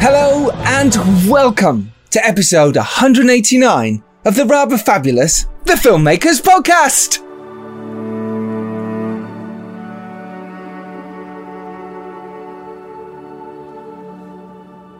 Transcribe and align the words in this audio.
Hello 0.00 0.50
and 0.52 0.94
welcome 1.28 1.92
to 2.10 2.24
episode 2.24 2.76
189 2.76 4.04
of 4.24 4.36
the 4.36 4.44
rather 4.44 4.78
fabulous 4.78 5.46
The 5.64 5.72
Filmmakers 5.72 6.40
Podcast. 6.40 7.24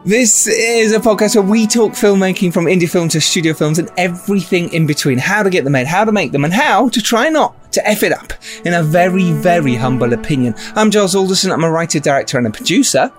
This 0.04 0.48
is 0.48 0.92
a 0.92 0.98
podcast 0.98 1.36
where 1.36 1.44
we 1.44 1.68
talk 1.68 1.92
filmmaking 1.92 2.52
from 2.52 2.64
indie 2.64 2.90
film 2.90 3.08
to 3.10 3.20
studio 3.20 3.54
films 3.54 3.78
and 3.78 3.88
everything 3.96 4.72
in 4.72 4.88
between. 4.88 5.18
How 5.18 5.44
to 5.44 5.50
get 5.50 5.62
them 5.62 5.74
made, 5.74 5.86
how 5.86 6.04
to 6.04 6.10
make 6.10 6.32
them, 6.32 6.44
and 6.44 6.52
how 6.52 6.88
to 6.88 7.00
try 7.00 7.28
not 7.28 7.70
to 7.72 7.86
F 7.86 8.02
it 8.02 8.10
up, 8.10 8.32
in 8.64 8.74
a 8.74 8.82
very, 8.82 9.30
very 9.30 9.76
humble 9.76 10.12
opinion. 10.12 10.56
I'm 10.74 10.90
Giles 10.90 11.14
Alderson. 11.14 11.52
I'm 11.52 11.62
a 11.62 11.70
writer, 11.70 12.00
director, 12.00 12.36
and 12.36 12.48
a 12.48 12.50
producer. 12.50 13.12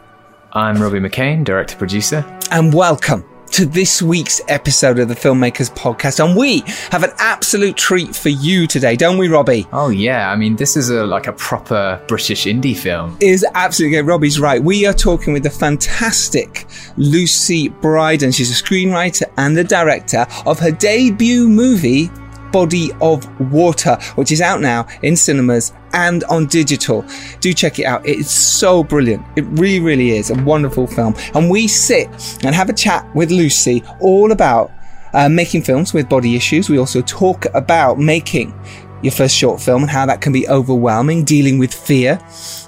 I'm 0.54 0.82
Robbie 0.82 1.00
McCain, 1.00 1.44
director 1.44 1.76
producer. 1.76 2.26
And 2.50 2.74
welcome 2.74 3.24
to 3.52 3.68
this 3.68 4.02
week's 4.02 4.42
episode 4.48 4.98
of 4.98 5.08
the 5.08 5.14
Filmmakers 5.14 5.72
Podcast. 5.76 6.26
And 6.26 6.36
we 6.36 6.64
have 6.90 7.04
an 7.04 7.12
absolute 7.20 7.78
treat 7.78 8.16
for 8.16 8.30
you 8.30 8.66
today, 8.66 8.96
don't 8.96 9.20
we, 9.20 9.28
Robbie? 9.28 9.68
Oh 9.72 9.90
yeah, 9.90 10.32
I 10.32 10.36
mean 10.36 10.56
this 10.56 10.76
is 10.76 10.90
a 10.90 11.06
like 11.06 11.28
a 11.28 11.34
proper 11.34 12.04
British 12.08 12.46
indie 12.46 12.76
film. 12.76 13.16
Is 13.22 13.46
absolutely 13.54 13.98
good. 13.98 14.08
Robbie's 14.08 14.40
right. 14.40 14.62
We 14.62 14.88
are 14.88 14.94
talking 14.94 15.34
with 15.34 15.44
the 15.44 15.52
fantastic 15.52 16.66
Lucy 16.98 17.70
Brydon. 17.70 18.32
She's 18.32 18.50
a 18.50 18.64
screenwriter 18.64 19.32
and 19.38 19.56
the 19.56 19.64
director 19.64 20.26
of 20.48 20.58
her 20.58 20.72
debut 20.72 21.48
movie, 21.48 22.10
Body 22.52 22.90
of 23.02 23.52
Water, 23.52 24.00
which 24.16 24.32
is 24.32 24.42
out 24.42 24.62
now 24.62 24.88
in 25.04 25.16
cinemas 25.16 25.74
and 25.94 26.24
on 26.26 26.46
digital. 26.48 27.06
Do 27.40 27.54
check 27.54 27.80
it 27.80 27.86
out. 27.86 28.06
It's 28.06 28.32
so 28.32 28.84
brilliant. 28.84 29.26
It 29.36 29.46
really, 29.46 29.80
really 29.80 30.12
is 30.12 30.30
a 30.30 30.36
wonderful 30.44 30.88
film. 30.88 31.16
And 31.34 31.50
we 31.50 31.68
sit 31.68 32.08
and 32.44 32.56
have 32.56 32.70
a 32.70 32.74
chat 32.74 33.08
with 33.16 33.32
Lucy 33.32 33.84
all 34.00 34.32
about 34.32 34.72
uh, 35.14 35.30
making 35.30 35.64
films 35.64 35.94
with 35.94 36.10
body 36.10 36.36
issues. 36.36 36.70
We 36.70 36.78
also 36.78 37.02
talk 37.02 37.46
about 37.54 38.00
making 38.00 38.54
your 39.02 39.12
first 39.12 39.36
short 39.36 39.62
film 39.62 39.84
and 39.84 39.90
how 39.90 40.06
that 40.06 40.22
can 40.22 40.34
be 40.34 40.48
overwhelming, 40.50 41.24
dealing 41.24 41.58
with 41.58 41.74
fear, 41.74 42.20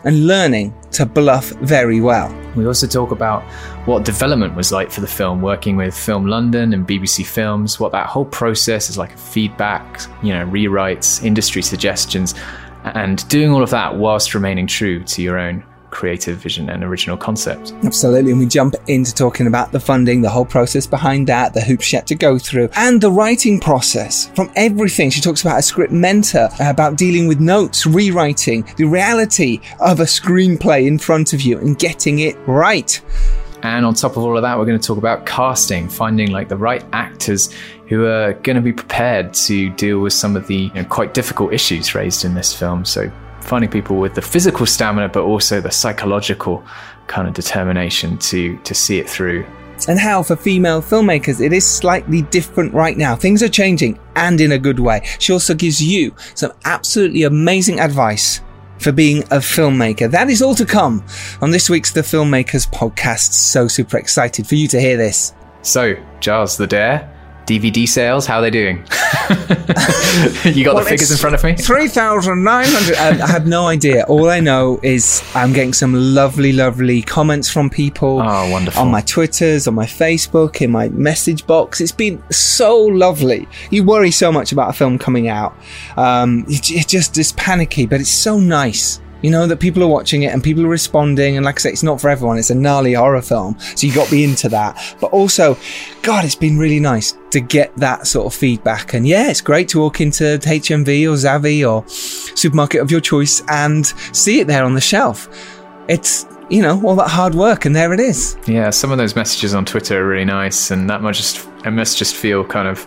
and 0.06 0.28
learning 0.28 0.74
to 0.92 1.06
bluff 1.06 1.50
very 1.62 2.02
well. 2.02 2.34
We 2.56 2.66
also 2.66 2.88
talk 2.88 3.12
about 3.12 3.44
what 3.86 4.06
development 4.06 4.56
was 4.56 4.72
like 4.72 4.92
for 4.92 5.02
the 5.02 5.08
film, 5.08 5.42
working 5.42 5.76
with 5.76 5.98
Film 5.98 6.28
London 6.28 6.74
and 6.74 6.88
BBC 6.88 7.26
Films, 7.26 7.80
what 7.80 7.92
that 7.94 8.08
whole 8.08 8.26
process 8.26 8.90
is 8.90 8.98
like 8.98 9.18
feedback, 9.18 10.02
you 10.22 10.34
know, 10.34 10.46
rewrites, 10.46 11.24
industry 11.24 11.62
suggestions, 11.62 12.36
and 12.84 13.28
doing 13.30 13.52
all 13.52 13.64
of 13.64 13.70
that 13.70 13.96
whilst 13.96 14.34
remaining 14.34 14.68
true 14.68 15.04
to 15.04 15.22
your 15.22 15.38
own 15.38 15.64
creative 15.92 16.38
vision 16.38 16.70
and 16.70 16.84
original 16.84 17.18
concept. 17.18 17.74
Absolutely. 17.84 18.32
And 18.32 18.40
we 18.40 18.48
jump 18.48 18.76
into 18.88 19.14
talking 19.14 19.46
about 19.46 19.72
the 19.72 19.80
funding, 19.80 20.22
the 20.22 20.30
whole 20.30 20.46
process 20.46 20.88
behind 20.88 21.28
that, 21.28 21.54
the 21.54 21.62
hoops 21.62 21.86
she 21.86 21.98
had 21.98 22.08
to 22.08 22.16
go 22.16 22.40
through, 22.40 22.70
and 22.76 23.02
the 23.02 23.12
writing 23.12 23.60
process 23.60 24.30
from 24.30 24.50
everything. 24.56 25.10
She 25.10 25.22
talks 25.22 25.42
about 25.42 25.60
a 25.60 25.62
script 25.62 25.92
mentor, 25.92 26.50
about 26.60 26.98
dealing 26.98 27.28
with 27.28 27.40
notes, 27.40 27.86
rewriting, 27.86 28.66
the 28.78 28.86
reality 28.86 29.60
of 29.80 30.00
a 30.00 30.06
screenplay 30.06 30.88
in 30.88 30.98
front 30.98 31.34
of 31.34 31.42
you 31.42 31.60
and 31.60 31.78
getting 31.78 32.20
it 32.20 32.38
right. 32.48 33.02
And 33.64 33.86
on 33.86 33.94
top 33.94 34.14
of 34.14 34.20
all 34.24 34.36
of 34.36 34.42
that, 34.42 34.58
we're 34.58 34.66
going 34.66 34.80
to 34.80 34.88
talk 34.88 34.98
about 34.98 35.26
casting, 35.26 35.88
finding 35.88 36.32
like 36.32 36.50
the 36.50 36.58
right 36.58 36.84
actors 36.94 37.54
who 37.92 38.06
are 38.06 38.32
going 38.36 38.56
to 38.56 38.62
be 38.62 38.72
prepared 38.72 39.34
to 39.34 39.70
deal 39.72 40.00
with 40.00 40.14
some 40.14 40.38
of 40.38 40.48
the 40.48 40.56
you 40.56 40.74
know, 40.76 40.86
quite 40.86 41.14
difficult 41.14 41.52
issues 41.52 41.94
raised 41.94 42.24
in 42.24 42.34
this 42.34 42.54
film. 42.54 42.86
So 42.86 43.12
finding 43.42 43.70
people 43.70 43.98
with 43.98 44.16
the 44.16 44.22
physical 44.22 44.66
stamina, 44.66 45.10
but 45.10 45.24
also 45.24 45.60
the 45.60 45.72
psychological 45.72 46.64
kind 47.08 47.28
of 47.28 47.34
determination 47.34 48.18
to 48.20 48.58
to 48.60 48.74
see 48.74 48.98
it 48.98 49.10
through. 49.10 49.46
And 49.90 50.00
how 50.00 50.24
for 50.24 50.38
female 50.38 50.82
filmmakers 50.82 51.46
it 51.46 51.52
is 51.52 51.68
slightly 51.68 52.22
different 52.22 52.74
right 52.74 52.96
now. 52.96 53.14
Things 53.14 53.44
are 53.44 53.50
changing 53.50 54.00
and 54.16 54.40
in 54.40 54.54
a 54.54 54.58
good 54.58 54.80
way. 54.80 55.02
She 55.20 55.34
also 55.34 55.54
gives 55.54 55.84
you 55.84 56.16
some 56.34 56.54
absolutely 56.64 57.24
amazing 57.24 57.82
advice 57.82 58.40
for 58.80 58.94
being 58.94 59.24
a 59.24 59.40
filmmaker. 59.40 60.10
That 60.10 60.30
is 60.30 60.42
all 60.42 60.56
to 60.56 60.66
come 60.66 61.04
on 61.42 61.52
this 61.52 61.70
week's 61.70 61.92
The 61.92 62.02
Filmmakers 62.02 62.70
podcast. 62.70 63.34
So 63.34 63.68
super 63.68 63.98
excited 63.98 64.48
for 64.48 64.56
you 64.56 64.70
to 64.70 64.80
hear 64.80 64.96
this. 64.96 65.34
So, 65.62 65.96
Giles 66.22 66.58
the 66.58 66.66
Dare, 66.66 67.21
DVD 67.52 67.88
sales, 67.88 68.26
how 68.26 68.38
are 68.38 68.42
they 68.42 68.50
doing? 68.50 68.78
you 70.46 70.64
got 70.64 70.76
well, 70.76 70.84
the 70.84 70.90
figures 70.90 71.12
in 71.12 71.18
front 71.18 71.36
of 71.36 71.44
me? 71.44 71.56
3,900. 71.56 72.96
Um, 72.96 73.22
I 73.22 73.28
have 73.28 73.46
no 73.46 73.68
idea. 73.68 74.06
All 74.08 74.30
I 74.30 74.40
know 74.40 74.80
is 74.84 75.22
I'm 75.36 75.52
getting 75.52 75.74
some 75.74 75.94
lovely, 75.94 76.54
lovely 76.54 77.02
comments 77.02 77.50
from 77.50 77.70
people. 77.70 78.22
Oh, 78.22 78.50
wonderful. 78.50 78.82
On 78.82 78.90
my 78.90 79.02
Twitters, 79.02 79.68
on 79.68 79.74
my 79.74 79.86
Facebook, 79.86 80.62
in 80.62 80.72
my 80.72 80.88
message 80.90 81.46
box. 81.46 81.82
It's 81.82 81.92
been 81.92 82.24
so 82.32 82.78
lovely. 82.78 83.50
You 83.70 83.84
worry 83.84 84.12
so 84.12 84.32
much 84.32 84.54
about 84.54 84.70
a 84.70 84.74
film 84.74 84.98
coming 84.98 85.28
out. 85.28 85.54
Um, 85.98 86.46
it 86.48 86.88
just 86.88 87.18
is 87.18 87.34
panicky, 87.34 87.86
but 87.86 88.00
it's 88.00 88.10
so 88.10 88.40
nice 88.40 89.02
you 89.22 89.32
know, 89.32 89.48
that 89.48 89.60
people 89.60 89.84
are 89.84 89.88
watching 89.88 90.24
it 90.24 90.34
and 90.34 90.44
people 90.44 90.66
are 90.66 90.70
responding. 90.70 91.38
And 91.38 91.46
like 91.46 91.56
I 91.56 91.60
say, 91.60 91.70
it's 91.72 91.84
not 91.84 92.02
for 92.02 92.10
everyone. 92.10 92.38
It's 92.38 92.50
a 92.50 92.56
gnarly 92.56 92.94
horror 92.94 93.22
film. 93.22 93.58
So 93.60 93.88
you 93.88 93.94
got 93.94 94.06
to 94.06 94.12
be 94.12 94.24
into 94.24 94.50
that. 94.50 94.96
But 95.00 95.12
also, 95.12 95.58
God, 96.02 96.26
it's 96.26 96.36
been 96.36 96.58
really 96.58 96.80
nice 96.80 97.18
to 97.32 97.40
get 97.40 97.76
that 97.78 98.08
sort 98.08 98.28
of 98.28 98.34
feedback. 98.34 98.94
And 98.94 99.08
yeah, 99.08 99.30
it's 99.30 99.42
great 99.42 99.70
to 99.70 99.80
walk 99.80 100.02
into 100.02 100.24
HMV 100.24 101.04
or 101.06 101.16
Zavvi 101.16 101.70
or 101.70 101.88
supermarket 101.88 102.82
of 102.82 102.92
your 102.92 103.02
choice 103.02 103.44
and 103.48 103.86
see 104.14 104.40
it 104.40 104.48
there 104.48 104.64
on 104.64 104.74
the 104.74 104.82
shelf. 104.82 105.30
It's, 105.88 106.26
you 106.50 106.62
know, 106.62 106.82
all 106.86 106.96
that 106.96 107.10
hard 107.10 107.36
work 107.36 107.66
and 107.66 107.76
there 107.76 107.94
it 107.94 108.00
is. 108.00 108.38
Yeah, 108.48 108.70
some 108.70 108.92
of 108.92 108.98
those 108.98 109.16
messages 109.16 109.54
on 109.54 109.66
Twitter 109.66 110.04
are 110.04 110.08
really 110.08 110.26
nice. 110.26 110.72
And 110.72 110.90
that 110.90 111.02
must 111.02 111.20
just, 111.20 111.48
it 111.66 111.72
must 111.72 111.98
just 111.98 112.16
feel 112.16 112.44
kind 112.44 112.68
of, 112.68 112.86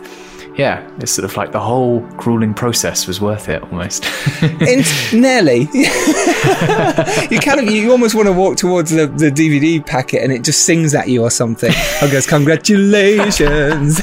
yeah, 0.57 0.89
it's 0.99 1.11
sort 1.11 1.25
of 1.25 1.35
like 1.35 1.51
the 1.51 1.59
whole 1.59 1.99
grueling 2.11 2.53
process 2.53 3.07
was 3.07 3.19
worth 3.19 3.49
it 3.49 3.61
almost. 3.63 4.03
it's 4.41 5.11
nearly. 5.11 5.61
you 7.29 7.39
kind 7.39 7.59
of, 7.59 7.69
you 7.69 7.91
almost 7.91 8.15
want 8.15 8.27
to 8.27 8.31
walk 8.31 8.55
towards 8.55 8.91
the, 8.91 9.07
the 9.07 9.29
DVD 9.29 9.85
packet 9.85 10.23
and 10.23 10.31
it 10.31 10.45
just 10.45 10.65
sings 10.65 10.95
at 10.95 11.09
you 11.09 11.23
or 11.23 11.29
something. 11.29 11.73
Or 12.01 12.09
goes, 12.09 12.27
congratulations. 12.27 14.01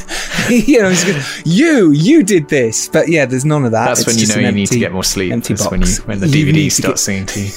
you 0.49 0.81
know, 0.81 0.95
you, 1.45 1.91
you 1.91 2.23
did 2.23 2.49
this. 2.49 2.89
But 2.89 3.09
yeah, 3.09 3.27
there's 3.27 3.45
none 3.45 3.67
of 3.67 3.73
that. 3.73 3.87
That's 3.87 4.01
it's 4.01 4.07
when 4.07 4.19
you 4.19 4.27
know 4.27 4.37
you 4.37 4.47
empty, 4.47 4.61
need 4.61 4.69
to 4.69 4.79
get 4.79 4.93
more 4.93 5.05
sleep. 5.05 5.31
Empty 5.31 5.55
box. 5.55 5.71
When, 5.71 5.83
you, 5.83 5.97
when 6.05 6.21
the 6.21 6.27
DVD 6.27 6.73
starts 6.73 7.07
get... 7.07 7.27
singing 7.27 7.27
to 7.27 7.41
you. 7.41 7.51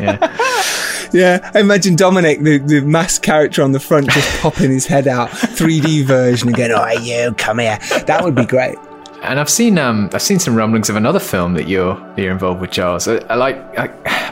Yeah. 0.00 0.88
Yeah, 1.12 1.50
I 1.54 1.60
imagine 1.60 1.96
Dominic, 1.96 2.40
the, 2.40 2.58
the 2.58 2.80
masked 2.80 3.24
character 3.24 3.62
on 3.62 3.72
the 3.72 3.80
front, 3.80 4.10
just 4.10 4.40
popping 4.40 4.70
his 4.70 4.86
head 4.86 5.06
out, 5.08 5.30
3D 5.30 6.04
version, 6.04 6.48
and 6.48 6.56
going, 6.56 6.72
"Oh, 6.72 6.88
you 7.02 7.32
come 7.34 7.58
here." 7.58 7.78
That 8.06 8.22
would 8.24 8.34
be 8.34 8.46
great. 8.46 8.76
And 9.22 9.38
I've 9.38 9.50
seen 9.50 9.78
um, 9.78 10.10
I've 10.12 10.22
seen 10.22 10.40
some 10.40 10.56
rumblings 10.56 10.90
of 10.90 10.96
another 10.96 11.20
film 11.20 11.54
that 11.54 11.68
you're 11.68 11.96
you're 12.16 12.32
involved 12.32 12.60
with, 12.60 12.72
Giles. 12.72 13.06
I, 13.06 13.16
I 13.28 13.36
like 13.36 13.56
I, 13.78 13.84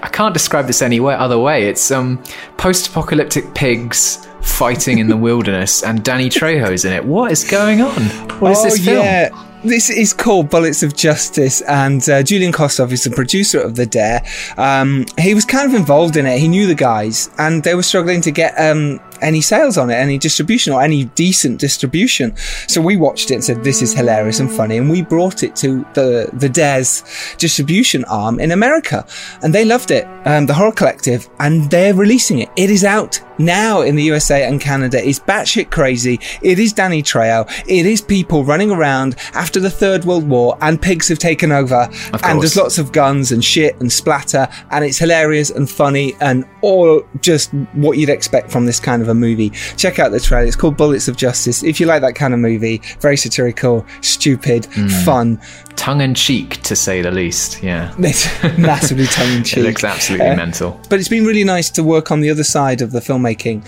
I, 0.02 0.08
can't 0.08 0.34
describe 0.34 0.66
this 0.66 0.82
any 0.82 0.98
way, 0.98 1.14
other 1.14 1.38
way. 1.38 1.68
It's 1.68 1.92
um, 1.92 2.22
post-apocalyptic 2.56 3.54
pigs 3.54 4.26
fighting 4.40 4.98
in 4.98 5.06
the 5.06 5.16
wilderness, 5.28 5.84
and 5.84 6.04
Danny 6.04 6.28
Trejo's 6.28 6.84
in 6.84 6.92
it. 6.92 7.04
What 7.04 7.30
is 7.30 7.48
going 7.48 7.80
on? 7.80 8.02
What 8.40 8.50
is 8.52 8.58
oh, 8.58 8.64
this 8.64 8.84
film? 8.84 9.04
Yeah. 9.04 9.49
This 9.62 9.90
is 9.90 10.14
called 10.14 10.48
Bullets 10.48 10.82
of 10.82 10.96
Justice, 10.96 11.60
and 11.60 12.08
uh, 12.08 12.22
Julian 12.22 12.50
Kossoff 12.50 12.92
is 12.92 13.04
the 13.04 13.10
producer 13.10 13.60
of 13.60 13.76
The 13.76 13.84
Dare. 13.84 14.24
Um, 14.56 15.04
he 15.18 15.34
was 15.34 15.44
kind 15.44 15.68
of 15.68 15.78
involved 15.78 16.16
in 16.16 16.24
it. 16.24 16.38
He 16.38 16.48
knew 16.48 16.66
the 16.66 16.74
guys, 16.74 17.28
and 17.36 17.62
they 17.62 17.74
were 17.74 17.82
struggling 17.82 18.22
to 18.22 18.30
get 18.30 18.54
um, 18.58 18.98
any 19.20 19.42
sales 19.42 19.76
on 19.76 19.90
it, 19.90 19.94
any 19.94 20.18
distribution 20.18 20.72
or 20.72 20.80
any 20.80 21.04
decent 21.04 21.60
distribution. 21.60 22.34
So 22.68 22.80
we 22.80 22.96
watched 22.96 23.30
it 23.30 23.34
and 23.34 23.44
said, 23.44 23.62
this 23.62 23.82
is 23.82 23.92
hilarious 23.92 24.40
and 24.40 24.50
funny. 24.50 24.78
And 24.78 24.90
we 24.90 25.02
brought 25.02 25.42
it 25.42 25.56
to 25.56 25.84
the, 25.94 26.30
the 26.32 26.48
Dares 26.48 27.04
distribution 27.38 28.04
arm 28.04 28.40
in 28.40 28.52
America 28.52 29.06
and 29.42 29.54
they 29.54 29.64
loved 29.64 29.90
it. 29.90 30.06
Um, 30.26 30.46
the 30.46 30.54
Horror 30.54 30.72
Collective 30.72 31.28
and 31.38 31.70
they're 31.70 31.94
releasing 31.94 32.38
it. 32.38 32.50
It 32.56 32.70
is 32.70 32.84
out 32.84 33.20
now 33.40 33.80
in 33.80 33.96
the 33.96 34.02
USA 34.04 34.46
and 34.46 34.60
Canada. 34.60 35.04
It's 35.06 35.18
batshit 35.18 35.70
crazy. 35.70 36.20
It 36.42 36.58
is 36.58 36.72
Danny 36.72 37.02
Trejo. 37.02 37.50
It 37.66 37.86
is 37.86 38.00
people 38.00 38.44
running 38.44 38.70
around 38.70 39.16
after 39.34 39.58
the 39.58 39.70
Third 39.70 40.04
World 40.04 40.28
War 40.28 40.56
and 40.60 40.80
pigs 40.80 41.08
have 41.08 41.18
taken 41.18 41.50
over 41.50 41.88
and 42.22 42.40
there's 42.40 42.56
lots 42.56 42.78
of 42.78 42.92
guns 42.92 43.32
and 43.32 43.44
shit 43.44 43.78
and 43.80 43.90
splatter 43.90 44.48
and 44.70 44.84
it's 44.84 44.98
hilarious 44.98 45.50
and 45.50 45.68
funny 45.68 46.14
and 46.20 46.44
all 46.60 47.02
just 47.20 47.52
what 47.74 47.98
you'd 47.98 48.10
expect 48.10 48.50
from 48.50 48.66
this 48.66 48.78
kind 48.78 49.02
of 49.02 49.08
a 49.08 49.14
movie. 49.14 49.50
Check 49.76 49.98
out 49.98 50.12
the 50.12 50.20
trailer. 50.20 50.46
It's 50.46 50.56
called 50.56 50.76
Bullets 50.76 51.08
of 51.08 51.16
Justice. 51.16 51.62
If 51.62 51.80
you 51.80 51.86
like 51.86 52.02
that 52.02 52.14
kind 52.14 52.34
of 52.34 52.40
movie, 52.40 52.82
very 53.00 53.16
satirical, 53.16 53.86
stupid, 54.02 54.64
mm. 54.64 55.04
fun. 55.04 55.40
Tongue 55.76 56.00
in 56.02 56.14
cheek, 56.14 56.60
to 56.62 56.76
say 56.76 57.00
the 57.02 57.10
least. 57.10 57.62
Yeah. 57.62 57.94
It's 57.98 58.26
massively 58.58 59.06
tongue 59.18 59.32
in 59.32 59.44
cheek. 59.44 59.58
it 59.58 59.62
looks 59.62 59.84
absolutely 59.84 60.26
uh, 60.28 60.36
mental. 60.36 60.80
But 60.90 60.98
it's 61.00 61.08
been 61.08 61.24
really 61.24 61.44
nice 61.44 61.70
to 61.70 61.82
work 61.82 62.10
on 62.10 62.20
the 62.20 62.30
other 62.30 62.44
side 62.44 62.82
of 62.82 62.92
the 62.92 63.00
filmmaking 63.00 63.64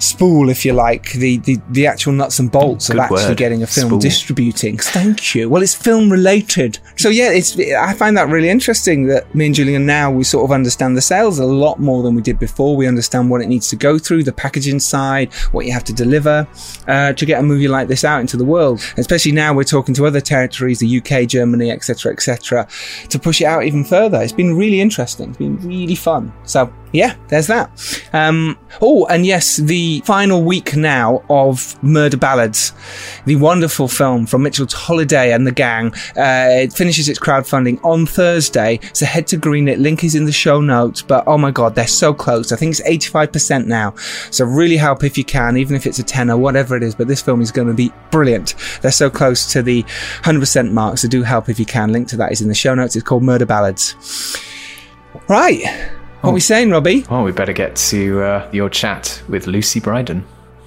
spool, 0.00 0.48
if 0.48 0.64
you 0.64 0.72
like, 0.72 1.12
the, 1.12 1.36
the, 1.38 1.58
the 1.70 1.86
actual 1.86 2.12
nuts 2.12 2.38
and 2.38 2.50
bolts 2.50 2.88
Good 2.88 2.96
of 2.96 3.02
actually 3.04 3.24
word. 3.28 3.36
getting 3.36 3.62
a 3.62 3.66
film 3.66 3.88
Spool. 3.90 3.98
distributing. 4.00 4.78
Thank 4.78 5.34
you. 5.34 5.48
Well, 5.48 5.62
it's 5.62 5.74
film 5.74 6.10
related. 6.10 6.78
So 6.96 7.08
yeah, 7.08 7.30
it's 7.30 7.58
I 7.58 7.94
find 7.94 8.16
that 8.16 8.28
really 8.28 8.48
interesting 8.48 9.06
that 9.06 9.32
me 9.34 9.46
and 9.46 9.54
Julian 9.54 9.86
now 9.86 10.10
we 10.10 10.24
sort 10.24 10.44
of 10.44 10.52
understand 10.52 10.96
the 10.96 11.00
sales 11.02 11.38
a 11.38 11.46
lot 11.46 11.78
more 11.78 12.02
than 12.02 12.14
we 12.14 12.22
did 12.22 12.38
before. 12.38 12.76
We 12.76 12.86
understand 12.88 13.30
what 13.30 13.40
it 13.42 13.48
needs 13.48 13.68
to 13.70 13.76
go 13.76 13.98
through, 13.98 14.24
the 14.24 14.32
packaging 14.32 14.80
side, 14.80 15.32
what 15.52 15.66
you 15.66 15.72
have 15.72 15.84
to 15.84 15.92
deliver 15.92 16.48
uh, 16.88 17.12
to 17.12 17.26
get 17.26 17.38
a 17.38 17.42
movie 17.42 17.68
like 17.68 17.88
this 17.88 18.04
out 18.04 18.20
into 18.20 18.36
the 18.36 18.44
world. 18.44 18.80
Especially 18.96 19.32
now 19.32 19.52
we're 19.52 19.64
talking 19.64 19.94
to 19.94 20.06
other 20.06 20.20
territories, 20.20 20.78
the 20.80 20.98
UK, 20.98 21.28
Germany, 21.28 21.70
etc., 21.70 22.12
etc., 22.12 22.66
to 23.08 23.18
push 23.18 23.40
it 23.40 23.44
out 23.44 23.64
even 23.64 23.84
further. 23.84 24.20
It's 24.22 24.32
been 24.32 24.56
really 24.56 24.80
interesting. 24.80 25.28
It's 25.30 25.38
been 25.38 25.56
really 25.58 25.94
fun. 25.94 26.32
So 26.44 26.72
yeah, 26.92 27.14
there's 27.28 27.46
that. 27.46 27.70
Um, 28.12 28.58
oh, 28.80 29.06
and 29.06 29.24
yes, 29.26 29.56
the 29.58 29.89
final 29.98 30.44
week 30.44 30.76
now 30.76 31.24
of 31.28 31.82
Murder 31.82 32.16
Ballads, 32.16 32.72
the 33.24 33.34
wonderful 33.36 33.88
film 33.88 34.26
from 34.26 34.44
Mitchell 34.44 34.68
Holiday 34.70 35.32
and 35.32 35.44
the 35.44 35.52
gang. 35.52 35.92
Uh, 36.16 36.62
it 36.62 36.72
finishes 36.72 37.08
its 37.08 37.18
crowdfunding 37.18 37.84
on 37.84 38.06
Thursday, 38.06 38.78
so 38.92 39.04
head 39.06 39.26
to 39.26 39.36
Greenlit. 39.36 39.78
Link 39.78 40.04
is 40.04 40.14
in 40.14 40.24
the 40.24 40.32
show 40.32 40.60
notes. 40.60 41.02
But 41.02 41.24
oh 41.26 41.36
my 41.36 41.50
god, 41.50 41.74
they're 41.74 41.86
so 41.88 42.14
close. 42.14 42.52
I 42.52 42.56
think 42.56 42.70
it's 42.70 43.06
85% 43.08 43.66
now. 43.66 43.94
So 44.30 44.44
really 44.44 44.76
help 44.76 45.02
if 45.02 45.18
you 45.18 45.24
can, 45.24 45.56
even 45.56 45.74
if 45.74 45.86
it's 45.86 45.98
a 45.98 46.04
tenner, 46.04 46.36
whatever 46.36 46.76
it 46.76 46.82
is. 46.82 46.94
But 46.94 47.08
this 47.08 47.20
film 47.20 47.40
is 47.40 47.50
going 47.50 47.68
to 47.68 47.74
be 47.74 47.92
brilliant. 48.10 48.54
They're 48.82 48.92
so 48.92 49.10
close 49.10 49.52
to 49.52 49.62
the 49.62 49.82
100% 50.22 50.72
mark, 50.72 50.98
so 50.98 51.08
do 51.08 51.22
help 51.22 51.48
if 51.48 51.58
you 51.58 51.66
can. 51.66 51.92
Link 51.92 52.08
to 52.08 52.16
that 52.18 52.30
is 52.30 52.40
in 52.40 52.48
the 52.48 52.54
show 52.54 52.74
notes. 52.74 52.94
It's 52.94 53.04
called 53.04 53.22
Murder 53.22 53.46
Ballads. 53.46 53.96
Right. 55.28 55.90
What 56.20 56.30
are 56.30 56.34
we 56.34 56.40
saying, 56.40 56.70
Robbie? 56.70 57.04
Well, 57.10 57.24
we 57.24 57.32
better 57.32 57.54
get 57.54 57.74
to 57.76 58.22
uh, 58.22 58.48
your 58.52 58.68
chat 58.68 59.22
with 59.28 59.46
Lucy 59.46 59.80
Brydon. 59.80 60.22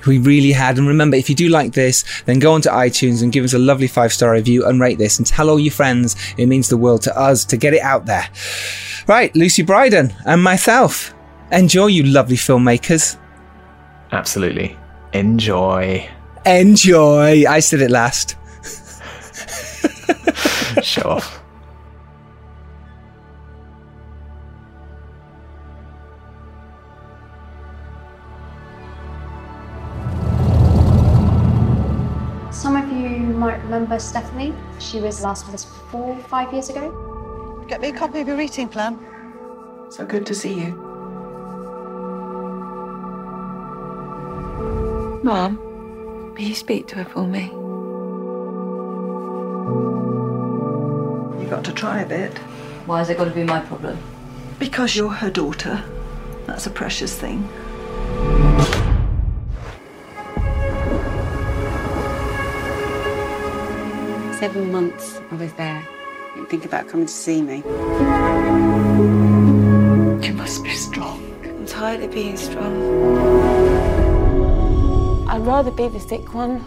We 0.08 0.18
really 0.18 0.52
had. 0.52 0.80
And 0.80 0.88
remember, 0.88 1.16
if 1.16 1.30
you 1.30 1.36
do 1.36 1.50
like 1.50 1.74
this, 1.74 2.04
then 2.26 2.40
go 2.40 2.54
onto 2.54 2.70
iTunes 2.70 3.22
and 3.22 3.32
give 3.32 3.46
us 3.46 3.54
a 3.54 3.60
lovely 3.60 3.86
five 3.88 4.12
star 4.12 4.32
review 4.32 4.66
and 4.66 4.82
rate 4.82 4.98
this 4.98 5.20
and 5.20 5.28
tell 5.28 5.52
all 5.52 5.60
your 5.60 5.72
friends. 5.72 6.16
It 6.38 6.48
means 6.48 6.70
the 6.70 6.78
world 6.78 7.04
to 7.04 7.16
us 7.18 7.46
to 7.46 7.58
get 7.58 7.76
it 7.76 7.82
out 7.82 8.08
there. 8.08 8.28
Right, 9.08 9.34
Lucy 9.36 9.62
Brydon 9.62 10.12
and 10.26 10.42
myself. 10.42 11.14
Enjoy, 11.52 11.86
you 11.86 12.04
lovely 12.04 12.36
filmmakers. 12.36 13.18
Absolutely. 14.12 14.76
Enjoy. 15.14 16.10
Enjoy. 16.46 17.46
I 17.48 17.60
said 17.60 17.82
it 17.82 17.92
last. 17.92 18.36
Show 20.82 21.10
off. 21.10 21.43
Might 33.44 33.62
remember 33.64 34.00
Stephanie. 34.00 34.54
She 34.80 35.02
was 35.02 35.22
last 35.22 35.46
with 35.46 35.56
us 35.56 35.66
four, 35.92 36.16
five 36.30 36.54
years 36.54 36.70
ago. 36.70 37.66
Get 37.68 37.82
me 37.82 37.90
a 37.90 37.94
copy 37.94 38.22
of 38.22 38.28
your 38.30 38.40
eating 38.40 38.70
plan. 38.70 38.98
So 39.90 40.06
good 40.06 40.26
to 40.28 40.34
see 40.34 40.54
you. 40.54 40.72
Mom, 45.24 45.58
will 46.34 46.40
you 46.40 46.56
speak 46.56 46.88
to 46.88 46.96
her 46.96 47.04
for 47.04 47.28
me? 47.28 47.48
You 51.44 51.50
got 51.50 51.66
to 51.66 51.74
try 51.74 52.00
a 52.00 52.06
bit. 52.06 52.38
Why 52.86 53.00
has 53.00 53.10
it 53.10 53.18
got 53.18 53.26
to 53.26 53.32
be 53.32 53.44
my 53.44 53.60
problem? 53.60 53.98
Because 54.58 54.96
you're 54.96 55.10
her 55.10 55.30
daughter. 55.30 55.84
That's 56.46 56.66
a 56.66 56.70
precious 56.70 57.14
thing. 57.14 57.50
Seven 64.44 64.74
months 64.74 65.22
I 65.32 65.36
was 65.36 65.54
there. 65.54 65.88
Didn't 66.36 66.50
think 66.50 66.66
about 66.66 66.90
coming 66.90 67.06
to 67.06 67.14
see 67.14 67.42
me. 67.42 67.64
You 70.28 70.34
must 70.34 70.62
be 70.66 70.72
strong. 70.72 71.24
I'm 71.46 71.66
tired 71.66 72.04
of 72.04 72.12
being 72.12 72.36
strong. 72.36 72.76
I'd 75.30 75.46
rather 75.48 75.72
be 75.72 75.88
the 75.88 76.02
sick 76.02 76.34
one 76.34 76.62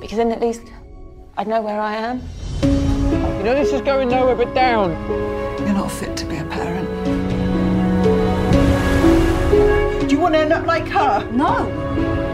because 0.00 0.18
then 0.18 0.30
at 0.30 0.40
least 0.40 0.62
I'd 1.36 1.48
know 1.48 1.62
where 1.62 1.80
I 1.80 1.96
am. 1.96 2.22
You 2.62 3.42
know 3.42 3.56
this 3.56 3.72
is 3.72 3.80
going 3.80 4.08
nowhere 4.08 4.36
but 4.36 4.54
down. 4.54 4.92
You're 5.58 5.74
not 5.74 5.90
fit 5.90 6.16
to 6.18 6.26
be 6.26 6.36
a 6.36 6.44
parent. 6.44 6.88
Do 10.08 10.14
you 10.14 10.20
want 10.20 10.34
to 10.36 10.38
end 10.38 10.52
up 10.52 10.64
like 10.64 10.86
her? 10.86 11.28
No! 11.32 12.25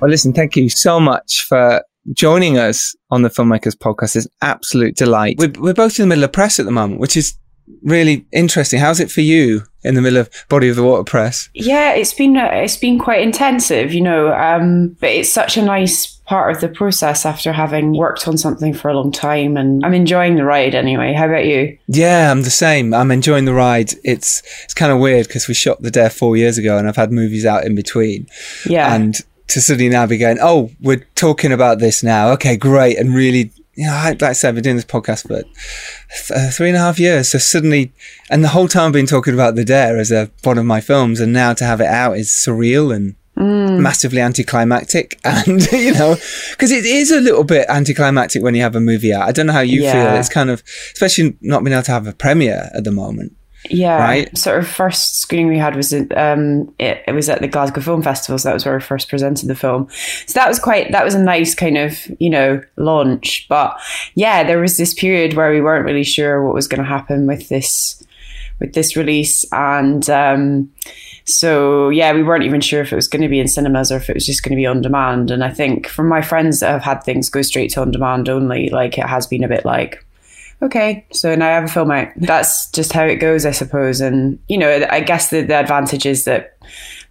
Well, 0.00 0.10
listen, 0.10 0.32
thank 0.32 0.56
you 0.56 0.70
so 0.70 0.98
much 0.98 1.44
for 1.44 1.84
joining 2.14 2.56
us 2.56 2.96
on 3.10 3.20
the 3.20 3.28
Filmmakers 3.28 3.76
Podcast. 3.76 4.16
It's 4.16 4.26
absolute 4.40 4.96
delight. 4.96 5.36
We're, 5.38 5.52
we're 5.58 5.74
both 5.74 5.98
in 5.98 6.04
the 6.04 6.08
middle 6.08 6.24
of 6.24 6.32
press 6.32 6.58
at 6.58 6.64
the 6.64 6.72
moment, 6.72 7.00
which 7.00 7.18
is 7.18 7.36
really 7.82 8.26
interesting. 8.32 8.80
How's 8.80 8.98
it 8.98 9.10
for 9.10 9.20
you 9.20 9.62
in 9.82 9.94
the 9.94 10.00
middle 10.00 10.18
of 10.18 10.30
Body 10.48 10.70
of 10.70 10.76
the 10.76 10.82
Water 10.82 11.04
press? 11.04 11.50
Yeah, 11.54 11.92
it's 11.92 12.14
been 12.14 12.36
uh, 12.36 12.48
it's 12.50 12.76
been 12.76 12.98
quite 12.98 13.20
intensive, 13.20 13.92
you 13.92 14.00
know. 14.00 14.32
Um, 14.32 14.96
but 15.00 15.10
it's 15.10 15.30
such 15.30 15.56
a 15.56 15.62
nice 15.62 16.06
part 16.24 16.54
of 16.54 16.60
the 16.60 16.68
process 16.68 17.26
after 17.26 17.52
having 17.52 17.96
worked 17.96 18.28
on 18.28 18.38
something 18.38 18.72
for 18.72 18.88
a 18.88 18.94
long 18.94 19.12
time, 19.12 19.56
and 19.56 19.84
I'm 19.84 19.94
enjoying 19.94 20.36
the 20.36 20.44
ride 20.44 20.74
anyway. 20.74 21.12
How 21.12 21.26
about 21.26 21.44
you? 21.44 21.76
Yeah, 21.88 22.30
I'm 22.30 22.42
the 22.42 22.50
same. 22.50 22.94
I'm 22.94 23.10
enjoying 23.10 23.44
the 23.44 23.54
ride. 23.54 23.92
It's 24.02 24.42
it's 24.64 24.74
kind 24.74 24.92
of 24.92 24.98
weird 24.98 25.26
because 25.26 25.46
we 25.46 25.54
shot 25.54 25.82
the 25.82 25.90
Dare 25.90 26.10
four 26.10 26.36
years 26.36 26.56
ago, 26.56 26.78
and 26.78 26.88
I've 26.88 26.96
had 26.96 27.12
movies 27.12 27.44
out 27.44 27.64
in 27.64 27.74
between. 27.74 28.26
Yeah, 28.66 28.94
And 28.94 29.16
to 29.50 29.60
suddenly 29.60 29.88
now 29.88 30.06
be 30.06 30.18
going, 30.18 30.38
oh, 30.40 30.70
we're 30.80 31.06
talking 31.14 31.52
about 31.52 31.78
this 31.78 32.02
now. 32.02 32.30
Okay, 32.32 32.56
great, 32.56 32.98
and 32.98 33.14
really. 33.14 33.52
You 33.74 33.86
know, 33.86 33.92
like 33.92 34.22
I 34.22 34.32
said, 34.32 34.48
I've 34.48 34.54
been 34.56 34.64
doing 34.64 34.76
this 34.76 34.84
podcast 34.84 35.22
for 35.22 35.42
th- 35.42 35.46
uh, 36.34 36.50
three 36.50 36.68
and 36.68 36.76
a 36.76 36.80
half 36.80 36.98
years. 36.98 37.30
So 37.30 37.38
suddenly, 37.38 37.92
and 38.28 38.44
the 38.44 38.48
whole 38.48 38.68
time 38.68 38.88
I've 38.88 38.92
been 38.92 39.06
talking 39.06 39.32
about 39.32 39.54
The 39.54 39.64
Dare 39.64 39.96
as 39.96 40.10
a, 40.10 40.28
one 40.42 40.58
of 40.58 40.66
my 40.66 40.82
films, 40.82 41.18
and 41.18 41.32
now 41.32 41.54
to 41.54 41.64
have 41.64 41.80
it 41.80 41.86
out 41.86 42.18
is 42.18 42.28
surreal 42.28 42.94
and 42.94 43.14
massively 43.82 44.20
anticlimactic. 44.20 45.18
And, 45.24 45.62
you 45.72 45.94
know, 45.94 46.16
because 46.50 46.72
it 46.72 46.84
is 46.84 47.10
a 47.10 47.20
little 47.20 47.44
bit 47.44 47.66
anticlimactic 47.70 48.42
when 48.42 48.54
you 48.54 48.60
have 48.62 48.76
a 48.76 48.80
movie 48.80 49.14
out. 49.14 49.22
I 49.22 49.32
don't 49.32 49.46
know 49.46 49.52
how 49.54 49.60
you 49.60 49.82
feel. 49.92 50.14
It's 50.16 50.28
kind 50.28 50.50
of, 50.50 50.62
especially 50.92 51.36
not 51.40 51.64
being 51.64 51.72
able 51.72 51.84
to 51.84 51.92
have 51.92 52.06
a 52.06 52.12
premiere 52.12 52.70
at 52.74 52.84
the 52.84 52.90
moment. 52.90 53.34
Yeah. 53.68 53.98
right. 53.98 54.38
Sort 54.38 54.58
of 54.58 54.68
first 54.68 55.20
screening 55.20 55.48
we 55.48 55.58
had 55.58 55.76
was 55.76 55.92
um, 55.92 56.72
it, 56.78 57.02
it 57.06 57.14
was 57.14 57.28
at 57.28 57.40
the 57.40 57.48
Glasgow 57.48 57.80
Film 57.80 58.02
Festival, 58.02 58.38
so 58.38 58.48
that 58.48 58.54
was 58.54 58.64
where 58.64 58.74
we 58.74 58.80
first 58.80 59.08
presented 59.08 59.48
the 59.48 59.54
film. 59.54 59.88
So 60.26 60.32
that 60.34 60.48
was 60.48 60.58
quite 60.58 60.92
that 60.92 61.04
was 61.04 61.14
a 61.14 61.22
nice 61.22 61.54
kind 61.54 61.76
of 61.76 61.98
you 62.18 62.30
know 62.30 62.62
launch. 62.76 63.46
But 63.48 63.78
yeah, 64.14 64.44
there 64.44 64.60
was 64.60 64.76
this 64.76 64.94
period 64.94 65.34
where 65.34 65.52
we 65.52 65.60
weren't 65.60 65.84
really 65.84 66.04
sure 66.04 66.44
what 66.44 66.54
was 66.54 66.68
going 66.68 66.82
to 66.82 66.88
happen 66.88 67.26
with 67.26 67.48
this 67.48 68.02
with 68.58 68.74
this 68.74 68.96
release 68.96 69.44
and. 69.52 70.08
Um, 70.08 70.70
so 71.26 71.90
yeah, 71.90 72.12
we 72.12 72.22
weren't 72.24 72.44
even 72.44 72.60
sure 72.60 72.80
if 72.80 72.92
it 72.92 72.96
was 72.96 73.06
going 73.06 73.22
to 73.22 73.28
be 73.28 73.38
in 73.38 73.46
cinemas 73.46 73.92
or 73.92 73.96
if 73.96 74.10
it 74.10 74.14
was 74.14 74.26
just 74.26 74.42
going 74.42 74.50
to 74.50 74.60
be 74.60 74.66
on 74.66 74.80
demand. 74.80 75.30
And 75.30 75.44
I 75.44 75.50
think 75.50 75.86
from 75.86 76.08
my 76.08 76.22
friends 76.22 76.60
that 76.60 76.70
have 76.70 76.82
had 76.82 77.04
things 77.04 77.30
go 77.30 77.42
straight 77.42 77.70
to 77.72 77.82
on 77.82 77.92
demand 77.92 78.28
only, 78.28 78.68
like 78.70 78.98
it 78.98 79.06
has 79.06 79.26
been 79.26 79.44
a 79.44 79.48
bit 79.48 79.64
like, 79.64 80.04
okay, 80.62 81.06
so 81.12 81.34
now 81.34 81.48
I 81.48 81.52
have 81.52 81.64
a 81.64 81.68
film 81.68 81.90
out. 81.90 82.08
That's 82.16 82.70
just 82.70 82.92
how 82.92 83.04
it 83.04 83.16
goes, 83.16 83.46
I 83.46 83.50
suppose. 83.50 84.00
And 84.00 84.38
you 84.48 84.58
know, 84.58 84.86
I 84.90 85.00
guess 85.00 85.30
the, 85.30 85.42
the 85.42 85.54
advantage 85.54 86.06
is 86.06 86.24
that 86.24 86.56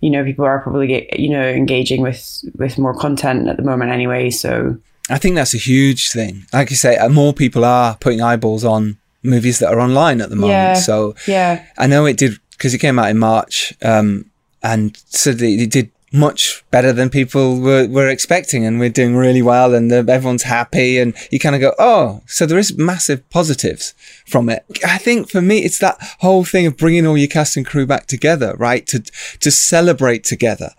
you 0.01 0.10
know 0.10 0.24
people 0.24 0.46
are 0.46 0.60
probably 0.62 1.10
you 1.18 1.29
know 1.29 1.48
engaging 1.48 2.01
with 2.01 2.44
with 2.58 2.77
more 2.77 2.94
content 2.94 3.48
at 3.48 3.58
the 3.58 3.63
moment 3.63 3.91
anyway. 3.91 4.29
So 4.29 4.77
I 5.10 5.18
think 5.18 5.36
that's 5.36 5.53
a 5.53 5.58
huge 5.58 6.12
thing. 6.12 6.46
Like 6.53 6.70
you 6.70 6.75
say, 6.75 6.98
uh, 6.98 7.10
more 7.10 7.34
people 7.34 7.65
are 7.65 7.98
putting 7.98 8.22
eyeballs 8.22 8.63
on 8.63 8.98
movies 9.24 9.60
that 9.60 9.74
are 9.74 9.79
online 9.79 10.22
at 10.22 10.29
the 10.29 10.36
moment. 10.36 10.51
Yeah. 10.51 10.74
So 10.75 11.15
yeah, 11.27 11.65
I 11.77 11.88
know 11.88 12.06
it 12.06 12.18
did 12.18 12.39
because 12.51 12.74
it 12.74 12.79
came 12.79 13.00
out 13.00 13.10
in 13.10 13.18
March, 13.18 13.74
um, 13.82 14.29
and 14.62 14.96
so 15.08 15.32
it 15.32 15.72
did 15.72 15.91
much 16.12 16.63
better 16.72 16.92
than 16.92 17.10
people 17.10 17.60
were, 17.60 17.88
were 17.88 18.08
expecting, 18.08 18.66
and 18.66 18.80
we're 18.80 18.89
doing 18.89 19.16
really 19.16 19.42
well, 19.42 19.74
and 19.74 19.92
the, 19.92 19.98
everyone's 19.98 20.44
happy, 20.44 20.98
and 20.98 21.13
you 21.32 21.39
kind 21.39 21.56
of 21.56 21.62
go, 21.62 21.74
oh, 21.78 22.22
so 22.25 22.46
there 22.46 22.58
is 22.58 22.78
massive 22.78 23.28
positives 23.30 23.94
from 24.25 24.50
it. 24.50 24.66
I 24.86 24.98
think 24.98 25.30
for 25.30 25.42
me, 25.42 25.60
it's 25.60 25.80
that 25.80 25.98
whole 26.20 26.44
thing 26.44 26.66
of 26.66 26.78
bringing 26.78 27.06
all 27.06 27.18
your 27.18 27.28
cast 27.28 27.58
and 27.58 27.66
crew 27.66 27.86
back 27.86 28.08
together, 28.08 28.56
right? 28.58 28.86
To 28.88 29.00
to 29.39 29.51
celebrate 29.51 30.24
together. 30.24 30.72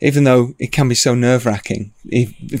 Even 0.00 0.24
though 0.24 0.54
it 0.58 0.72
can 0.72 0.88
be 0.88 0.94
so 0.94 1.14
nerve 1.14 1.46
wracking 1.46 1.92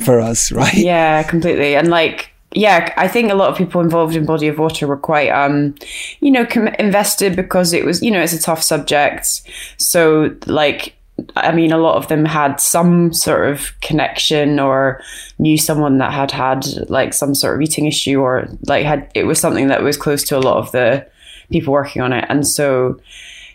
for 0.02 0.20
us, 0.20 0.50
right? 0.52 0.74
yeah, 0.74 1.22
completely. 1.24 1.76
And 1.76 1.88
like, 1.88 2.30
yeah, 2.52 2.94
I 2.96 3.08
think 3.08 3.30
a 3.30 3.34
lot 3.34 3.50
of 3.50 3.58
people 3.58 3.80
involved 3.80 4.16
in 4.16 4.24
Body 4.24 4.46
of 4.48 4.58
Water 4.58 4.86
were 4.86 4.96
quite, 4.96 5.28
um, 5.28 5.74
you 6.20 6.30
know, 6.30 6.46
com- 6.46 6.68
invested 6.68 7.36
because 7.36 7.72
it 7.72 7.84
was, 7.84 8.02
you 8.02 8.10
know, 8.10 8.22
it's 8.22 8.32
a 8.32 8.40
tough 8.40 8.62
subject. 8.62 9.42
So, 9.76 10.36
like, 10.46 10.94
I 11.36 11.52
mean, 11.52 11.72
a 11.72 11.78
lot 11.78 11.96
of 11.96 12.08
them 12.08 12.24
had 12.24 12.60
some 12.60 13.12
sort 13.12 13.48
of 13.48 13.78
connection 13.80 14.58
or 14.58 15.00
knew 15.38 15.56
someone 15.56 15.98
that 15.98 16.12
had 16.12 16.32
had 16.32 16.66
like 16.90 17.14
some 17.14 17.34
sort 17.34 17.54
of 17.54 17.62
eating 17.62 17.86
issue 17.86 18.20
or 18.20 18.48
like 18.66 18.84
had 18.84 19.10
it 19.14 19.24
was 19.24 19.38
something 19.38 19.68
that 19.68 19.82
was 19.82 19.96
close 19.96 20.24
to 20.24 20.36
a 20.36 20.40
lot 20.40 20.56
of 20.56 20.72
the 20.72 21.06
people 21.50 21.72
working 21.72 22.02
on 22.02 22.12
it. 22.12 22.24
And 22.28 22.46
so, 22.46 23.00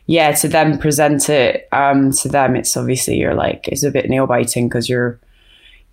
yeah, 0.06 0.32
to 0.34 0.48
then 0.48 0.78
present 0.78 1.30
it 1.30 1.68
um, 1.74 2.12
to 2.14 2.30
them, 2.30 2.56
it's 2.56 2.78
obviously 2.78 3.18
you're 3.18 3.36
like 3.36 3.68
it's 3.68 3.84
a 3.84 3.92
bit 3.92 4.10
nail 4.10 4.26
biting 4.26 4.70
because 4.70 4.88
you're 4.88 5.20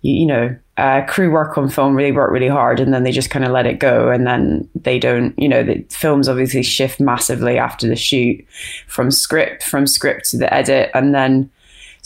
you, 0.01 0.13
you 0.13 0.25
know 0.25 0.55
uh, 0.77 1.01
crew 1.07 1.31
work 1.31 1.57
on 1.57 1.69
film 1.69 1.95
really 1.95 2.11
work 2.11 2.31
really 2.31 2.47
hard 2.47 2.79
and 2.79 2.93
then 2.93 3.03
they 3.03 3.11
just 3.11 3.31
kind 3.31 3.43
of 3.43 3.51
let 3.51 3.65
it 3.65 3.79
go 3.79 4.09
and 4.09 4.27
then 4.27 4.69
they 4.75 4.99
don't 4.99 5.37
you 5.39 5.49
know 5.49 5.63
the 5.63 5.83
films 5.89 6.29
obviously 6.29 6.61
shift 6.61 6.99
massively 6.99 7.57
after 7.57 7.87
the 7.87 7.95
shoot 7.95 8.45
from 8.87 9.09
script 9.09 9.63
from 9.63 9.87
script 9.87 10.29
to 10.29 10.37
the 10.37 10.53
edit 10.53 10.91
and 10.93 11.15
then 11.15 11.49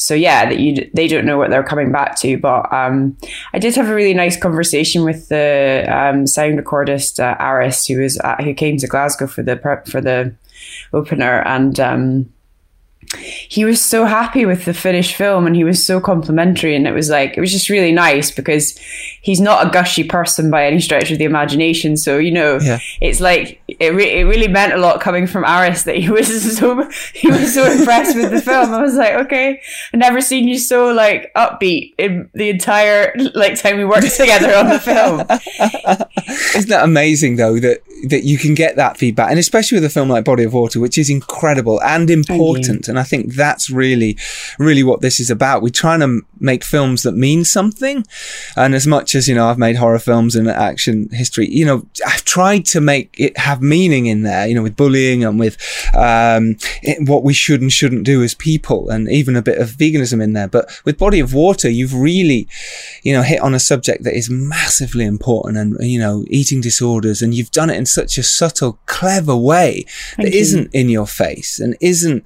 so 0.01 0.13
yeah 0.13 0.45
that 0.45 0.59
you 0.59 0.89
they 0.93 1.07
don't 1.07 1.25
know 1.25 1.37
what 1.37 1.49
they're 1.49 1.63
coming 1.63 1.91
back 1.91 2.15
to 2.15 2.37
but 2.37 2.71
um, 2.73 3.15
I 3.53 3.59
did 3.59 3.75
have 3.75 3.87
a 3.87 3.95
really 3.95 4.13
nice 4.13 4.35
conversation 4.35 5.03
with 5.03 5.29
the 5.29 5.85
um, 5.89 6.25
sound 6.25 6.59
recordist 6.59 7.19
uh, 7.19 7.35
Aris 7.39 7.85
who 7.85 7.99
was 7.99 8.17
at, 8.19 8.43
who 8.43 8.53
came 8.53 8.77
to 8.77 8.87
Glasgow 8.87 9.27
for 9.27 9.43
the 9.43 9.57
for 9.85 10.01
the 10.01 10.33
opener 10.93 11.41
and 11.45 11.79
um, 11.79 12.33
he 13.17 13.65
was 13.65 13.83
so 13.83 14.05
happy 14.05 14.45
with 14.45 14.63
the 14.65 14.73
finished 14.73 15.15
film 15.15 15.45
and 15.45 15.53
he 15.55 15.65
was 15.65 15.85
so 15.85 15.99
complimentary 15.99 16.75
and 16.75 16.87
it 16.87 16.93
was 16.93 17.09
like 17.09 17.37
it 17.37 17.41
was 17.41 17.51
just 17.51 17.69
really 17.69 17.91
nice 17.91 18.31
because 18.31 18.77
he's 19.21 19.41
not 19.41 19.67
a 19.67 19.69
gushy 19.69 20.03
person 20.05 20.49
by 20.49 20.65
any 20.65 20.79
stretch 20.79 21.11
of 21.11 21.17
the 21.17 21.25
imagination. 21.25 21.97
So 21.97 22.17
you 22.17 22.31
know 22.31 22.57
Yeah. 22.61 22.79
it's 23.01 23.19
like 23.19 23.61
it, 23.67 23.93
re- 23.93 24.19
it 24.21 24.23
really 24.23 24.47
meant 24.47 24.73
a 24.73 24.77
lot 24.77 25.01
coming 25.01 25.27
from 25.27 25.43
Aris 25.43 25.83
that 25.83 25.97
he 25.97 26.09
was 26.17 26.57
so 26.57 26.89
he 27.13 27.27
was 27.29 27.53
so 27.53 27.69
impressed 27.69 28.15
with 28.15 28.31
the 28.31 28.41
film. 28.41 28.73
I 28.73 28.81
was 28.81 28.95
like 28.95 29.13
okay. 29.25 29.61
I've 29.93 29.99
never 29.99 30.21
seen 30.21 30.47
you 30.47 30.57
so 30.57 30.93
like 30.93 31.31
upbeat 31.35 31.93
in 31.97 32.29
the 32.33 32.49
entire 32.49 33.13
like 33.35 33.59
time 33.59 33.75
we 33.77 33.83
worked 33.85 34.15
together 34.15 34.55
on 34.55 34.69
the 34.69 34.79
film. 34.79 35.19
Isn't 36.55 36.69
that 36.69 36.83
amazing 36.85 37.35
though 37.35 37.59
that 37.59 37.79
that 38.09 38.23
you 38.23 38.37
can 38.37 38.55
get 38.55 38.75
that 38.75 38.97
feedback, 38.97 39.29
and 39.29 39.39
especially 39.39 39.77
with 39.77 39.85
a 39.85 39.89
film 39.89 40.09
like 40.09 40.25
Body 40.25 40.43
of 40.43 40.53
Water, 40.53 40.79
which 40.79 40.97
is 40.97 41.09
incredible 41.09 41.81
and 41.81 42.09
important. 42.09 42.87
And 42.87 42.99
I 42.99 43.03
think 43.03 43.33
that's 43.33 43.69
really, 43.69 44.17
really 44.59 44.83
what 44.83 45.01
this 45.01 45.19
is 45.19 45.29
about. 45.29 45.61
We're 45.61 45.69
trying 45.69 45.99
to 45.99 46.05
m- 46.05 46.11
um, 46.11 46.27
make 46.41 46.63
films 46.63 47.03
that 47.03 47.13
mean 47.13 47.45
something, 47.45 48.05
and 48.55 48.75
as 48.75 48.87
much 48.87 49.15
as 49.15 49.27
you 49.27 49.35
know, 49.35 49.47
I've 49.47 49.57
made 49.57 49.75
horror 49.75 49.99
films 49.99 50.35
and 50.35 50.47
action 50.47 51.09
history. 51.11 51.49
You 51.49 51.65
know, 51.65 51.85
I've 52.05 52.25
tried 52.25 52.65
to 52.67 52.81
make 52.81 53.15
it 53.17 53.37
have 53.37 53.61
meaning 53.61 54.07
in 54.07 54.23
there. 54.23 54.47
You 54.47 54.55
know, 54.55 54.63
with 54.63 54.75
bullying 54.75 55.23
and 55.23 55.39
with 55.39 55.57
um, 55.95 56.57
it, 56.81 57.07
what 57.07 57.23
we 57.23 57.33
should 57.33 57.61
and 57.61 57.71
shouldn't 57.71 58.05
do 58.05 58.23
as 58.23 58.33
people, 58.33 58.89
and 58.89 59.09
even 59.09 59.35
a 59.35 59.41
bit 59.41 59.59
of 59.59 59.69
veganism 59.69 60.21
in 60.21 60.33
there. 60.33 60.47
But 60.47 60.69
with 60.85 60.97
Body 60.97 61.19
of 61.19 61.33
Water, 61.33 61.69
you've 61.69 61.95
really, 61.95 62.47
you 63.03 63.13
know, 63.13 63.21
hit 63.21 63.41
on 63.41 63.53
a 63.53 63.59
subject 63.59 64.03
that 64.03 64.15
is 64.15 64.29
massively 64.29 65.05
important, 65.05 65.57
and 65.57 65.77
you 65.81 65.99
know, 65.99 66.25
eating 66.27 66.61
disorders, 66.61 67.21
and 67.21 67.33
you've 67.33 67.51
done 67.51 67.69
it 67.69 67.77
in 67.77 67.85
such 67.85 68.17
a 68.17 68.23
subtle, 68.23 68.79
clever 68.85 69.35
way 69.35 69.85
that 70.17 70.33
you. 70.33 70.39
not 70.39 70.73
in 70.73 70.89
your 70.89 71.07
face 71.07 71.59
and 71.59 71.77
isn't. 71.81 72.23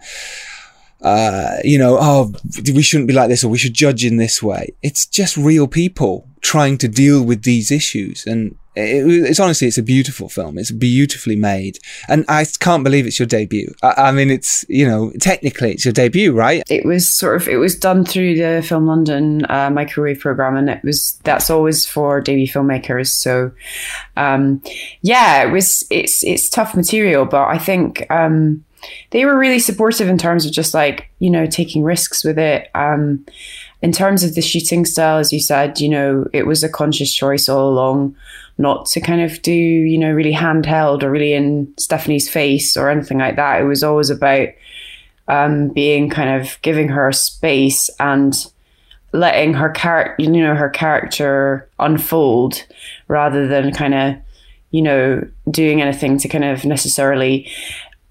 Uh, 1.05 1.57
you 1.63 1.77
know, 1.77 2.00
oh, 2.01 2.33
we 2.74 2.81
shouldn't 2.81 3.07
be 3.07 3.13
like 3.13 3.29
this, 3.29 3.43
or 3.43 3.47
we 3.50 3.59
should 3.59 3.75
judge 3.75 4.03
in 4.03 4.17
this 4.17 4.41
way. 4.41 4.74
It's 4.81 5.05
just 5.05 5.38
real 5.38 5.67
people 5.67 6.27
trying 6.41 6.79
to 6.79 6.88
deal 6.88 7.24
with 7.24 7.43
these 7.43 7.69
issues, 7.69 8.25
and 8.25 8.57
it, 8.75 9.05
it's 9.29 9.39
honestly, 9.39 9.67
it's 9.67 9.77
a 9.77 9.83
beautiful 9.83 10.29
film. 10.29 10.57
It's 10.57 10.71
beautifully 10.71 11.35
made, 11.35 11.77
and 12.07 12.25
I 12.27 12.43
can't 12.59 12.83
believe 12.83 13.05
it's 13.05 13.19
your 13.19 13.27
debut. 13.27 13.71
I, 13.83 14.07
I 14.07 14.12
mean, 14.13 14.31
it's 14.31 14.65
you 14.67 14.88
know, 14.88 15.12
technically, 15.19 15.74
it's 15.74 15.85
your 15.85 15.93
debut, 15.93 16.33
right? 16.33 16.63
it 16.71 16.85
was 16.85 17.07
sort 17.07 17.39
of 17.39 17.47
it 17.47 17.57
was 17.57 17.75
done 17.77 18.03
through 18.03 18.38
the 18.38 18.63
Film 18.67 18.88
London 18.88 19.45
uh, 19.47 19.69
microwave 19.69 20.21
program, 20.21 20.55
and 20.55 20.71
it 20.71 20.83
was 20.83 21.19
that's 21.24 21.51
always 21.51 21.85
for 21.85 22.19
debut 22.19 22.47
filmmakers. 22.47 23.09
So, 23.09 23.51
um, 24.17 24.59
yeah, 25.03 25.43
it 25.43 25.51
was 25.51 25.85
it's 25.91 26.24
it's 26.24 26.50
tough 26.50 26.75
material, 26.75 27.25
but 27.25 27.47
I 27.47 27.59
think 27.59 28.09
um, 28.09 28.64
they 29.12 29.25
were 29.25 29.38
really 29.38 29.60
supportive 29.60 30.08
in 30.08 30.18
terms 30.18 30.46
of 30.46 30.51
just 30.51 30.74
like 30.74 31.10
you 31.20 31.30
know 31.30 31.46
taking 31.46 31.84
risks 31.84 32.24
with 32.24 32.38
it. 32.38 32.70
Um, 32.75 33.25
in 33.82 33.92
terms 33.92 34.24
of 34.24 34.34
the 34.34 34.42
shooting 34.42 34.86
style, 34.86 35.20
as 35.20 35.32
you 35.32 35.39
said, 35.39 35.80
you 35.80 35.89
know, 35.89 36.27
it 36.34 36.48
was 36.48 36.63
a 36.63 36.70
conscious 36.70 37.13
choice 37.13 37.48
all 37.48 37.70
along 37.70 38.15
not 38.58 38.86
to 38.88 39.01
kind 39.01 39.22
of 39.22 39.42
do, 39.42 39.51
you 39.51 39.98
know, 39.98 40.12
really 40.12 40.34
handheld 40.34 41.04
or 41.04 41.12
really 41.12 41.34
in 41.34 41.72
Stephanie's 41.77 42.30
face 42.30 42.77
or 42.77 42.89
anything 42.89 43.18
like 43.18 43.36
that. 43.36 43.62
It 43.62 43.65
was 43.65 43.84
always 43.84 44.10
about 44.10 44.50
um, 45.27 45.70
being 45.70 46.10
kind 46.10 46.42
of 46.42 46.58
giving 46.62 46.88
her 46.89 47.12
space 47.12 47.89
and 48.00 48.34
letting 49.12 49.54
her 49.54 49.70
character, 49.70 50.24
you 50.24 50.30
know, 50.30 50.56
her 50.56 50.70
character 50.70 51.70
unfold 51.80 52.65
rather 53.08 53.48
than 53.48 53.74
kind 53.74 53.94
of, 53.94 54.15
you 54.72 54.82
know, 54.82 55.22
doing 55.50 55.82
anything 55.82 56.18
to 56.20 56.27
kind 56.27 56.46
of 56.46 56.65
necessarily. 56.65 57.50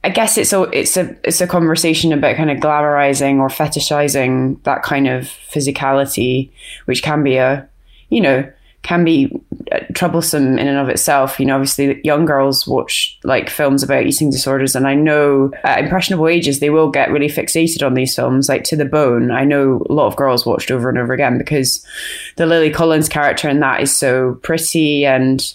I 0.04 0.10
guess 0.10 0.36
it's 0.36 0.52
a 0.52 0.62
it's 0.64 0.98
a 0.98 1.16
it's 1.24 1.40
a 1.40 1.46
conversation 1.46 2.12
about 2.12 2.36
kind 2.36 2.50
of 2.50 2.58
glamorizing 2.58 3.38
or 3.38 3.48
fetishizing 3.48 4.62
that 4.64 4.82
kind 4.82 5.08
of 5.08 5.24
physicality, 5.50 6.50
which 6.84 7.02
can 7.02 7.22
be 7.22 7.36
a, 7.36 7.66
you 8.10 8.20
know, 8.20 8.46
can 8.82 9.02
be 9.02 9.34
uh, 9.72 9.80
troublesome 9.94 10.58
in 10.58 10.68
and 10.68 10.76
of 10.76 10.90
itself. 10.90 11.40
You 11.40 11.46
know, 11.46 11.54
obviously 11.54 12.02
young 12.04 12.26
girls 12.26 12.66
watch 12.66 13.18
like 13.24 13.48
films 13.48 13.82
about 13.82 14.04
eating 14.04 14.28
disorders, 14.28 14.76
and 14.76 14.86
I 14.86 14.94
know 14.94 15.50
at 15.64 15.82
impressionable 15.82 16.28
ages 16.28 16.60
they 16.60 16.68
will 16.68 16.90
get 16.90 17.10
really 17.10 17.28
fixated 17.28 17.84
on 17.84 17.94
these 17.94 18.14
films, 18.14 18.46
like 18.46 18.64
to 18.64 18.76
the 18.76 18.84
bone. 18.84 19.30
I 19.30 19.44
know 19.44 19.86
a 19.88 19.92
lot 19.92 20.08
of 20.08 20.16
girls 20.16 20.44
watched 20.44 20.70
over 20.70 20.90
and 20.90 20.98
over 20.98 21.14
again 21.14 21.38
because 21.38 21.82
the 22.36 22.44
Lily 22.44 22.70
Collins 22.70 23.08
character 23.08 23.48
in 23.48 23.60
that 23.60 23.80
is 23.80 23.96
so 23.96 24.34
pretty 24.42 25.06
and 25.06 25.54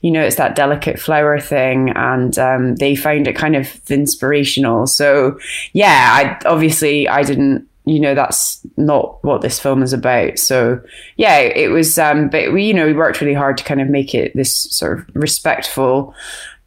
you 0.00 0.10
know, 0.10 0.22
it's 0.22 0.36
that 0.36 0.54
delicate 0.54 1.00
flower 1.00 1.40
thing, 1.40 1.90
and 1.90 2.38
um, 2.38 2.76
they 2.76 2.94
found 2.94 3.26
it 3.26 3.34
kind 3.34 3.56
of 3.56 3.80
inspirational. 3.90 4.86
So, 4.86 5.38
yeah, 5.72 6.38
I 6.44 6.48
obviously 6.48 7.08
I 7.08 7.22
didn't, 7.24 7.68
you 7.84 7.98
know, 7.98 8.14
that's 8.14 8.60
not 8.76 9.22
what 9.24 9.40
this 9.40 9.58
film 9.58 9.82
is 9.82 9.92
about. 9.92 10.38
So, 10.38 10.80
yeah, 11.16 11.38
it 11.38 11.70
was, 11.70 11.98
um, 11.98 12.28
but 12.28 12.52
we, 12.52 12.66
you 12.66 12.74
know, 12.74 12.86
we 12.86 12.92
worked 12.92 13.20
really 13.20 13.34
hard 13.34 13.58
to 13.58 13.64
kind 13.64 13.80
of 13.80 13.88
make 13.88 14.14
it 14.14 14.36
this 14.36 14.54
sort 14.70 14.98
of 14.98 15.06
respectful 15.14 16.14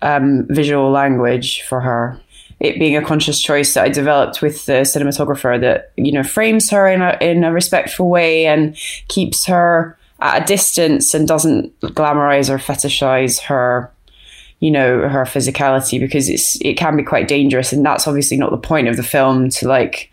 um, 0.02 0.46
visual 0.50 0.92
language 0.92 1.62
for 1.62 1.80
her. 1.80 2.20
It 2.60 2.80
being 2.80 2.98
a 2.98 3.04
conscious 3.04 3.42
choice 3.42 3.74
that 3.74 3.86
I 3.86 3.90
developed 3.90 4.42
with 4.42 4.66
the 4.66 4.82
cinematographer 4.82 5.60
that 5.62 5.94
you 5.96 6.12
know 6.12 6.22
frames 6.22 6.70
her 6.70 6.88
in 6.88 7.02
a 7.02 7.18
in 7.20 7.44
a 7.44 7.52
respectful 7.52 8.08
way 8.08 8.46
and 8.46 8.76
keeps 9.08 9.46
her 9.46 9.98
at 10.22 10.44
a 10.44 10.46
distance 10.46 11.14
and 11.14 11.28
doesn't 11.28 11.78
glamorize 11.82 12.50
or 12.50 12.58
fetishize 12.58 13.40
her 13.42 13.92
you 14.62 14.70
know 14.70 15.10
her 15.10 15.24
physicality 15.24 16.00
because 16.00 16.30
it's 16.30 16.60
it 16.62 16.76
can 16.76 16.96
be 16.96 17.04
quite 17.04 17.28
dangerous. 17.28 17.74
And 17.74 17.86
that's 17.86 18.08
obviously 18.08 18.38
not 18.38 18.52
the 18.52 18.58
point 18.58 18.88
of 18.88 18.96
the 18.96 19.04
film 19.04 19.50
to 19.50 19.68
like 19.68 20.10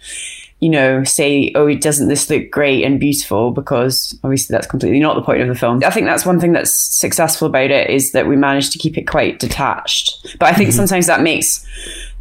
you 0.61 0.71
know 0.71 1.05
say 1.05 1.53
oh 1.55 1.73
doesn't 1.75 2.09
this 2.09 2.29
look 2.29 2.51
great 2.51 2.83
and 2.83 2.99
beautiful? 2.99 3.51
Because 3.51 4.19
obviously 4.25 4.55
that's 4.55 4.67
completely 4.67 5.01
not 5.01 5.15
the 5.15 5.23
point 5.23 5.43
of 5.43 5.49
the 5.49 5.55
film. 5.55 5.85
I 5.85 5.91
think 5.91 6.07
that's 6.07 6.27
one 6.27 6.41
thing 6.41 6.53
that's 6.53 6.73
successful 6.73 7.47
about 7.47 7.71
it 7.71 7.91
is 7.91 8.13
that 8.13 8.27
we 8.27 8.37
managed 8.37 8.73
to 8.73 8.79
keep 8.79 8.97
it 8.97 9.05
quite 9.05 9.39
detached. 9.39 10.37
But 10.41 10.47
i 10.47 10.55
think 10.55 10.71
mm-hmm. 10.71 10.79
sometimes 10.79 11.07
that 11.07 11.21
makes 11.21 11.65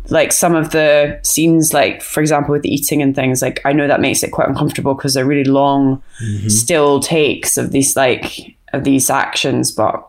like 0.10 0.32
some 0.32 0.56
of 0.56 0.72
the 0.72 1.20
scenes 1.24 1.74
like 1.74 2.02
for 2.02 2.22
example 2.22 2.52
with 2.52 2.62
the 2.62 2.74
eating 2.74 3.02
and 3.02 3.16
things 3.16 3.42
like 3.42 3.62
i 3.66 3.74
know 3.74 3.88
that 3.88 4.02
makes 4.02 4.24
it 4.24 4.32
quite 4.32 4.48
uncomfortable 4.48 4.94
because 4.94 5.14
they're 5.14 5.26
really 5.26 5.44
long 5.44 6.02
mm-hmm. 6.22 6.50
still 6.50 7.00
takes 7.00 7.58
of 7.58 7.72
these 7.72 7.96
like 7.96 8.56
of 8.74 8.84
these 8.84 9.10
actions 9.10 9.72
but 9.72 10.08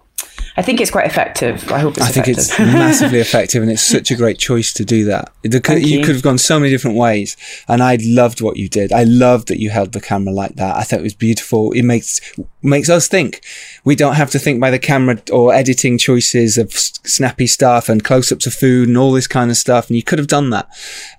i 0.56 0.62
think 0.62 0.80
it's 0.80 0.90
quite 0.90 1.06
effective 1.06 1.70
i 1.72 1.78
hope 1.78 1.96
it's 1.96 2.06
I 2.06 2.10
think 2.10 2.28
effective. 2.28 2.50
it's 2.50 2.58
massively 2.58 3.18
effective, 3.18 3.62
and 3.62 3.70
it's 3.70 3.82
such 3.82 4.10
a 4.10 4.16
great 4.16 4.38
choice 4.38 4.72
to 4.74 4.84
do 4.84 5.04
that. 5.06 5.32
The, 5.42 5.60
you 5.80 5.98
you. 5.98 6.04
could 6.04 6.14
have 6.14 6.22
gone 6.22 6.38
so 6.38 6.58
many 6.58 6.70
different 6.70 6.96
ways, 6.96 7.36
and 7.68 7.82
I 7.82 7.98
loved 8.00 8.40
what 8.40 8.56
you 8.56 8.68
did. 8.68 8.92
I 8.92 9.04
loved 9.04 9.48
that 9.48 9.60
you 9.60 9.70
held 9.70 9.92
the 9.92 10.00
camera 10.00 10.32
like 10.32 10.56
that. 10.56 10.76
I 10.76 10.82
thought 10.82 11.00
it 11.00 11.02
was 11.02 11.14
beautiful. 11.14 11.72
It 11.72 11.82
makes 11.82 12.20
makes 12.62 12.88
us 12.88 13.08
think. 13.08 13.44
We 13.88 13.96
don't 13.96 14.16
have 14.16 14.30
to 14.32 14.38
think 14.38 14.60
by 14.60 14.70
the 14.70 14.78
camera 14.78 15.16
or 15.32 15.54
editing 15.54 15.96
choices 15.96 16.58
of 16.58 16.74
snappy 16.74 17.46
stuff 17.46 17.88
and 17.88 18.04
close 18.04 18.30
ups 18.30 18.46
of 18.46 18.52
food 18.52 18.86
and 18.86 18.98
all 18.98 19.12
this 19.12 19.26
kind 19.26 19.50
of 19.50 19.56
stuff. 19.56 19.88
And 19.88 19.96
you 19.96 20.02
could 20.02 20.18
have 20.18 20.28
done 20.28 20.50
that. 20.50 20.68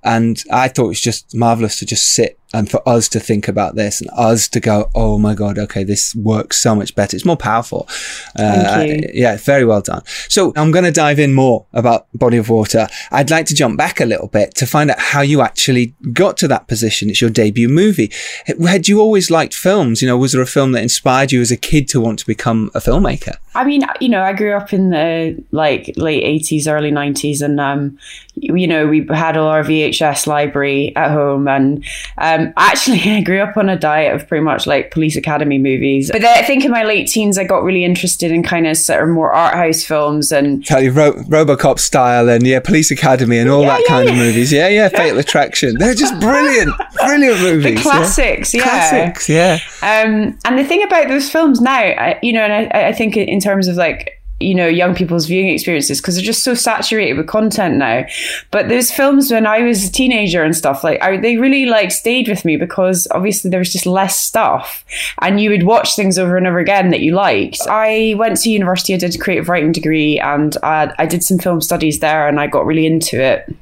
And 0.03 0.39
I 0.51 0.67
thought 0.67 0.85
it 0.85 0.89
was 0.89 1.01
just 1.01 1.33
marvelous 1.33 1.79
to 1.79 1.87
just 1.87 2.13
sit 2.13 2.38
and 2.53 2.69
for 2.69 2.87
us 2.87 3.07
to 3.09 3.19
think 3.19 3.47
about 3.47 3.75
this 3.75 4.01
and 4.01 4.09
us 4.15 4.47
to 4.49 4.59
go, 4.59 4.89
oh 4.95 5.17
my 5.17 5.35
god, 5.35 5.57
okay, 5.57 5.83
this 5.83 6.15
works 6.15 6.57
so 6.57 6.75
much 6.75 6.95
better. 6.95 7.15
It's 7.15 7.25
more 7.25 7.37
powerful. 7.37 7.87
Uh, 8.37 8.85
yeah, 9.13 9.37
very 9.37 9.65
well 9.65 9.81
done. 9.81 10.01
So 10.29 10.51
I'm 10.55 10.71
going 10.71 10.85
to 10.85 10.91
dive 10.91 11.19
in 11.19 11.33
more 11.33 11.65
about 11.73 12.07
Body 12.13 12.37
of 12.37 12.49
Water. 12.49 12.87
I'd 13.11 13.29
like 13.29 13.45
to 13.47 13.55
jump 13.55 13.77
back 13.77 13.99
a 13.99 14.05
little 14.05 14.27
bit 14.27 14.55
to 14.55 14.65
find 14.65 14.89
out 14.89 14.99
how 14.99 15.21
you 15.21 15.41
actually 15.41 15.93
got 16.13 16.37
to 16.37 16.47
that 16.47 16.67
position. 16.67 17.09
It's 17.09 17.21
your 17.21 17.29
debut 17.29 17.69
movie. 17.69 18.11
Had 18.65 18.87
you 18.87 18.99
always 18.99 19.29
liked 19.29 19.53
films? 19.53 20.01
You 20.01 20.07
know, 20.07 20.17
was 20.17 20.31
there 20.31 20.41
a 20.41 20.47
film 20.47 20.71
that 20.71 20.81
inspired 20.81 21.31
you 21.31 21.41
as 21.41 21.51
a 21.51 21.57
kid 21.57 21.87
to 21.89 22.01
want 22.01 22.19
to 22.19 22.25
become 22.25 22.71
a 22.73 22.79
filmmaker? 22.79 23.35
I 23.55 23.63
mean, 23.63 23.83
you 23.99 24.09
know, 24.09 24.21
I 24.21 24.33
grew 24.33 24.55
up 24.55 24.73
in 24.73 24.91
the 24.91 25.43
like 25.51 25.93
late 25.97 26.23
eighties, 26.23 26.67
early 26.67 26.91
nineties, 26.91 27.41
and 27.41 27.59
um, 27.59 27.97
you 28.41 28.67
know, 28.67 28.87
we 28.87 29.05
had 29.09 29.37
all 29.37 29.47
our 29.47 29.63
VHS 29.63 30.27
library 30.27 30.93
at 30.95 31.11
home, 31.11 31.47
and 31.47 31.83
um, 32.17 32.53
actually, 32.57 32.99
I 33.05 33.21
grew 33.21 33.39
up 33.41 33.57
on 33.57 33.69
a 33.69 33.77
diet 33.77 34.15
of 34.15 34.27
pretty 34.27 34.43
much 34.43 34.67
like 34.67 34.91
Police 34.91 35.15
Academy 35.15 35.57
movies. 35.57 36.09
But 36.11 36.21
then 36.21 36.37
I 36.37 36.45
think 36.45 36.65
in 36.65 36.71
my 36.71 36.83
late 36.83 37.07
teens, 37.07 37.37
I 37.37 37.43
got 37.43 37.63
really 37.63 37.83
interested 37.83 38.31
in 38.31 38.43
kind 38.43 38.67
of 38.67 38.77
sort 38.77 39.03
of 39.03 39.09
more 39.09 39.31
art 39.31 39.53
house 39.55 39.83
films 39.83 40.31
and 40.31 40.65
Tell 40.65 40.81
you 40.81 40.91
Ro- 40.91 41.13
RoboCop 41.13 41.79
style 41.79 42.29
and 42.29 42.45
yeah, 42.45 42.59
Police 42.59 42.91
Academy 42.91 43.37
and 43.37 43.49
all 43.49 43.61
Yeah, 43.61 43.69
that 43.69 43.81
yeah, 43.81 43.87
kind 43.87 44.09
of 44.09 44.15
movies. 44.15 44.51
Yeah, 44.51 44.67
yeah, 44.67 44.89
Fatal 44.99 45.19
Attraction. 45.19 45.77
They're 45.77 45.93
just 45.93 46.19
brilliant, 46.19 46.71
brilliant 47.05 47.39
movies. 47.41 47.63
the 47.63 47.71
yeah. 47.73 47.81
classics, 47.81 48.53
yeah. 48.53 48.63
Classics, 48.63 49.29
yeah. 49.29 49.59
Um, 49.81 50.37
and 50.45 50.57
the 50.57 50.63
thing 50.63 50.83
about 50.83 51.07
those 51.07 51.29
films 51.29 51.61
now, 51.61 51.71
I, 51.71 52.19
you 52.21 52.33
know, 52.33 52.41
and 52.41 52.71
I, 52.73 52.87
I 52.89 52.93
think 52.93 53.17
in 53.17 53.39
terms 53.39 53.67
of 53.67 53.75
like, 53.75 54.18
you 54.39 54.55
know, 54.55 54.67
young 54.67 54.95
people's 54.95 55.25
viewing 55.25 55.49
experiences, 55.49 55.99
because 55.99 56.15
they're 56.15 56.23
just 56.23 56.43
so 56.43 56.53
saturated 56.53 57.17
with 57.17 57.27
content 57.27 57.75
now. 57.75 58.05
But 58.51 58.69
those 58.69 58.91
films 58.91 59.31
when 59.31 59.45
I 59.45 59.61
was 59.61 59.87
a 59.87 59.91
teenager 59.91 60.43
and 60.43 60.55
stuff, 60.55 60.83
like, 60.83 61.01
I, 61.01 61.17
they 61.17 61.37
really 61.37 61.65
like 61.65 61.91
stayed 61.91 62.27
with 62.27 62.45
me 62.45 62.57
because 62.57 63.07
obviously 63.11 63.49
there 63.49 63.59
was 63.59 63.71
just 63.71 63.85
less 63.85 64.19
stuff, 64.19 64.85
and 65.21 65.41
you 65.41 65.49
would 65.49 65.63
watch 65.63 65.95
things 65.95 66.17
over 66.17 66.37
and 66.37 66.47
over 66.47 66.59
again 66.59 66.89
that 66.91 67.01
you 67.01 67.13
liked. 67.13 67.59
I 67.69 68.15
went 68.17 68.37
to 68.41 68.49
university, 68.49 68.93
I 68.93 68.97
did 68.97 69.15
a 69.15 69.17
creative 69.17 69.49
writing 69.49 69.71
degree, 69.71 70.19
and 70.19 70.55
I, 70.63 70.93
I 70.97 71.05
did 71.05 71.23
some 71.23 71.39
film 71.39 71.61
studies 71.61 71.99
there, 71.99 72.27
and 72.27 72.39
I 72.39 72.47
got 72.47 72.65
really 72.65 72.85
into 72.85 73.21
it. 73.21 73.53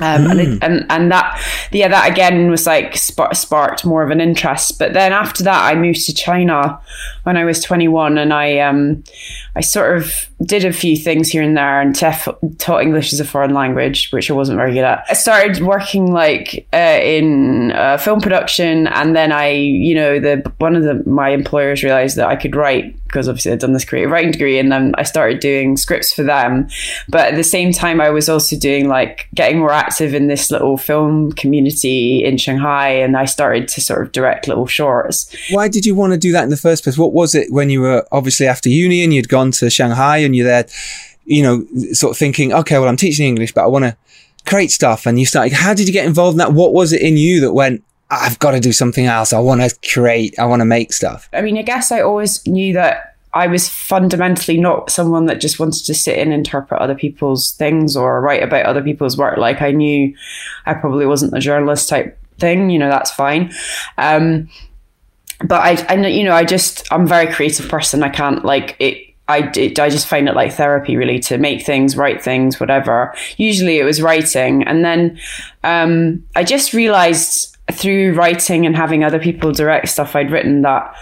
Um, 0.00 0.30
and, 0.30 0.40
it, 0.40 0.58
and 0.62 0.86
and 0.88 1.12
that 1.12 1.38
yeah 1.72 1.88
that 1.88 2.10
again 2.10 2.50
was 2.50 2.66
like 2.66 2.96
spark, 2.96 3.34
sparked 3.34 3.84
more 3.84 4.02
of 4.02 4.10
an 4.10 4.18
interest 4.18 4.78
but 4.78 4.94
then 4.94 5.12
after 5.12 5.44
that 5.44 5.62
I 5.62 5.74
moved 5.74 6.06
to 6.06 6.14
China 6.14 6.80
when 7.24 7.36
I 7.36 7.44
was 7.44 7.62
21 7.62 8.16
and 8.16 8.32
I 8.32 8.60
um 8.60 9.04
I 9.56 9.60
sort 9.60 9.96
of 9.96 10.12
did 10.44 10.64
a 10.64 10.72
few 10.72 10.96
things 10.96 11.28
here 11.28 11.42
and 11.42 11.56
there 11.56 11.80
and 11.80 11.94
tef- 11.94 12.58
taught 12.58 12.82
English 12.82 13.12
as 13.12 13.20
a 13.20 13.24
foreign 13.24 13.54
language 13.54 14.10
which 14.10 14.30
I 14.30 14.34
wasn't 14.34 14.58
very 14.58 14.72
good 14.72 14.84
at 14.84 15.04
I 15.08 15.14
started 15.14 15.62
working 15.62 16.12
like 16.12 16.66
uh, 16.72 17.00
in 17.02 17.72
uh, 17.72 17.96
film 17.98 18.20
production 18.20 18.86
and 18.88 19.14
then 19.14 19.32
I 19.32 19.50
you 19.50 19.94
know 19.94 20.20
the 20.20 20.50
one 20.58 20.76
of 20.76 20.84
the 20.84 21.02
my 21.08 21.30
employers 21.30 21.82
realized 21.82 22.16
that 22.16 22.28
I 22.28 22.36
could 22.36 22.54
write 22.54 22.96
because 23.10 23.28
obviously 23.28 23.50
I'd 23.50 23.58
done 23.58 23.72
this 23.72 23.84
creative 23.84 24.10
writing 24.10 24.30
degree 24.30 24.58
and 24.58 24.70
then 24.70 24.94
I 24.96 25.02
started 25.02 25.40
doing 25.40 25.76
scripts 25.76 26.12
for 26.12 26.22
them. 26.22 26.68
But 27.08 27.32
at 27.32 27.34
the 27.34 27.42
same 27.42 27.72
time, 27.72 28.00
I 28.00 28.10
was 28.10 28.28
also 28.28 28.56
doing 28.56 28.88
like 28.88 29.28
getting 29.34 29.58
more 29.58 29.72
active 29.72 30.14
in 30.14 30.28
this 30.28 30.50
little 30.50 30.76
film 30.76 31.32
community 31.32 32.24
in 32.24 32.36
Shanghai 32.36 32.90
and 32.90 33.16
I 33.16 33.24
started 33.24 33.66
to 33.68 33.80
sort 33.80 34.02
of 34.02 34.12
direct 34.12 34.46
little 34.46 34.66
shorts. 34.66 35.34
Why 35.50 35.66
did 35.66 35.84
you 35.84 35.96
want 35.96 36.12
to 36.12 36.18
do 36.18 36.30
that 36.32 36.44
in 36.44 36.50
the 36.50 36.56
first 36.56 36.84
place? 36.84 36.96
What 36.96 37.12
was 37.12 37.34
it 37.34 37.52
when 37.52 37.68
you 37.68 37.80
were 37.80 38.06
obviously 38.12 38.46
after 38.46 38.68
uni 38.68 39.02
and 39.02 39.12
you'd 39.12 39.28
gone 39.28 39.39
to 39.52 39.70
Shanghai 39.70 40.18
and 40.18 40.36
you're 40.36 40.46
there, 40.46 40.66
you 41.24 41.42
know, 41.42 41.66
sort 41.92 42.12
of 42.12 42.18
thinking, 42.18 42.52
okay, 42.52 42.78
well, 42.78 42.88
I'm 42.88 42.96
teaching 42.96 43.26
English, 43.26 43.52
but 43.52 43.64
I 43.64 43.66
want 43.68 43.84
to 43.84 43.96
create 44.46 44.70
stuff. 44.70 45.06
And 45.06 45.18
you 45.18 45.26
started, 45.26 45.52
how 45.52 45.74
did 45.74 45.86
you 45.86 45.92
get 45.92 46.06
involved 46.06 46.34
in 46.34 46.38
that? 46.38 46.52
What 46.52 46.72
was 46.72 46.92
it 46.92 47.02
in 47.02 47.16
you 47.16 47.40
that 47.40 47.52
went, 47.52 47.82
I've 48.10 48.38
got 48.40 48.50
to 48.50 48.60
do 48.60 48.72
something 48.72 49.06
else. 49.06 49.32
I 49.32 49.38
want 49.38 49.60
to 49.60 49.74
create, 49.92 50.38
I 50.38 50.44
want 50.44 50.60
to 50.60 50.66
make 50.66 50.92
stuff. 50.92 51.28
I 51.32 51.42
mean, 51.42 51.56
I 51.56 51.62
guess 51.62 51.92
I 51.92 52.00
always 52.00 52.44
knew 52.46 52.72
that 52.74 53.16
I 53.32 53.46
was 53.46 53.68
fundamentally 53.68 54.58
not 54.58 54.90
someone 54.90 55.26
that 55.26 55.40
just 55.40 55.60
wanted 55.60 55.84
to 55.84 55.94
sit 55.94 56.18
and 56.18 56.32
interpret 56.32 56.80
other 56.80 56.96
people's 56.96 57.52
things 57.52 57.96
or 57.96 58.20
write 58.20 58.42
about 58.42 58.66
other 58.66 58.82
people's 58.82 59.16
work. 59.16 59.38
Like 59.38 59.62
I 59.62 59.70
knew 59.70 60.12
I 60.66 60.74
probably 60.74 61.06
wasn't 61.06 61.36
a 61.36 61.38
journalist 61.38 61.88
type 61.88 62.18
thing, 62.38 62.70
you 62.70 62.78
know, 62.80 62.88
that's 62.88 63.12
fine. 63.12 63.52
Um, 63.96 64.48
but 65.44 65.60
I, 65.60 65.94
I, 65.94 66.06
you 66.08 66.24
know, 66.24 66.34
I 66.34 66.44
just, 66.44 66.92
I'm 66.92 67.02
a 67.02 67.06
very 67.06 67.32
creative 67.32 67.68
person. 67.68 68.02
I 68.02 68.08
can't 68.08 68.44
like 68.44 68.74
it. 68.80 69.09
I, 69.30 69.50
it, 69.56 69.78
I 69.78 69.88
just 69.88 70.08
find 70.08 70.28
it 70.28 70.34
like 70.34 70.52
therapy 70.52 70.96
really 70.96 71.20
to 71.20 71.38
make 71.38 71.64
things, 71.64 71.96
write 71.96 72.22
things, 72.22 72.58
whatever. 72.58 73.14
Usually 73.36 73.78
it 73.78 73.84
was 73.84 74.02
writing. 74.02 74.64
And 74.64 74.84
then 74.84 75.20
um, 75.62 76.24
I 76.34 76.42
just 76.42 76.72
realized 76.72 77.56
through 77.70 78.14
writing 78.14 78.66
and 78.66 78.76
having 78.76 79.04
other 79.04 79.20
people 79.20 79.52
direct 79.52 79.88
stuff 79.88 80.16
I'd 80.16 80.30
written 80.30 80.62
that 80.62 80.94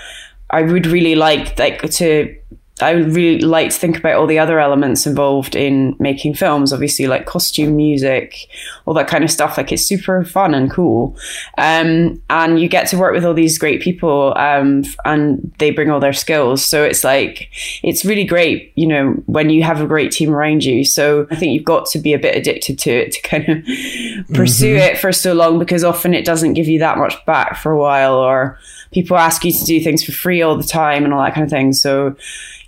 I 0.51 0.63
would 0.63 0.87
really 0.87 1.15
like 1.15 1.59
like 1.59 1.91
to 1.93 2.38
I 2.81 2.93
really 2.93 3.41
like 3.41 3.71
to 3.71 3.77
think 3.77 3.99
about 3.99 4.15
all 4.15 4.27
the 4.27 4.39
other 4.39 4.61
elements 4.61 5.07
involved 5.07 5.57
in 5.57 5.97
making 5.99 6.35
films, 6.35 6.73
obviously 6.73 7.07
like 7.07 7.27
costume, 7.27 7.77
music, 7.77 8.49
all 8.87 8.95
that 8.95 9.09
kind 9.09 9.25
of 9.25 9.31
stuff. 9.31 9.57
Like 9.57 9.73
it's 9.73 9.85
super 9.85 10.25
fun 10.25 10.55
and 10.55 10.71
cool. 10.71 11.17
Um, 11.57 12.23
and 12.31 12.61
you 12.61 12.69
get 12.69 12.89
to 12.89 12.99
work 12.99 13.15
with 13.15 13.25
all 13.25 13.35
these 13.35 13.59
great 13.59 13.81
people 13.81 14.33
um, 14.37 14.85
and 15.05 15.53
they 15.59 15.71
bring 15.71 15.91
all 15.91 16.01
their 16.01 16.13
skills. 16.13 16.65
So 16.65 16.85
it's 16.85 17.05
like, 17.05 17.51
it's 17.83 18.05
really 18.05 18.25
great, 18.25 18.73
you 18.77 18.87
know, 18.87 19.13
when 19.27 19.51
you 19.51 19.63
have 19.63 19.81
a 19.81 19.87
great 19.87 20.13
team 20.13 20.35
around 20.35 20.65
you. 20.65 20.85
So 20.85 21.27
I 21.31 21.37
think 21.37 21.53
you've 21.53 21.65
got 21.65 21.87
to 21.91 21.99
be 21.99 22.13
a 22.13 22.19
bit 22.19 22.37
addicted 22.37 22.79
to 22.81 22.91
it 22.91 23.13
to 23.13 23.23
kind 23.23 23.49
of 23.49 24.35
pursue 24.35 24.77
it 24.77 24.99
for 24.99 25.13
so 25.13 25.33
long 25.33 25.59
because 25.59 25.85
often 25.85 26.15
it 26.15 26.25
doesn't 26.25 26.55
give 26.55 26.69
you 26.69 26.79
that 26.79 26.99
much 26.99 27.25
back 27.27 27.57
for 27.57 27.73
a 27.73 27.79
while 27.79 28.15
or 28.15 28.59
people 28.93 29.17
ask 29.17 29.45
you 29.45 29.53
to 29.53 29.65
do 29.65 29.81
things 29.81 30.05
for 30.05 30.13
free 30.13 30.43
all 30.43 30.57
the 30.57 30.65
time 30.65 31.05
and 31.05 31.13
all 31.13 31.23
that 31.23 31.35
kind 31.35 31.45
of 31.45 31.51
thing. 31.51 31.73
So, 31.73 32.17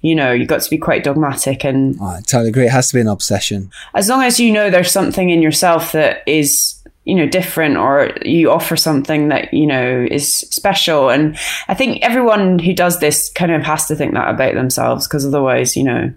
you 0.03 0.15
know, 0.15 0.33
you've 0.33 0.49
got 0.49 0.63
to 0.63 0.71
be 0.71 0.79
quite 0.79 1.05
dogmatic 1.05 1.65
and 1.65 1.97
Oh, 2.01 2.07
I 2.07 2.21
totally 2.27 2.49
agree. 2.51 2.67
It 2.67 2.71
has 2.73 2.89
to 2.89 2.95
be 2.95 3.01
an 3.01 3.09
obsession. 3.09 3.71
as 3.95 4.09
long 4.09 4.23
as 4.23 4.41
you 4.41 4.51
know 4.53 4.71
there's 4.71 4.91
something 4.91 5.31
in 5.31 5.43
yourself 5.43 5.93
that 5.93 6.23
is 6.27 6.77
you 7.05 7.15
know 7.15 7.27
different 7.27 7.77
or 7.79 8.11
you 8.25 8.51
offer 8.51 8.77
something 8.77 9.29
that 9.29 9.53
you 9.55 9.67
know 9.67 10.07
is 10.11 10.29
special 10.51 11.09
and 11.09 11.37
i 11.67 11.75
think 11.75 11.99
everyone 12.03 12.59
who 12.59 12.75
does 12.75 13.01
this 13.01 13.31
kind 13.35 13.51
of 13.51 13.63
has 13.63 13.87
to 13.87 13.97
think 13.97 14.13
that 14.13 14.29
about 14.29 14.53
themselves 14.55 15.09
because 15.09 15.25
otherwise 15.25 15.75
you 15.77 15.83
know 15.83 16.13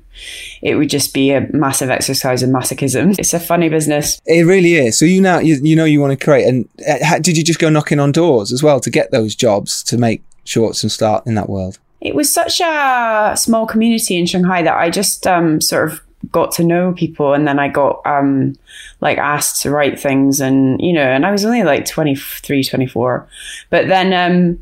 it 0.61 0.75
would 0.75 0.89
just 0.89 1.13
be 1.13 1.31
a 1.31 1.47
massive 1.53 1.89
exercise 1.89 2.43
in 2.43 2.51
masochism 2.51 3.17
it's 3.17 3.33
a 3.33 3.39
funny 3.39 3.69
business 3.69 4.19
It 4.25 4.45
really 4.45 4.75
is. 4.75 4.99
So 4.99 5.05
you 5.05 5.21
now, 5.21 5.39
you, 5.39 5.55
you 5.63 5.75
know, 5.75 5.85
you 5.85 6.01
want 6.01 6.17
to 6.19 6.23
create. 6.23 6.45
And 6.47 6.67
uh, 6.87 7.17
did 7.19 7.37
you 7.37 7.43
just 7.43 7.59
go 7.59 7.69
knocking 7.69 7.99
on 7.99 8.11
doors 8.11 8.51
as 8.51 8.61
well 8.61 8.79
to 8.81 8.89
get 8.91 9.09
those 9.11 9.35
jobs 9.35 9.83
to 9.83 9.97
make 9.97 10.21
shorts 10.43 10.83
and 10.83 10.91
start 10.91 11.25
in 11.25 11.35
that 11.35 11.49
world? 11.49 11.79
It 12.03 12.15
was 12.15 12.31
such 12.31 12.59
a 12.59 13.33
small 13.37 13.65
community 13.65 14.17
in 14.17 14.25
Shanghai 14.25 14.61
that 14.61 14.77
I 14.77 14.89
just 14.89 15.25
um, 15.25 15.61
sort 15.61 15.89
of 15.89 16.01
got 16.31 16.51
to 16.53 16.63
know 16.63 16.93
people 16.93 17.33
and 17.33 17.47
then 17.47 17.59
I 17.59 17.69
got 17.69 18.01
um, 18.05 18.55
like 18.99 19.17
asked 19.17 19.61
to 19.61 19.71
write 19.71 19.99
things 19.99 20.41
and 20.41 20.79
you 20.81 20.93
know 20.93 21.01
and 21.01 21.25
I 21.25 21.31
was 21.31 21.45
only 21.45 21.63
like 21.63 21.85
23 21.85 22.63
24 22.63 23.27
but 23.69 23.87
then 23.87 24.13
um, 24.13 24.59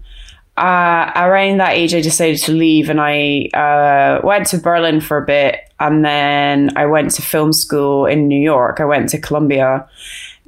uh, 0.58 1.12
around 1.16 1.58
that 1.58 1.74
age 1.74 1.96
I 1.96 2.02
decided 2.02 2.40
to 2.40 2.52
leave 2.52 2.90
and 2.90 3.00
I 3.02 3.50
uh, 3.54 4.22
went 4.24 4.48
to 4.48 4.58
Berlin 4.58 5.02
for 5.02 5.18
a 5.18 5.26
bit 5.26 5.62
and 5.80 6.06
then 6.06 6.76
I 6.76 6.86
went 6.86 7.12
to 7.12 7.24
film 7.24 7.54
school 7.54 8.06
in 8.06 8.28
New 8.28 8.40
York. 8.40 8.80
I 8.80 8.86
went 8.86 9.10
to 9.10 9.20
Columbia 9.20 9.88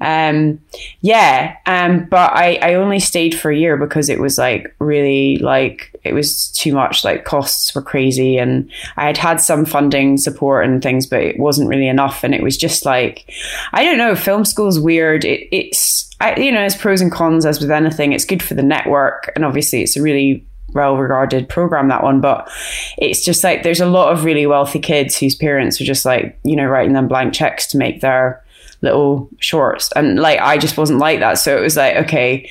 um 0.03 0.59
yeah 1.01 1.55
um 1.65 2.05
but 2.09 2.31
i 2.33 2.55
i 2.61 2.73
only 2.73 2.99
stayed 2.99 3.33
for 3.33 3.51
a 3.51 3.57
year 3.57 3.77
because 3.77 4.09
it 4.09 4.19
was 4.19 4.37
like 4.37 4.75
really 4.79 5.37
like 5.37 5.95
it 6.03 6.13
was 6.13 6.49
too 6.49 6.73
much 6.73 7.03
like 7.03 7.25
costs 7.25 7.73
were 7.73 7.81
crazy 7.81 8.37
and 8.37 8.69
i 8.97 9.05
had 9.05 9.17
had 9.17 9.39
some 9.39 9.65
funding 9.65 10.17
support 10.17 10.65
and 10.65 10.81
things 10.81 11.05
but 11.05 11.21
it 11.21 11.39
wasn't 11.39 11.69
really 11.69 11.87
enough 11.87 12.23
and 12.23 12.33
it 12.33 12.43
was 12.43 12.57
just 12.57 12.85
like 12.85 13.31
i 13.73 13.83
don't 13.83 13.97
know 13.97 14.15
film 14.15 14.45
school's 14.45 14.79
weird. 14.79 15.25
It, 15.25 15.47
it's 15.51 16.09
I, 16.19 16.35
you 16.39 16.51
know 16.51 16.59
there's 16.59 16.75
pros 16.75 17.01
and 17.01 17.11
cons 17.11 17.45
as 17.45 17.59
with 17.59 17.71
anything. 17.71 18.13
It's 18.13 18.25
good 18.25 18.43
for 18.43 18.53
the 18.53 18.63
network 18.63 19.31
and 19.35 19.43
obviously 19.45 19.81
it's 19.81 19.97
a 19.97 20.01
really 20.01 20.45
well 20.73 20.97
regarded 20.97 21.47
program 21.47 21.89
that 21.89 22.01
one 22.01 22.19
but 22.19 22.49
it's 22.97 23.23
just 23.23 23.43
like 23.43 23.61
there's 23.61 23.79
a 23.79 23.85
lot 23.85 24.11
of 24.11 24.23
really 24.23 24.47
wealthy 24.47 24.79
kids 24.79 25.15
whose 25.15 25.35
parents 25.35 25.79
are 25.79 25.83
just 25.83 26.03
like 26.03 26.39
you 26.43 26.55
know 26.55 26.65
writing 26.65 26.93
them 26.93 27.07
blank 27.07 27.31
checks 27.31 27.67
to 27.67 27.77
make 27.77 28.01
their 28.01 28.43
little 28.83 29.29
shorts. 29.39 29.91
And 29.95 30.19
like 30.19 30.39
I 30.39 30.57
just 30.57 30.77
wasn't 30.77 30.99
like 30.99 31.19
that. 31.19 31.35
So 31.35 31.57
it 31.57 31.61
was 31.61 31.75
like 31.75 31.95
okay. 31.95 32.49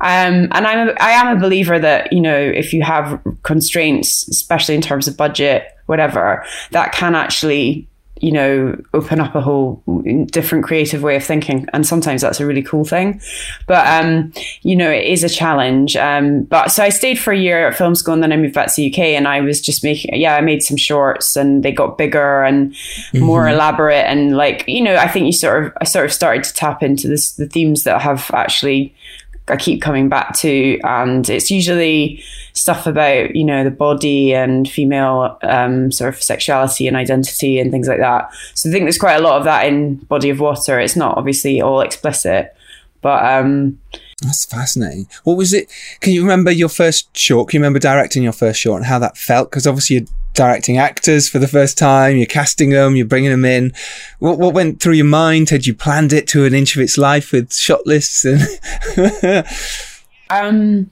Um 0.00 0.48
and 0.52 0.66
I'm 0.66 0.88
a, 0.90 0.92
I 1.00 1.10
am 1.12 1.36
a 1.36 1.40
believer 1.40 1.78
that 1.78 2.12
you 2.12 2.20
know 2.20 2.36
if 2.36 2.74
you 2.74 2.82
have 2.82 3.20
constraints 3.42 4.28
especially 4.28 4.74
in 4.74 4.82
terms 4.82 5.08
of 5.08 5.16
budget 5.16 5.74
whatever 5.86 6.44
that 6.70 6.92
can 6.92 7.14
actually 7.14 7.87
you 8.20 8.32
know 8.32 8.80
open 8.94 9.20
up 9.20 9.34
a 9.34 9.40
whole 9.40 9.82
different 10.30 10.64
creative 10.64 11.02
way 11.02 11.16
of 11.16 11.24
thinking. 11.24 11.66
And 11.72 11.86
sometimes 11.86 12.22
that's 12.22 12.40
a 12.40 12.46
really 12.46 12.62
cool 12.62 12.84
thing. 12.84 13.20
But 13.66 13.86
um 13.86 14.32
you 14.62 14.76
know 14.76 14.90
it 14.90 15.04
is 15.04 15.24
a 15.24 15.28
challenge. 15.28 15.96
Um 15.96 16.44
but 16.44 16.68
so 16.68 16.82
I 16.82 16.88
stayed 16.88 17.18
for 17.18 17.32
a 17.32 17.38
year 17.38 17.68
at 17.68 17.76
film 17.76 17.94
school 17.94 18.14
and 18.14 18.22
then 18.22 18.32
I 18.32 18.36
moved 18.36 18.54
back 18.54 18.68
to 18.68 18.74
the 18.76 18.92
UK 18.92 18.98
and 18.98 19.28
I 19.28 19.40
was 19.40 19.60
just 19.60 19.84
making 19.84 20.14
yeah 20.20 20.36
I 20.36 20.40
made 20.40 20.62
some 20.62 20.76
shorts 20.76 21.36
and 21.36 21.62
they 21.62 21.72
got 21.72 21.98
bigger 21.98 22.42
and 22.44 22.74
more 23.14 23.48
elaborate. 23.48 24.06
And 24.06 24.36
like 24.36 24.64
you 24.66 24.82
know 24.82 24.96
I 24.96 25.08
think 25.08 25.26
you 25.26 25.32
sort 25.32 25.64
of 25.64 25.72
I 25.80 25.84
sort 25.84 26.06
of 26.06 26.12
started 26.12 26.44
to 26.44 26.54
tap 26.54 26.82
into 26.82 27.08
this 27.08 27.32
the 27.32 27.46
themes 27.46 27.84
that 27.84 28.00
have 28.00 28.30
actually 28.32 28.94
I 29.50 29.56
keep 29.56 29.82
coming 29.82 30.08
back 30.08 30.34
to, 30.38 30.78
and 30.84 31.28
it's 31.28 31.50
usually 31.50 32.22
stuff 32.58 32.86
about 32.86 33.36
you 33.36 33.44
know 33.44 33.64
the 33.64 33.70
body 33.70 34.34
and 34.34 34.68
female 34.68 35.38
um, 35.42 35.92
sort 35.92 36.12
of 36.12 36.22
sexuality 36.22 36.86
and 36.86 36.96
identity 36.96 37.58
and 37.58 37.70
things 37.70 37.88
like 37.88 38.00
that. 38.00 38.30
So 38.54 38.68
I 38.68 38.72
think 38.72 38.84
there's 38.84 38.98
quite 38.98 39.16
a 39.16 39.22
lot 39.22 39.38
of 39.38 39.44
that 39.44 39.66
in 39.66 39.96
Body 39.96 40.30
of 40.30 40.40
Water. 40.40 40.78
It's 40.78 40.96
not 40.96 41.16
obviously 41.16 41.60
all 41.60 41.80
explicit, 41.80 42.54
But 43.00 43.24
um, 43.24 43.78
That's 44.22 44.44
fascinating. 44.44 45.08
What 45.24 45.36
was 45.36 45.52
it? 45.52 45.70
Can 46.00 46.12
you 46.12 46.22
remember 46.22 46.50
your 46.50 46.68
first 46.68 47.16
short? 47.16 47.48
Can 47.48 47.58
you 47.58 47.62
remember 47.62 47.78
directing 47.78 48.22
your 48.22 48.32
first 48.32 48.60
short 48.60 48.78
and 48.78 48.86
how 48.86 48.98
that 48.98 49.16
felt? 49.16 49.50
Because 49.50 49.66
obviously 49.66 49.96
you're 49.96 50.06
directing 50.34 50.78
actors 50.78 51.28
for 51.28 51.38
the 51.38 51.48
first 51.48 51.78
time. 51.78 52.16
You're 52.16 52.26
casting 52.26 52.70
them. 52.70 52.96
You're 52.96 53.06
bringing 53.06 53.30
them 53.30 53.44
in. 53.44 53.72
What 54.18 54.38
what 54.38 54.54
went 54.54 54.80
through 54.80 54.94
your 54.94 55.06
mind? 55.06 55.50
Had 55.50 55.66
you 55.66 55.74
planned 55.74 56.12
it 56.12 56.26
to 56.28 56.44
an 56.44 56.54
inch 56.54 56.74
of 56.76 56.82
its 56.82 56.98
life 56.98 57.32
with 57.32 57.54
shot 57.54 57.86
lists 57.86 58.24
and? 58.24 58.40
Um, 60.30 60.90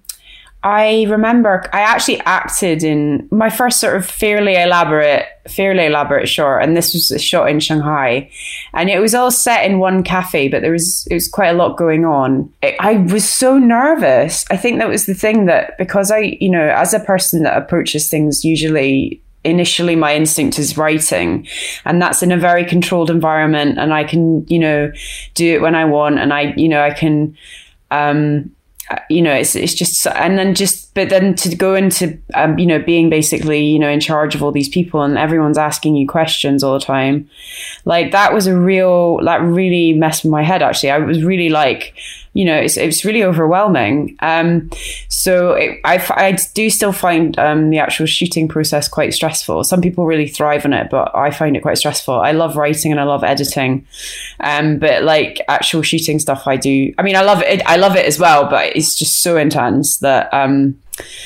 I 0.62 1.05
remember 1.09 1.64
I 1.73 1.81
actually 1.81 2.21
acted 2.23 2.83
in 2.83 3.29
my 3.31 3.51
first 3.51 3.79
sort 3.79 3.97
of 3.97 4.05
fairly 4.05 4.57
elaborate, 4.57 5.27
fairly 5.49 5.87
elaborate 5.87 6.29
short, 6.29 6.62
and 6.64 6.77
this 6.77 6.92
was 6.92 7.11
a 7.12 7.19
shot 7.19 7.49
in 7.49 7.61
Shanghai, 7.61 8.31
and 8.75 8.90
it 8.90 8.99
was 8.99 9.14
all 9.14 9.31
set 9.31 9.64
in 9.64 9.79
one 9.79 10.03
cafe, 10.03 10.49
but 10.49 10.62
there 10.62 10.73
was 10.73 11.07
it 11.11 11.14
was 11.14 11.29
quite 11.29 11.49
a 11.49 11.53
lot 11.53 11.77
going 11.77 12.05
on. 12.05 12.53
I 12.62 12.77
I 12.81 12.92
was 12.97 13.29
so 13.29 13.59
nervous. 13.59 14.45
I 14.51 14.57
think 14.57 14.79
that 14.79 14.88
was 14.88 15.07
the 15.07 15.14
thing 15.14 15.47
that 15.47 15.79
because 15.79 16.11
I, 16.11 16.37
you 16.40 16.51
know, 16.51 16.69
as 16.69 16.92
a 16.92 17.01
person 17.01 17.45
that 17.45 17.57
approaches 17.57 18.11
things 18.11 18.45
usually 18.45 19.23
initially 19.45 19.95
my 19.95 20.16
instinct 20.16 20.59
is 20.59 20.77
writing 20.77 21.47
and 21.85 22.03
that's 22.03 22.21
in 22.21 22.33
a 22.33 22.37
very 22.37 22.64
controlled 22.64 23.09
environment 23.09 23.79
and 23.79 23.95
i 23.95 24.03
can 24.03 24.45
you 24.49 24.59
know 24.59 24.90
do 25.35 25.55
it 25.55 25.61
when 25.62 25.77
i 25.77 25.85
want 25.85 26.19
and 26.19 26.35
i 26.35 26.53
you 26.57 26.69
know 26.69 26.83
i 26.83 26.90
can 26.90 27.37
um 27.92 28.51
you 29.11 29.20
know 29.20 29.33
it's 29.33 29.57
it's 29.57 29.75
just 29.75 30.07
and 30.07 30.38
then 30.38 30.55
just 30.55 30.94
but 30.94 31.09
then 31.09 31.35
to 31.35 31.55
go 31.57 31.75
into 31.75 32.16
um, 32.35 32.59
you 32.59 32.66
know 32.66 32.79
being 32.79 33.11
basically 33.11 33.64
you 33.64 33.79
know 33.79 33.88
in 33.88 33.99
charge 34.01 34.35
of 34.35 34.42
all 34.42 34.53
these 34.53 34.68
people 34.68 35.03
and 35.03 35.18
everyone's 35.18 35.59
asking 35.59 35.96
you 35.96 36.07
questions 36.07 36.62
all 36.62 36.75
the 36.75 36.85
time 36.85 37.29
like 37.85 38.12
that 38.12 38.33
was 38.33 38.46
a 38.46 38.57
real 38.57 39.18
that 39.25 39.40
really 39.42 39.92
messed 39.92 40.25
with 40.25 40.31
my 40.31 40.42
head 40.42 40.62
actually. 40.62 40.90
I 40.90 40.99
was 40.99 41.22
really 41.22 41.49
like 41.49 41.94
you 42.37 42.44
know 42.44 42.57
it's, 42.57 42.77
it's 42.77 43.05
really 43.05 43.22
overwhelming. 43.25 44.16
Um 44.20 44.70
so 45.09 45.53
it, 45.53 45.81
I, 45.85 45.96
I 46.11 46.37
do 46.55 46.70
still 46.70 46.92
find 46.92 47.38
um 47.38 47.70
the 47.70 47.79
actual 47.79 48.07
shooting 48.07 48.49
process 48.49 48.88
quite 48.88 49.14
stressful. 49.14 49.64
Some 49.64 49.81
people 49.81 50.07
really 50.07 50.29
thrive 50.29 50.64
on 50.64 50.72
it 50.72 50.90
but 50.90 51.14
i 51.14 51.31
find 51.31 51.57
it 51.57 51.62
quite 51.62 51.79
stressful. 51.79 52.14
I 52.14 52.33
love 52.33 52.57
writing 52.57 52.92
and 52.92 53.01
i 53.01 53.05
love 53.05 53.25
editing. 53.25 53.87
Um 54.40 54.79
but 54.79 55.03
like 55.03 55.40
actual 55.49 55.83
shooting 55.83 56.18
stuff 56.18 56.46
i 56.46 56.57
do 56.57 56.92
i 56.99 57.03
mean 57.03 57.16
i 57.16 57.22
love 57.22 57.42
it 57.42 57.62
i 57.66 57.77
love 57.77 57.96
it 57.96 58.07
as 58.07 58.18
well 58.18 58.49
but 58.49 58.77
it's 58.77 58.94
just 58.94 59.22
so 59.22 59.37
intense 59.37 59.99
that 59.99 60.33
um 60.33 60.79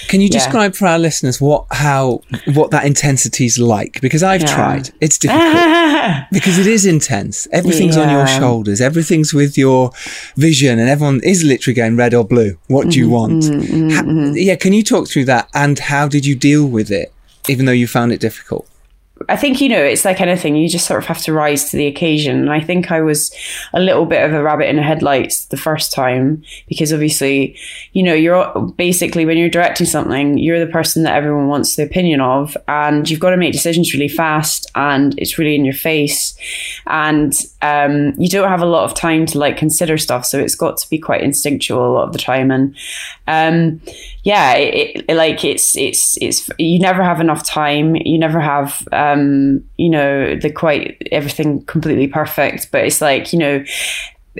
Can 0.08 0.20
you 0.20 0.26
Yeah. 0.30 0.38
describe 0.38 0.74
for 0.74 0.86
our 0.88 0.98
listeners 0.98 1.40
what 1.40 1.64
how 1.70 2.22
what 2.54 2.70
that 2.72 2.84
intensity's 2.84 3.58
like? 3.58 4.00
Because 4.00 4.22
I've 4.22 4.40
Yeah. 4.42 4.54
tried. 4.54 4.90
It's 5.00 5.16
difficult. 5.18 6.24
because 6.32 6.58
it 6.58 6.66
is 6.66 6.84
intense. 6.86 7.46
Everything's 7.52 7.96
on 7.96 8.10
your 8.10 8.26
shoulders. 8.26 8.80
Everything's 8.80 9.32
with 9.32 9.56
your 9.56 9.92
vision, 10.36 10.78
and 10.78 10.88
everyone 10.88 11.20
is 11.22 11.44
literally 11.44 11.74
going 11.74 11.96
red 11.96 12.14
or 12.14 12.24
blue. 12.24 12.56
What 12.66 12.88
do 12.90 12.98
you 12.98 13.08
Mm-hmm, 13.08 14.16
want? 14.26 14.36
Yeah, 14.36 14.56
can 14.56 14.72
you 14.72 14.82
talk 14.82 15.08
through 15.08 15.26
that 15.26 15.48
and 15.54 15.78
how 15.78 16.08
did 16.08 16.26
you 16.26 16.34
deal 16.34 16.66
with 16.66 16.90
it, 16.90 17.12
even 17.48 17.66
though 17.66 17.72
you 17.72 17.86
found 17.86 18.12
it 18.12 18.20
difficult? 18.20 18.66
I 19.28 19.36
think, 19.36 19.60
you 19.60 19.68
know, 19.68 19.82
it's 19.82 20.04
like 20.04 20.20
anything, 20.20 20.56
you 20.56 20.68
just 20.68 20.86
sort 20.86 20.98
of 20.98 21.06
have 21.06 21.20
to 21.22 21.32
rise 21.32 21.70
to 21.70 21.76
the 21.76 21.86
occasion. 21.86 22.38
And 22.40 22.50
I 22.50 22.60
think 22.60 22.90
I 22.90 23.02
was 23.02 23.30
a 23.74 23.80
little 23.80 24.06
bit 24.06 24.24
of 24.24 24.32
a 24.32 24.42
rabbit 24.42 24.68
in 24.68 24.76
the 24.76 24.82
headlights 24.82 25.44
the 25.46 25.58
first 25.58 25.92
time 25.92 26.42
because 26.68 26.92
obviously, 26.92 27.54
you 27.92 28.02
know, 28.02 28.14
you're 28.14 28.72
basically 28.76 29.26
when 29.26 29.36
you're 29.36 29.50
directing 29.50 29.86
something, 29.86 30.38
you're 30.38 30.64
the 30.64 30.72
person 30.72 31.02
that 31.02 31.14
everyone 31.14 31.48
wants 31.48 31.76
the 31.76 31.82
opinion 31.82 32.22
of, 32.22 32.56
and 32.66 33.10
you've 33.10 33.20
got 33.20 33.30
to 33.30 33.36
make 33.36 33.52
decisions 33.52 33.92
really 33.92 34.08
fast 34.08 34.70
and 34.74 35.18
it's 35.18 35.36
really 35.36 35.54
in 35.54 35.66
your 35.66 35.74
face. 35.74 36.34
And 36.86 37.34
um, 37.62 38.14
you 38.18 38.28
don't 38.28 38.48
have 38.48 38.62
a 38.62 38.66
lot 38.66 38.84
of 38.84 38.94
time 38.94 39.26
to 39.26 39.38
like 39.38 39.56
consider 39.56 39.98
stuff. 39.98 40.24
So 40.24 40.38
it's 40.38 40.54
got 40.54 40.78
to 40.78 40.88
be 40.88 40.98
quite 40.98 41.22
instinctual 41.22 41.86
a 41.86 41.92
lot 41.92 42.06
of 42.06 42.12
the 42.12 42.18
time. 42.18 42.50
And 42.50 42.74
um, 43.26 43.80
yeah, 44.22 44.54
it, 44.54 45.04
it, 45.08 45.14
like 45.14 45.44
it's, 45.44 45.76
it's, 45.76 46.16
it's, 46.20 46.48
you 46.58 46.78
never 46.78 47.02
have 47.02 47.20
enough 47.20 47.44
time. 47.44 47.96
You 47.96 48.18
never 48.18 48.40
have, 48.40 48.86
um, 48.92 49.62
you 49.76 49.90
know, 49.90 50.36
the 50.36 50.50
quite 50.50 51.06
everything 51.12 51.62
completely 51.66 52.08
perfect, 52.08 52.70
but 52.72 52.84
it's 52.84 53.00
like, 53.00 53.32
you 53.32 53.38
know, 53.38 53.64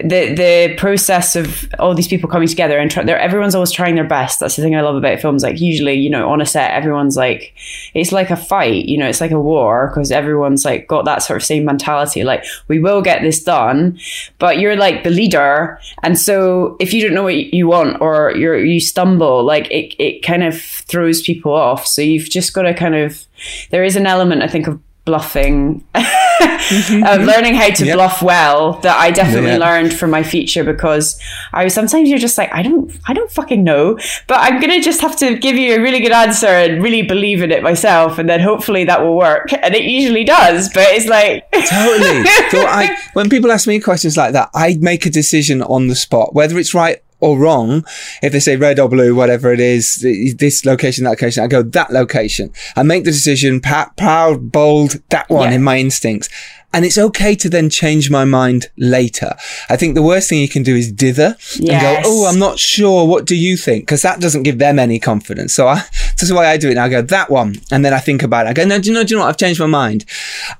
the 0.02 0.34
the 0.34 0.74
process 0.76 1.36
of 1.36 1.68
all 1.78 1.94
these 1.94 2.08
people 2.08 2.28
coming 2.28 2.48
together 2.48 2.78
and 2.78 2.90
try, 2.90 3.02
everyone's 3.04 3.54
always 3.54 3.70
trying 3.70 3.94
their 3.94 4.06
best. 4.06 4.40
That's 4.40 4.56
the 4.56 4.62
thing 4.62 4.74
I 4.74 4.80
love 4.80 4.96
about 4.96 5.20
films. 5.20 5.42
Like 5.42 5.60
usually, 5.60 5.94
you 5.94 6.10
know, 6.10 6.30
on 6.30 6.40
a 6.40 6.46
set, 6.46 6.72
everyone's 6.72 7.16
like, 7.16 7.54
it's 7.94 8.12
like 8.12 8.30
a 8.30 8.36
fight. 8.36 8.86
You 8.86 8.98
know, 8.98 9.08
it's 9.08 9.20
like 9.20 9.30
a 9.30 9.40
war 9.40 9.88
because 9.88 10.10
everyone's 10.10 10.64
like 10.64 10.86
got 10.86 11.04
that 11.04 11.22
sort 11.22 11.38
of 11.38 11.46
same 11.46 11.64
mentality. 11.64 12.24
Like 12.24 12.44
we 12.68 12.78
will 12.78 13.02
get 13.02 13.22
this 13.22 13.42
done, 13.42 13.98
but 14.38 14.58
you're 14.58 14.76
like 14.76 15.04
the 15.04 15.10
leader, 15.10 15.80
and 16.02 16.18
so 16.18 16.76
if 16.80 16.92
you 16.92 17.02
don't 17.02 17.14
know 17.14 17.24
what 17.24 17.36
you 17.36 17.68
want 17.68 18.00
or 18.00 18.32
you're 18.36 18.62
you 18.64 18.80
stumble, 18.80 19.44
like 19.44 19.70
it 19.70 19.94
it 19.98 20.22
kind 20.22 20.42
of 20.42 20.60
throws 20.60 21.22
people 21.22 21.52
off. 21.52 21.86
So 21.86 22.02
you've 22.02 22.28
just 22.28 22.54
got 22.54 22.62
to 22.62 22.74
kind 22.74 22.94
of 22.94 23.26
there 23.70 23.84
is 23.84 23.96
an 23.96 24.06
element 24.06 24.42
I 24.42 24.48
think 24.48 24.66
of 24.66 24.80
bluffing 25.04 25.84
Mm-hmm. 26.40 27.03
of 27.03 27.09
mm-hmm. 27.09 27.24
learning 27.24 27.55
how 27.55 27.70
to 27.70 27.85
Yep. 27.85 27.94
bluff 27.96 28.22
well 28.22 28.74
that 28.81 28.96
I 28.98 29.11
definitely 29.11 29.50
Yeah. 29.50 29.59
learned 29.59 29.92
from 29.92 30.11
my 30.11 30.22
feature 30.22 30.64
because 30.64 31.18
I 31.53 31.64
was 31.64 31.74
sometimes 31.74 32.09
you're 32.09 32.18
just 32.18 32.38
like 32.38 32.50
I 32.53 32.62
don't 32.62 32.92
I 33.07 33.12
don't 33.12 33.31
fucking 33.31 33.62
know 33.64 33.98
but 34.26 34.38
I'm 34.40 34.61
gonna 34.61 34.81
just 34.81 35.00
have 35.00 35.16
to 35.16 35.37
give 35.37 35.57
you 35.57 35.74
a 35.76 35.81
really 35.81 36.00
good 36.00 36.12
answer 36.12 36.46
and 36.46 36.83
really 36.83 37.03
believe 37.03 37.42
in 37.42 37.50
it 37.50 37.62
myself 37.62 38.18
and 38.18 38.29
then 38.29 38.40
hopefully 38.40 38.85
that 38.85 39.03
will 39.03 39.16
work 39.16 39.53
and 39.53 39.74
it 39.74 39.85
usually 39.85 40.24
does 40.24 40.68
but 40.72 40.85
it's 40.88 41.07
like 41.07 41.50
Totally. 41.53 42.24
so 42.50 42.66
I, 42.66 42.96
when 43.14 43.29
people 43.29 43.50
ask 43.50 43.66
me 43.66 43.81
questions 43.81 44.16
like 44.16 44.33
that, 44.33 44.50
I 44.55 44.76
make 44.81 45.07
a 45.07 45.11
decision 45.11 45.62
on 45.62 45.88
the 45.88 45.94
spot, 45.94 46.35
whether 46.35 46.59
it's 46.59 46.74
right 46.74 47.03
or 47.20 47.38
wrong. 47.38 47.85
If 48.22 48.33
they 48.33 48.40
say 48.40 48.56
red 48.56 48.78
or 48.80 48.88
blue, 48.88 49.14
whatever 49.14 49.52
it 49.52 49.61
is, 49.61 49.96
this 50.38 50.64
location, 50.64 51.04
that 51.04 51.11
location, 51.11 51.44
I 51.44 51.46
go 51.46 51.62
that 51.62 51.90
location. 51.92 52.52
I 52.76 52.83
make 52.83 53.04
the 53.04 53.11
decision, 53.12 53.61
pa- 53.61 53.92
proud, 53.96 54.50
bold, 54.52 55.00
that 55.11 55.28
one 55.30 55.50
Yeah. 55.50 55.56
in 55.56 55.62
my 55.62 55.78
instincts. 55.78 56.28
And 56.72 56.85
it's 56.85 56.96
okay 56.98 57.35
to 57.35 57.48
then 57.50 57.68
change 57.68 58.11
my 58.12 58.24
mind 58.24 58.70
later. 58.78 59.35
I 59.68 59.76
think 59.76 59.96
the 59.96 60.02
worst 60.02 60.28
thing 60.28 60.40
you 60.40 60.48
can 60.48 60.62
do 60.62 60.76
is 60.76 60.92
dither 60.92 61.35
and 61.59 61.66
go, 61.68 62.00
Oh, 62.04 62.26
I'm 62.28 62.38
not 62.38 62.61
sure. 62.61 63.09
What 63.09 63.26
do 63.26 63.35
you 63.35 63.56
think? 63.56 63.87
Because 63.87 64.02
that 64.02 64.20
doesn't 64.20 64.44
give 64.44 64.59
them 64.59 64.78
any 64.78 65.00
confidence. 65.00 65.52
So 65.52 65.66
I, 65.66 65.74
that's 66.00 66.30
why 66.30 66.46
I 66.46 66.56
do 66.59 66.68
it. 66.68 66.72
And 66.72 66.78
I 66.80 66.88
go, 66.88 67.02
that 67.02 67.28
one. 67.28 67.56
And 67.72 67.85
then 67.85 67.92
I 67.92 67.98
think 67.98 68.22
about 68.22 68.46
it. 68.46 68.50
I 68.50 68.52
go, 68.52 68.64
no, 68.64 68.78
do 68.78 68.88
you 68.88 68.94
know, 68.94 69.02
do 69.02 69.14
you 69.14 69.18
know 69.18 69.24
what? 69.24 69.30
I've 69.30 69.37
changed 69.37 69.59
my 69.59 69.66
mind. 69.66 70.04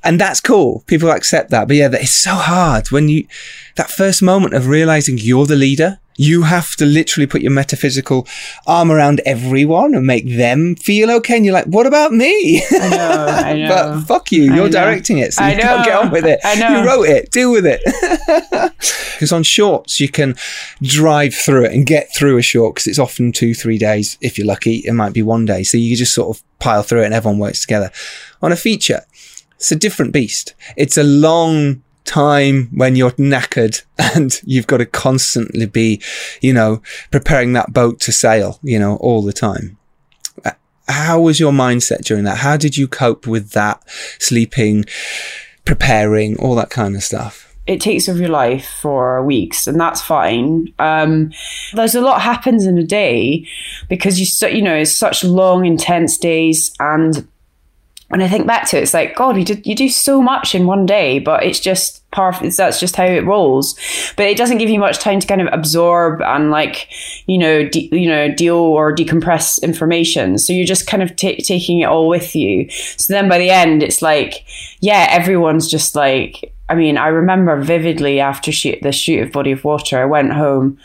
And 0.03 0.20
that's 0.20 0.40
cool. 0.40 0.83
People 0.88 1.11
accept 1.12 1.51
that. 1.51 1.68
But 1.68 1.77
yeah, 1.77 1.90
it's 1.92 2.11
so 2.11 2.35
hard 2.35 2.90
when 2.90 3.09
you, 3.09 3.29
that 3.77 3.88
first 3.88 4.20
moment 4.20 4.55
of 4.55 4.66
realizing 4.66 5.16
you're 5.16 5.46
the 5.46 5.55
leader. 5.55 6.01
You 6.21 6.43
have 6.43 6.77
to 6.77 6.85
literally 6.85 7.27
put 7.27 7.41
your 7.41 7.51
metaphysical 7.53 8.27
arm 8.67 8.91
around 8.93 9.21
everyone 9.25 9.95
and 9.95 10.07
make 10.07 10.29
them 10.29 10.77
feel 10.77 11.11
okay. 11.13 11.37
And 11.37 11.47
you're 11.47 11.55
like, 11.55 11.65
what 11.67 11.87
about 11.87 12.13
me? 12.13 12.63
I 12.71 12.89
know 12.89 13.27
I 13.47 13.53
know 13.55 13.69
but 13.69 14.01
fuck 14.03 14.33
you. 14.33 14.53
You're 14.55 14.69
directing 14.69 15.19
it. 15.19 15.33
So 15.33 15.43
I 15.43 15.53
you 15.53 15.63
can't 15.63 15.85
get 15.85 15.99
on 15.99 16.11
with 16.11 16.27
it. 16.27 16.41
I 16.45 16.57
know. 16.57 16.81
You 16.81 16.87
wrote 16.87 17.09
it. 17.09 17.31
Deal 17.31 17.51
with 17.53 17.65
it. 17.67 17.81
Because 19.21 19.33
on 19.33 19.43
shorts, 19.43 20.01
you 20.01 20.09
can 20.09 20.35
drive 20.81 21.35
through 21.35 21.67
it 21.67 21.75
and 21.75 21.85
get 21.85 22.09
through 22.17 22.39
a 22.39 22.43
short 22.43 22.75
because 22.75 22.87
it's 22.87 22.99
often 22.99 23.33
two, 23.33 23.53
three 23.55 23.77
days. 23.77 24.17
If 24.23 24.39
you're 24.39 24.47
lucky, 24.47 24.77
it 24.77 24.95
might 24.95 25.13
be 25.13 25.21
one 25.21 25.45
day. 25.45 25.63
So 25.63 25.77
you 25.77 25.95
just 25.95 26.15
sort 26.15 26.35
of 26.35 26.43
pile 26.59 26.83
through 26.83 27.03
it 27.03 27.05
and 27.05 27.13
everyone 27.13 27.39
works 27.39 27.61
together. 27.61 27.91
On 28.41 28.51
a 28.51 28.57
feature, 28.57 29.03
it's 29.57 29.71
a 29.71 29.77
different 29.77 30.15
beast. 30.15 30.55
It's 30.75 30.97
a 30.97 31.03
long 31.03 31.83
time 32.05 32.69
when 32.75 32.97
you're 32.97 33.13
knackered 33.13 33.83
and 33.99 34.41
you've 34.45 34.67
got 34.67 34.79
to 34.79 34.87
constantly 34.87 35.67
be, 35.67 36.01
you 36.41 36.53
know, 36.53 36.83
preparing 37.11 37.53
that 37.55 37.73
boat 37.73 38.01
to 38.01 38.13
sail, 38.13 38.59
you 38.63 38.79
know, 38.79 38.97
all 38.97 39.23
the 39.23 39.33
time. 39.33 39.77
Uh, 40.45 40.53
How 40.89 41.21
was 41.21 41.39
your 41.39 41.53
mindset 41.53 42.05
during 42.05 42.25
that? 42.25 42.39
How 42.39 42.57
did 42.57 42.77
you 42.77 42.89
cope 42.89 43.27
with 43.27 43.51
that? 43.51 43.83
Sleeping, 44.19 44.85
preparing, 45.65 46.39
all 46.39 46.55
that 46.57 46.71
kind 46.71 46.97
of 46.97 47.03
stuff. 47.03 47.55
it 47.67 47.81
takes 47.81 48.09
over 48.09 48.19
your 48.19 48.31
life 48.31 48.67
for 48.83 49.23
weeks 49.23 49.67
and 49.69 49.79
that's 49.79 50.01
fine 50.03 50.73
um, 50.79 51.31
there's 51.75 51.95
a 51.95 52.01
lot 52.01 52.21
happens 52.21 52.67
in 52.67 52.79
a 52.79 52.83
day 52.83 53.47
because 53.89 54.19
you 54.19 54.27
you 54.49 54.63
know 54.63 54.75
it's 54.75 54.91
such 54.91 55.23
long 55.23 55.65
intense 55.67 56.19
days 56.19 56.73
and 56.81 57.29
when 58.11 58.20
I 58.20 58.29
think 58.29 58.44
back 58.44 58.68
to 58.68 58.77
it, 58.77 58.83
it's 58.83 58.92
like 58.92 59.14
God, 59.14 59.37
you 59.37 59.44
did 59.44 59.64
you 59.64 59.77
do 59.77 59.88
so 59.88 60.20
much 60.20 60.55
in 60.55 60.66
one 60.66 60.85
day, 60.85 61.18
but 61.18 61.44
it's 61.44 61.61
just. 61.61 61.99
It's, 62.12 62.57
that's 62.57 62.81
just 62.81 62.96
how 62.96 63.05
it 63.05 63.25
rolls. 63.25 63.79
But 64.16 64.27
it 64.27 64.37
doesn't 64.37 64.59
give 64.59 64.68
you 64.68 64.81
much 64.81 64.99
time 64.99 65.20
to 65.20 65.27
kind 65.29 65.40
of 65.40 65.49
absorb 65.53 66.20
and 66.23 66.51
like 66.51 66.88
you 67.29 67.38
know 67.38 67.68
de- 67.68 67.88
you 67.92 68.09
know 68.09 68.35
deal 68.35 68.57
or 68.57 68.92
decompress 68.92 69.62
information. 69.62 70.37
So 70.37 70.53
you're 70.53 70.66
just 70.66 70.88
kind 70.88 71.05
of 71.05 71.14
ta 71.14 71.35
taking 71.38 71.79
it 71.79 71.85
all 71.85 72.09
with 72.09 72.35
you. 72.35 72.68
So 72.68 73.12
then 73.12 73.29
by 73.29 73.38
the 73.38 73.51
end, 73.51 73.85
it's 73.85 74.03
like 74.03 74.44
yeah, 74.81 75.07
everyone's 75.09 75.70
just 75.70 75.94
like. 75.94 76.53
I 76.68 76.75
mean, 76.75 76.99
I 76.99 77.09
remember 77.09 77.61
vividly 77.61 78.18
after 78.18 78.51
shoot 78.51 78.81
the 78.83 78.90
shoot 78.90 79.23
of 79.23 79.33
Body 79.33 79.53
of 79.53 79.64
Water, 79.64 80.01
I 80.01 80.05
went 80.05 80.33
home 80.33 80.79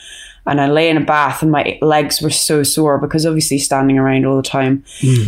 and 0.46 0.62
I 0.62 0.68
lay 0.68 0.90
in 0.90 0.98
a 0.98 1.02
bath 1.02 1.42
and 1.42 1.52
my 1.52 1.78
legs 1.82 2.22
were 2.22 2.30
so 2.30 2.62
sore 2.64 3.00
because 3.00 3.26
obviously 3.26 3.58
standing 3.58 3.98
around 3.98 4.26
all 4.26 4.38
the 4.38 4.44
time. 4.44 4.84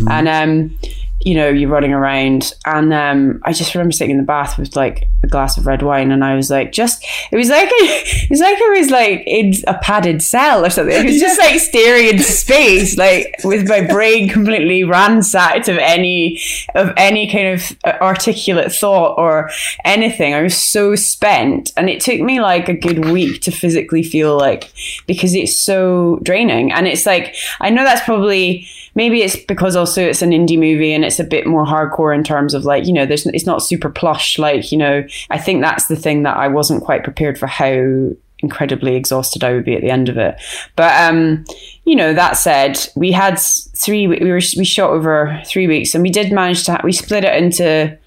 And 0.09 0.27
um, 0.27 0.77
you 1.21 1.33
know, 1.35 1.49
you're 1.49 1.69
running 1.69 1.93
around. 1.93 2.53
And 2.65 2.93
um, 2.93 3.41
I 3.43 3.51
just 3.51 3.73
remember 3.73 3.91
sitting 3.91 4.11
in 4.11 4.17
the 4.17 4.23
bath 4.23 4.57
with 4.57 4.75
like 4.75 5.09
a 5.23 5.27
glass 5.27 5.57
of 5.57 5.65
red 5.65 5.81
wine, 5.81 6.11
and 6.11 6.23
I 6.23 6.35
was 6.35 6.49
like, 6.49 6.71
just 6.71 7.03
it 7.31 7.35
was 7.35 7.49
like 7.49 7.69
it 7.71 8.29
was 8.29 8.39
like 8.39 8.57
I 8.57 8.69
was 8.79 8.89
like 8.91 9.23
in 9.25 9.53
a 9.67 9.77
padded 9.79 10.21
cell 10.21 10.63
or 10.65 10.69
something. 10.69 10.95
It 10.95 11.05
was 11.05 11.19
just 11.19 11.39
like 11.39 11.59
staring 11.59 12.07
into 12.09 12.23
space, 12.23 12.97
like 12.97 13.35
with 13.43 13.67
my 13.67 13.81
brain 13.81 14.29
completely 14.29 14.83
ransacked 14.83 15.67
of 15.67 15.77
any 15.77 16.39
of 16.75 16.93
any 16.97 17.29
kind 17.29 17.47
of 17.47 17.77
articulate 18.01 18.71
thought 18.71 19.17
or 19.17 19.49
anything. 19.83 20.33
I 20.33 20.41
was 20.41 20.55
so 20.55 20.95
spent, 20.95 21.73
and 21.75 21.89
it 21.89 21.99
took 21.99 22.21
me 22.21 22.39
like 22.41 22.69
a 22.69 22.73
good 22.73 23.09
week 23.09 23.41
to 23.41 23.51
physically 23.51 24.03
feel 24.03 24.37
like 24.37 24.71
because 25.07 25.33
it's 25.33 25.57
so 25.57 26.19
draining, 26.21 26.71
and 26.71 26.87
it's 26.87 27.07
like 27.07 27.35
I 27.59 27.71
know 27.71 27.83
that's 27.83 28.05
probably 28.05 28.67
maybe 28.97 29.21
it's 29.21 29.37
because 29.37 29.75
also 29.75 30.01
it's 30.01 30.23
an 30.23 30.31
indie 30.31 30.59
movie 30.59 30.91
and 30.91 31.05
it's 31.05 31.19
a 31.19 31.23
bit 31.23 31.47
more 31.47 31.65
hardcore 31.65 32.13
in 32.13 32.23
terms 32.23 32.53
of 32.53 32.65
like 32.65 32.85
you 32.85 32.91
know 32.91 33.05
there's 33.05 33.25
it's 33.27 33.45
not 33.45 33.63
super 33.63 33.89
plush 33.89 34.37
like 34.37 34.71
you 34.71 34.77
know 34.77 35.05
I 35.29 35.37
think 35.37 35.61
that's 35.61 35.87
the 35.87 35.95
thing 35.95 36.23
that 36.23 36.35
I 36.35 36.49
wasn't 36.49 36.83
quite 36.83 37.03
prepared 37.03 37.37
for 37.37 37.47
how 37.47 38.09
incredibly 38.39 38.95
exhausted 38.95 39.43
I 39.43 39.53
would 39.53 39.65
be 39.65 39.75
at 39.75 39.81
the 39.81 39.89
end 39.89 40.09
of 40.09 40.17
it. 40.17 40.39
But 40.75 41.09
um, 41.09 41.45
you 41.85 41.95
know, 41.95 42.13
that 42.13 42.37
said, 42.37 42.77
we 42.95 43.11
had 43.11 43.39
three. 43.39 44.07
We 44.07 44.19
were 44.19 44.41
we 44.57 44.65
shot 44.65 44.91
over 44.91 45.41
three 45.45 45.67
weeks, 45.67 45.95
and 45.95 46.03
we 46.03 46.09
did 46.09 46.31
manage 46.31 46.65
to. 46.65 46.79
we 46.83 46.91
split 46.91 47.23
it 47.23 47.41
into 47.41 47.97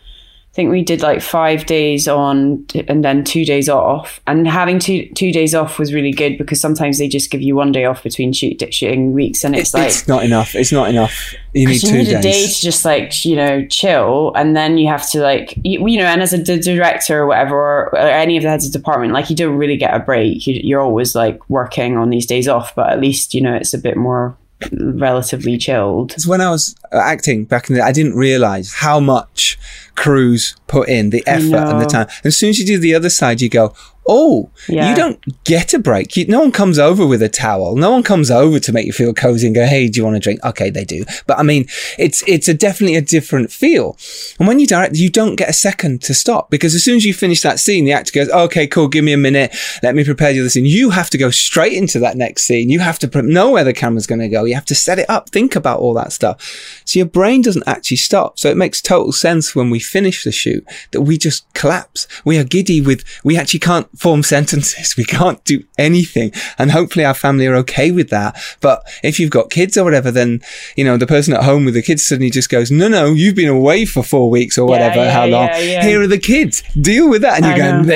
I 0.51 0.53
think 0.53 0.73
we 0.73 0.83
did 0.83 1.01
like 1.01 1.23
five 1.23 1.65
days 1.67 2.09
on 2.09 2.67
and 2.89 3.05
then 3.05 3.23
two 3.23 3.45
days 3.45 3.69
off. 3.69 4.21
And 4.27 4.49
having 4.49 4.81
two 4.81 5.09
two 5.15 5.31
days 5.31 5.55
off 5.55 5.79
was 5.79 5.95
really 5.95 6.11
good 6.11 6.39
because 6.39 6.61
sometimes 6.61 6.99
they 6.99 7.07
just 7.07 7.31
give 7.31 7.41
you 7.41 7.55
one 7.55 7.71
day 7.71 7.85
off 7.85 8.03
between 8.03 8.33
shoot, 8.33 8.61
shooting 8.75 9.13
weeks, 9.13 9.45
and 9.45 9.55
it's, 9.55 9.69
It's, 9.69 9.75
like 9.75 9.87
it's 9.87 10.09
not 10.09 10.25
enough. 10.25 10.57
It's 10.57 10.73
not 10.73 10.91
enough. 10.91 11.37
You 11.53 11.69
need 11.69 11.83
you 11.85 11.89
two 11.89 11.99
need 11.99 12.09
a 12.09 12.21
day 12.21 12.47
to 12.49 12.61
just 12.61 12.85
like 12.85 13.25
you 13.25 13.37
know 13.37 13.65
chill, 13.67 14.33
and 14.35 14.57
then 14.57 14.77
you 14.77 14.89
have 14.89 15.09
to 15.11 15.21
like 15.21 15.55
you, 15.63 15.87
you 15.87 15.99
know, 15.99 16.07
and 16.07 16.21
as 16.21 16.33
a 16.33 16.43
d- 16.43 16.59
director 16.59 17.21
or 17.21 17.27
whatever, 17.29 17.55
or, 17.55 17.83
or 17.93 17.99
any 17.99 18.37
of 18.37 18.43
the 18.43 18.49
heads 18.49 18.67
of 18.67 18.73
department, 18.73 19.13
like 19.13 19.31
you 19.31 19.37
don't 19.37 19.57
really 19.57 19.77
get 19.77 19.95
a 19.95 20.01
break. 20.01 20.49
You, 20.49 20.61
you're 20.65 20.81
always 20.81 21.15
like 21.15 21.49
working 21.49 21.97
on 21.97 22.11
these 22.11 22.27
days 22.27 22.49
off, 22.49 22.75
but 22.75 22.91
at 22.91 23.01
least 23.01 23.35
you 23.35 23.41
know 23.41 23.55
it's 23.55 23.73
a 23.73 23.79
bit 23.79 23.97
more 23.97 24.37
relatively 24.73 25.59
chilled. 25.59 26.15
When 26.27 26.41
I 26.41 26.51
was 26.51 26.75
acting 26.93 27.45
back 27.45 27.69
in 27.69 27.77
the, 27.77 27.83
I 27.83 27.93
didn't 27.93 28.15
realize 28.15 28.75
how 28.75 29.01
much 29.01 29.59
crews 29.95 30.57
put 30.67 30.89
in 30.89 31.11
the 31.11 31.23
effort 31.27 31.57
and 31.57 31.81
the 31.81 31.87
time. 31.87 32.09
And 32.09 32.27
as 32.27 32.37
soon 32.37 32.51
as 32.51 32.59
you 32.59 32.67
do 32.67 32.79
the 32.79 32.95
other 32.95 33.11
side, 33.11 33.41
you 33.41 33.49
go, 33.49 33.75
oh, 34.13 34.51
Yeah. 34.69 34.91
you 34.91 34.97
don't 34.97 35.19
get 35.45 35.73
a 35.73 35.79
break. 35.79 36.17
You, 36.17 36.27
no 36.27 36.41
one 36.41 36.51
comes 36.53 36.79
over 36.79 37.07
with 37.07 37.23
a 37.23 37.29
towel. 37.29 37.77
No 37.77 37.91
one 37.93 38.03
comes 38.03 38.31
over 38.31 38.59
to 38.59 38.73
make 38.73 38.85
you 38.85 38.93
feel 38.93 39.15
cozy 39.15 39.47
and 39.47 39.55
go, 39.55 39.65
hey, 39.65 39.89
do 39.89 39.99
you 40.01 40.05
want 40.05 40.17
a 40.17 40.21
drink? 40.21 40.45
Okay, 40.45 40.69
they 40.69 40.85
do. 40.85 41.05
But 41.29 41.39
I 41.39 41.43
mean, 41.45 41.67
it's 41.99 42.23
it's 42.27 42.49
a 42.49 42.55
definitely 42.55 42.97
a 42.97 43.01
different 43.03 43.53
feel. 43.53 43.97
And 44.39 44.49
when 44.49 44.59
you 44.59 44.67
direct, 44.67 44.97
you 44.97 45.09
don't 45.11 45.37
get 45.37 45.49
a 45.49 45.53
second 45.53 46.03
to 46.03 46.13
stop 46.15 46.51
because 46.51 46.75
as 46.75 46.83
soon 46.85 46.97
as 46.97 47.05
you 47.05 47.15
finish 47.15 47.41
that 47.43 47.61
scene, 47.61 47.85
the 47.85 47.93
actor 47.93 48.13
goes, 48.13 48.29
okay, 48.31 48.67
cool, 48.67 48.89
give 48.89 49.05
me 49.05 49.13
a 49.13 49.17
minute. 49.17 49.55
Let 49.83 49.95
me 49.95 50.05
prepare 50.05 50.31
you 50.31 50.37
the 50.37 50.41
other 50.43 50.51
scene. 50.51 50.67
You 50.67 50.91
have 50.91 51.11
to 51.11 51.19
go 51.19 51.31
straight 51.31 51.73
into 51.75 51.99
that 52.01 52.17
next 52.17 52.43
scene. 52.43 52.69
You 52.69 52.81
have 52.81 52.99
to 52.99 53.09
pre- 53.09 53.23
know 53.23 53.51
where 53.51 53.65
the 53.65 53.73
camera's 53.73 54.07
going 54.09 54.21
to 54.21 54.29
go. 54.29 54.45
You 54.45 54.55
have 54.55 54.65
to 54.67 54.75
set 54.75 54.99
it 54.99 55.09
up, 55.09 55.31
think 55.31 55.55
about 55.55 55.79
all 55.79 55.95
that 55.95 56.13
stuff. 56.13 56.37
So 56.85 56.99
your 56.99 57.07
brain 57.07 57.43
doesn't 57.43 57.69
actually 57.69 57.99
stop. 57.99 58.39
So 58.39 58.51
it 58.51 58.57
makes 58.57 58.83
total 58.83 59.13
sense 59.13 59.55
when 59.55 59.71
we 59.71 59.79
finish 59.79 60.25
the 60.25 60.33
shoot 60.33 60.67
that 60.91 61.03
we 61.03 61.17
just 61.17 61.53
collapse. 61.55 62.09
We 62.25 62.39
are 62.39 62.45
giddy 62.45 62.81
with, 62.81 63.05
we 63.23 63.37
actually 63.39 63.61
can't 63.61 63.89
form 64.01 64.23
sentences. 64.23 64.97
We 64.97 65.05
can't 65.05 65.45
do 65.45 65.63
anything. 65.77 66.33
And 66.59 66.71
hopefully 66.71 67.05
our 67.05 67.13
family 67.13 67.47
are 67.47 67.55
okay 67.57 67.91
with 67.91 68.09
that. 68.09 68.41
But 68.63 68.83
if 69.05 69.21
you've 69.21 69.31
got 69.31 69.51
kids 69.51 69.77
or 69.77 69.85
whatever, 69.85 70.11
then, 70.11 70.41
you 70.75 70.85
know, 70.85 70.97
the 70.97 71.07
person 71.07 71.35
at 71.35 71.45
home 71.45 71.67
with 71.67 71.75
the 71.75 71.83
kids 71.83 72.07
suddenly 72.07 72.31
just 72.31 72.49
goes, 72.49 72.71
no, 72.71 72.89
no, 72.89 73.13
you've 73.13 73.35
been 73.35 73.51
away 73.51 73.85
for 73.85 74.03
four 74.03 74.31
weeks 74.31 74.57
or 74.57 74.67
whatever, 74.67 75.05
yeah, 75.05 75.13
how 75.13 75.27
long. 75.27 75.49
yeah, 75.49 75.59
yeah. 75.59 75.85
Here 75.85 76.01
are 76.01 76.07
the 76.07 76.19
kids. 76.19 76.63
Deal 76.81 77.11
with 77.11 77.21
that. 77.21 77.43
And 77.43 77.45
you're 77.45 77.55
I 77.55 77.73
going, 77.73 77.87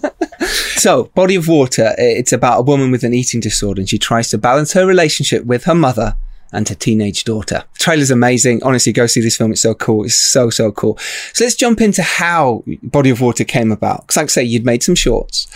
there. 0.00 0.46
so, 0.76 1.10
Body 1.16 1.34
of 1.34 1.48
Water, 1.48 1.92
it's 1.98 2.32
about 2.32 2.60
a 2.60 2.62
woman 2.62 2.92
with 2.92 3.02
an 3.02 3.14
eating 3.14 3.40
disorder 3.40 3.80
and 3.80 3.88
she 3.88 3.98
tries 3.98 4.28
to 4.30 4.38
balance 4.38 4.74
her 4.74 4.86
relationship 4.86 5.44
with 5.44 5.64
her 5.64 5.74
mother 5.74 6.16
and 6.54 6.68
her 6.68 6.74
teenage 6.74 7.24
daughter. 7.24 7.64
The 7.74 7.78
trailer's 7.78 8.10
amazing. 8.10 8.62
Honestly, 8.62 8.92
go 8.92 9.06
see 9.06 9.20
this 9.20 9.36
film. 9.36 9.52
It's 9.52 9.60
so 9.60 9.74
cool. 9.74 10.04
It's 10.04 10.18
so, 10.18 10.50
so 10.50 10.72
cool. 10.72 10.98
So 11.32 11.44
let's 11.44 11.56
jump 11.56 11.80
into 11.80 12.02
how 12.02 12.64
Body 12.82 13.10
of 13.10 13.20
Water 13.20 13.44
came 13.44 13.72
about. 13.72 14.02
Because 14.02 14.16
like 14.16 14.24
I 14.24 14.28
say, 14.28 14.44
you'd 14.44 14.64
made 14.64 14.82
some 14.82 14.94
shorts. 14.94 15.46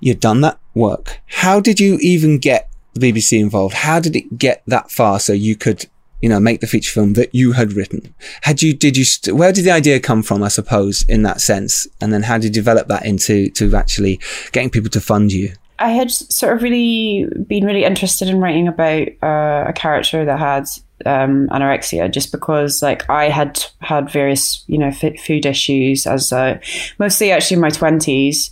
You'd 0.00 0.20
done 0.20 0.42
that 0.42 0.58
work. 0.74 1.20
How 1.26 1.60
did 1.60 1.80
you 1.80 1.98
even 2.00 2.38
get 2.38 2.70
the 2.94 3.12
BBC 3.12 3.40
involved? 3.40 3.74
How 3.74 4.00
did 4.00 4.16
it 4.16 4.38
get 4.38 4.62
that 4.66 4.90
far 4.90 5.18
so 5.18 5.32
you 5.32 5.56
could, 5.56 5.86
you 6.20 6.28
know, 6.28 6.40
make 6.40 6.60
the 6.60 6.66
feature 6.66 6.92
film 6.92 7.14
that 7.14 7.34
you 7.34 7.52
had 7.52 7.72
written? 7.72 8.14
Had 8.42 8.62
you, 8.62 8.74
did 8.74 8.96
you, 8.96 9.04
st- 9.04 9.36
where 9.36 9.52
did 9.52 9.64
the 9.64 9.70
idea 9.70 10.00
come 10.00 10.22
from, 10.22 10.42
I 10.42 10.48
suppose, 10.48 11.04
in 11.08 11.22
that 11.22 11.40
sense? 11.40 11.86
And 12.00 12.12
then 12.12 12.24
how 12.24 12.36
did 12.36 12.44
you 12.44 12.50
develop 12.50 12.88
that 12.88 13.06
into, 13.06 13.48
to 13.50 13.74
actually 13.74 14.20
getting 14.52 14.70
people 14.70 14.90
to 14.90 15.00
fund 15.00 15.32
you? 15.32 15.54
I 15.78 15.90
had 15.90 16.10
sort 16.10 16.56
of 16.56 16.62
really 16.62 17.26
been 17.46 17.64
really 17.64 17.84
interested 17.84 18.28
in 18.28 18.40
writing 18.40 18.68
about 18.68 19.08
uh, 19.22 19.64
a 19.68 19.72
character 19.74 20.24
that 20.24 20.38
had 20.38 20.68
um, 21.04 21.48
anorexia, 21.48 22.10
just 22.10 22.32
because 22.32 22.82
like 22.82 23.08
I 23.10 23.28
had 23.28 23.62
had 23.80 24.10
various 24.10 24.64
you 24.66 24.78
know 24.78 24.88
f- 24.88 25.20
food 25.20 25.44
issues 25.44 26.06
as 26.06 26.32
uh, 26.32 26.58
mostly 26.98 27.32
actually 27.32 27.56
in 27.56 27.60
my 27.60 27.70
twenties. 27.70 28.50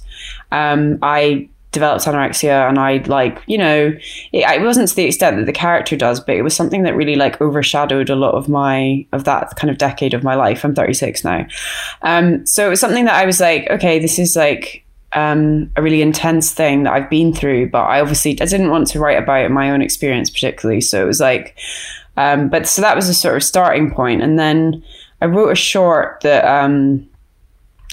Um, 0.52 0.98
I 1.02 1.48
developed 1.72 2.04
anorexia 2.04 2.68
and 2.68 2.78
I 2.78 2.98
like 3.06 3.42
you 3.46 3.58
know 3.58 3.92
it, 4.32 4.44
it 4.48 4.62
wasn't 4.62 4.88
to 4.88 4.94
the 4.94 5.06
extent 5.06 5.36
that 5.38 5.46
the 5.46 5.52
character 5.52 5.96
does, 5.96 6.20
but 6.20 6.36
it 6.36 6.42
was 6.42 6.54
something 6.54 6.84
that 6.84 6.94
really 6.94 7.16
like 7.16 7.40
overshadowed 7.40 8.10
a 8.10 8.16
lot 8.16 8.34
of 8.34 8.48
my 8.48 9.06
of 9.12 9.24
that 9.24 9.56
kind 9.56 9.70
of 9.70 9.78
decade 9.78 10.14
of 10.14 10.22
my 10.22 10.34
life. 10.34 10.64
I'm 10.64 10.74
36 10.74 11.24
now, 11.24 11.46
um, 12.02 12.46
so 12.46 12.66
it 12.66 12.70
was 12.70 12.80
something 12.80 13.06
that 13.06 13.14
I 13.14 13.26
was 13.26 13.40
like, 13.40 13.68
okay, 13.70 13.98
this 13.98 14.18
is 14.18 14.36
like 14.36 14.83
um, 15.14 15.70
a 15.76 15.82
really 15.82 16.02
intense 16.02 16.52
thing 16.52 16.84
that 16.84 16.92
I've 16.92 17.10
been 17.10 17.32
through, 17.32 17.70
but 17.70 17.82
I 17.82 18.00
obviously 18.00 18.32
I 18.40 18.46
didn't 18.46 18.70
want 18.70 18.88
to 18.88 18.98
write 18.98 19.22
about 19.22 19.50
my 19.50 19.70
own 19.70 19.82
experience 19.82 20.30
particularly. 20.30 20.80
So 20.80 21.02
it 21.02 21.06
was 21.06 21.20
like, 21.20 21.56
um, 22.16 22.48
but 22.48 22.66
so 22.66 22.82
that 22.82 22.96
was 22.96 23.08
a 23.08 23.14
sort 23.14 23.36
of 23.36 23.42
starting 23.42 23.90
point, 23.90 24.22
and 24.22 24.38
then 24.38 24.82
I 25.20 25.26
wrote 25.26 25.50
a 25.50 25.56
short 25.56 26.20
that. 26.22 26.44
Um, 26.44 27.08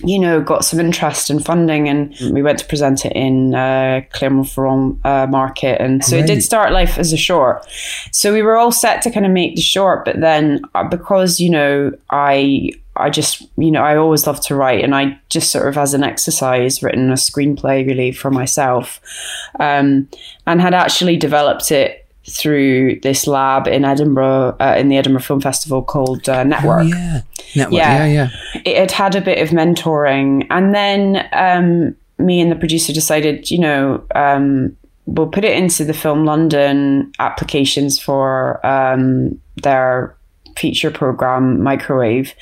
you 0.04 0.20
know, 0.20 0.42
got 0.42 0.66
some 0.66 0.80
interest 0.80 1.30
and 1.30 1.44
funding, 1.44 1.88
and 1.90 2.16
we 2.32 2.42
went 2.42 2.60
to 2.60 2.66
present 2.66 3.06
it 3.06 3.14
in 3.14 3.54
uh, 3.56 4.02
Clermont-Ferrand 4.12 5.00
uh, 5.06 5.28
market, 5.28 5.82
and 5.82 6.04
so 6.04 6.18
it 6.18 6.28
did 6.28 6.44
start 6.44 6.72
life 6.72 6.98
as 6.98 7.14
a 7.14 7.18
short. 7.18 7.66
So 8.12 8.34
we 8.34 8.42
were 8.42 8.58
all 8.58 8.72
set 8.72 9.02
to 9.04 9.12
kind 9.12 9.26
of 9.26 9.32
make 9.32 9.56
the 9.56 9.62
short, 9.62 10.06
but 10.06 10.20
then 10.20 10.62
uh, 10.76 10.84
because 10.88 11.40
you 11.40 11.50
know 11.50 11.92
I 12.10 12.72
I 12.96 13.10
just 13.10 13.48
you 13.58 13.72
know 13.72 13.82
I 13.82 13.96
always 13.96 14.28
love 14.28 14.42
to 14.46 14.56
write, 14.56 14.84
and 14.84 14.96
I 14.96 15.20
just 15.30 15.52
sort 15.52 15.68
of 15.68 15.78
as 15.78 15.94
an 15.94 16.04
exercise 16.04 16.84
written 16.84 17.10
a 17.12 17.16
screenplay 17.16 17.86
really 17.86 18.12
for 18.12 18.32
myself, 18.32 19.00
um, 19.60 20.08
and 20.46 20.62
had 20.62 20.74
actually 20.74 21.18
developed 21.18 21.72
it 21.72 22.01
through 22.30 23.00
this 23.02 23.26
lab 23.28 23.68
in 23.68 23.84
Edinburgh 23.84 24.56
uh, 24.60 24.76
in 24.78 24.90
the 24.90 24.98
Edinburgh 24.98 25.24
Film 25.24 25.42
Festival 25.42 25.82
called 25.82 26.30
uh, 26.30 26.44
Network 26.44 26.82
Oh, 26.82 26.84
yeah. 26.84 27.22
Network. 27.56 27.74
Yeah. 27.80 28.06
Yeah, 28.06 28.30
yeah. 28.54 28.62
it 28.64 28.78
had 28.78 28.92
had 28.92 29.16
a 29.16 29.22
bit 29.22 29.40
of 29.40 29.50
mentoring 29.50 30.46
and 30.52 30.74
then 30.76 31.28
um, 31.34 31.96
me 32.24 32.40
and 32.40 32.52
the 32.52 32.56
producer 32.56 32.94
decided 32.94 33.50
you 33.50 33.58
know 33.60 34.04
um, 34.14 34.78
we'll 35.08 35.28
put 35.28 35.44
it 35.44 35.58
into 35.58 35.84
the 35.84 35.94
film 35.94 36.24
london 36.24 37.12
applications 37.20 38.00
for 38.00 38.64
um, 38.66 39.40
their 39.64 40.16
feature 40.58 40.92
program 40.92 41.64
microwave 41.64 42.36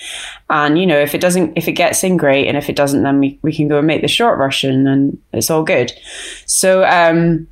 and 0.50 0.78
you 0.78 0.86
know 0.86 0.98
if 1.00 1.16
it 1.16 1.22
doesn't 1.22 1.54
if 1.56 1.68
it 1.68 1.74
gets 1.74 2.04
in 2.04 2.18
great 2.18 2.48
and 2.48 2.58
if 2.58 2.68
it 2.70 2.76
doesn't 2.76 3.04
then 3.04 3.20
we, 3.20 3.40
we 3.44 3.54
can 3.56 3.68
go 3.70 3.78
and 3.78 3.88
make 3.88 4.02
the 4.02 4.08
short 4.08 4.38
version 4.38 4.88
and 4.88 5.18
it's 5.32 5.50
all 5.50 5.64
good 5.64 5.94
so 6.46 6.84
um 6.86 7.48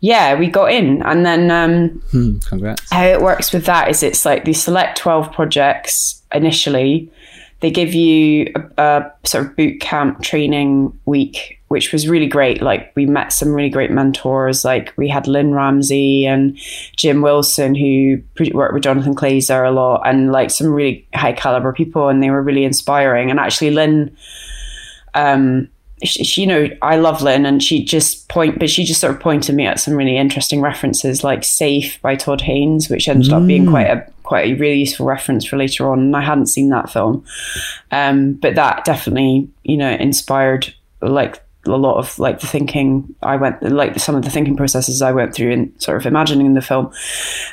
yeah 0.00 0.34
we 0.38 0.46
got 0.48 0.70
in 0.72 1.02
and 1.02 1.24
then 1.24 1.50
um 1.50 1.88
Hmm, 2.10 2.38
congrats. 2.38 2.90
how 2.90 3.04
it 3.04 3.20
works 3.22 3.52
with 3.52 3.64
that 3.66 3.88
is 3.88 4.02
it's 4.02 4.24
like 4.24 4.44
they 4.44 4.52
select 4.52 4.98
12 4.98 5.32
projects 5.32 6.22
initially. 6.34 7.10
They 7.60 7.70
give 7.70 7.94
you 7.94 8.52
a, 8.54 8.82
a 8.82 9.12
sort 9.24 9.46
of 9.46 9.56
boot 9.56 9.80
camp 9.80 10.22
training 10.22 10.92
week 11.06 11.54
which 11.68 11.92
was 11.92 12.06
really 12.06 12.28
great. 12.28 12.62
Like 12.62 12.92
we 12.94 13.06
met 13.06 13.32
some 13.32 13.52
really 13.52 13.70
great 13.70 13.90
mentors 13.90 14.64
like 14.64 14.92
we 14.96 15.08
had 15.08 15.26
Lynne 15.26 15.52
Ramsay 15.52 16.24
and 16.26 16.56
jim 16.96 17.22
wilson 17.22 17.74
who 17.74 18.22
worked 18.54 18.72
with 18.74 18.84
jonathan 18.84 19.16
glazer 19.16 19.66
a 19.66 19.72
lot 19.72 20.02
and 20.04 20.30
like 20.30 20.50
some 20.52 20.68
really 20.72 21.08
high 21.14 21.32
caliber 21.32 21.72
people 21.72 22.08
and 22.08 22.22
they 22.22 22.30
were 22.30 22.42
really 22.42 22.64
inspiring. 22.64 23.30
And 23.30 23.40
actually 23.40 23.70
lynn 23.70 24.16
um 25.14 25.68
she, 26.04 26.24
she, 26.24 26.40
you 26.42 26.46
know, 26.46 26.68
I 26.82 26.96
love 26.96 27.22
Lynne, 27.22 27.46
and 27.46 27.62
she 27.62 27.84
just 27.84 28.28
point, 28.28 28.58
but 28.58 28.68
she 28.68 28.84
just 28.84 29.00
sort 29.00 29.14
of 29.14 29.20
pointed 29.20 29.54
me 29.54 29.66
at 29.66 29.80
some 29.80 29.94
really 29.94 30.16
interesting 30.16 30.60
references, 30.60 31.24
like 31.24 31.42
"Safe" 31.42 32.00
by 32.02 32.16
Todd 32.16 32.42
Haynes, 32.42 32.90
which 32.90 33.08
ended 33.08 33.32
up 33.32 33.46
being 33.46 33.66
quite 33.66 33.86
a 33.86 34.12
quite 34.22 34.50
a 34.50 34.54
really 34.54 34.80
useful 34.80 35.06
reference 35.06 35.44
for 35.44 35.56
later 35.56 35.90
on. 35.90 36.00
And 36.00 36.16
I 36.16 36.20
hadn't 36.20 36.46
seen 36.46 36.68
that 36.70 36.90
film, 36.90 37.24
um, 37.90 38.34
but 38.34 38.56
that 38.56 38.84
definitely, 38.84 39.48
you 39.62 39.76
know, 39.76 39.90
inspired 39.90 40.74
like 41.00 41.42
a 41.66 41.76
lot 41.76 41.96
of 41.96 42.18
like 42.18 42.40
the 42.40 42.46
thinking 42.46 43.14
I 43.22 43.36
went, 43.36 43.62
like 43.62 43.98
some 43.98 44.14
of 44.14 44.22
the 44.22 44.30
thinking 44.30 44.56
processes 44.56 45.02
I 45.02 45.12
went 45.12 45.34
through 45.34 45.50
in 45.50 45.80
sort 45.80 45.96
of 45.96 46.06
imagining 46.06 46.54
the 46.54 46.60
film. 46.60 46.92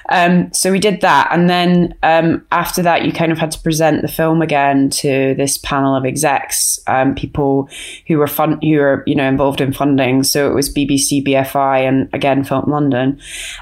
Um, 0.10 0.52
so 0.54 0.72
we 0.72 0.80
did 0.80 1.02
that, 1.02 1.30
and 1.32 1.50
then 1.50 1.96
um, 2.04 2.46
after 2.52 2.82
that, 2.82 3.06
you 3.06 3.12
kind 3.12 3.32
of 3.32 3.38
had 3.38 3.52
to 3.52 3.60
present 3.60 4.02
the 4.02 4.08
film 4.08 4.42
again 4.42 4.90
to 4.92 5.36
this 5.36 5.58
panel 5.58 5.96
of 5.96 6.06
execs, 6.06 6.80
um, 6.88 7.16
people 7.16 7.70
who 8.08 8.18
were 8.18 8.28
fun, 8.28 8.60
who 8.62 8.78
were 8.78 9.04
you 9.06 9.16
know 9.16 9.28
involved 9.28 9.62
in 9.62 9.74
funding. 9.74 10.24
So 10.24 10.50
it 10.50 10.54
was 10.54 10.74
BBC, 10.74 11.26
BFI, 11.26 11.88
and 11.88 12.14
again 12.14 12.44
Film 12.44 12.70
London, 12.70 13.20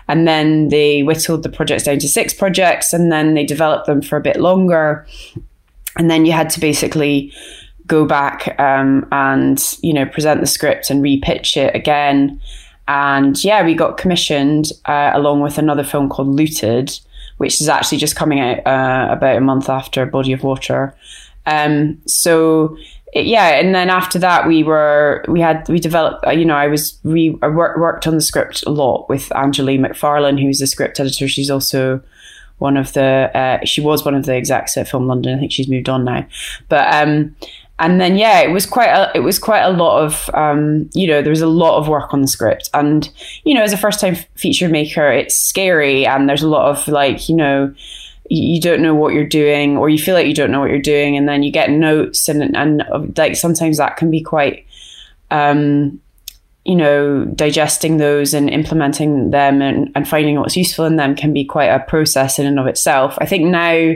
and 0.07 0.27
then 0.27 0.69
they 0.69 1.03
whittled 1.03 1.43
the 1.43 1.49
projects 1.49 1.83
down 1.83 1.99
to 1.99 2.07
six 2.07 2.33
projects, 2.33 2.93
and 2.93 3.11
then 3.11 3.33
they 3.33 3.45
developed 3.45 3.87
them 3.87 4.01
for 4.01 4.17
a 4.17 4.21
bit 4.21 4.37
longer, 4.37 5.05
and 5.97 6.09
then 6.09 6.25
you 6.25 6.31
had 6.31 6.49
to 6.51 6.59
basically 6.59 7.33
go 7.91 8.05
back 8.05 8.57
um, 8.57 9.05
and 9.11 9.77
you 9.81 9.93
know 9.93 10.05
present 10.05 10.39
the 10.39 10.47
script 10.47 10.89
and 10.89 11.03
repitch 11.03 11.57
it 11.57 11.75
again. 11.75 12.39
And 12.87 13.41
yeah, 13.43 13.63
we 13.63 13.75
got 13.75 13.97
commissioned 13.97 14.71
uh, 14.85 15.11
along 15.13 15.41
with 15.41 15.57
another 15.57 15.83
film 15.83 16.09
called 16.09 16.29
Looted, 16.29 16.97
which 17.37 17.61
is 17.61 17.67
actually 17.69 17.97
just 17.97 18.15
coming 18.15 18.39
out 18.39 18.65
uh, 18.65 19.07
about 19.11 19.37
a 19.37 19.41
month 19.41 19.69
after 19.69 20.05
Body 20.05 20.31
of 20.31 20.43
Water. 20.43 20.95
Um, 21.45 22.01
so 22.05 22.77
yeah, 23.13 23.59
and 23.59 23.75
then 23.75 23.89
after 23.89 24.17
that, 24.19 24.47
we 24.47 24.63
were 24.63 25.25
we 25.27 25.41
had 25.41 25.67
we 25.67 25.79
developed. 25.79 26.25
Uh, 26.25 26.31
you 26.31 26.45
know, 26.45 26.55
I 26.55 26.67
was 26.67 26.97
we 27.03 27.37
I 27.41 27.49
work, 27.49 27.77
worked 27.77 28.07
on 28.07 28.15
the 28.15 28.21
script 28.21 28.63
a 28.65 28.71
lot 28.71 29.09
with 29.09 29.27
Anjali 29.29 29.77
McFarlane, 29.77 30.41
who's 30.41 30.59
the 30.59 30.67
script 30.67 30.97
editor. 30.99 31.27
She's 31.27 31.51
also 31.51 32.01
one 32.59 32.77
of 32.77 32.93
the 32.93 33.31
uh, 33.35 33.65
she 33.65 33.81
was 33.81 34.05
one 34.05 34.15
of 34.15 34.25
the 34.25 34.33
execs 34.33 34.77
at 34.77 34.87
Film 34.87 35.07
London. 35.07 35.35
I 35.35 35.39
think 35.39 35.51
she's 35.51 35.67
moved 35.67 35.89
on 35.89 36.05
now, 36.05 36.25
but 36.69 36.93
um, 36.93 37.35
and 37.81 37.99
then 37.99 38.15
yeah, 38.15 38.41
it 38.41 38.51
was 38.51 38.67
quite 38.67 38.89
a, 38.89 39.11
it 39.15 39.21
was 39.21 39.39
quite 39.39 39.63
a 39.63 39.71
lot 39.71 40.03
of 40.03 40.29
um, 40.35 40.87
you 40.93 41.07
know 41.07 41.23
there 41.23 41.31
was 41.31 41.41
a 41.41 41.47
lot 41.47 41.79
of 41.79 41.87
work 41.87 42.13
on 42.13 42.21
the 42.21 42.27
script, 42.27 42.69
and 42.75 43.09
you 43.43 43.55
know 43.55 43.63
as 43.63 43.73
a 43.73 43.77
first 43.77 43.99
time 43.99 44.15
feature 44.35 44.69
maker, 44.69 45.11
it's 45.11 45.35
scary, 45.35 46.05
and 46.05 46.29
there's 46.29 46.43
a 46.43 46.47
lot 46.47 46.69
of 46.69 46.87
like 46.87 47.27
you 47.27 47.35
know 47.35 47.73
you 48.29 48.61
don't 48.61 48.83
know 48.83 48.93
what 48.93 49.13
you're 49.13 49.25
doing, 49.25 49.77
or 49.77 49.89
you 49.89 49.97
feel 49.97 50.13
like 50.13 50.27
you 50.27 50.33
don't 50.35 50.51
know 50.51 50.59
what 50.59 50.69
you're 50.69 50.79
doing, 50.79 51.17
and 51.17 51.27
then 51.27 51.41
you 51.41 51.51
get 51.51 51.71
notes, 51.71 52.29
and 52.29 52.55
and 52.55 52.83
like 53.17 53.35
sometimes 53.35 53.77
that 53.77 53.97
can 53.97 54.11
be 54.11 54.21
quite. 54.21 54.65
Um, 55.31 55.99
you 56.63 56.75
know, 56.75 57.25
digesting 57.25 57.97
those 57.97 58.35
and 58.35 58.47
implementing 58.47 59.31
them 59.31 59.63
and, 59.63 59.91
and 59.95 60.07
finding 60.07 60.39
what's 60.39 60.55
useful 60.55 60.85
in 60.85 60.95
them 60.95 61.15
can 61.15 61.33
be 61.33 61.43
quite 61.43 61.69
a 61.69 61.79
process 61.79 62.37
in 62.37 62.45
and 62.45 62.59
of 62.59 62.67
itself. 62.67 63.17
I 63.17 63.25
think 63.25 63.45
now 63.45 63.95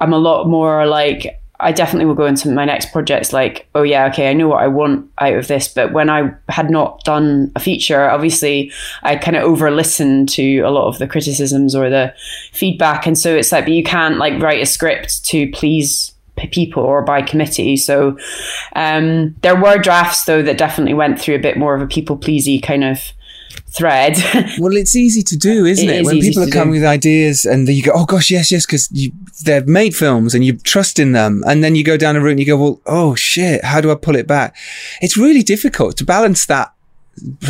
I'm 0.00 0.12
a 0.12 0.18
lot 0.18 0.46
more 0.46 0.86
like 0.86 1.40
I 1.60 1.72
definitely 1.72 2.06
will 2.06 2.14
go 2.14 2.26
into 2.26 2.50
my 2.50 2.64
next 2.64 2.92
projects 2.92 3.32
like, 3.32 3.68
oh 3.74 3.82
yeah, 3.82 4.06
okay, 4.06 4.30
I 4.30 4.32
know 4.32 4.48
what 4.48 4.62
I 4.62 4.68
want 4.68 5.10
out 5.18 5.34
of 5.34 5.48
this. 5.48 5.66
But 5.66 5.92
when 5.92 6.08
I 6.08 6.32
had 6.48 6.70
not 6.70 7.02
done 7.04 7.50
a 7.56 7.60
feature, 7.60 8.08
obviously 8.08 8.70
I 9.02 9.16
kind 9.16 9.36
of 9.36 9.42
over 9.42 9.70
listened 9.70 10.28
to 10.30 10.60
a 10.60 10.70
lot 10.70 10.86
of 10.86 10.98
the 10.98 11.08
criticisms 11.08 11.74
or 11.74 11.90
the 11.90 12.14
feedback. 12.52 13.06
And 13.06 13.18
so 13.18 13.34
it's 13.34 13.50
like, 13.50 13.64
but 13.64 13.72
you 13.72 13.82
can't 13.82 14.18
like 14.18 14.40
write 14.40 14.62
a 14.62 14.66
script 14.66 15.24
to 15.26 15.50
please 15.50 16.12
people 16.46 16.84
or 16.84 17.02
by 17.02 17.20
committee. 17.20 17.76
So 17.76 18.16
um, 18.76 19.34
there 19.42 19.60
were 19.60 19.78
drafts 19.78 20.24
though 20.24 20.42
that 20.42 20.58
definitely 20.58 20.94
went 20.94 21.20
through 21.20 21.34
a 21.34 21.40
bit 21.40 21.56
more 21.56 21.74
of 21.74 21.82
a 21.82 21.86
people 21.86 22.16
pleasy 22.16 22.60
kind 22.60 22.84
of 22.84 23.12
thread. 23.70 24.16
well, 24.58 24.76
it's 24.76 24.96
easy 24.96 25.22
to 25.22 25.36
do, 25.36 25.64
isn't 25.64 25.88
it? 25.88 26.00
it? 26.00 26.04
When 26.04 26.20
people 26.20 26.42
are 26.42 26.50
coming 26.50 26.74
do. 26.74 26.80
with 26.80 26.88
ideas 26.88 27.44
and 27.44 27.68
you 27.68 27.82
go, 27.82 27.92
oh 27.94 28.04
gosh, 28.04 28.30
yes, 28.30 28.50
yes, 28.50 28.66
because 28.66 28.88
they've 29.44 29.66
made 29.66 29.94
films 29.94 30.34
and 30.34 30.44
you 30.44 30.56
trust 30.58 30.98
in 30.98 31.12
them. 31.12 31.42
And 31.46 31.62
then 31.62 31.74
you 31.74 31.84
go 31.84 31.96
down 31.96 32.16
a 32.16 32.20
route 32.20 32.32
and 32.32 32.40
you 32.40 32.46
go, 32.46 32.56
well, 32.56 32.80
oh 32.86 33.14
shit, 33.14 33.64
how 33.64 33.80
do 33.80 33.90
I 33.90 33.94
pull 33.94 34.16
it 34.16 34.26
back? 34.26 34.56
It's 35.00 35.16
really 35.16 35.42
difficult 35.42 35.96
to 35.98 36.04
balance 36.04 36.46
that 36.46 36.72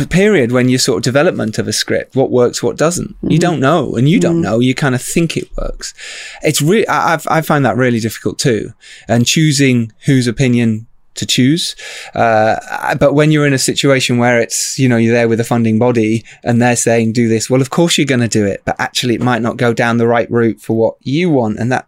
period 0.09 0.51
when 0.51 0.69
you're 0.69 0.79
sort 0.79 0.97
of 0.97 1.03
development 1.03 1.59
of 1.59 1.67
a 1.67 1.73
script 1.73 2.15
what 2.15 2.31
works 2.31 2.63
what 2.63 2.77
doesn't 2.77 3.09
mm-hmm. 3.17 3.29
you 3.29 3.37
don't 3.37 3.59
know 3.59 3.95
and 3.95 4.09
you 4.09 4.19
don't 4.19 4.35
mm-hmm. 4.35 4.43
know 4.43 4.59
you 4.59 4.73
kind 4.73 4.95
of 4.95 5.01
think 5.01 5.37
it 5.37 5.47
works 5.57 5.93
it's 6.41 6.59
really 6.59 6.87
I, 6.89 7.19
I 7.27 7.41
find 7.41 7.63
that 7.65 7.77
really 7.77 7.99
difficult 7.99 8.39
too 8.39 8.73
and 9.07 9.27
choosing 9.27 9.91
whose 10.05 10.27
opinion 10.27 10.87
to 11.19 11.25
choose. 11.25 11.75
Uh, 12.15 12.95
but 12.95 13.13
when 13.13 13.31
you're 13.31 13.45
in 13.45 13.53
a 13.53 13.59
situation 13.59 14.17
where 14.17 14.39
it's, 14.39 14.79
you 14.79 14.89
know, 14.89 14.97
you're 14.97 15.13
there 15.13 15.29
with 15.29 15.39
a 15.39 15.43
funding 15.43 15.77
body 15.79 16.23
and 16.43 16.61
they're 16.61 16.75
saying 16.75 17.13
do 17.13 17.27
this, 17.27 17.49
well, 17.49 17.61
of 17.61 17.69
course 17.69 17.97
you're 17.97 18.05
going 18.05 18.19
to 18.21 18.27
do 18.27 18.45
it, 18.45 18.61
but 18.65 18.75
actually 18.79 19.15
it 19.15 19.21
might 19.21 19.41
not 19.41 19.57
go 19.57 19.73
down 19.73 19.97
the 19.97 20.07
right 20.07 20.29
route 20.31 20.59
for 20.59 20.75
what 20.75 20.95
you 21.01 21.29
want. 21.29 21.59
And 21.59 21.71
that, 21.71 21.87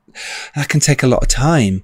that 0.55 0.69
can 0.69 0.79
take 0.79 1.03
a 1.03 1.07
lot 1.07 1.23
of 1.23 1.27
time. 1.27 1.83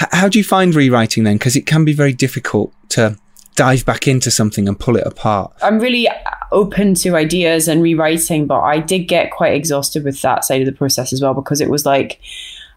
H- 0.00 0.08
how 0.12 0.28
do 0.28 0.38
you 0.38 0.44
find 0.44 0.74
rewriting 0.74 1.24
then? 1.24 1.36
Because 1.36 1.56
it 1.56 1.66
can 1.66 1.84
be 1.84 1.92
very 1.92 2.12
difficult 2.12 2.72
to 2.90 3.18
dive 3.56 3.84
back 3.84 4.08
into 4.08 4.30
something 4.30 4.68
and 4.68 4.78
pull 4.78 4.96
it 4.96 5.06
apart. 5.06 5.52
I'm 5.62 5.78
really 5.78 6.08
open 6.50 6.94
to 6.94 7.16
ideas 7.16 7.68
and 7.68 7.82
rewriting, 7.82 8.46
but 8.46 8.60
I 8.60 8.78
did 8.78 9.04
get 9.04 9.30
quite 9.30 9.54
exhausted 9.54 10.04
with 10.04 10.20
that 10.22 10.44
side 10.44 10.60
of 10.60 10.66
the 10.66 10.72
process 10.72 11.12
as 11.12 11.22
well 11.22 11.34
because 11.34 11.60
it 11.60 11.70
was 11.70 11.86
like, 11.86 12.20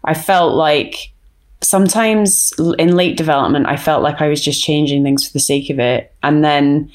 I 0.04 0.14
felt 0.14 0.54
like 0.54 1.12
sometimes 1.60 2.52
in 2.78 2.96
late 2.96 3.16
development, 3.16 3.66
I 3.66 3.76
felt 3.76 4.02
like 4.02 4.20
I 4.20 4.28
was 4.28 4.42
just 4.42 4.62
changing 4.62 5.02
things 5.02 5.26
for 5.26 5.32
the 5.32 5.40
sake 5.40 5.70
of 5.70 5.78
it. 5.78 6.12
And 6.22 6.44
then 6.44 6.90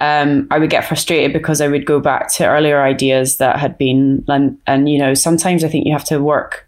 um, 0.00 0.46
I 0.50 0.58
would 0.58 0.70
get 0.70 0.84
frustrated 0.84 1.32
because 1.32 1.60
I 1.60 1.68
would 1.68 1.84
go 1.84 2.00
back 2.00 2.32
to 2.34 2.46
earlier 2.46 2.80
ideas 2.82 3.38
that 3.38 3.58
had 3.58 3.76
been, 3.76 4.24
and, 4.28 4.58
and, 4.66 4.88
you 4.88 4.98
know, 4.98 5.14
sometimes 5.14 5.64
I 5.64 5.68
think 5.68 5.86
you 5.86 5.92
have 5.92 6.04
to 6.04 6.22
work. 6.22 6.66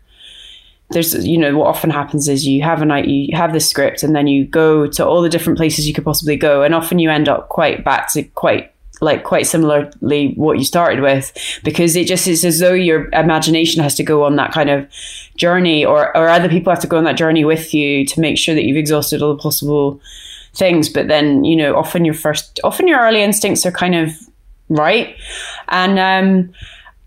There's, 0.91 1.25
you 1.25 1.39
know, 1.39 1.57
what 1.57 1.69
often 1.69 1.91
happens 1.91 2.29
is 2.29 2.45
you 2.45 2.63
have 2.63 2.83
a 2.83 2.85
night, 2.85 3.07
you 3.07 3.37
have 3.37 3.53
the 3.53 3.61
script, 3.61 4.03
and 4.03 4.17
then 4.17 4.27
you 4.27 4.45
go 4.45 4.89
to 4.89 5.07
all 5.07 5.23
the 5.23 5.29
different 5.29 5.57
places 5.57 5.87
you 5.87 5.95
could 5.95 6.05
possibly 6.05 6.37
go, 6.37 6.63
and 6.63 6.75
often 6.75 6.99
you 6.99 7.11
end 7.11 7.29
up 7.29 7.49
quite 7.49 7.85
back 7.85 8.13
to 8.13 8.25
quite 8.25 8.73
like 9.01 9.25
quite 9.25 9.47
similarly 9.47 10.35
what 10.37 10.59
you 10.59 10.65
started 10.65 11.01
with 11.01 11.33
because 11.65 11.97
it 11.97 12.07
just 12.07 12.29
is 12.29 12.45
as 12.45 12.59
though 12.59 12.75
your 12.75 13.09
imagination 13.13 13.83
has 13.83 13.95
to 13.95 14.03
go 14.03 14.25
on 14.25 14.37
that 14.37 14.53
kind 14.53 14.69
of 14.69 14.87
journey 15.37 15.85
or 15.85 16.15
or 16.17 16.29
other 16.29 16.49
people 16.49 16.71
have 16.71 16.83
to 16.83 16.87
go 16.87 16.99
on 16.99 17.05
that 17.05 17.17
journey 17.17 17.45
with 17.45 17.73
you 17.73 18.05
to 18.05 18.21
make 18.21 18.37
sure 18.37 18.55
that 18.55 18.65
you've 18.65 18.77
exhausted 18.77 19.23
all 19.23 19.35
the 19.35 19.43
possible 19.43 20.01
things. 20.55 20.89
But 20.89 21.09
then 21.09 21.45
you 21.45 21.57
know 21.57 21.77
often 21.77 22.05
your 22.05 22.15
first 22.15 22.61
often 22.63 22.87
your 22.87 23.01
early 23.01 23.23
instincts 23.23 23.65
are 23.65 23.73
kind 23.73 23.95
of 23.95 24.11
right. 24.69 25.17
And 25.69 25.99
um 25.99 26.53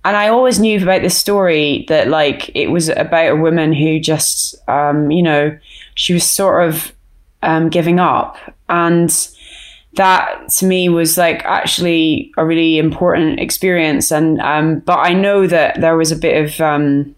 and 0.05 0.17
I 0.17 0.27
always 0.27 0.59
knew 0.59 0.81
about 0.81 1.01
this 1.01 1.17
story 1.17 1.85
that 1.87 2.09
like 2.09 2.49
it 2.55 2.67
was 2.67 2.89
about 2.89 3.31
a 3.31 3.35
woman 3.35 3.71
who 3.71 3.99
just 3.99 4.55
um 4.67 5.11
you 5.11 5.21
know 5.21 5.57
she 5.95 6.13
was 6.13 6.23
sort 6.23 6.67
of 6.67 6.91
um 7.43 7.69
giving 7.69 7.99
up. 7.99 8.37
And 8.69 9.11
that 9.95 10.49
to 10.57 10.65
me 10.65 10.89
was 10.89 11.17
like 11.17 11.43
actually 11.45 12.31
a 12.37 12.45
really 12.45 12.77
important 12.77 13.39
experience. 13.39 14.11
And 14.11 14.39
um, 14.41 14.79
but 14.79 14.97
I 14.99 15.13
know 15.13 15.47
that 15.47 15.81
there 15.81 15.97
was 15.97 16.11
a 16.11 16.15
bit 16.15 16.43
of 16.43 16.59
um, 16.61 17.15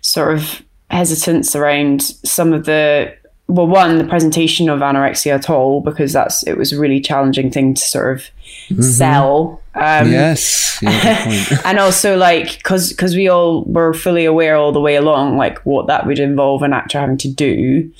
sort 0.00 0.34
of 0.34 0.62
hesitance 0.90 1.56
around 1.56 2.02
some 2.02 2.52
of 2.52 2.64
the 2.64 3.14
well, 3.48 3.66
one, 3.66 3.98
the 3.98 4.04
presentation 4.04 4.68
of 4.68 4.80
anorexia 4.80 5.32
at 5.32 5.48
all, 5.48 5.80
because 5.80 6.12
that's 6.12 6.44
it 6.46 6.58
was 6.58 6.72
a 6.72 6.78
really 6.78 7.00
challenging 7.00 7.50
thing 7.50 7.74
to 7.74 7.80
sort 7.80 8.16
of 8.16 8.24
mm-hmm. 8.68 8.82
sell. 8.82 9.62
Um, 9.76 10.10
yes, 10.10 10.78
yeah, 10.82 11.60
and 11.64 11.78
also 11.78 12.16
like 12.16 12.56
because 12.56 12.90
because 12.90 13.14
we 13.14 13.28
all 13.28 13.62
were 13.64 13.92
fully 13.94 14.24
aware 14.24 14.56
all 14.56 14.72
the 14.72 14.80
way 14.80 14.96
along, 14.96 15.36
like 15.36 15.64
what 15.64 15.86
that 15.86 16.06
would 16.06 16.18
involve 16.18 16.62
an 16.62 16.72
actor 16.72 16.98
having 16.98 17.18
to 17.18 17.28
do, 17.32 17.92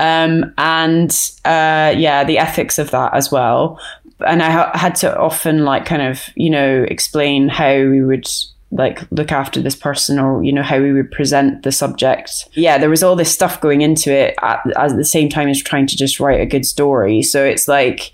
um, 0.00 0.54
and 0.56 1.10
uh, 1.44 1.94
yeah, 1.94 2.24
the 2.24 2.38
ethics 2.38 2.78
of 2.78 2.90
that 2.90 3.12
as 3.12 3.30
well. 3.30 3.78
And 4.26 4.42
I 4.42 4.50
ha- 4.50 4.70
had 4.74 4.94
to 4.96 5.16
often 5.16 5.64
like 5.66 5.84
kind 5.84 6.02
of 6.02 6.22
you 6.36 6.48
know 6.48 6.84
explain 6.88 7.48
how 7.48 7.74
we 7.74 8.02
would 8.02 8.26
like 8.72 9.00
look 9.10 9.32
after 9.32 9.60
this 9.60 9.74
person 9.74 10.18
or 10.18 10.42
you 10.42 10.52
know 10.52 10.62
how 10.62 10.80
we 10.80 10.92
would 10.92 11.10
present 11.10 11.64
the 11.64 11.72
subject. 11.72 12.48
Yeah 12.54 12.78
there 12.78 12.88
was 12.88 13.02
all 13.02 13.14
this 13.14 13.30
stuff 13.30 13.60
going 13.60 13.82
into 13.82 14.10
it 14.10 14.34
at, 14.40 14.60
at 14.76 14.96
the 14.96 15.04
same 15.04 15.28
time 15.28 15.48
as 15.48 15.62
trying 15.62 15.86
to 15.88 15.96
just 15.96 16.18
write 16.18 16.40
a 16.40 16.46
good 16.46 16.64
story. 16.64 17.22
So 17.22 17.44
it's 17.44 17.68
like 17.68 18.12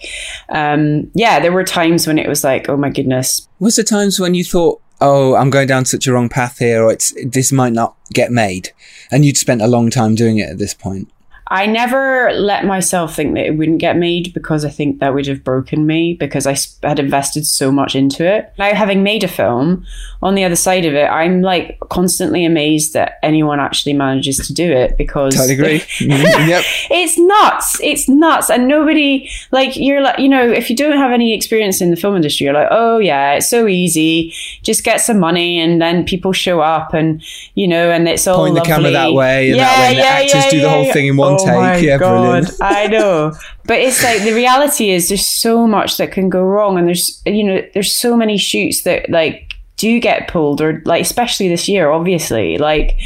um 0.48 1.10
yeah 1.14 1.38
there 1.38 1.52
were 1.52 1.64
times 1.64 2.06
when 2.06 2.18
it 2.18 2.28
was 2.28 2.42
like 2.42 2.68
oh 2.68 2.76
my 2.76 2.90
goodness. 2.90 3.46
Was 3.60 3.76
there 3.76 3.84
times 3.84 4.18
when 4.18 4.34
you 4.34 4.44
thought 4.44 4.80
oh 5.02 5.34
i'm 5.34 5.50
going 5.50 5.68
down 5.68 5.84
such 5.84 6.06
a 6.06 6.12
wrong 6.12 6.26
path 6.26 6.58
here 6.58 6.82
or 6.82 6.90
it's 6.90 7.12
this 7.24 7.52
might 7.52 7.72
not 7.72 7.94
get 8.12 8.32
made? 8.32 8.70
And 9.12 9.24
you'd 9.24 9.36
spent 9.36 9.62
a 9.62 9.68
long 9.68 9.90
time 9.90 10.16
doing 10.16 10.38
it 10.38 10.48
at 10.48 10.58
this 10.58 10.74
point 10.74 11.08
I 11.48 11.66
never 11.66 12.32
let 12.32 12.64
myself 12.64 13.14
think 13.14 13.34
that 13.34 13.46
it 13.46 13.56
wouldn't 13.56 13.78
get 13.78 13.96
made 13.96 14.34
because 14.34 14.64
I 14.64 14.68
think 14.68 14.98
that 14.98 15.14
would 15.14 15.26
have 15.28 15.44
broken 15.44 15.86
me 15.86 16.14
because 16.14 16.46
I 16.46 16.56
had 16.86 16.98
invested 16.98 17.46
so 17.46 17.70
much 17.70 17.94
into 17.94 18.24
it. 18.26 18.52
Now, 18.58 18.74
having 18.74 19.04
made 19.04 19.22
a 19.22 19.28
film, 19.28 19.84
on 20.22 20.34
the 20.34 20.42
other 20.42 20.56
side 20.56 20.84
of 20.84 20.94
it, 20.94 21.06
I'm 21.06 21.42
like 21.42 21.78
constantly 21.88 22.44
amazed 22.44 22.94
that 22.94 23.18
anyone 23.22 23.60
actually 23.60 23.92
manages 23.92 24.44
to 24.46 24.52
do 24.52 24.70
it 24.70 24.96
because. 24.96 25.38
I 25.38 25.52
agree. 25.52 25.82
Mm-hmm. 26.06 26.48
yep. 26.48 26.62
It's 26.90 27.18
nuts. 27.18 27.80
It's 27.82 28.08
nuts. 28.08 28.48
And 28.50 28.68
nobody, 28.68 29.28
like, 29.50 29.76
you're 29.76 30.02
like, 30.02 30.18
you 30.18 30.28
know, 30.28 30.46
if 30.48 30.70
you 30.70 30.76
don't 30.76 30.96
have 30.96 31.10
any 31.10 31.34
experience 31.34 31.80
in 31.80 31.90
the 31.90 31.96
film 31.96 32.14
industry, 32.14 32.44
you're 32.44 32.54
like, 32.54 32.68
oh, 32.70 32.98
yeah, 32.98 33.34
it's 33.34 33.48
so 33.48 33.66
easy. 33.66 34.32
Just 34.62 34.84
get 34.84 35.00
some 35.00 35.18
money 35.18 35.58
and 35.58 35.80
then 35.80 36.04
people 36.04 36.32
show 36.32 36.60
up 36.60 36.94
and, 36.94 37.22
you 37.54 37.66
know, 37.66 37.90
and 37.90 38.08
it's 38.08 38.26
all. 38.26 38.36
Point 38.38 38.54
lovely. 38.54 38.70
the 38.70 38.74
camera 38.74 38.90
that 38.92 39.12
way 39.12 39.48
and 39.48 39.56
yeah, 39.56 39.64
that 39.64 39.80
way. 39.80 39.86
And 39.86 39.96
yeah, 39.96 40.02
the 40.02 40.08
actors 40.08 40.44
yeah, 40.44 40.50
do 40.50 40.60
the 40.60 40.70
whole 40.70 40.92
thing 40.92 41.06
in 41.06 41.16
one 41.16 41.35
take. 41.36 41.48
Oh 41.48 41.60
my 41.60 41.76
yeah, 41.76 41.98
God, 41.98 42.22
brilliant. 42.22 42.62
I 42.62 42.86
know. 42.86 43.32
But 43.64 43.78
it's 43.80 44.02
like 44.02 44.22
the 44.22 44.32
reality 44.32 44.90
is 44.90 45.08
there's 45.08 45.26
so 45.26 45.66
much 45.66 45.96
that 45.96 46.12
can 46.12 46.28
go 46.28 46.42
wrong 46.42 46.78
and 46.78 46.86
there's 46.86 47.22
you 47.26 47.44
know, 47.44 47.62
there's 47.74 47.94
so 47.94 48.16
many 48.16 48.38
shoots 48.38 48.82
that 48.82 49.10
like 49.10 49.56
do 49.76 50.00
get 50.00 50.28
pulled 50.28 50.60
or 50.60 50.82
like 50.86 51.02
especially 51.02 51.48
this 51.48 51.68
year 51.68 51.90
obviously 51.90 52.56
like 52.56 52.98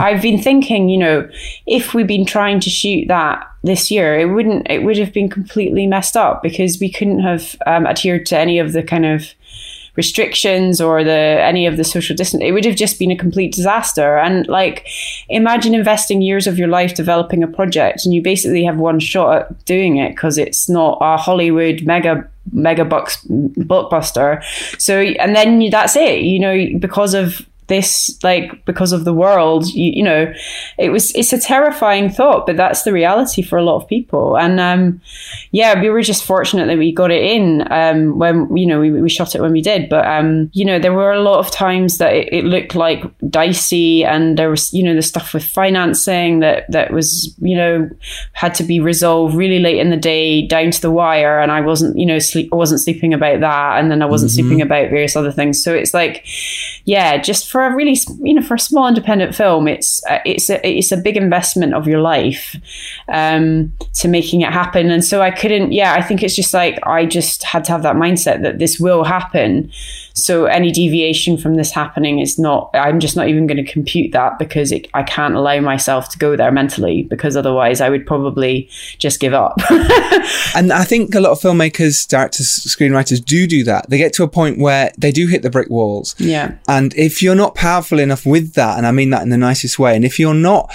i've 0.00 0.22
been 0.22 0.40
thinking 0.40 0.88
you 0.88 0.96
know 0.96 1.28
if 1.66 1.94
we'd 1.94 2.06
been 2.06 2.24
trying 2.24 2.60
to 2.60 2.70
shoot 2.70 3.08
that 3.08 3.44
this 3.64 3.90
year 3.90 4.18
it 4.18 4.26
wouldn't 4.26 4.64
it 4.70 4.84
would 4.84 4.96
have 4.96 5.12
been 5.12 5.28
completely 5.28 5.86
messed 5.86 6.16
up 6.16 6.42
because 6.42 6.78
we 6.80 6.90
couldn't 6.90 7.20
have 7.20 7.56
um, 7.66 7.86
adhered 7.86 8.24
to 8.24 8.38
any 8.38 8.58
of 8.58 8.72
the 8.72 8.82
kind 8.82 9.04
of 9.04 9.34
restrictions 9.96 10.80
or 10.80 11.04
the 11.04 11.10
any 11.10 11.66
of 11.66 11.76
the 11.76 11.84
social 11.84 12.16
distance 12.16 12.42
it 12.42 12.52
would 12.52 12.64
have 12.64 12.76
just 12.76 12.98
been 12.98 13.10
a 13.10 13.16
complete 13.16 13.52
disaster. 13.52 14.16
And 14.16 14.46
like 14.48 14.86
imagine 15.28 15.74
investing 15.74 16.22
years 16.22 16.46
of 16.46 16.58
your 16.58 16.68
life 16.68 16.94
developing 16.94 17.42
a 17.42 17.48
project 17.48 18.04
and 18.04 18.14
you 18.14 18.22
basically 18.22 18.64
have 18.64 18.78
one 18.78 19.00
shot 19.00 19.36
at 19.36 19.64
doing 19.64 19.96
it 19.96 20.10
because 20.10 20.38
it's 20.38 20.68
not 20.68 20.98
a 21.00 21.16
hollywood 21.16 21.82
mega 21.82 22.28
mega 22.52 22.84
bucks 22.84 23.24
blockbuster. 23.26 24.42
So 24.78 25.00
and 25.00 25.36
then 25.36 25.70
that's 25.70 25.96
it 25.96 26.20
you 26.22 26.40
know 26.40 26.78
because 26.78 27.14
of 27.14 27.46
this 27.68 28.18
like 28.22 28.64
because 28.64 28.92
of 28.92 29.04
the 29.04 29.14
world 29.14 29.66
you, 29.68 29.92
you 29.96 30.02
know 30.02 30.32
it 30.78 30.90
was 30.90 31.14
it's 31.14 31.32
a 31.32 31.40
terrifying 31.40 32.10
thought 32.10 32.46
but 32.46 32.56
that's 32.56 32.82
the 32.82 32.92
reality 32.92 33.42
for 33.42 33.58
a 33.58 33.62
lot 33.62 33.76
of 33.76 33.88
people. 33.88 34.36
And 34.36 34.60
um 34.60 35.00
yeah 35.50 35.80
we 35.80 35.90
were 35.90 36.02
just 36.02 36.24
fortunate 36.24 36.66
that 36.66 36.78
we 36.78 36.92
got 36.92 37.10
it 37.10 37.22
in 37.22 37.66
um 37.70 38.18
when 38.18 38.54
you 38.56 38.66
know 38.66 38.80
we, 38.80 38.90
we 38.90 39.08
shot 39.08 39.34
it 39.34 39.40
when 39.40 39.52
we 39.52 39.62
did. 39.62 39.88
But 39.88 40.06
um 40.06 40.50
you 40.52 40.64
know 40.64 40.78
there 40.78 40.92
were 40.92 41.12
a 41.12 41.22
lot 41.22 41.38
of 41.38 41.50
times 41.50 41.98
that 41.98 42.14
it, 42.14 42.32
it 42.32 42.44
looked 42.44 42.74
like 42.74 43.02
dicey 43.28 44.04
and 44.04 44.36
there 44.36 44.50
was 44.50 44.72
you 44.72 44.82
know 44.82 44.94
the 44.94 45.02
stuff 45.02 45.34
with 45.34 45.44
financing 45.44 46.40
that 46.40 46.70
that 46.70 46.92
was 46.92 47.34
you 47.40 47.56
know 47.56 47.88
had 48.32 48.54
to 48.54 48.64
be 48.64 48.80
resolved 48.80 49.34
really 49.34 49.58
late 49.58 49.78
in 49.78 49.90
the 49.90 49.96
day 49.96 50.46
down 50.46 50.70
to 50.70 50.80
the 50.80 50.90
wire 50.90 51.40
and 51.40 51.52
I 51.52 51.60
wasn't 51.60 51.98
you 51.98 52.06
know 52.06 52.18
sleep 52.18 52.50
I 52.52 52.56
wasn't 52.56 52.80
sleeping 52.80 53.14
about 53.14 53.40
that 53.40 53.78
and 53.78 53.90
then 53.90 54.02
I 54.02 54.06
wasn't 54.06 54.32
sleeping 54.32 54.60
about 54.60 54.90
various 54.90 55.16
other 55.16 55.32
things. 55.32 55.62
So 55.62 55.74
it's 55.74 55.94
like 55.94 56.26
yeah 56.84 57.18
just 57.18 57.50
for 57.52 57.66
a 57.66 57.76
really 57.76 57.96
you 58.22 58.32
know 58.32 58.40
for 58.40 58.54
a 58.54 58.58
small 58.58 58.88
independent 58.88 59.34
film 59.34 59.68
it's 59.68 60.02
uh, 60.06 60.20
it's 60.24 60.48
a, 60.48 60.66
it's 60.66 60.90
a 60.90 60.96
big 60.96 61.18
investment 61.18 61.74
of 61.74 61.86
your 61.86 62.00
life 62.00 62.56
um 63.08 63.70
to 63.92 64.08
making 64.08 64.40
it 64.40 64.50
happen. 64.52 64.90
And 64.90 65.04
so 65.04 65.20
I 65.20 65.30
couldn't 65.30 65.72
yeah 65.72 65.92
I 65.92 66.00
think 66.00 66.22
it's 66.22 66.34
just 66.34 66.54
like 66.54 66.78
I 66.86 67.04
just 67.04 67.44
had 67.44 67.62
to 67.64 67.72
have 67.72 67.82
that 67.82 67.96
mindset 67.96 68.42
that 68.42 68.58
this 68.58 68.80
will 68.80 69.04
happen 69.04 69.70
so 70.14 70.46
any 70.46 70.70
deviation 70.70 71.36
from 71.36 71.54
this 71.54 71.70
happening 71.70 72.18
is 72.18 72.38
not 72.38 72.70
I'm 72.74 73.00
just 73.00 73.16
not 73.16 73.28
even 73.28 73.46
going 73.46 73.64
to 73.64 73.70
compute 73.70 74.12
that 74.12 74.38
because 74.38 74.72
it, 74.72 74.88
I 74.94 75.02
can't 75.02 75.34
allow 75.34 75.60
myself 75.60 76.08
to 76.10 76.18
go 76.18 76.36
there 76.36 76.52
mentally 76.52 77.02
because 77.04 77.36
otherwise 77.36 77.80
I 77.80 77.88
would 77.88 78.06
probably 78.06 78.68
just 78.98 79.20
give 79.20 79.32
up 79.32 79.58
And 80.54 80.72
I 80.72 80.84
think 80.84 81.14
a 81.14 81.20
lot 81.20 81.32
of 81.32 81.40
filmmakers, 81.40 82.06
directors, 82.06 82.48
screenwriters 82.48 83.24
do 83.24 83.46
do 83.46 83.64
that. 83.64 83.88
They 83.88 83.98
get 83.98 84.12
to 84.14 84.22
a 84.22 84.28
point 84.28 84.58
where 84.58 84.92
they 84.98 85.12
do 85.12 85.26
hit 85.26 85.42
the 85.42 85.50
brick 85.50 85.70
walls. 85.70 86.14
yeah 86.18 86.56
And 86.68 86.94
if 86.94 87.22
you're 87.22 87.34
not 87.34 87.54
powerful 87.54 87.98
enough 87.98 88.26
with 88.26 88.54
that, 88.54 88.76
and 88.78 88.86
I 88.86 88.92
mean 88.92 89.10
that 89.10 89.22
in 89.22 89.30
the 89.30 89.36
nicest 89.36 89.78
way, 89.78 89.96
and 89.96 90.04
if 90.04 90.18
you're 90.18 90.34
not, 90.34 90.72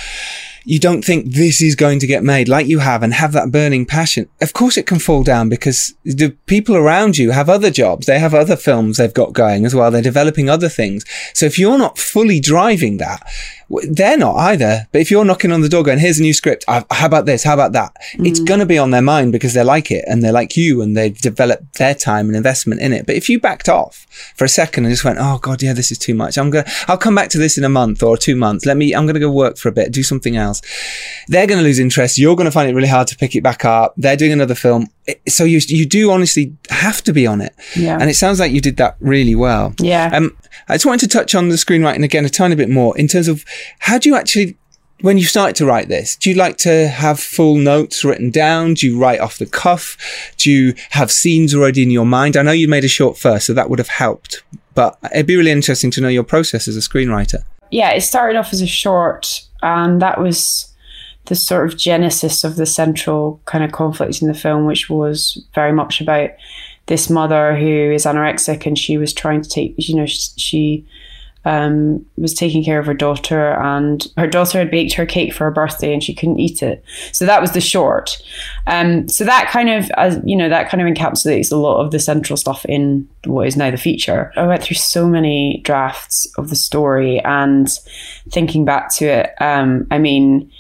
you 0.68 0.80
don't 0.80 1.06
think 1.06 1.28
this 1.28 1.62
is 1.62 1.76
going 1.76 1.98
to 1.98 2.06
get 2.06 2.26
made 2.26 2.50
like 2.50 2.68
you 2.68 2.80
have 2.80 3.02
and 3.02 3.14
have 3.14 3.32
that 3.32 3.54
burning 3.54 3.86
passion, 3.86 4.28
of 4.42 4.52
course 4.52 4.76
it 4.76 4.86
can 4.86 5.00
fall 5.00 5.24
down 5.24 5.48
because 5.48 5.94
the 6.04 6.36
people 6.46 6.76
around 6.76 7.18
you 7.18 7.32
have 7.32 7.50
other 7.50 7.72
jobs. 7.72 8.06
They 8.06 8.20
have 8.20 8.34
other 8.34 8.58
films 8.58 8.98
they've 8.98 9.14
got 9.14 9.32
going 9.32 9.66
as 9.66 9.74
well. 9.74 9.90
They're 9.90 10.02
developing 10.02 10.50
other 10.50 10.68
things. 10.68 11.06
So 11.34 11.46
if 11.46 11.58
you're 11.58 11.78
not 11.78 11.98
fully 11.98 12.42
driving 12.42 12.98
that, 12.98 13.26
they're 13.70 14.18
not 14.18 14.36
either. 14.38 14.88
But 14.92 15.02
if 15.02 15.12
you're 15.12 15.26
knocking 15.26 15.52
on 15.52 15.62
the 15.62 15.70
door 15.70 15.84
going, 15.84 16.00
here's 16.00 16.20
a 16.20 16.24
new 16.24 16.34
script. 16.34 16.66
How 16.68 16.86
about 17.06 17.26
this? 17.26 17.44
How 17.44 17.54
about 17.54 17.74
that? 17.74 17.96
It's 18.14 18.40
mm. 18.40 18.48
going 18.48 18.60
to 18.60 18.66
be 18.66 18.78
on 18.78 18.92
their 18.92 19.02
mind 19.02 19.32
because 19.32 19.54
they 19.54 19.64
like 19.64 19.92
it 19.92 20.06
and 20.08 20.24
they 20.24 20.32
like 20.32 20.56
you 20.56 20.82
and 20.82 20.96
they've 20.96 21.18
developed 21.18 21.76
their 21.78 21.94
time 21.94 22.28
and 22.28 22.36
investment 22.36 22.82
in 22.82 22.94
it. 22.94 23.06
But 23.06 23.16
if 23.16 23.30
you 23.30 23.40
backed 23.40 23.70
off 23.70 24.06
for 24.36 24.46
a 24.46 24.50
second 24.50 24.86
and 24.86 24.94
just 24.94 25.04
went, 25.04 25.20
oh 25.20 25.38
God, 25.40 25.62
yeah, 25.62 25.74
this 25.74 25.92
is 25.92 25.98
too 25.98 26.14
much. 26.14 26.38
I'm 26.38 26.50
going 26.50 26.66
to, 26.66 26.72
I'll 26.88 26.98
come 26.98 27.16
back 27.16 27.30
to 27.30 27.38
this 27.38 27.58
in 27.58 27.64
a 27.64 27.70
month 27.70 28.04
or 28.04 28.18
two 28.18 28.36
months. 28.36 28.66
Let 28.66 28.78
me, 28.78 28.94
I'm 28.94 29.06
going 29.06 29.16
to 29.16 29.20
go 29.20 29.32
work 29.32 29.58
for 29.58 29.70
a 29.70 29.74
bit, 29.74 29.92
do 29.92 30.04
something 30.04 30.38
else. 30.38 30.62
They're 31.28 31.48
going 31.48 31.60
to 31.60 31.64
lose 31.64 31.80
interest. 31.80 32.18
You're 32.18 32.36
going 32.36 32.46
to 32.46 32.52
find 32.52 32.70
it 32.70 32.74
really 32.74 32.88
hard 32.88 33.08
to 33.08 33.18
pick 33.18 33.36
it 33.36 33.42
back 33.44 33.66
up. 33.66 33.94
They're 33.98 34.18
doing 34.18 34.34
another 34.34 34.56
film. 34.56 34.88
So 35.28 35.44
you, 35.44 35.60
you 35.68 35.86
do 35.86 36.12
honestly 36.12 36.54
have 36.70 37.04
to 37.04 37.14
be 37.14 37.26
on 37.26 37.42
it. 37.42 37.54
Yeah. 37.76 37.98
And 38.00 38.10
it 38.10 38.16
sounds 38.16 38.40
like 38.40 38.52
you 38.52 38.62
did 38.62 38.78
that 38.78 38.98
really 39.00 39.36
well. 39.36 39.74
Yeah. 39.80 40.10
Um, 40.14 40.36
I 40.68 40.76
just 40.76 40.86
wanted 40.86 41.10
to 41.10 41.18
touch 41.18 41.34
on 41.36 41.50
the 41.50 41.56
screenwriting 41.56 42.04
again 42.04 42.26
a 42.26 42.30
tiny 42.30 42.56
bit 42.56 42.70
more 42.70 42.98
in 42.98 43.08
terms 43.08 43.28
of 43.28 43.46
how 43.80 43.98
do 43.98 44.10
you 44.10 44.16
actually, 44.16 44.58
when 45.02 45.18
you 45.18 45.24
started 45.26 45.56
to 45.58 45.66
write 45.66 45.88
this, 45.88 46.16
do 46.16 46.30
you 46.30 46.36
like 46.36 46.58
to 46.58 46.88
have 46.88 47.20
full 47.20 47.56
notes 47.56 48.04
written 48.04 48.32
down? 48.32 48.74
Do 48.74 48.88
you 48.88 49.00
write 49.00 49.20
off 49.20 49.38
the 49.38 49.46
cuff? 49.46 49.96
Do 50.38 50.52
you 50.52 50.74
have 50.90 51.12
scenes 51.12 51.56
already 51.56 51.84
in 51.84 51.92
your 51.92 52.06
mind? 52.06 52.36
I 52.36 52.42
know 52.42 52.52
you 52.52 52.68
made 52.68 52.84
a 52.84 52.90
short 52.90 53.18
first, 53.18 53.46
so 53.46 53.54
that 53.54 53.70
would 53.70 53.80
have 53.80 53.88
helped, 53.88 54.44
but 54.74 54.98
it'd 55.14 55.28
be 55.28 55.36
really 55.38 55.52
interesting 55.52 55.92
to 55.92 56.02
know 56.02 56.10
your 56.10 56.24
process 56.24 56.68
as 56.68 56.76
a 56.76 56.82
screenwriter. 56.82 57.44
yeah, 57.72 57.92
it 57.92 58.02
started 58.02 58.38
off 58.38 58.54
as 58.54 58.62
a 58.62 58.68
short, 58.68 59.44
and 59.62 60.02
that 60.02 60.20
was 60.20 60.74
the 61.28 61.36
sort 61.36 61.66
of 61.66 61.78
genesis 61.78 62.44
of 62.44 62.56
the 62.56 62.66
central 62.66 63.40
kind 63.46 63.64
of 63.64 63.72
conflict 63.72 64.22
in 64.22 64.28
the 64.28 64.34
film, 64.34 64.66
which 64.66 64.90
was 64.90 65.42
very 65.54 65.72
much 65.72 66.02
about 66.02 66.32
this 66.88 67.10
mother 67.10 67.56
who 67.56 67.92
is 67.92 68.06
anorexic 68.06 68.66
and 68.66 68.78
she 68.78 68.98
was 68.98 69.14
trying 69.14 69.42
to 69.42 69.50
take, 69.50 69.76
you 69.78 69.96
know, 69.96 70.06
she, 70.06 70.86
um, 71.48 72.06
was 72.18 72.34
taking 72.34 72.62
care 72.62 72.78
of 72.78 72.86
her 72.86 72.94
daughter, 72.94 73.54
and 73.54 74.06
her 74.18 74.28
daughter 74.28 74.60
had 74.60 74.70
baked 74.70 74.94
her 74.96 75.06
cake 75.06 75.34
for 75.34 75.46
her 75.46 75.52
birthday, 75.52 75.94
and 75.94 76.04
she 76.04 76.14
couldn't 76.14 76.42
eat 76.42 76.62
it. 76.62 76.84
So 77.14 77.26
that 77.26 77.40
was 77.40 77.54
the 77.54 77.62
short. 77.62 78.22
Um, 78.68 79.08
so 79.08 79.24
that 79.24 79.50
kind 79.50 79.70
of, 79.70 79.90
as 79.92 80.20
you 80.26 80.36
know, 80.36 80.50
that 80.50 80.70
kind 80.70 80.82
of 80.82 80.94
encapsulates 80.94 81.50
a 81.50 81.56
lot 81.56 81.80
of 81.80 81.92
the 81.92 82.00
central 82.00 82.36
stuff 82.36 82.66
in 82.66 83.08
what 83.24 83.48
is 83.48 83.56
now 83.56 83.72
the 83.72 83.78
feature. 83.78 84.34
I 84.36 84.46
went 84.46 84.62
through 84.62 84.76
so 84.76 85.08
many 85.08 85.62
drafts 85.64 86.28
of 86.38 86.50
the 86.50 86.56
story, 86.56 87.22
and 87.22 87.70
thinking 88.30 88.66
back 88.66 88.94
to 88.96 89.06
it, 89.06 89.34
um, 89.40 89.88
I 89.90 90.00
mean, 90.00 90.52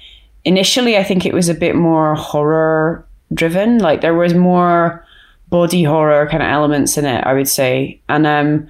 initially 0.48 0.98
I 0.98 1.04
think 1.04 1.26
it 1.26 1.34
was 1.34 1.50
a 1.50 1.54
bit 1.54 1.76
more 1.76 2.16
horror 2.16 3.06
driven. 3.34 3.80
Like 3.80 4.02
there 4.02 4.16
was 4.16 4.34
more 4.34 5.06
body 5.50 5.84
horror 5.84 6.28
kind 6.28 6.43
of 6.43 6.50
elements 6.50 6.98
in 6.98 7.06
it, 7.06 7.24
I 7.24 7.34
would 7.34 7.48
say, 7.48 8.00
and 8.10 8.26
um 8.26 8.70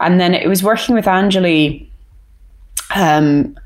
and 0.00 0.20
then 0.20 0.34
it 0.34 0.48
was 0.48 0.62
working 0.62 0.94
with 0.94 1.08
Angeli. 1.08 1.90
Um, 2.94 3.56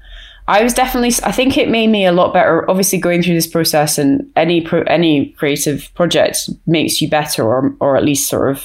I 0.47 0.63
was 0.63 0.73
definitely. 0.73 1.13
I 1.25 1.33
think 1.33 1.59
it 1.59 1.69
made 1.69 1.89
me 1.89 2.07
a 2.07 2.13
lot 2.13 2.33
better. 2.33 2.69
Obviously, 2.71 2.99
going 2.99 3.23
through 3.23 3.35
this 3.35 3.47
process 3.47 3.99
and 3.99 4.31
any 4.37 4.61
pro, 4.61 4.83
any 4.83 5.31
creative 5.31 5.91
project 5.95 6.49
makes 6.67 7.03
you 7.03 7.11
better, 7.11 7.43
or 7.45 7.75
or 7.81 7.97
at 7.97 8.05
least 8.05 8.31
sort 8.31 8.51
of 8.51 8.65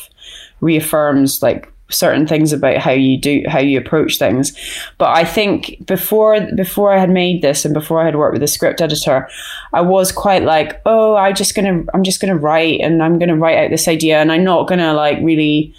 reaffirms 0.61 1.41
like 1.41 1.72
certain 1.93 2.27
things 2.27 2.51
about 2.51 2.77
how 2.77 2.91
you 2.91 3.17
do 3.17 3.43
how 3.47 3.59
you 3.59 3.77
approach 3.77 4.17
things. 4.17 4.57
But 4.97 5.15
I 5.15 5.23
think 5.23 5.85
before 5.85 6.39
before 6.55 6.93
I 6.93 6.99
had 6.99 7.09
made 7.09 7.41
this 7.41 7.65
and 7.65 7.73
before 7.73 8.01
I 8.01 8.05
had 8.05 8.15
worked 8.15 8.33
with 8.33 8.43
a 8.43 8.47
script 8.47 8.81
editor, 8.81 9.29
I 9.71 9.81
was 9.81 10.11
quite 10.11 10.43
like, 10.43 10.81
oh, 10.85 11.15
i'm 11.15 11.35
just 11.35 11.55
gonna 11.55 11.83
I'm 11.93 12.03
just 12.03 12.21
gonna 12.21 12.37
write 12.37 12.79
and 12.81 13.01
I'm 13.03 13.19
gonna 13.19 13.37
write 13.37 13.57
out 13.57 13.71
this 13.71 13.87
idea 13.87 14.19
and 14.19 14.31
I'm 14.31 14.43
not 14.43 14.67
gonna 14.67 14.93
like 14.93 15.19
really 15.21 15.73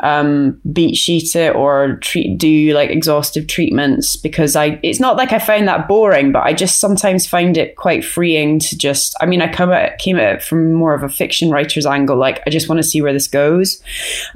um, 0.00 0.60
beat 0.72 0.96
sheet 0.96 1.36
it 1.36 1.54
or 1.54 1.96
treat 2.02 2.36
do 2.38 2.72
like 2.74 2.90
exhaustive 2.90 3.46
treatments 3.46 4.16
because 4.16 4.56
I 4.56 4.78
it's 4.82 5.00
not 5.00 5.16
like 5.16 5.32
I 5.32 5.38
found 5.38 5.68
that 5.68 5.88
boring, 5.88 6.32
but 6.32 6.42
I 6.42 6.52
just 6.52 6.80
sometimes 6.80 7.26
find 7.26 7.56
it 7.56 7.76
quite 7.76 8.04
freeing 8.04 8.58
to 8.60 8.76
just 8.76 9.16
I 9.20 9.26
mean 9.26 9.42
I 9.42 9.52
come 9.52 9.70
at 9.70 9.98
came 9.98 10.18
at 10.18 10.36
it 10.36 10.42
from 10.42 10.72
more 10.72 10.94
of 10.94 11.02
a 11.02 11.08
fiction 11.08 11.50
writer's 11.50 11.86
angle, 11.86 12.16
like 12.16 12.42
I 12.46 12.50
just 12.50 12.68
want 12.68 12.78
to 12.78 12.82
see 12.82 13.00
where 13.00 13.12
this 13.12 13.28
goes. 13.28 13.82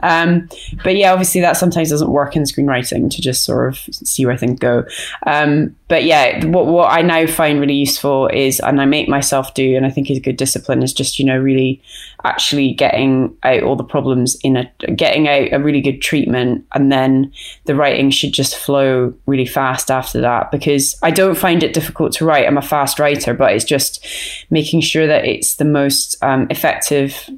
Um, 0.03 0.49
but 0.85 0.97
yeah, 0.97 1.13
obviously 1.13 1.41
that 1.41 1.57
sometimes 1.57 1.91
doesn't 1.91 2.11
work 2.11 2.37
in 2.37 2.43
screenwriting 2.43 3.11
to 3.11 3.23
just 3.23 3.45
sort 3.45 3.69
of 3.69 3.79
see 3.79 4.27
where 4.27 4.37
things 4.37 4.59
go. 4.59 4.85
Um, 5.27 5.77
but 5.89 6.05
yeah, 6.05 6.45
what 6.47 6.67
what 6.67 6.93
I 6.93 7.01
now 7.01 7.27
find 7.27 7.61
really 7.61 7.75
useful 7.75 8.29
is, 8.29 8.61
and 8.61 8.81
I 8.81 8.85
make 8.85 9.09
myself 9.09 9.55
do, 9.55 9.75
and 9.75 9.87
I 9.87 9.91
think 9.91 10.11
is 10.11 10.19
good 10.19 10.37
discipline, 10.37 10.83
is 10.83 10.93
just 10.93 11.19
you 11.19 11.25
know 11.25 11.39
really 11.39 11.83
actually 12.25 12.75
getting 12.75 13.35
out 13.43 13.63
all 13.63 13.75
the 13.75 13.85
problems 13.85 14.37
in 14.45 14.57
a 14.57 14.71
getting 14.95 15.29
out 15.29 15.53
a 15.53 15.59
really 15.59 15.81
good 15.81 16.03
treatment, 16.03 16.67
and 16.75 16.93
then 16.93 17.33
the 17.65 17.75
writing 17.75 18.11
should 18.11 18.33
just 18.33 18.57
flow 18.57 19.15
really 19.25 19.47
fast 19.47 19.91
after 19.91 20.21
that. 20.21 20.51
Because 20.51 20.95
I 21.03 21.11
don't 21.11 21.39
find 21.39 21.63
it 21.63 21.73
difficult 21.73 22.13
to 22.13 22.27
write. 22.27 22.47
I'm 22.47 22.59
a 22.59 22.63
fast 22.63 22.99
writer, 22.99 23.33
but 23.33 23.55
it's 23.55 23.65
just 23.65 24.07
making 24.51 24.83
sure 24.83 25.07
that 25.07 25.25
it's 25.25 25.57
the 25.57 25.65
most 25.65 26.23
um, 26.23 26.47
effective 26.51 27.31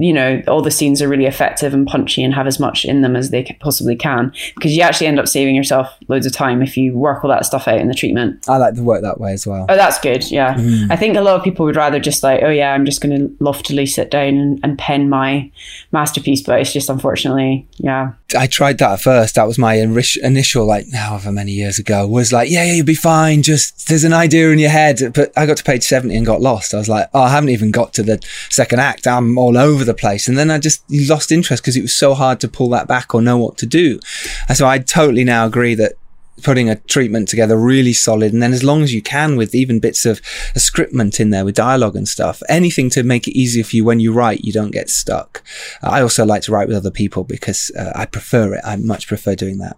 you 0.00 0.12
know 0.12 0.42
all 0.48 0.62
the 0.62 0.70
scenes 0.70 1.02
are 1.02 1.08
really 1.08 1.26
effective 1.26 1.74
and 1.74 1.86
punchy 1.86 2.22
and 2.22 2.34
have 2.34 2.46
as 2.46 2.58
much 2.58 2.84
in 2.84 3.02
them 3.02 3.16
as 3.16 3.30
they 3.30 3.44
possibly 3.60 3.96
can 3.96 4.32
because 4.54 4.76
you 4.76 4.82
actually 4.82 5.06
end 5.06 5.18
up 5.18 5.28
saving 5.28 5.54
yourself 5.54 5.88
loads 6.08 6.26
of 6.26 6.32
time 6.32 6.62
if 6.62 6.76
you 6.76 6.96
work 6.96 7.24
all 7.24 7.30
that 7.30 7.44
stuff 7.44 7.68
out 7.68 7.78
in 7.78 7.88
the 7.88 7.94
treatment 7.94 8.48
I 8.48 8.56
like 8.56 8.74
to 8.74 8.82
work 8.82 9.02
that 9.02 9.20
way 9.20 9.32
as 9.32 9.46
well. 9.46 9.66
oh 9.68 9.76
that's 9.76 9.98
good 9.98 10.30
yeah 10.30 10.54
mm. 10.54 10.90
i 10.90 10.96
think 10.96 11.16
a 11.16 11.20
lot 11.20 11.36
of 11.36 11.44
people 11.44 11.66
would 11.66 11.76
rather 11.76 12.00
just 12.00 12.22
like 12.22 12.42
oh 12.42 12.50
yeah 12.50 12.72
i'm 12.72 12.84
just 12.84 13.00
going 13.00 13.18
to 13.18 13.36
loftily 13.40 13.86
sit 13.86 14.10
down 14.10 14.34
and, 14.34 14.60
and 14.62 14.78
pen 14.78 15.08
my 15.08 15.50
masterpiece 15.92 16.42
but 16.42 16.60
it's 16.60 16.72
just 16.72 16.88
unfortunately 16.88 17.66
yeah 17.78 18.12
I 18.36 18.46
tried 18.46 18.78
that 18.78 18.92
at 18.92 19.00
first. 19.00 19.36
That 19.36 19.46
was 19.46 19.56
my 19.56 19.74
initial, 19.74 20.66
like, 20.66 20.92
however 20.92 21.32
many 21.32 21.52
years 21.52 21.78
ago, 21.78 22.06
was 22.06 22.30
like, 22.30 22.50
yeah, 22.50 22.64
yeah, 22.64 22.74
you'll 22.74 22.84
be 22.84 22.94
fine. 22.94 23.42
Just 23.42 23.88
there's 23.88 24.04
an 24.04 24.12
idea 24.12 24.50
in 24.50 24.58
your 24.58 24.68
head. 24.68 25.00
But 25.14 25.32
I 25.34 25.46
got 25.46 25.56
to 25.56 25.64
page 25.64 25.82
70 25.82 26.14
and 26.14 26.26
got 26.26 26.42
lost. 26.42 26.74
I 26.74 26.78
was 26.78 26.90
like, 26.90 27.08
oh, 27.14 27.22
I 27.22 27.30
haven't 27.30 27.48
even 27.50 27.70
got 27.70 27.94
to 27.94 28.02
the 28.02 28.22
second 28.50 28.80
act. 28.80 29.06
I'm 29.06 29.38
all 29.38 29.56
over 29.58 29.84
the 29.84 29.94
place. 29.94 30.28
And 30.28 30.38
then 30.38 30.50
I 30.50 30.58
just 30.58 30.82
lost 30.90 31.32
interest 31.32 31.62
because 31.62 31.76
it 31.76 31.82
was 31.82 31.94
so 31.94 32.14
hard 32.14 32.40
to 32.40 32.48
pull 32.48 32.68
that 32.70 32.88
back 32.88 33.14
or 33.14 33.22
know 33.22 33.38
what 33.38 33.58
to 33.58 33.66
do. 33.66 34.00
And 34.48 34.56
so 34.56 34.66
I 34.66 34.78
totally 34.78 35.24
now 35.24 35.46
agree 35.46 35.74
that 35.74 35.94
putting 36.42 36.68
a 36.68 36.76
treatment 36.76 37.28
together 37.28 37.56
really 37.56 37.92
solid. 37.92 38.32
And 38.32 38.42
then 38.42 38.52
as 38.52 38.64
long 38.64 38.82
as 38.82 38.92
you 38.94 39.02
can 39.02 39.36
with 39.36 39.54
even 39.54 39.80
bits 39.80 40.06
of 40.06 40.20
a 40.54 40.58
scriptment 40.58 41.20
in 41.20 41.30
there 41.30 41.44
with 41.44 41.54
dialogue 41.54 41.96
and 41.96 42.08
stuff, 42.08 42.42
anything 42.48 42.90
to 42.90 43.02
make 43.02 43.28
it 43.28 43.38
easier 43.38 43.64
for 43.64 43.76
you 43.76 43.84
when 43.84 44.00
you 44.00 44.12
write, 44.12 44.44
you 44.44 44.52
don't 44.52 44.70
get 44.70 44.88
stuck. 44.88 45.42
Uh, 45.82 45.90
I 45.90 46.02
also 46.02 46.24
like 46.24 46.42
to 46.42 46.52
write 46.52 46.68
with 46.68 46.76
other 46.76 46.90
people 46.90 47.24
because 47.24 47.70
uh, 47.78 47.92
I 47.94 48.06
prefer 48.06 48.54
it. 48.54 48.60
I 48.64 48.76
much 48.76 49.06
prefer 49.08 49.34
doing 49.34 49.58
that. 49.58 49.76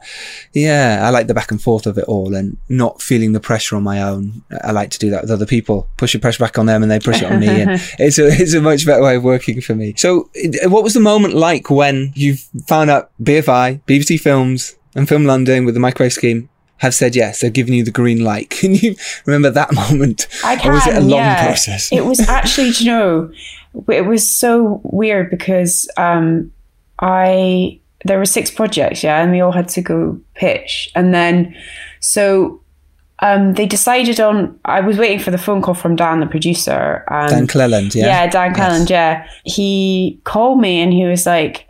Yeah. 0.53 1.01
I 1.03 1.11
like 1.11 1.27
the 1.27 1.35
back 1.35 1.51
and 1.51 1.61
forth 1.61 1.87
of 1.87 1.99
it 1.99 2.05
all 2.05 2.35
and 2.35 2.57
not 2.69 3.03
feeling 3.03 3.33
the 3.33 3.41
pressure 3.41 3.77
on 3.77 3.83
my 3.83 4.03
own. 4.03 4.43
I 4.63 4.73
like 4.73 4.91
to 4.91 4.99
do 4.99 5.11
that 5.11 5.23
with 5.23 5.31
other 5.31 5.47
people, 5.47 5.89
push 5.97 6.13
the 6.13 6.19
pressure 6.19 6.45
back 6.45 6.59
on 6.59 6.67
them 6.67 6.83
and 6.83 6.91
they 6.91 7.01
push 7.01 7.23
it 7.23 7.31
on 7.31 7.41
me. 7.41 7.49
And 7.49 7.71
it's 7.99 8.19
a, 8.19 8.27
it's 8.27 8.55
a 8.55 8.61
much 8.61 8.87
better 8.87 9.03
way 9.03 9.17
of 9.17 9.25
working 9.25 9.61
for 9.61 9.75
me. 9.75 9.95
So 9.97 10.31
what 10.65 10.85
was 10.85 10.95
the 10.95 11.01
moment 11.01 11.35
like 11.35 11.71
when 11.71 12.13
you 12.15 12.37
found 12.67 12.91
out 12.91 13.11
BFI, 13.23 13.83
BBC 13.85 14.21
Films, 14.21 14.77
and 14.95 15.09
Film 15.09 15.25
London 15.25 15.65
with 15.65 15.75
the 15.75 15.81
microwave 15.81 16.13
scheme 16.13 16.49
have 16.81 16.95
said 16.95 17.15
yes. 17.15 17.41
They've 17.41 17.53
given 17.53 17.75
you 17.75 17.85
the 17.85 17.91
green 17.91 18.25
light. 18.25 18.51
Can 18.61 18.75
you 18.75 18.97
remember 19.27 19.51
that 19.51 19.73
moment? 19.73 20.27
I 20.45 20.57
can. 20.57 20.71
Or 20.71 20.75
was 20.75 20.87
it 20.87 20.97
a 20.97 21.01
long 21.01 21.19
yeah. 21.19 21.47
process? 21.47 21.93
it 21.93 22.05
was 22.05 22.21
actually, 22.29 22.71
you 22.71 22.87
know, 22.87 23.33
it 23.89 24.07
was 24.07 24.29
so 24.29 24.81
weird 24.85 25.31
because 25.31 25.89
um, 25.97 26.53
I 27.01 27.81
there 28.07 28.19
were 28.19 28.27
six 28.27 28.51
projects, 28.51 29.05
yeah, 29.05 29.23
and 29.23 29.31
we 29.31 29.41
all 29.41 29.53
had 29.53 29.69
to 29.71 29.83
go 29.83 30.19
pitch, 30.35 30.91
and 30.95 31.13
then 31.13 31.55
so 32.01 32.63
um, 33.21 33.55
they 33.55 33.67
decided 33.67 34.19
on. 34.19 34.59
I 34.65 34.81
was 34.81 34.97
waiting 34.97 35.19
for 35.19 35.31
the 35.31 35.39
phone 35.39 35.61
call 35.61 35.75
from 35.75 35.97
Dan, 35.97 36.21
the 36.21 36.27
producer. 36.27 37.05
Um, 37.09 37.29
Dan 37.29 37.47
Cleland, 37.47 37.95
yeah, 37.95 38.07
yeah, 38.07 38.27
Dan 38.27 38.55
Cleland, 38.55 38.89
yes. 38.89 39.29
yeah. 39.45 39.53
He 39.53 40.21
called 40.25 40.61
me 40.61 40.81
and 40.81 40.93
he 40.93 41.05
was 41.05 41.27
like 41.27 41.67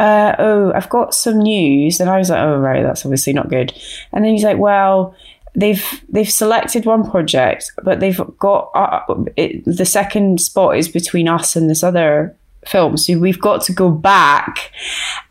uh, 0.00 0.34
oh, 0.38 0.72
I've 0.74 0.88
got 0.88 1.14
some 1.14 1.38
news. 1.38 2.00
And 2.00 2.08
I 2.08 2.16
was 2.16 2.30
like, 2.30 2.40
oh, 2.40 2.56
right, 2.56 2.82
that's 2.82 3.04
obviously 3.04 3.34
not 3.34 3.50
good. 3.50 3.72
And 4.12 4.24
then 4.24 4.32
he's 4.32 4.44
like, 4.44 4.58
well, 4.58 5.14
they've 5.54 5.84
they've 6.08 6.30
selected 6.30 6.86
one 6.86 7.08
project, 7.08 7.70
but 7.82 8.00
they've 8.00 8.20
got 8.38 8.70
uh, 8.74 9.14
it, 9.36 9.62
the 9.66 9.84
second 9.84 10.40
spot 10.40 10.76
is 10.78 10.88
between 10.88 11.28
us 11.28 11.54
and 11.54 11.68
this 11.68 11.82
other 11.82 12.34
film. 12.66 12.96
So 12.96 13.18
we've 13.18 13.40
got 13.40 13.62
to 13.64 13.72
go 13.72 13.90
back 13.90 14.72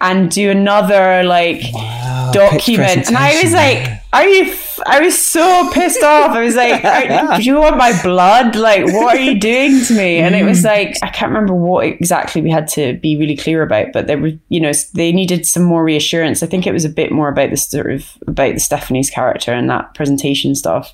and 0.01 0.29
do 0.29 0.51
another 0.51 1.23
like 1.23 1.63
wow, 1.73 2.31
document. 2.31 3.07
And 3.07 3.17
I 3.17 3.41
was 3.41 3.53
like, 3.53 4.01
are 4.13 4.27
you? 4.27 4.55
I 4.85 4.99
was 4.99 5.17
so 5.17 5.69
pissed 5.71 6.03
off. 6.03 6.31
I 6.31 6.43
was 6.43 6.55
like, 6.55 6.81
do 7.37 7.43
you 7.43 7.55
want 7.55 7.77
my 7.77 7.99
blood? 8.01 8.55
Like, 8.55 8.85
what 8.85 9.17
are 9.17 9.19
you 9.19 9.39
doing 9.39 9.83
to 9.85 9.93
me? 9.93 10.17
And 10.17 10.35
it 10.35 10.43
was 10.43 10.61
mm. 10.61 10.65
like, 10.65 10.97
I 11.03 11.09
can't 11.09 11.31
remember 11.31 11.53
what 11.53 11.85
exactly 11.85 12.41
we 12.41 12.49
had 12.49 12.67
to 12.69 12.93
be 12.97 13.17
really 13.17 13.35
clear 13.35 13.63
about, 13.63 13.87
but 13.93 14.07
there 14.07 14.17
were, 14.17 14.31
you 14.49 14.59
know, 14.59 14.71
they 14.93 15.11
needed 15.11 15.45
some 15.45 15.63
more 15.63 15.83
reassurance. 15.83 16.43
I 16.43 16.47
think 16.47 16.67
it 16.67 16.73
was 16.73 16.85
a 16.85 16.89
bit 16.89 17.11
more 17.11 17.29
about 17.29 17.49
the 17.49 17.57
sort 17.57 17.91
of 17.91 18.05
about 18.27 18.53
the 18.53 18.59
Stephanie's 18.59 19.09
character 19.09 19.53
and 19.53 19.69
that 19.69 19.93
presentation 19.93 20.55
stuff. 20.55 20.93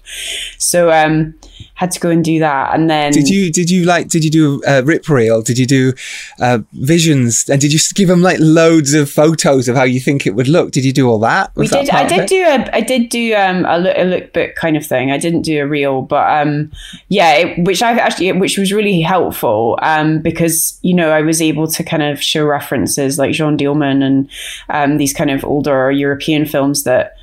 So, 0.57 0.91
um, 0.91 1.35
had 1.75 1.91
to 1.91 1.99
go 1.99 2.09
and 2.09 2.23
do 2.23 2.39
that. 2.39 2.73
And 2.73 2.89
then 2.89 3.11
did 3.11 3.29
you 3.29 3.51
did 3.51 3.69
you 3.69 3.85
like 3.85 4.07
did 4.07 4.23
you 4.23 4.31
do 4.31 4.61
a 4.65 4.83
rip 4.83 5.07
reel? 5.09 5.41
Did 5.41 5.57
you 5.57 5.65
do 5.65 5.93
uh, 6.39 6.59
visions? 6.73 7.49
And 7.49 7.61
did 7.61 7.73
you 7.73 7.79
give 7.93 8.07
them 8.07 8.21
like 8.21 8.37
loads 8.39 8.93
of 8.93 9.09
photos 9.09 9.67
of 9.67 9.75
how 9.75 9.83
you 9.83 9.99
think 9.99 10.25
it 10.25 10.35
would 10.35 10.47
look? 10.47 10.71
Did 10.71 10.85
you 10.85 10.93
do 10.93 11.09
all 11.09 11.19
that? 11.19 11.55
Was 11.55 11.71
we 11.71 11.79
did. 11.81 11.89
I 11.89 12.07
did 12.07 12.27
do 12.27 12.43
a. 12.43 12.75
I 12.75 12.81
did 12.81 13.09
do 13.09 13.35
um, 13.35 13.65
a, 13.65 13.74
look, 13.77 13.97
a 13.97 14.01
lookbook 14.01 14.55
kind 14.55 14.77
of 14.77 14.85
thing. 14.85 15.11
I 15.11 15.17
didn't 15.17 15.41
do 15.41 15.61
a 15.61 15.67
reel, 15.67 16.01
but 16.01 16.29
um, 16.29 16.71
yeah, 17.09 17.33
it, 17.33 17.65
which 17.65 17.81
I 17.81 17.91
actually, 17.91 18.31
which 18.33 18.57
was 18.57 18.73
really 18.73 19.01
helpful 19.01 19.77
um, 19.81 20.19
because 20.19 20.77
you 20.81 20.93
know 20.93 21.11
I 21.11 21.21
was 21.21 21.41
able 21.41 21.67
to 21.67 21.83
kind 21.83 22.03
of 22.03 22.21
show 22.21 22.45
references 22.45 23.17
like 23.17 23.33
Jeanne 23.33 23.57
Dielman 23.57 24.03
and 24.03 24.29
um, 24.69 24.97
these 24.97 25.13
kind 25.13 25.31
of 25.31 25.43
older 25.45 25.91
European 25.91 26.45
films 26.45 26.83
that 26.83 27.15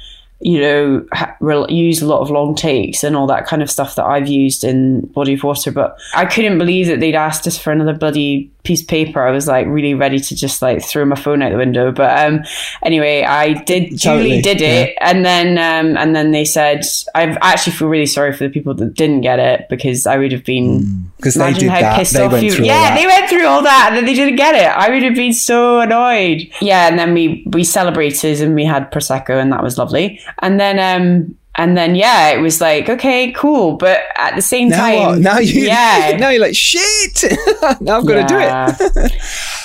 you 0.43 0.61
know, 0.61 1.07
ha- 1.13 1.37
use 1.69 2.03
a 2.03 2.07
lot 2.07 2.21
of 2.21 2.29
long 2.29 2.55
takes 2.55 3.05
and 3.05 3.15
all 3.15 3.29
that 3.29 3.47
kind 3.47 3.63
of 3.63 3.71
stuff 3.71 3.95
that 3.95 4.05
I've 4.05 4.27
used 4.27 4.65
in 4.65 5.03
Body 5.07 5.35
of 5.35 5.45
Water. 5.45 5.71
But 5.71 5.97
I 6.15 6.27
couldn't 6.27 6.59
believe 6.59 6.89
that 6.89 6.99
they'd 6.99 7.15
asked 7.15 7.47
us 7.47 7.57
for 7.57 7.71
another 7.71 7.95
bloody 7.95 8.51
piece 8.65 8.83
of 8.83 8.89
paper. 8.89 9.27
I 9.27 9.31
was 9.31 9.49
like 9.49 9.67
really 9.67 9.95
ready 9.95 10.21
to 10.21 10.37
just 10.37 10.63
like 10.63 10.85
throw 10.85 11.05
my 11.05 11.17
phone 11.17 11.43
out 11.43 11.51
the 11.51 11.57
window. 11.57 11.91
But 11.91 12.19
um, 12.19 12.45
anyway, 12.83 13.23
I 13.23 13.55
did. 13.55 14.01
Totally, 14.01 14.41
Julie 14.41 14.43
did 14.43 14.61
it, 14.61 14.91
yeah. 14.91 15.09
and 15.11 15.25
then 15.25 15.59
um, 15.59 15.97
and 15.97 16.15
then 16.15 16.31
they 16.31 16.45
said, 16.45 16.85
I 17.15 17.37
actually 17.43 17.73
feel 17.73 17.89
really 17.89 18.07
sorry 18.07 18.33
for 18.33 18.45
the 18.45 18.51
people 18.51 18.75
that 18.75 18.95
didn't 18.95 19.23
get 19.23 19.39
it 19.39 19.69
because 19.69 20.07
I 20.07 20.17
would 20.17 20.33
have 20.33 20.45
been 20.45 21.11
because 21.17 21.37
mm, 21.37 21.53
they 21.53 21.59
did 21.59 21.71
that. 21.71 22.07
They 22.07 22.29
went 22.29 22.45
you. 22.45 22.53
through 22.53 22.67
yeah, 22.67 22.95
they 22.95 23.07
went 23.07 23.29
through 23.29 23.47
all 23.47 23.63
that, 23.63 23.87
and 23.89 23.97
then 23.97 24.05
they 24.05 24.15
didn't 24.15 24.37
get 24.37 24.55
it. 24.55 24.69
I 24.69 24.91
would 24.91 25.03
have 25.03 25.15
been 25.15 25.33
so 25.33 25.81
annoyed. 25.81 26.49
Yeah, 26.61 26.89
and 26.89 26.99
then 26.99 27.15
we 27.15 27.45
we 27.53 27.65
celebrated 27.65 28.41
and 28.41 28.55
we 28.55 28.65
had 28.65 28.93
prosecco, 28.93 29.41
and 29.41 29.53
that 29.53 29.63
was 29.63 29.79
lovely. 29.79 30.21
And 30.41 30.61
then 30.61 30.79
um, 30.79 31.37
and 31.57 31.77
then 31.77 31.95
yeah, 31.95 32.31
it 32.31 32.41
was 32.41 32.61
like 32.61 32.89
okay, 32.89 33.31
cool. 33.33 33.77
But 33.77 34.01
at 34.17 34.35
the 34.35 34.43
same 34.43 34.71
now 34.71 34.77
time, 34.79 34.99
what? 34.99 35.19
now 35.19 35.39
you 35.39 35.63
yeah, 35.67 36.17
now 36.21 36.31
you're 36.31 36.41
like 36.41 36.57
shit. 36.57 37.25
now 37.81 37.99
I've 37.99 38.07
got 38.07 38.31
yeah. 38.31 38.67
to 38.67 38.77
do 38.77 39.01
it. 39.01 39.13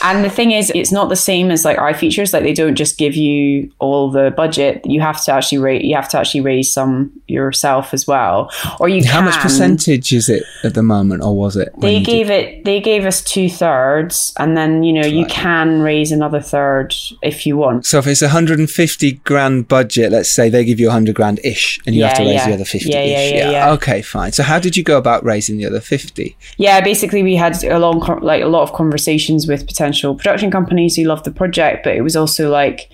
and 0.04 0.24
the 0.24 0.30
thing 0.30 0.52
is, 0.52 0.72
it's 0.76 0.92
not 0.92 1.08
the 1.08 1.16
same 1.16 1.50
as 1.50 1.64
like 1.64 1.78
iFeatures. 1.78 2.34
Like 2.34 2.44
they 2.44 2.54
don't 2.54 2.76
just 2.76 2.98
give 2.98 3.16
you 3.16 3.72
all 3.80 4.12
the 4.12 4.34
budget. 4.36 4.86
You 4.86 5.00
have 5.00 5.24
to 5.26 5.32
actually 5.32 5.60
raise. 5.60 5.84
You 5.84 5.96
have 5.96 6.10
to 6.10 6.20
actually 6.20 6.42
raise 6.42 6.72
some 6.72 7.12
yourself 7.28 7.94
as 7.94 8.06
well, 8.06 8.52
or 8.80 8.90
you. 8.90 9.06
How 9.06 9.20
can. 9.20 9.26
much 9.26 9.40
percentage 9.40 10.12
is 10.12 10.28
it 10.28 10.44
at 10.64 10.74
the 10.74 10.84
moment, 10.84 11.24
or 11.24 11.38
was 11.38 11.56
it? 11.56 11.74
They 11.80 12.02
gave 12.02 12.28
did? 12.28 12.44
it. 12.44 12.66
They 12.66 12.82
gave 12.82 13.06
us 13.06 13.24
two 13.24 13.50
thirds, 13.50 14.34
and 14.38 14.58
then 14.58 14.84
you 14.84 14.92
know 14.92 15.02
right. 15.02 15.14
you 15.14 15.26
can 15.28 15.82
raise 15.82 16.12
another 16.12 16.42
third 16.42 16.94
if 17.22 17.46
you 17.46 17.56
want. 17.56 17.86
So 17.86 18.00
if 18.00 18.08
it's 18.08 18.22
a 18.22 18.26
150 18.26 19.12
grand 19.24 19.70
budget, 19.70 20.12
let's 20.12 20.32
say 20.32 20.50
they 20.50 20.66
give 20.66 20.82
you 20.82 20.88
100 20.88 21.16
grand 21.16 21.40
ish 21.46 21.77
and 21.86 21.96
you 21.96 22.02
yeah, 22.02 22.08
have 22.08 22.18
to 22.18 22.24
raise 22.24 22.34
yeah. 22.34 22.48
the 22.48 22.54
other 22.54 22.66
50 22.66 22.90
yeah, 22.90 23.04
yeah, 23.04 23.30
yeah, 23.30 23.52
yeah, 23.52 23.72
Okay, 23.72 24.02
fine. 24.02 24.32
So 24.32 24.44
how 24.44 24.60
did 24.60 24.76
you 24.76 24.84
go 24.84 24.98
about 24.98 25.24
raising 25.24 25.58
the 25.58 25.66
other 25.66 25.80
50? 25.80 26.36
Yeah, 26.58 26.82
basically 26.82 27.24
we 27.24 27.36
had 27.36 27.64
a 27.64 27.80
long, 27.80 28.00
like 28.22 28.44
a 28.44 28.48
lot 28.48 28.64
of 28.64 28.74
conversations 28.74 29.48
with 29.48 29.68
potential 29.68 30.16
production 30.16 30.52
companies 30.52 30.96
who 30.96 31.04
loved 31.04 31.26
the 31.26 31.32
project, 31.32 31.84
but 31.84 31.96
it 31.96 32.02
was 32.02 32.16
also 32.16 32.50
like, 32.50 32.90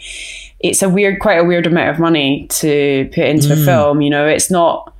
it's 0.60 0.82
a 0.82 0.90
weird, 0.90 1.20
quite 1.20 1.40
a 1.40 1.44
weird 1.44 1.68
amount 1.68 1.90
of 1.90 2.00
money 2.00 2.48
to 2.50 3.10
put 3.14 3.26
into 3.26 3.48
mm. 3.48 3.62
a 3.62 3.66
film. 3.66 4.02
You 4.02 4.10
know, 4.10 4.28
it's 4.28 4.52
not, 4.52 4.94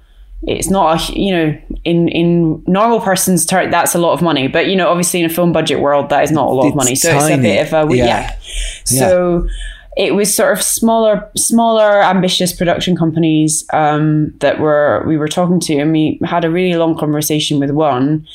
it's 0.46 0.70
not 0.70 1.10
a, 1.10 1.20
you 1.20 1.32
know 1.32 1.58
in 1.86 2.10
in 2.10 2.64
normal 2.68 3.00
person's 3.00 3.46
term 3.46 3.72
that's 3.72 3.96
a 3.96 3.98
lot 3.98 4.12
of 4.12 4.22
money 4.22 4.48
but 4.50 4.68
you 4.68 4.76
know 4.76 4.90
obviously 4.90 5.22
in 5.22 5.26
a 5.26 5.34
film 5.34 5.54
budget 5.54 5.80
world 5.80 6.10
that 6.10 6.22
is 6.22 6.32
not 6.32 6.50
a 6.50 6.52
lot 6.52 6.66
it's 6.66 6.72
of 6.72 6.76
money 6.76 6.96
so 6.96 7.12
tiny. 7.12 7.34
it's 7.34 7.40
a 7.40 7.42
bit 7.42 7.74
of 7.74 7.92
a 7.92 7.96
yeah, 7.96 8.06
yeah. 8.06 8.38
so 8.84 9.48
it 9.96 10.16
was 10.16 10.34
sort 10.34 10.54
of 10.54 10.62
smaller, 10.62 11.30
smaller, 11.38 12.02
ambitious 12.02 12.54
production 12.54 12.96
companies 12.96 13.66
um, 13.74 14.34
that 14.40 14.60
were 14.60 15.04
we 15.08 15.18
were 15.18 15.28
talking 15.28 15.60
to, 15.62 15.78
and 15.78 15.92
we 15.92 16.20
had 16.24 16.46
a 16.46 16.50
really 16.50 16.78
long 16.78 16.98
conversation 16.98 17.60
with 17.60 17.72
one. 17.72 18.28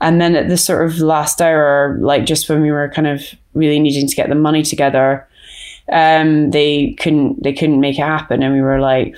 And 0.00 0.20
then 0.20 0.34
at 0.34 0.48
the 0.48 0.56
sort 0.56 0.86
of 0.86 0.98
last 0.98 1.42
hour, 1.42 1.98
like 2.00 2.24
just 2.24 2.48
when 2.48 2.62
we 2.62 2.70
were 2.70 2.88
kind 2.88 3.06
of 3.06 3.22
really 3.54 3.78
needing 3.78 4.08
to 4.08 4.16
get 4.16 4.28
the 4.28 4.34
money 4.34 4.62
together, 4.62 5.28
um, 5.92 6.50
they 6.52 6.92
couldn't 7.00 7.42
they 7.42 7.52
couldn't 7.52 7.80
make 7.80 7.98
it 7.98 8.02
happen, 8.02 8.42
and 8.42 8.54
we 8.54 8.60
were 8.60 8.80
like, 8.80 9.14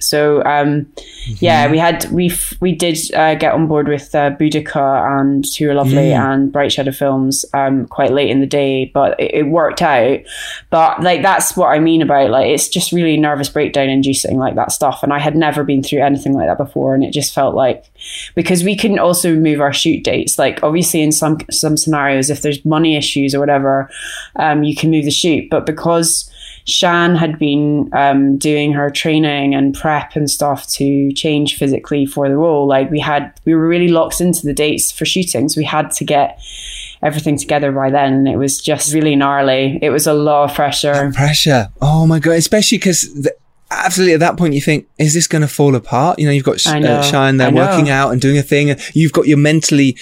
so 0.00 0.42
um, 0.44 0.84
mm-hmm. 0.84 1.34
yeah, 1.40 1.70
we 1.70 1.78
had 1.78 2.10
we 2.10 2.32
we 2.60 2.74
did 2.74 2.98
uh, 3.14 3.34
get 3.34 3.52
on 3.52 3.66
board 3.66 3.88
with 3.88 4.14
uh, 4.14 4.30
Boudica 4.30 5.20
and 5.20 5.44
Who 5.58 5.70
Are 5.70 5.74
Lovely 5.74 6.10
mm. 6.10 6.18
and 6.18 6.52
Bright 6.52 6.72
Shadow 6.72 6.92
Films 6.92 7.44
um, 7.52 7.86
quite 7.86 8.12
late 8.12 8.30
in 8.30 8.40
the 8.40 8.46
day, 8.46 8.86
but 8.94 9.18
it, 9.20 9.34
it, 9.34 9.42
worked 9.44 9.82
out. 9.82 10.20
But 10.70 11.02
like 11.02 11.22
that's 11.22 11.56
what 11.56 11.68
I 11.68 11.78
mean 11.78 12.02
about 12.02 12.30
like 12.30 12.46
it's 12.46 12.68
just 12.68 12.92
really 12.92 13.16
nervous 13.16 13.48
breakdown 13.48 13.88
inducing 13.88 14.38
like 14.38 14.54
that 14.54 14.72
stuff, 14.72 15.02
and 15.02 15.12
I 15.12 15.18
had 15.18 15.36
never 15.36 15.64
been 15.64 15.82
through 15.82 16.00
anything 16.00 16.32
like 16.32 16.48
that 16.48 16.58
before, 16.58 16.94
and 16.94 17.04
it 17.04 17.12
just 17.12 17.34
felt 17.34 17.54
like 17.54 17.84
because 18.34 18.64
we 18.64 18.76
couldn't 18.76 18.98
also 18.98 19.34
move 19.34 19.60
our 19.60 19.72
shoot 19.72 20.02
dates. 20.02 20.38
Like 20.38 20.62
obviously 20.62 21.02
in 21.02 21.12
some 21.12 21.38
some 21.50 21.76
scenarios, 21.76 22.30
if 22.30 22.42
there's 22.42 22.64
money 22.64 22.96
issues 22.96 23.34
or 23.34 23.40
whatever, 23.40 23.90
um, 24.36 24.62
you 24.64 24.74
can 24.74 24.90
move 24.90 25.04
the 25.04 25.10
shoot, 25.10 25.50
but 25.50 25.66
because 25.66 26.30
Shan 26.64 27.16
had 27.16 27.38
been 27.38 27.90
um, 27.92 28.38
doing 28.38 28.72
her 28.72 28.90
training 28.90 29.54
and 29.54 29.74
prep 29.74 30.16
and 30.16 30.30
stuff 30.30 30.68
to 30.72 31.12
change 31.12 31.56
physically 31.56 32.06
for 32.06 32.28
the 32.28 32.36
role. 32.36 32.66
Like 32.66 32.90
we 32.90 33.00
had, 33.00 33.32
we 33.44 33.54
were 33.54 33.66
really 33.66 33.88
locked 33.88 34.20
into 34.20 34.46
the 34.46 34.52
dates 34.52 34.92
for 34.92 35.04
shootings. 35.04 35.56
We 35.56 35.64
had 35.64 35.90
to 35.92 36.04
get 36.04 36.40
everything 37.02 37.36
together 37.36 37.72
by 37.72 37.90
then. 37.90 38.26
It 38.26 38.36
was 38.36 38.60
just 38.60 38.94
really 38.94 39.16
gnarly. 39.16 39.78
It 39.82 39.90
was 39.90 40.06
a 40.06 40.14
lot 40.14 40.50
of 40.50 40.56
pressure. 40.56 41.10
pressure. 41.14 41.68
Oh 41.80 42.06
my 42.06 42.18
God. 42.18 42.32
Especially 42.32 42.78
because 42.78 43.28
absolutely 43.72 44.14
at 44.14 44.20
that 44.20 44.36
point 44.36 44.54
you 44.54 44.60
think, 44.60 44.86
is 44.98 45.14
this 45.14 45.26
going 45.26 45.42
to 45.42 45.48
fall 45.48 45.74
apart? 45.74 46.18
You 46.18 46.26
know, 46.26 46.32
you've 46.32 46.44
got 46.44 46.60
Sh- 46.60 46.66
know. 46.66 46.98
uh, 46.98 47.02
Shan 47.02 47.36
there 47.36 47.50
working 47.52 47.88
out 47.90 48.10
and 48.10 48.20
doing 48.20 48.38
a 48.38 48.42
thing, 48.42 48.70
and 48.70 48.80
you've 48.94 49.12
got 49.12 49.26
your 49.26 49.38
mentally. 49.38 49.96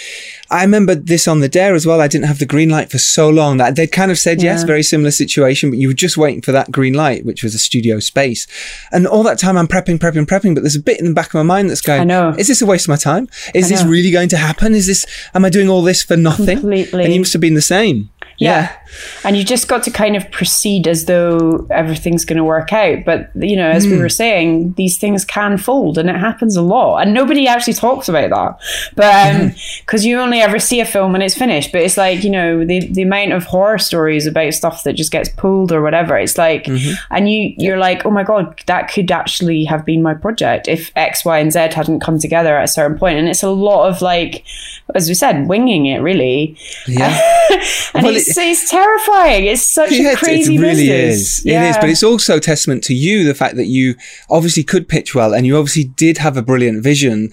I 0.50 0.62
remember 0.62 0.94
this 0.96 1.28
on 1.28 1.40
the 1.40 1.48
dare 1.48 1.74
as 1.74 1.86
well. 1.86 2.00
I 2.00 2.08
didn't 2.08 2.26
have 2.26 2.38
the 2.40 2.46
green 2.46 2.70
light 2.70 2.90
for 2.90 2.98
so 2.98 3.28
long 3.28 3.58
that 3.58 3.76
they'd 3.76 3.92
kind 3.92 4.10
of 4.10 4.18
said 4.18 4.42
yes, 4.42 4.64
very 4.64 4.82
similar 4.82 5.10
situation, 5.12 5.70
but 5.70 5.78
you 5.78 5.88
were 5.88 5.94
just 5.94 6.16
waiting 6.16 6.42
for 6.42 6.50
that 6.52 6.72
green 6.72 6.94
light, 6.94 7.24
which 7.24 7.42
was 7.44 7.54
a 7.54 7.58
studio 7.58 8.00
space. 8.00 8.46
And 8.90 9.06
all 9.06 9.22
that 9.22 9.38
time 9.38 9.56
I'm 9.56 9.68
prepping, 9.68 9.98
prepping, 9.98 10.26
prepping, 10.26 10.54
but 10.54 10.62
there's 10.62 10.76
a 10.76 10.80
bit 10.82 10.98
in 10.98 11.06
the 11.06 11.14
back 11.14 11.28
of 11.28 11.34
my 11.34 11.42
mind 11.42 11.70
that's 11.70 11.80
going, 11.80 12.00
I 12.00 12.04
know. 12.04 12.34
is 12.36 12.48
this 12.48 12.60
a 12.62 12.66
waste 12.66 12.86
of 12.86 12.88
my 12.90 12.96
time? 12.96 13.28
Is 13.54 13.68
this 13.68 13.84
really 13.84 14.10
going 14.10 14.28
to 14.30 14.36
happen? 14.36 14.74
Is 14.74 14.86
this, 14.88 15.06
am 15.34 15.44
I 15.44 15.50
doing 15.50 15.68
all 15.68 15.82
this 15.82 16.02
for 16.02 16.16
nothing? 16.16 16.58
Completely. 16.58 17.04
And 17.04 17.12
you 17.14 17.20
must 17.20 17.32
have 17.32 17.40
been 17.42 17.54
the 17.54 17.62
same. 17.62 18.10
yeah. 18.38 18.76
And 19.24 19.36
you 19.36 19.44
just 19.44 19.68
got 19.68 19.82
to 19.84 19.90
kind 19.90 20.16
of 20.16 20.30
proceed 20.30 20.88
as 20.88 21.04
though 21.04 21.66
everything's 21.70 22.24
going 22.24 22.36
to 22.36 22.44
work 22.44 22.72
out. 22.72 23.04
But, 23.04 23.30
you 23.34 23.56
know, 23.56 23.68
as 23.68 23.86
we 23.86 23.94
Hmm. 23.94 24.00
were 24.00 24.08
saying, 24.08 24.72
these 24.74 24.98
things 24.98 25.24
can 25.24 25.58
fold 25.58 25.98
and 25.98 26.08
it 26.08 26.16
happens 26.16 26.56
a 26.56 26.62
lot. 26.62 26.98
And 26.98 27.14
nobody 27.14 27.46
actually 27.46 27.74
talks 27.74 28.08
about 28.08 28.30
that. 28.30 28.60
But, 28.96 29.34
um, 29.34 29.48
hmm. 29.50 29.56
because 29.80 30.04
you 30.04 30.18
only 30.18 30.40
ever 30.40 30.58
see 30.58 30.80
a 30.80 30.84
film 30.86 31.12
when 31.12 31.22
it's 31.22 31.36
finished. 31.36 31.72
But 31.72 31.82
it's 31.82 31.96
like, 31.96 32.24
you 32.24 32.30
know, 32.30 32.64
the, 32.64 32.86
the 32.86 33.02
amount 33.02 33.32
of 33.32 33.44
horror 33.44 33.78
stories 33.78 34.26
about 34.26 34.54
stuff 34.54 34.84
that 34.84 34.94
just 34.94 35.12
gets 35.12 35.28
pulled 35.28 35.72
or 35.72 35.82
whatever. 35.82 36.16
It's 36.16 36.38
like, 36.38 36.64
mm-hmm. 36.64 36.94
and 37.10 37.30
you, 37.30 37.54
you're 37.58 37.78
like, 37.78 38.04
oh 38.06 38.10
my 38.10 38.24
God, 38.24 38.60
that 38.66 38.90
could 38.90 39.10
actually 39.10 39.64
have 39.64 39.84
been 39.84 40.02
my 40.02 40.14
project 40.14 40.68
if 40.68 40.90
X, 40.96 41.24
Y, 41.24 41.38
and 41.38 41.52
Z 41.52 41.58
hadn't 41.74 42.00
come 42.00 42.18
together 42.18 42.56
at 42.56 42.64
a 42.64 42.68
certain 42.68 42.98
point. 42.98 43.18
And 43.18 43.28
it's 43.28 43.42
a 43.42 43.50
lot 43.50 43.88
of 43.88 44.02
like, 44.02 44.44
as 44.94 45.08
we 45.08 45.14
said, 45.14 45.48
winging 45.48 45.86
it 45.86 45.98
really. 45.98 46.56
Yeah. 46.86 47.20
and 47.94 48.04
Well, 48.04 48.16
it's, 48.16 48.36
it's 48.36 48.70
terrifying. 48.84 49.46
It's 49.46 49.62
such 49.62 49.92
Yeah, 49.92 50.10
a 50.10 50.12
it- 50.12 50.18
crazy 50.18 50.56
it 50.56 50.60
really 50.60 50.86
business. 50.88 51.38
is. 51.40 51.46
It 51.46 51.52
is, 51.70 51.76
but 51.76 51.88
it's 51.90 52.02
also 52.02 52.38
testament 52.38 52.82
to 52.84 52.94
you 52.94 53.24
the 53.24 53.34
fact 53.34 53.56
that 53.56 53.66
you 53.66 53.94
obviously 54.28 54.64
could 54.64 54.88
pitch 54.88 55.14
well, 55.14 55.32
and 55.34 55.46
you 55.46 55.56
obviously 55.56 55.84
did 55.84 56.18
have 56.18 56.36
a 56.36 56.42
brilliant 56.42 56.82
vision. 56.82 57.30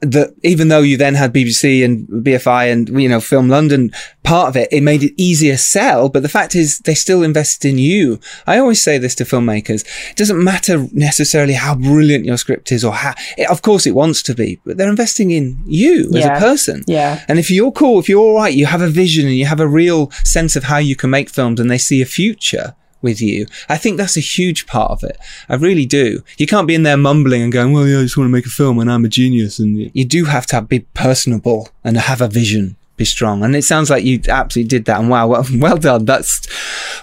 That 0.00 0.34
even 0.42 0.68
though 0.68 0.80
you 0.80 0.96
then 0.96 1.14
had 1.14 1.34
BBC 1.34 1.84
and 1.84 2.08
BFI 2.08 2.72
and 2.72 3.00
you 3.00 3.08
know 3.08 3.20
Film 3.20 3.48
London 3.48 3.90
part 4.22 4.48
of 4.48 4.56
it, 4.56 4.72
it 4.72 4.82
made 4.82 5.02
it 5.02 5.12
easier 5.16 5.56
sell. 5.56 6.08
But 6.08 6.22
the 6.22 6.28
fact 6.28 6.54
is, 6.54 6.78
they 6.80 6.94
still 6.94 7.22
invested 7.22 7.68
in 7.68 7.78
you. 7.78 8.18
I 8.46 8.58
always 8.58 8.82
say 8.82 8.96
this 8.96 9.14
to 9.16 9.24
filmmakers: 9.24 9.84
it 10.10 10.16
doesn't 10.16 10.42
matter 10.42 10.86
necessarily 10.92 11.52
how 11.52 11.74
brilliant 11.74 12.24
your 12.24 12.38
script 12.38 12.72
is, 12.72 12.84
or 12.84 12.92
how. 12.92 13.14
It, 13.36 13.50
of 13.50 13.62
course, 13.62 13.86
it 13.86 13.94
wants 13.94 14.22
to 14.24 14.34
be, 14.34 14.60
but 14.64 14.76
they're 14.76 14.88
investing 14.88 15.30
in 15.30 15.62
you 15.66 16.10
as 16.14 16.24
a 16.24 16.40
person. 16.40 16.84
Yeah. 16.86 17.24
And 17.28 17.38
if 17.38 17.50
you're 17.50 17.72
cool, 17.72 18.00
if 18.00 18.08
you're 18.08 18.20
all 18.20 18.36
right, 18.36 18.54
you 18.54 18.66
have 18.66 18.82
a 18.82 18.88
vision 18.88 19.26
and 19.26 19.36
you 19.36 19.46
have 19.46 19.60
a 19.60 19.68
real 19.68 20.10
sense 20.24 20.56
of 20.56 20.64
how 20.64 20.78
you 20.78 20.96
can 20.96 21.10
make 21.10 21.28
films 21.28 21.60
and 21.60 21.70
they 21.70 21.78
see 21.78 22.00
a 22.00 22.06
future 22.06 22.74
with 23.02 23.20
you. 23.20 23.46
I 23.68 23.76
think 23.76 23.96
that's 23.96 24.16
a 24.16 24.20
huge 24.20 24.66
part 24.66 24.90
of 24.90 25.02
it. 25.04 25.18
I 25.48 25.54
really 25.54 25.86
do. 25.86 26.22
You 26.38 26.46
can't 26.46 26.68
be 26.68 26.74
in 26.74 26.82
there 26.82 26.96
mumbling 26.96 27.42
and 27.42 27.52
going, 27.52 27.72
well, 27.72 27.86
yeah, 27.86 27.98
I 27.98 28.02
just 28.02 28.16
want 28.16 28.28
to 28.28 28.32
make 28.32 28.46
a 28.46 28.50
film 28.50 28.78
and 28.78 28.90
I'm 28.90 29.04
a 29.04 29.08
genius. 29.08 29.58
And 29.58 29.90
you 29.94 30.04
do 30.04 30.24
have 30.26 30.46
to 30.46 30.62
be 30.62 30.80
personable 30.94 31.68
and 31.84 31.96
have 31.96 32.20
a 32.20 32.28
vision. 32.28 32.76
Be 32.96 33.06
strong, 33.06 33.42
and 33.42 33.56
it 33.56 33.62
sounds 33.64 33.88
like 33.88 34.04
you 34.04 34.20
absolutely 34.28 34.68
did 34.68 34.84
that. 34.84 35.00
And 35.00 35.08
wow, 35.08 35.26
well, 35.26 35.46
well 35.54 35.78
done. 35.78 36.04
That's 36.04 36.46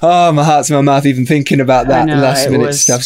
oh, 0.03 0.31
my 0.31 0.43
heart's 0.43 0.69
in 0.69 0.75
my 0.75 0.83
mouth 0.83 1.07
even 1.07 1.25
thinking 1.25 1.59
about 1.59 1.87
that 1.87 2.05
know, 2.05 2.17
last 2.17 2.47
minute 2.51 2.67
was- 2.67 2.81
stuff. 2.81 3.03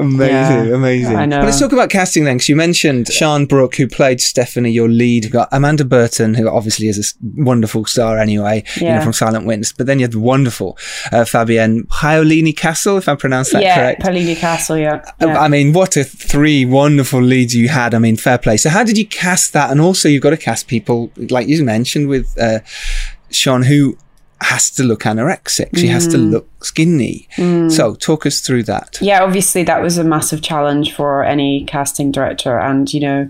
Amazing, 0.00 0.28
Yeah, 0.68 0.74
amazing. 0.74 1.16
I 1.16 1.26
know. 1.26 1.38
Well, 1.38 1.46
let's 1.46 1.58
talk 1.58 1.72
about 1.72 1.90
casting 1.90 2.24
then, 2.24 2.36
because 2.36 2.48
you 2.48 2.56
mentioned 2.56 3.08
Sean 3.08 3.46
Brooke, 3.46 3.74
who 3.76 3.88
played 3.88 4.20
Stephanie, 4.20 4.70
your 4.70 4.88
lead. 4.88 5.24
You've 5.24 5.32
got 5.32 5.48
Amanda 5.50 5.84
Burton, 5.84 6.34
who 6.34 6.48
obviously 6.48 6.86
is 6.88 6.98
a 6.98 7.42
wonderful 7.42 7.84
star 7.84 8.18
anyway, 8.18 8.62
you 8.76 8.82
know, 8.82 8.88
Yeah. 8.94 9.02
from 9.04 9.12
Silent 9.12 9.44
Witness. 9.46 9.72
But 9.72 9.86
then 9.86 9.98
you 9.98 10.04
had 10.04 10.12
the 10.12 10.18
wonderful 10.20 10.78
uh, 11.12 11.24
Fabienne 11.24 11.86
Piolini 11.88 12.56
Castle, 12.56 12.96
if 12.96 13.08
I 13.08 13.14
pronounced 13.16 13.52
that 13.52 13.62
yeah, 13.62 13.74
correct. 13.76 14.02
Piolini 14.02 14.36
Castle, 14.36 14.78
yeah. 14.78 15.02
Uh, 15.20 15.26
yeah. 15.28 15.40
I 15.40 15.48
mean, 15.48 15.72
what 15.72 15.96
a 15.96 16.04
three 16.04 16.64
wonderful 16.64 17.20
leads 17.22 17.54
you 17.54 17.68
had. 17.68 17.94
I 17.94 17.98
mean, 17.98 18.16
fair 18.16 18.38
play. 18.38 18.56
So, 18.56 18.70
how 18.70 18.84
did 18.84 18.96
you 18.96 19.06
cast 19.06 19.52
that? 19.54 19.70
And 19.70 19.80
also, 19.80 20.08
you've 20.08 20.22
got 20.22 20.30
to 20.30 20.36
cast 20.36 20.68
people, 20.68 21.10
like 21.16 21.48
you 21.48 21.64
mentioned 21.64 22.08
with 22.08 22.36
uh, 22.40 22.60
Sean, 23.30 23.62
who 23.62 23.98
has 24.40 24.70
to 24.70 24.84
look 24.84 25.02
anorexic. 25.02 25.76
She 25.76 25.88
has 25.88 26.06
to 26.08 26.16
Mm. 26.16 26.30
look 26.30 26.48
skinny. 26.64 27.28
So, 27.70 27.94
talk 27.94 28.24
us 28.26 28.40
through 28.40 28.64
that. 28.64 28.98
yeah, 29.00 29.22
obviously 29.22 29.62
that 29.64 29.80
was 29.82 29.98
a 29.98 30.04
massive 30.04 30.42
challenge 30.42 30.92
for 30.94 31.24
any 31.24 31.64
casting 31.66 32.10
director, 32.12 32.58
and 32.58 32.92
you 32.92 33.00
know, 33.00 33.28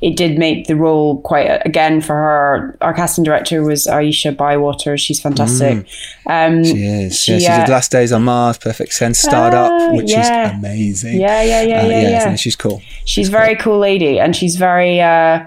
it 0.00 0.16
did 0.16 0.38
make 0.38 0.66
the 0.66 0.76
role 0.76 1.18
quite. 1.22 1.46
Again, 1.64 2.00
for 2.00 2.14
her, 2.14 2.76
our 2.80 2.94
casting 2.94 3.24
director 3.24 3.62
was 3.62 3.86
Aisha 3.86 4.36
Bywater. 4.36 4.96
She's 4.98 5.20
fantastic. 5.20 5.86
Um, 6.26 6.62
Mm. 6.62 6.64
She 6.72 6.84
is. 6.84 7.20
She, 7.20 7.32
yeah, 7.32 7.38
she 7.38 7.46
uh, 7.46 7.66
did 7.66 7.72
Last 7.72 7.90
Days 7.90 8.12
on 8.12 8.22
Mars, 8.24 8.58
Perfect 8.58 8.92
Sense, 8.92 9.18
Starred 9.18 9.54
Up, 9.54 9.70
Ah, 9.72 9.92
which 9.92 10.10
yeah. 10.10 10.50
is 10.52 10.58
amazing. 10.58 11.20
Yeah, 11.20 11.42
yeah, 11.42 11.62
yeah, 11.62 11.82
Uh, 11.82 11.86
yeah, 11.88 12.00
yeah. 12.00 12.18
isn't? 12.20 12.36
She's 12.38 12.56
cool. 12.56 12.80
she's 13.04 13.28
a 13.28 13.32
very 13.32 13.56
cool 13.56 13.78
lady 13.78 14.18
and 14.20 14.34
she's 14.36 14.56
very 14.56 15.00
uh 15.00 15.40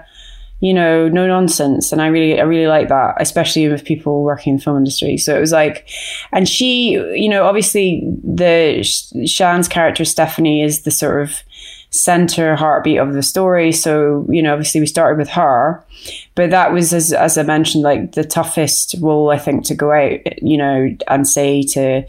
you 0.60 0.74
know 0.74 1.08
no 1.08 1.26
nonsense. 1.26 1.92
And 1.92 2.02
i 2.02 2.06
really 2.06 2.40
i 2.40 2.42
really 2.42 2.66
like 2.66 2.88
that 2.88 3.14
especially 3.20 3.68
with 3.68 3.84
people 3.84 4.22
working 4.22 4.52
in 4.52 4.56
the 4.56 4.62
film 4.62 4.78
industry. 4.78 5.16
So 5.16 5.36
it 5.36 5.40
was 5.40 5.52
like 5.52 5.88
and 6.32 6.48
she 6.48 6.92
you 6.92 7.28
know 7.28 7.44
obviously 7.44 8.02
the 8.22 8.82
shan's 9.26 9.68
character 9.68 10.04
stephanie 10.04 10.62
is 10.62 10.82
the 10.82 10.90
sort 10.90 11.22
of 11.22 11.42
center 11.90 12.54
heartbeat 12.54 12.98
of 12.98 13.14
the 13.14 13.22
story. 13.22 13.72
So 13.72 14.26
you 14.28 14.42
know 14.42 14.52
obviously 14.52 14.80
we 14.80 14.86
started 14.86 15.18
with 15.18 15.30
her 15.30 15.84
but 16.34 16.50
that 16.50 16.72
was 16.72 16.92
as, 16.92 17.12
as 17.12 17.36
i 17.36 17.42
mentioned 17.42 17.82
like 17.82 18.12
the 18.12 18.24
toughest 18.24 18.94
role 19.00 19.30
i 19.30 19.38
think 19.38 19.64
to 19.64 19.74
go 19.74 19.90
out 19.90 20.20
you 20.40 20.56
know 20.56 20.88
and 21.08 21.26
say 21.26 21.62
to 21.62 22.02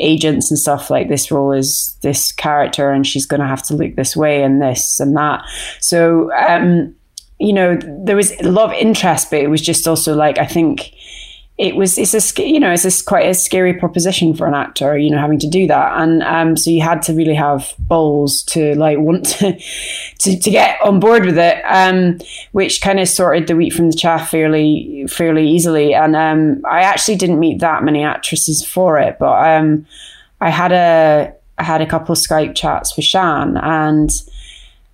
agents 0.00 0.50
and 0.50 0.58
stuff 0.58 0.90
like 0.90 1.08
this 1.08 1.30
role 1.30 1.52
is 1.52 1.96
this 2.02 2.32
character 2.32 2.90
and 2.90 3.06
she's 3.06 3.26
going 3.26 3.40
to 3.40 3.46
have 3.46 3.62
to 3.62 3.74
look 3.74 3.94
this 3.94 4.16
way 4.16 4.42
and 4.42 4.60
this 4.60 5.00
and 5.00 5.16
that. 5.16 5.44
So 5.80 6.32
um 6.34 6.94
you 7.38 7.52
know 7.52 7.78
there 8.04 8.16
was 8.16 8.32
a 8.40 8.50
lot 8.50 8.66
of 8.66 8.72
interest 8.72 9.30
but 9.30 9.40
it 9.40 9.48
was 9.48 9.60
just 9.60 9.86
also 9.86 10.14
like 10.14 10.38
i 10.38 10.46
think 10.46 10.92
it 11.58 11.74
was 11.74 11.96
it's 11.96 12.12
a 12.14 12.46
you 12.46 12.60
know 12.60 12.70
it's 12.70 12.84
a, 12.84 13.04
quite 13.04 13.26
a 13.26 13.32
scary 13.32 13.72
proposition 13.72 14.34
for 14.34 14.46
an 14.46 14.52
actor 14.52 14.98
you 14.98 15.10
know 15.10 15.18
having 15.18 15.38
to 15.38 15.48
do 15.48 15.66
that. 15.66 15.98
And 15.98 16.22
um 16.22 16.56
so 16.56 16.70
you 16.70 16.82
had 16.82 17.00
to 17.02 17.14
really 17.14 17.34
have 17.34 17.74
balls 17.78 18.42
to 18.44 18.74
like 18.74 18.98
want 18.98 19.24
to 19.38 19.58
to, 20.18 20.38
to 20.38 20.50
get 20.50 20.78
on 20.82 21.00
board 21.00 21.24
with 21.24 21.38
it 21.38 21.62
um 21.64 22.18
which 22.52 22.82
kind 22.82 23.00
of 23.00 23.08
sorted 23.08 23.46
the 23.46 23.56
wheat 23.56 23.72
from 23.72 23.90
the 23.90 23.96
chaff 23.96 24.30
fairly 24.30 25.06
fairly 25.08 25.48
easily. 25.48 25.94
And 25.94 26.14
um 26.14 26.62
I 26.68 26.82
actually 26.82 27.16
didn't 27.16 27.40
meet 27.40 27.60
that 27.60 27.82
many 27.82 28.04
actresses 28.04 28.64
for 28.64 28.98
it 28.98 29.18
but 29.18 29.48
um 29.48 29.86
I 30.42 30.50
had 30.50 30.72
a 30.72 31.32
I 31.56 31.62
had 31.62 31.80
a 31.80 31.86
couple 31.86 32.12
of 32.12 32.18
Skype 32.18 32.54
chats 32.54 32.94
with 32.96 33.06
Shan 33.06 33.56
and 33.56 34.10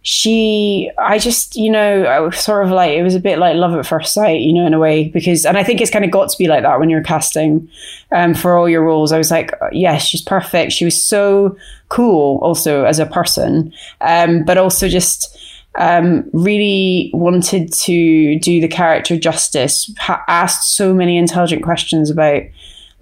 she 0.05 0.91
i 0.99 1.17
just 1.17 1.55
you 1.55 1.71
know 1.71 2.03
i 2.05 2.19
was 2.19 2.37
sort 2.37 2.65
of 2.65 2.73
like 2.73 2.91
it 2.91 3.05
was 3.05 3.15
a 3.15 3.21
bit 3.21 3.39
like 3.39 3.55
love 3.55 3.73
at 3.73 3.87
first 3.87 4.13
sight 4.13 4.41
you 4.41 4.53
know 4.53 4.67
in 4.67 4.75
a 4.75 4.79
way 4.79 5.09
because 5.09 5.47
and 5.47 5.57
i 5.57 5.63
think 5.63 5.81
it's 5.81 5.93
kind 5.93 6.05
of 6.05 6.11
got 6.11 6.29
to 6.29 6.37
be 6.37 6.49
like 6.49 6.65
that 6.65 6.81
when 6.81 6.91
you're 6.91 7.03
casting 7.03 7.69
um, 8.11 8.35
for 8.35 8.59
all 8.59 8.69
your 8.69 8.83
roles. 8.83 9.13
I 9.13 9.19
was 9.19 9.31
like 9.31 9.55
yes 9.71 10.05
she's 10.05 10.21
perfect. 10.21 10.73
She 10.73 10.85
was 10.85 11.03
so 11.03 11.57
cool 11.89 12.39
also 12.43 12.85
as 12.85 12.99
a 12.99 13.07
person 13.07 13.73
um, 14.01 14.45
but 14.45 14.59
also 14.59 14.89
just 14.89 15.39
um, 15.77 16.29
really 16.33 17.11
wanted 17.15 17.73
to 17.73 18.39
do 18.41 18.61
the 18.61 18.69
character 18.69 19.17
justice 19.17 19.91
ha- 19.99 20.25
asked 20.29 20.75
so 20.75 20.93
many 20.93 21.17
intelligent 21.17 21.63
questions 21.63 22.11
about 22.11 22.43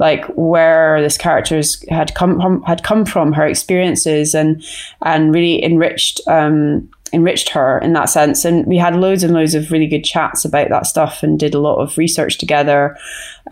like 0.00 0.24
where 0.34 1.00
this 1.02 1.18
character's 1.18 1.86
had 1.90 2.14
come 2.14 2.62
had 2.62 2.82
come 2.82 3.04
from, 3.04 3.32
her 3.34 3.46
experiences, 3.46 4.34
and 4.34 4.64
and 5.02 5.32
really 5.32 5.62
enriched 5.62 6.22
um, 6.26 6.88
enriched 7.12 7.50
her 7.50 7.78
in 7.80 7.92
that 7.92 8.08
sense. 8.08 8.46
And 8.46 8.66
we 8.66 8.78
had 8.78 8.96
loads 8.96 9.22
and 9.22 9.34
loads 9.34 9.54
of 9.54 9.70
really 9.70 9.86
good 9.86 10.02
chats 10.02 10.46
about 10.46 10.70
that 10.70 10.86
stuff, 10.86 11.22
and 11.22 11.38
did 11.38 11.54
a 11.54 11.60
lot 11.60 11.76
of 11.76 11.98
research 11.98 12.38
together 12.38 12.96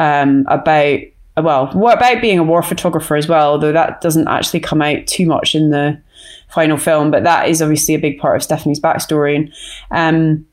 um, 0.01 0.47
about 0.49 1.01
well, 1.37 1.69
what 1.75 1.99
about 1.99 2.23
being 2.23 2.39
a 2.39 2.43
war 2.43 2.63
photographer 2.63 3.15
as 3.15 3.29
well, 3.29 3.53
although 3.53 3.73
that 3.73 4.01
doesn't 4.01 4.27
actually 4.27 4.61
come 4.61 4.81
out 4.81 5.07
too 5.07 5.27
much 5.27 5.55
in 5.55 5.69
the 5.69 6.01
final 6.49 6.79
film, 6.79 7.11
but 7.11 7.25
that 7.25 7.49
is 7.49 7.61
obviously 7.61 7.95
a 7.95 7.99
big 7.99 8.19
part 8.19 8.37
of 8.37 8.43
Stephanie's 8.43 8.81
backstory. 8.81 9.53
And 9.91 10.39
um, 10.39 10.47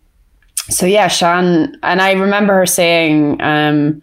so 0.69 0.85
yeah, 0.85 1.07
Shan, 1.07 1.77
and 1.83 2.01
I 2.01 2.11
remember 2.11 2.53
her 2.53 2.65
saying 2.65 3.41
um, 3.41 4.01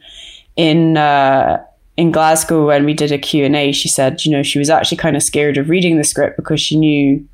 in. 0.57 0.97
Uh, 0.97 1.63
in 1.97 2.11
Glasgow 2.11 2.67
when 2.67 2.85
we 2.85 2.95
did 2.95 3.13
a 3.13 3.19
Q&A 3.19 3.73
she 3.73 3.89
said 3.89 4.25
you 4.25 4.33
know 4.33 4.43
she 4.43 4.59
was 4.59 4.71
actually 4.71 4.97
kind 4.97 5.17
of 5.17 5.23
scared 5.23 5.59
of 5.59 5.69
reading 5.69 5.99
the 5.99 6.05
script 6.05 6.37
because 6.37 6.61
she 6.61 6.77
knew 6.77 7.27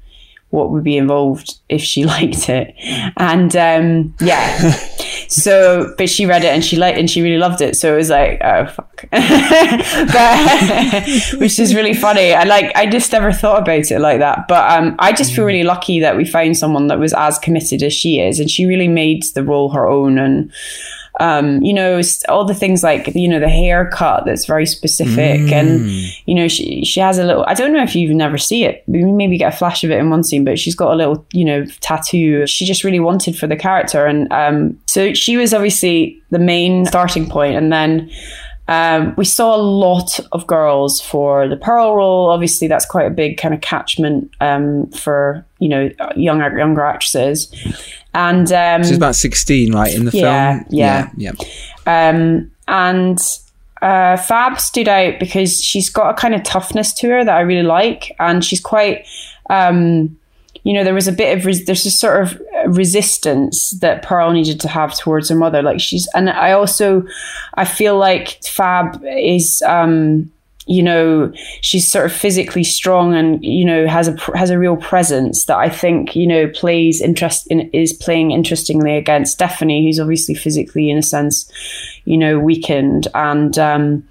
what 0.50 0.70
would 0.70 0.82
be 0.82 0.96
involved 0.96 1.58
if 1.68 1.82
she 1.82 2.04
liked 2.04 2.48
it. 2.48 2.74
And 3.16 3.54
um, 3.56 4.14
yeah. 4.20 4.74
So 5.30 5.94
but 5.98 6.08
she 6.08 6.24
read 6.24 6.42
it 6.42 6.54
and 6.54 6.64
she 6.64 6.76
liked 6.76 6.96
and 6.96 7.10
she 7.10 7.20
really 7.20 7.36
loved 7.36 7.60
it. 7.60 7.76
So 7.76 7.92
it 7.92 7.98
was 7.98 8.08
like 8.08 8.40
oh 8.42 8.64
fuck. 8.64 9.04
But 9.12 11.04
which 11.38 11.58
is 11.58 11.74
really 11.74 11.92
funny. 11.92 12.32
I 12.32 12.44
like 12.44 12.74
I 12.74 12.86
just 12.86 13.12
never 13.12 13.30
thought 13.30 13.60
about 13.60 13.90
it 13.90 14.00
like 14.00 14.20
that. 14.20 14.48
But 14.48 14.70
um, 14.70 14.96
I 14.98 15.12
just 15.12 15.34
feel 15.34 15.44
really 15.44 15.64
lucky 15.64 16.00
that 16.00 16.16
we 16.16 16.24
found 16.24 16.56
someone 16.56 16.86
that 16.86 16.98
was 16.98 17.12
as 17.12 17.38
committed 17.38 17.82
as 17.82 17.92
she 17.92 18.20
is. 18.20 18.40
And 18.40 18.50
she 18.50 18.64
really 18.64 18.88
made 18.88 19.22
the 19.34 19.44
role 19.44 19.68
her 19.68 19.86
own. 19.86 20.18
And 20.18 20.50
Um, 21.20 21.62
you 21.62 21.72
know, 21.72 22.00
all 22.28 22.44
the 22.44 22.54
things 22.54 22.82
like 22.82 23.14
you 23.14 23.28
know 23.28 23.40
the 23.40 23.48
haircut 23.48 24.24
that's 24.24 24.46
very 24.46 24.66
specific, 24.66 25.40
and 25.52 25.90
you 26.26 26.34
know 26.34 26.48
she 26.48 26.84
she 26.84 27.00
has 27.00 27.18
a 27.18 27.24
little. 27.24 27.44
I 27.46 27.54
don't 27.54 27.72
know 27.72 27.82
if 27.82 27.94
you 27.96 28.02
even 28.02 28.16
never 28.16 28.38
see 28.38 28.64
it. 28.64 28.84
We 28.86 29.04
maybe 29.04 29.38
get 29.38 29.52
a 29.52 29.56
flash 29.56 29.82
of 29.84 29.90
it 29.90 29.98
in 29.98 30.10
one 30.10 30.22
scene, 30.24 30.44
but 30.44 30.58
she's 30.58 30.74
got 30.74 30.92
a 30.92 30.96
little 30.96 31.26
you 31.32 31.44
know 31.44 31.64
tattoo. 31.80 32.46
She 32.46 32.64
just 32.64 32.84
really 32.84 33.00
wanted 33.00 33.36
for 33.36 33.46
the 33.46 33.56
character, 33.56 34.06
and 34.06 34.32
um, 34.32 34.78
so 34.86 35.12
she 35.14 35.36
was 35.36 35.52
obviously 35.52 36.22
the 36.30 36.38
main 36.38 36.86
starting 36.86 37.28
point, 37.28 37.56
and 37.56 37.72
then. 37.72 38.10
Um, 38.68 39.14
we 39.16 39.24
saw 39.24 39.56
a 39.56 39.62
lot 39.62 40.20
of 40.32 40.46
girls 40.46 41.00
for 41.00 41.48
the 41.48 41.56
Pearl 41.56 41.96
role. 41.96 42.28
Obviously, 42.30 42.68
that's 42.68 42.84
quite 42.84 43.06
a 43.06 43.10
big 43.10 43.38
kind 43.38 43.54
of 43.54 43.60
catchment 43.62 44.30
um, 44.40 44.88
for 44.90 45.44
you 45.58 45.68
know 45.70 45.90
younger 46.16 46.56
younger 46.58 46.82
actresses. 46.82 47.50
And 48.14 48.50
um, 48.52 48.82
She's 48.84 48.96
about 48.96 49.16
16, 49.16 49.74
right, 49.74 49.94
in 49.94 50.04
the 50.04 50.10
Yeah, 50.12 50.58
film? 50.58 50.66
yeah. 50.70 51.10
yeah. 51.16 51.32
um, 51.86 52.50
and 52.66 53.18
uh, 53.80 54.16
Fab 54.16 54.58
stood 54.60 54.88
out 54.88 55.18
because 55.20 55.62
she's 55.62 55.88
got 55.88 56.10
a 56.10 56.14
kind 56.14 56.34
of 56.34 56.42
toughness 56.42 56.92
to 56.94 57.08
her 57.10 57.24
that 57.24 57.36
I 57.36 57.40
really 57.40 57.62
like, 57.66 58.14
and 58.18 58.44
she's 58.44 58.60
quite. 58.60 59.06
Um, 59.50 60.16
you 60.64 60.74
know, 60.74 60.84
there 60.84 60.92
was 60.94 61.08
a 61.08 61.12
bit 61.12 61.38
of 61.38 61.46
res- 61.46 61.64
there's 61.64 61.86
a 61.86 61.90
sort 61.90 62.20
of 62.22 62.42
resistance 62.68 63.70
that 63.80 64.02
Pearl 64.02 64.32
needed 64.32 64.60
to 64.60 64.68
have 64.68 64.96
towards 64.96 65.28
her 65.28 65.36
mother. 65.36 65.62
Like 65.62 65.80
she's, 65.80 66.08
and 66.14 66.30
I 66.30 66.52
also, 66.52 67.06
I 67.54 67.64
feel 67.64 67.98
like 67.98 68.42
Fab 68.44 69.02
is, 69.04 69.62
um, 69.62 70.30
you 70.66 70.82
know, 70.82 71.32
she's 71.62 71.88
sort 71.88 72.04
of 72.04 72.12
physically 72.12 72.62
strong 72.62 73.14
and 73.14 73.42
you 73.42 73.64
know 73.64 73.86
has 73.86 74.06
a 74.08 74.16
has 74.36 74.50
a 74.50 74.58
real 74.58 74.76
presence 74.76 75.46
that 75.46 75.56
I 75.56 75.70
think 75.70 76.14
you 76.14 76.26
know 76.26 76.48
plays 76.48 77.00
interest 77.00 77.46
in 77.46 77.70
is 77.70 77.94
playing 77.94 78.32
interestingly 78.32 78.96
against 78.96 79.32
Stephanie, 79.32 79.86
who's 79.86 79.98
obviously 79.98 80.34
physically 80.34 80.90
in 80.90 80.98
a 80.98 81.02
sense, 81.02 81.50
you 82.04 82.18
know, 82.18 82.38
weakened 82.38 83.08
and. 83.14 83.58
um 83.58 84.08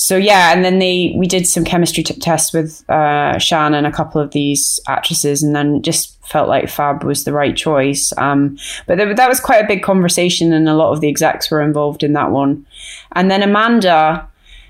so 0.00 0.16
yeah, 0.16 0.54
and 0.54 0.64
then 0.64 0.78
they 0.78 1.14
we 1.14 1.26
did 1.26 1.46
some 1.46 1.62
chemistry 1.62 2.02
t- 2.02 2.14
tests 2.14 2.54
with 2.54 2.88
uh, 2.88 3.38
Shan 3.38 3.74
and 3.74 3.86
a 3.86 3.92
couple 3.92 4.18
of 4.18 4.30
these 4.30 4.80
actresses, 4.88 5.42
and 5.42 5.54
then 5.54 5.82
just 5.82 6.18
felt 6.30 6.48
like 6.48 6.68
Fab 6.68 7.02
was 7.02 7.24
the 7.24 7.32
right 7.32 7.56
choice. 7.56 8.12
Um, 8.16 8.56
but 8.86 8.96
there, 8.98 9.12
that 9.12 9.28
was 9.28 9.40
quite 9.40 9.64
a 9.64 9.68
big 9.68 9.82
conversation, 9.82 10.52
and 10.52 10.68
a 10.68 10.74
lot 10.74 10.92
of 10.92 11.00
the 11.00 11.08
execs 11.08 11.50
were 11.50 11.60
involved 11.60 12.02
in 12.02 12.12
that 12.12 12.30
one. 12.30 12.64
And 13.12 13.30
then 13.30 13.42
Amanda, 13.42 14.28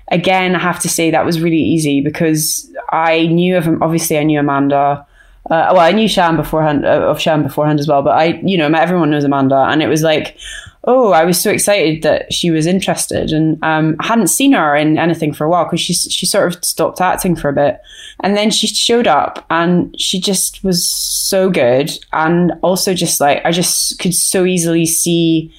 again, 0.09 0.55
I 0.55 0.59
have 0.59 0.79
to 0.79 0.89
say 0.89 1.11
that 1.11 1.25
was 1.25 1.39
really 1.39 1.61
easy 1.61 2.01
because 2.01 2.69
I 2.91 3.27
knew 3.27 3.57
of 3.57 3.67
obviously 3.81 4.17
I 4.17 4.23
knew 4.23 4.39
Amanda. 4.39 5.05
Uh, 5.49 5.69
well, 5.73 5.79
I 5.79 5.91
knew 5.91 6.07
Shan 6.07 6.35
beforehand 6.35 6.85
uh, 6.85 7.09
of 7.09 7.19
Shan 7.19 7.43
beforehand 7.43 7.79
as 7.79 7.87
well, 7.87 8.01
but 8.01 8.17
I, 8.17 8.41
you 8.43 8.57
know, 8.57 8.67
everyone 8.67 9.11
knows 9.11 9.23
Amanda, 9.23 9.67
and 9.69 9.81
it 9.81 9.87
was 9.87 10.01
like, 10.01 10.37
oh, 10.85 11.11
I 11.11 11.25
was 11.25 11.39
so 11.39 11.51
excited 11.51 12.01
that 12.01 12.33
she 12.33 12.49
was 12.49 12.65
interested, 12.65 13.31
and 13.31 13.63
um, 13.63 13.95
I 13.99 14.07
hadn't 14.07 14.27
seen 14.27 14.53
her 14.53 14.75
in 14.75 14.97
anything 14.97 15.33
for 15.33 15.45
a 15.45 15.49
while 15.49 15.65
because 15.65 15.81
she 15.81 15.93
she 15.93 16.25
sort 16.25 16.53
of 16.53 16.63
stopped 16.63 17.01
acting 17.01 17.35
for 17.35 17.49
a 17.49 17.53
bit, 17.53 17.81
and 18.21 18.35
then 18.35 18.49
she 18.49 18.67
showed 18.67 19.07
up, 19.07 19.45
and 19.49 19.95
she 19.99 20.19
just 20.19 20.63
was 20.63 20.89
so 20.89 21.49
good, 21.49 21.91
and 22.13 22.53
also 22.61 22.93
just 22.93 23.21
like 23.21 23.45
I 23.45 23.51
just 23.51 23.99
could 23.99 24.13
so 24.13 24.45
easily 24.45 24.85
see 24.85 25.53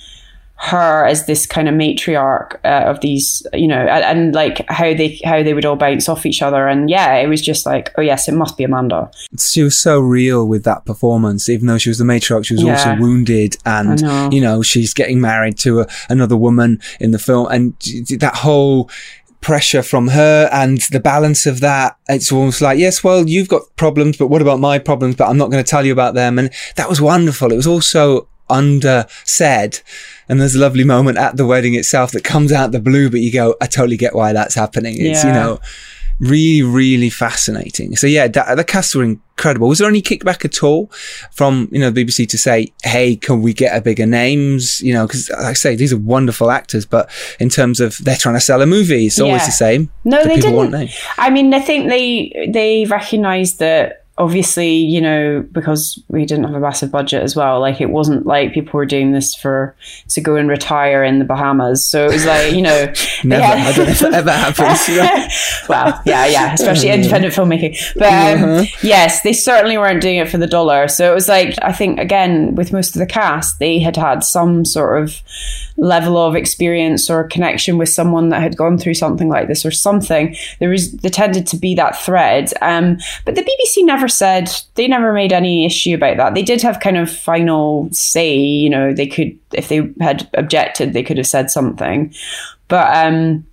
her 0.64 1.04
as 1.06 1.26
this 1.26 1.44
kind 1.44 1.68
of 1.68 1.74
matriarch 1.74 2.54
uh, 2.64 2.88
of 2.88 3.00
these, 3.00 3.44
you 3.52 3.66
know, 3.66 3.80
and, 3.80 4.04
and 4.04 4.34
like 4.34 4.64
how 4.68 4.94
they 4.94 5.18
how 5.24 5.42
they 5.42 5.54
would 5.54 5.64
all 5.64 5.74
bounce 5.74 6.08
off 6.08 6.24
each 6.24 6.40
other, 6.40 6.68
and 6.68 6.88
yeah, 6.88 7.16
it 7.16 7.26
was 7.26 7.42
just 7.42 7.66
like, 7.66 7.92
oh 7.98 8.00
yes, 8.00 8.28
it 8.28 8.32
must 8.34 8.56
be 8.56 8.62
Amanda. 8.62 9.10
She 9.36 9.64
was 9.64 9.76
so 9.76 9.98
real 9.98 10.46
with 10.46 10.62
that 10.62 10.84
performance, 10.84 11.48
even 11.48 11.66
though 11.66 11.78
she 11.78 11.88
was 11.90 11.98
the 11.98 12.04
matriarch, 12.04 12.46
she 12.46 12.54
was 12.54 12.62
Yeah. 12.62 12.72
also 12.74 12.96
wounded 13.00 13.56
and, 13.66 14.00
know. 14.02 14.30
you 14.30 14.40
know, 14.40 14.62
she's 14.62 14.94
getting 14.94 15.20
married 15.20 15.58
to 15.58 15.80
a, 15.80 15.86
another 16.08 16.36
woman 16.36 16.80
in 17.00 17.10
the 17.10 17.18
film 17.18 17.48
and 17.50 17.74
that 18.20 18.36
whole 18.36 18.88
pressure 19.40 19.82
from 19.82 20.06
her 20.08 20.48
and 20.52 20.82
the 20.92 21.00
balance 21.00 21.44
of 21.44 21.58
that. 21.58 21.96
It's 22.08 22.30
almost 22.30 22.60
like, 22.62 22.78
yes, 22.78 23.02
well, 23.02 23.28
you've 23.28 23.48
got 23.48 23.62
problems, 23.74 24.16
but 24.16 24.28
what 24.28 24.40
about 24.40 24.60
my 24.60 24.78
problems? 24.78 25.16
But 25.16 25.28
I'm 25.28 25.36
not 25.36 25.50
going 25.50 25.62
to 25.64 25.68
tell 25.68 25.84
you 25.84 25.92
about 25.92 26.14
them. 26.14 26.38
And 26.38 26.50
that 26.76 26.88
was 26.88 27.00
wonderful. 27.00 27.50
It 27.52 27.56
was 27.56 27.66
also 27.66 28.28
under 28.48 29.06
said. 29.24 29.80
And 30.28 30.40
there's 30.40 30.54
a 30.54 30.60
lovely 30.60 30.84
moment 30.84 31.18
at 31.18 31.36
the 31.36 31.46
wedding 31.46 31.74
itself 31.74 32.12
that 32.12 32.24
comes 32.24 32.52
out 32.52 32.72
the 32.72 32.80
blue, 32.80 33.10
but 33.10 33.20
you 33.20 33.32
go, 33.32 33.54
I 33.60 33.66
totally 33.66 33.96
get 33.96 34.14
why 34.14 34.32
that's 34.32 34.54
happening. 34.54 34.94
It's, 34.98 35.24
you 35.24 35.30
know, 35.30 35.60
really, 36.20 36.62
really 36.62 37.10
fascinating. 37.10 37.96
So 37.96 38.06
yeah, 38.06 38.28
that, 38.28 38.54
the 38.54 38.64
cast 38.64 38.94
were 38.94 39.02
incredible. 39.02 39.68
Was 39.68 39.78
there 39.80 39.88
any 39.88 40.00
kickback 40.02 40.44
at 40.44 40.62
all 40.62 40.86
from, 41.32 41.68
you 41.72 41.80
know, 41.80 41.90
the 41.90 42.04
BBC 42.04 42.28
to 42.28 42.38
say, 42.38 42.72
Hey, 42.84 43.16
can 43.16 43.42
we 43.42 43.52
get 43.52 43.76
a 43.76 43.80
bigger 43.80 44.06
names? 44.06 44.80
You 44.80 44.94
know, 44.94 45.06
cause 45.08 45.28
like 45.30 45.40
I 45.46 45.52
say, 45.54 45.74
these 45.74 45.92
are 45.92 45.98
wonderful 45.98 46.50
actors, 46.50 46.86
but 46.86 47.10
in 47.40 47.48
terms 47.48 47.80
of 47.80 47.96
they're 47.98 48.16
trying 48.16 48.36
to 48.36 48.40
sell 48.40 48.62
a 48.62 48.66
movie, 48.66 49.06
it's 49.06 49.20
always 49.20 49.42
Yeah. 49.42 49.46
the 49.46 49.52
same. 49.52 49.90
No, 50.04 50.22
The 50.22 50.28
they 50.28 50.36
didn't. 50.36 50.90
I 51.18 51.30
mean, 51.30 51.52
I 51.52 51.60
think 51.60 51.88
they 51.88 52.48
they 52.52 52.84
recognised 52.84 53.58
that 53.58 54.01
obviously, 54.18 54.74
you 54.76 55.00
know, 55.00 55.44
because 55.52 56.02
we 56.08 56.26
didn't 56.26 56.44
have 56.44 56.54
a 56.54 56.60
massive 56.60 56.90
budget 56.90 57.22
as 57.22 57.34
well. 57.34 57.60
Like 57.60 57.80
it 57.80 57.90
wasn't 57.90 58.26
like 58.26 58.52
people 58.52 58.76
were 58.76 58.84
doing 58.86 59.12
this 59.12 59.34
for 59.34 59.74
to 60.10 60.20
go 60.20 60.36
and 60.36 60.48
retire 60.48 61.02
in 61.02 61.18
the 61.18 61.24
Bahamas. 61.24 61.86
So 61.86 62.06
it 62.06 62.12
was 62.12 62.26
like, 62.26 62.52
you 62.52 62.60
know, 62.62 62.92
Never. 63.24 63.42
had- 63.42 63.58
I 63.68 63.72
don't 63.76 63.86
know 63.86 63.92
if 63.92 64.02
it 64.02 64.12
ever 64.14 64.30
happens. 64.30 64.88
know. 64.88 65.26
well, 65.68 66.02
yeah, 66.04 66.26
yeah, 66.26 66.52
especially 66.52 66.90
independent 66.90 67.32
filmmaking. 67.34 67.76
But 67.96 68.12
um, 68.42 68.66
yes, 68.82 69.22
they 69.22 69.32
certainly 69.32 69.78
weren't 69.78 70.02
doing 70.02 70.16
it 70.18 70.28
for 70.28 70.38
the 70.38 70.46
dollar. 70.46 70.88
So 70.88 71.10
it 71.10 71.14
was 71.14 71.28
like, 71.28 71.54
I 71.62 71.72
think, 71.72 71.98
again, 71.98 72.54
with 72.54 72.72
most 72.72 72.94
of 72.94 73.00
the 73.00 73.06
cast, 73.06 73.58
they 73.58 73.78
had 73.78 73.96
had 73.96 74.24
some 74.24 74.64
sort 74.64 75.02
of 75.02 75.16
level 75.78 76.18
of 76.18 76.36
experience 76.36 77.08
or 77.08 77.24
connection 77.24 77.78
with 77.78 77.88
someone 77.88 78.28
that 78.28 78.42
had 78.42 78.56
gone 78.56 78.76
through 78.76 78.94
something 78.94 79.28
like 79.28 79.48
this 79.48 79.64
or 79.64 79.70
something. 79.70 80.36
There 80.60 80.68
was, 80.68 80.92
there 80.92 81.10
tended 81.10 81.46
to 81.48 81.56
be 81.56 81.74
that 81.76 81.96
thread. 81.96 82.52
Um, 82.60 82.98
but 83.24 83.34
the 83.36 83.42
BBC 83.42 83.84
never 83.84 84.01
said, 84.08 84.50
they 84.74 84.88
never 84.88 85.12
made 85.12 85.32
any 85.32 85.64
issue 85.64 85.94
about 85.94 86.16
that. 86.16 86.34
They 86.34 86.42
did 86.42 86.62
have 86.62 86.80
kind 86.80 86.96
of 86.96 87.10
final 87.10 87.88
say, 87.92 88.34
you 88.34 88.70
know, 88.70 88.92
they 88.92 89.06
could, 89.06 89.38
if 89.52 89.68
they 89.68 89.90
had 90.00 90.28
objected, 90.34 90.92
they 90.92 91.02
could 91.02 91.18
have 91.18 91.26
said 91.26 91.50
something. 91.50 92.14
But, 92.68 92.94
um, 92.96 93.46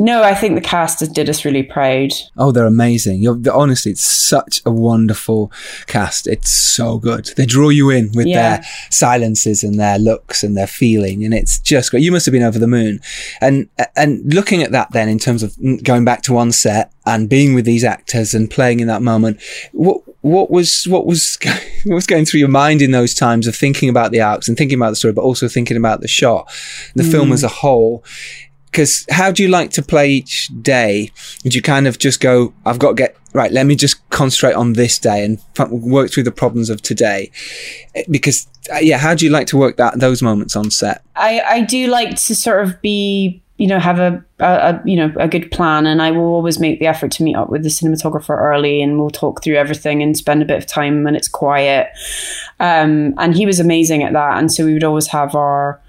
no, 0.00 0.22
I 0.22 0.34
think 0.34 0.54
the 0.54 0.62
cast 0.62 1.00
did 1.12 1.28
us 1.28 1.44
really 1.44 1.62
proud. 1.62 2.10
Oh, 2.38 2.52
they're 2.52 2.64
amazing. 2.64 3.20
You're, 3.20 3.38
honestly, 3.52 3.92
it's 3.92 4.04
such 4.04 4.62
a 4.64 4.70
wonderful 4.70 5.52
cast. 5.86 6.26
It's 6.26 6.50
so 6.50 6.98
good. 6.98 7.30
They 7.36 7.44
draw 7.44 7.68
you 7.68 7.90
in 7.90 8.10
with 8.14 8.26
Yeah. 8.26 8.56
their 8.56 8.66
silences 8.88 9.62
and 9.62 9.78
their 9.78 9.98
looks 9.98 10.42
and 10.42 10.56
their 10.56 10.66
feeling, 10.66 11.22
and 11.24 11.34
it's 11.34 11.58
just 11.58 11.90
great. 11.90 12.02
You 12.02 12.12
must 12.12 12.24
have 12.24 12.32
been 12.32 12.42
over 12.42 12.58
the 12.58 12.66
moon. 12.66 13.00
And 13.42 13.68
and 13.94 14.32
looking 14.32 14.62
at 14.62 14.72
that, 14.72 14.92
then 14.92 15.08
in 15.08 15.18
terms 15.18 15.42
of 15.42 15.54
going 15.82 16.04
back 16.04 16.22
to 16.22 16.32
one 16.32 16.52
set 16.52 16.92
and 17.04 17.28
being 17.28 17.54
with 17.54 17.66
these 17.66 17.84
actors 17.84 18.32
and 18.32 18.50
playing 18.50 18.80
in 18.80 18.86
that 18.86 19.02
moment, 19.02 19.40
what 19.72 20.00
what 20.22 20.50
was 20.50 20.84
what 20.84 21.06
was 21.06 21.38
what 21.84 21.94
was 21.94 22.06
going 22.06 22.24
through 22.24 22.40
your 22.40 22.48
mind 22.48 22.80
in 22.80 22.90
those 22.90 23.14
times 23.14 23.46
of 23.46 23.54
thinking 23.54 23.88
about 23.88 24.12
the 24.12 24.20
arcs 24.20 24.48
and 24.48 24.56
thinking 24.56 24.78
about 24.78 24.90
the 24.90 24.96
story, 24.96 25.12
but 25.12 25.22
also 25.22 25.46
thinking 25.48 25.76
about 25.76 26.00
the 26.00 26.08
shot, 26.08 26.50
the 26.94 27.04
film 27.04 27.28
hmm. 27.28 27.34
as 27.34 27.44
a 27.44 27.48
whole? 27.48 28.04
Because 28.70 29.06
how 29.10 29.32
do 29.32 29.42
you 29.42 29.48
like 29.48 29.70
to 29.72 29.82
play 29.82 30.10
each 30.10 30.48
day? 30.62 31.10
Would 31.44 31.54
you 31.54 31.62
kind 31.62 31.86
of 31.86 31.98
just 31.98 32.20
go, 32.20 32.52
I've 32.64 32.78
got 32.78 32.90
to 32.90 32.94
get 32.94 33.16
right. 33.32 33.52
Let 33.52 33.66
me 33.66 33.76
just 33.76 34.08
concentrate 34.10 34.54
on 34.54 34.74
this 34.74 34.98
day 34.98 35.24
and 35.24 35.38
work 35.70 36.10
through 36.10 36.24
the 36.24 36.32
problems 36.32 36.70
of 36.70 36.82
today. 36.82 37.30
Eh, 37.94 38.04
Because 38.10 38.46
uh, 38.72 38.78
yeah, 38.78 38.98
how 38.98 39.14
do 39.14 39.24
you 39.24 39.30
like 39.30 39.46
to 39.48 39.56
work 39.56 39.76
that 39.76 39.98
those 39.98 40.22
moments 40.22 40.56
on 40.56 40.70
set? 40.70 41.02
I, 41.16 41.40
I 41.40 41.60
do 41.62 41.86
like 41.88 42.10
to 42.16 42.34
sort 42.34 42.62
of 42.64 42.80
be, 42.80 43.42
you 43.56 43.66
know, 43.66 43.78
have 43.78 43.98
a, 43.98 44.24
a, 44.38 44.46
a 44.46 44.82
you 44.84 44.96
know 44.96 45.12
a 45.18 45.28
good 45.28 45.50
plan, 45.50 45.86
and 45.86 46.00
I 46.00 46.10
will 46.10 46.34
always 46.34 46.58
make 46.58 46.78
the 46.78 46.86
effort 46.86 47.10
to 47.12 47.22
meet 47.22 47.36
up 47.36 47.50
with 47.50 47.62
the 47.62 47.68
cinematographer 47.68 48.36
early, 48.38 48.82
and 48.82 48.98
we'll 48.98 49.10
talk 49.10 49.42
through 49.42 49.56
everything 49.56 50.02
and 50.02 50.16
spend 50.16 50.42
a 50.42 50.46
bit 50.46 50.58
of 50.58 50.66
time 50.66 51.04
when 51.04 51.14
it's 51.14 51.28
quiet. 51.28 51.88
Um, 52.58 53.14
and 53.18 53.34
he 53.34 53.46
was 53.46 53.60
amazing 53.60 54.02
at 54.02 54.12
that, 54.12 54.38
and 54.38 54.52
so 54.52 54.64
we 54.64 54.72
would 54.72 54.84
always 54.84 55.08
have 55.08 55.34
our 55.34 55.80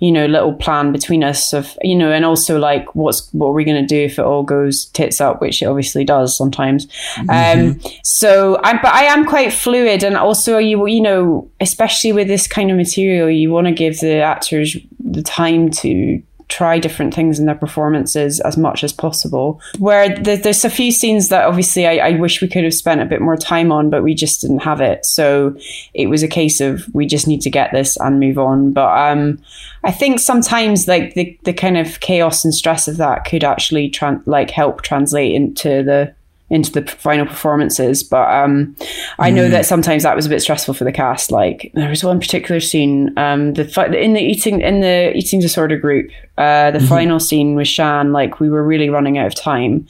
you 0.00 0.10
know 0.10 0.26
little 0.26 0.54
plan 0.54 0.92
between 0.92 1.22
us 1.22 1.52
of 1.52 1.78
you 1.82 1.94
know 1.94 2.10
and 2.10 2.24
also 2.24 2.58
like 2.58 2.94
what's 2.94 3.32
what 3.32 3.48
are 3.48 3.52
we 3.52 3.64
going 3.64 3.80
to 3.80 3.86
do 3.86 4.02
if 4.02 4.18
it 4.18 4.24
all 4.24 4.42
goes 4.42 4.86
tits 4.86 5.20
up 5.20 5.40
which 5.40 5.62
it 5.62 5.66
obviously 5.66 6.04
does 6.04 6.36
sometimes. 6.36 6.88
Um 7.28 7.80
so 8.02 8.58
i'm 8.64 8.78
but 8.82 8.92
i 8.92 9.04
am 9.04 9.24
quite 9.24 9.52
fluid 9.52 10.02
and 10.02 10.16
also 10.16 10.58
you 10.58 10.86
you 10.86 11.00
know 11.00 11.48
especially 11.60 12.12
with 12.12 12.28
this 12.28 12.46
kind 12.46 12.70
of 12.70 12.76
material 12.76 13.28
you 13.28 13.50
want 13.50 13.66
to 13.66 13.72
give 13.72 14.00
the 14.00 14.20
actors 14.20 14.76
the 14.98 15.22
time 15.22 15.70
to 15.70 16.22
try 16.50 16.78
different 16.78 17.14
things 17.14 17.38
in 17.38 17.46
their 17.46 17.54
performances 17.54 18.40
as 18.40 18.56
much 18.56 18.84
as 18.84 18.92
possible. 18.92 19.60
Where 19.78 20.14
there, 20.18 20.36
there's 20.36 20.64
a 20.64 20.70
few 20.70 20.92
scenes 20.92 21.28
that 21.28 21.46
obviously 21.46 21.86
I, 21.86 22.08
I 22.08 22.10
wish 22.16 22.42
we 22.42 22.48
could 22.48 22.64
have 22.64 22.74
spent 22.74 23.00
a 23.00 23.06
bit 23.06 23.22
more 23.22 23.36
time 23.36 23.72
on, 23.72 23.88
but 23.88 24.02
we 24.02 24.14
just 24.14 24.40
didn't 24.40 24.58
have 24.60 24.80
it. 24.80 25.06
So 25.06 25.56
it 25.94 26.08
was 26.08 26.22
a 26.22 26.28
case 26.28 26.60
of 26.60 26.86
we 26.92 27.06
just 27.06 27.26
need 27.26 27.40
to 27.42 27.50
get 27.50 27.72
this 27.72 27.96
and 27.96 28.20
move 28.20 28.38
on. 28.38 28.72
But 28.72 28.98
um, 28.98 29.40
I 29.84 29.92
think 29.92 30.20
sometimes 30.20 30.88
like 30.88 31.14
the, 31.14 31.38
the 31.44 31.52
kind 31.52 31.78
of 31.78 32.00
chaos 32.00 32.44
and 32.44 32.54
stress 32.54 32.88
of 32.88 32.96
that 32.98 33.24
could 33.24 33.44
actually 33.44 33.90
tran- 33.90 34.22
like 34.26 34.50
help 34.50 34.82
translate 34.82 35.34
into 35.34 35.82
the 35.82 36.14
into 36.50 36.72
the 36.72 36.82
final 36.82 37.24
performances. 37.24 38.02
But 38.02 38.28
um, 38.28 38.76
I 39.18 39.30
know 39.30 39.48
that 39.48 39.64
sometimes 39.64 40.02
that 40.02 40.16
was 40.16 40.26
a 40.26 40.28
bit 40.28 40.42
stressful 40.42 40.74
for 40.74 40.84
the 40.84 40.92
cast. 40.92 41.30
Like 41.30 41.70
there 41.74 41.88
was 41.88 42.02
one 42.02 42.18
particular 42.20 42.60
scene, 42.60 43.16
um, 43.16 43.54
the 43.54 43.64
fi- 43.64 43.86
in 43.86 44.14
the 44.14 44.20
eating 44.20 44.60
in 44.60 44.80
the 44.80 45.16
eating 45.16 45.40
disorder 45.40 45.78
group, 45.78 46.10
uh, 46.36 46.72
the 46.72 46.80
final 46.80 47.20
scene 47.20 47.54
with 47.54 47.68
Shan. 47.68 48.12
Like 48.12 48.40
we 48.40 48.50
were 48.50 48.64
really 48.64 48.90
running 48.90 49.16
out 49.16 49.26
of 49.26 49.34
time, 49.34 49.86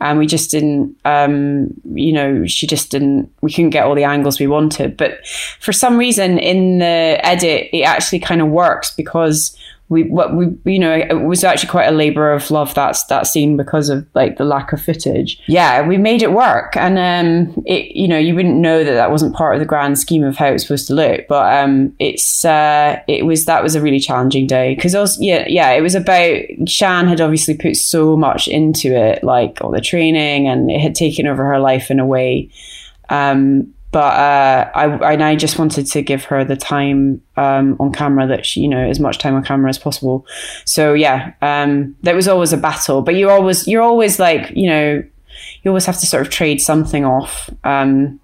and 0.00 0.18
we 0.18 0.26
just 0.26 0.50
didn't. 0.50 0.96
Um, 1.04 1.74
you 1.92 2.12
know, 2.12 2.46
she 2.46 2.66
just 2.66 2.90
didn't. 2.90 3.30
We 3.40 3.52
couldn't 3.52 3.70
get 3.70 3.84
all 3.84 3.96
the 3.96 4.04
angles 4.04 4.38
we 4.38 4.46
wanted. 4.46 4.96
But 4.96 5.26
for 5.60 5.72
some 5.72 5.98
reason, 5.98 6.38
in 6.38 6.78
the 6.78 7.18
edit, 7.26 7.70
it 7.72 7.82
actually 7.82 8.20
kind 8.20 8.40
of 8.40 8.48
works 8.48 8.92
because 8.92 9.56
we 9.90 10.04
what 10.04 10.34
we 10.34 10.46
you 10.64 10.78
know 10.78 10.94
it 10.94 11.12
was 11.12 11.44
actually 11.44 11.68
quite 11.68 11.86
a 11.86 11.92
labor 11.92 12.32
of 12.32 12.50
love 12.50 12.74
that's 12.74 13.04
that 13.04 13.26
scene 13.26 13.56
because 13.56 13.90
of 13.90 14.06
like 14.14 14.38
the 14.38 14.44
lack 14.44 14.72
of 14.72 14.80
footage. 14.80 15.40
Yeah 15.46 15.86
we 15.86 15.98
made 15.98 16.22
it 16.22 16.32
work. 16.32 16.76
And 16.76 16.98
um 16.98 17.62
it 17.66 17.94
you 17.94 18.08
know 18.08 18.16
you 18.16 18.34
wouldn't 18.34 18.56
know 18.56 18.82
that 18.82 18.94
that 18.94 19.10
wasn't 19.10 19.36
part 19.36 19.54
of 19.54 19.60
the 19.60 19.66
grand 19.66 19.98
scheme 19.98 20.24
of 20.24 20.36
how 20.36 20.46
it's 20.46 20.62
supposed 20.62 20.86
to 20.86 20.94
look 20.94 21.28
but 21.28 21.52
um 21.62 21.94
it's 21.98 22.44
uh 22.44 22.98
it 23.06 23.26
was 23.26 23.44
that 23.44 23.62
was 23.62 23.74
a 23.74 23.82
really 23.82 24.00
challenging 24.00 24.46
day. 24.46 24.74
Because 24.74 24.94
also 24.94 25.20
yeah 25.20 25.44
yeah 25.48 25.70
it 25.72 25.82
was 25.82 25.94
about 25.94 26.40
Shan 26.66 27.06
had 27.06 27.20
obviously 27.20 27.54
put 27.54 27.76
so 27.76 28.16
much 28.16 28.48
into 28.48 28.96
it 28.96 29.22
like 29.22 29.58
all 29.60 29.70
the 29.70 29.82
training 29.82 30.48
and 30.48 30.70
it 30.70 30.80
had 30.80 30.94
taken 30.94 31.26
over 31.26 31.44
her 31.44 31.60
life 31.60 31.90
in 31.90 32.00
a 32.00 32.06
way. 32.06 32.50
Um 33.10 33.73
but 33.94 34.12
uh, 34.12 34.72
I 34.74 35.12
and 35.12 35.22
I 35.22 35.36
just 35.36 35.56
wanted 35.56 35.86
to 35.86 36.02
give 36.02 36.24
her 36.24 36.44
the 36.44 36.56
time 36.56 37.22
um, 37.36 37.76
on 37.78 37.92
camera 37.92 38.26
that 38.26 38.44
she, 38.44 38.62
you 38.62 38.66
know, 38.66 38.84
as 38.90 38.98
much 38.98 39.18
time 39.18 39.36
on 39.36 39.44
camera 39.44 39.68
as 39.68 39.78
possible. 39.78 40.26
So 40.64 40.94
yeah, 40.94 41.32
um, 41.42 41.94
that 42.02 42.16
was 42.16 42.26
always 42.26 42.52
a 42.52 42.56
battle. 42.56 43.02
But 43.02 43.14
you 43.14 43.30
always, 43.30 43.68
you're 43.68 43.82
always 43.82 44.18
like, 44.18 44.50
you 44.50 44.68
know, 44.68 45.04
you 45.62 45.70
always 45.70 45.86
have 45.86 46.00
to 46.00 46.06
sort 46.06 46.26
of 46.26 46.32
trade 46.32 46.60
something 46.60 47.04
off. 47.04 47.48
Um, 47.62 48.18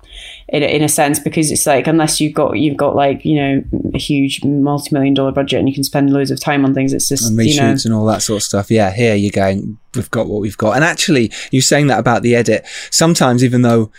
in, 0.49 0.65
in 0.65 0.83
a 0.83 0.89
sense, 0.89 1.21
because 1.21 1.51
it's 1.51 1.67
like 1.67 1.87
unless 1.87 2.21
you've 2.21 2.35
got 2.35 2.59
you've 2.59 2.77
got 2.77 2.97
like 2.97 3.25
you 3.25 3.37
know 3.37 3.63
a 3.95 3.99
huge 3.99 4.45
multi-million 4.45 5.15
dollar 5.15 5.33
budget 5.33 5.61
and 5.61 5.69
you 5.69 5.75
can 5.75 5.85
spend 5.85 6.13
loads 6.13 6.31
of 6.31 6.41
time 6.41 6.65
on 6.65 6.75
things, 6.75 6.93
it's 6.93 7.09
just 7.09 7.29
and 7.29 7.39
you 7.41 7.57
know 7.57 7.63
reshoots 7.63 7.85
and 7.85 7.95
all 7.95 8.05
that 8.07 8.23
sort 8.23 8.39
of 8.39 8.43
stuff. 8.43 8.71
Yeah, 8.71 8.91
here 8.91 9.15
you're 9.15 9.31
going. 9.31 9.79
We've 9.95 10.11
got 10.11 10.27
what 10.27 10.41
we've 10.41 10.57
got. 10.57 10.77
And 10.77 10.85
actually, 10.85 11.33
you 11.51 11.61
saying 11.61 11.89
that 11.89 11.99
about 11.99 12.23
the 12.23 12.35
edit. 12.35 12.67
Sometimes, 12.91 13.43
even 13.45 13.63
though, 13.63 13.91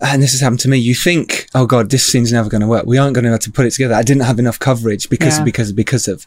and 0.00 0.22
this 0.22 0.32
has 0.32 0.40
happened 0.40 0.60
to 0.60 0.68
me, 0.68 0.78
you 0.78 0.94
think, 0.94 1.46
oh 1.54 1.66
god, 1.66 1.90
this 1.90 2.04
scene's 2.04 2.32
never 2.32 2.48
going 2.48 2.60
to 2.60 2.66
work. 2.66 2.86
We 2.86 2.98
aren't 2.98 3.14
going 3.14 3.24
to 3.24 3.30
have 3.30 3.40
to 3.40 3.52
put 3.52 3.66
it 3.66 3.70
together. 3.72 3.94
I 3.94 4.02
didn't 4.02 4.22
have 4.24 4.38
enough 4.38 4.58
coverage 4.58 5.08
because 5.08 5.38
Yeah. 5.38 5.44
because 5.44 5.72
because 5.72 6.08
of, 6.08 6.26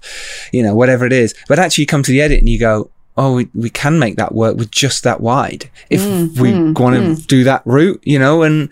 you 0.51 0.63
know, 0.63 0.75
whatever 0.75 1.05
it 1.05 1.13
is. 1.13 1.33
But 1.47 1.59
actually, 1.59 1.83
you 1.83 1.87
come 1.87 2.03
to 2.03 2.11
the 2.11 2.21
edit 2.21 2.39
and 2.39 2.49
you 2.49 2.59
go. 2.59 2.89
Oh, 3.17 3.33
we, 3.33 3.49
we 3.53 3.69
can 3.69 3.99
make 3.99 4.15
that 4.15 4.33
work 4.33 4.55
with 4.55 4.71
just 4.71 5.03
that 5.03 5.19
wide 5.19 5.69
if 5.89 5.99
Mm, 5.99 6.39
we 6.39 6.53
want 6.81 6.95
to 7.17 7.27
do 7.27 7.43
that 7.43 7.61
route, 7.65 7.99
you 8.05 8.17
know. 8.17 8.43
And 8.43 8.69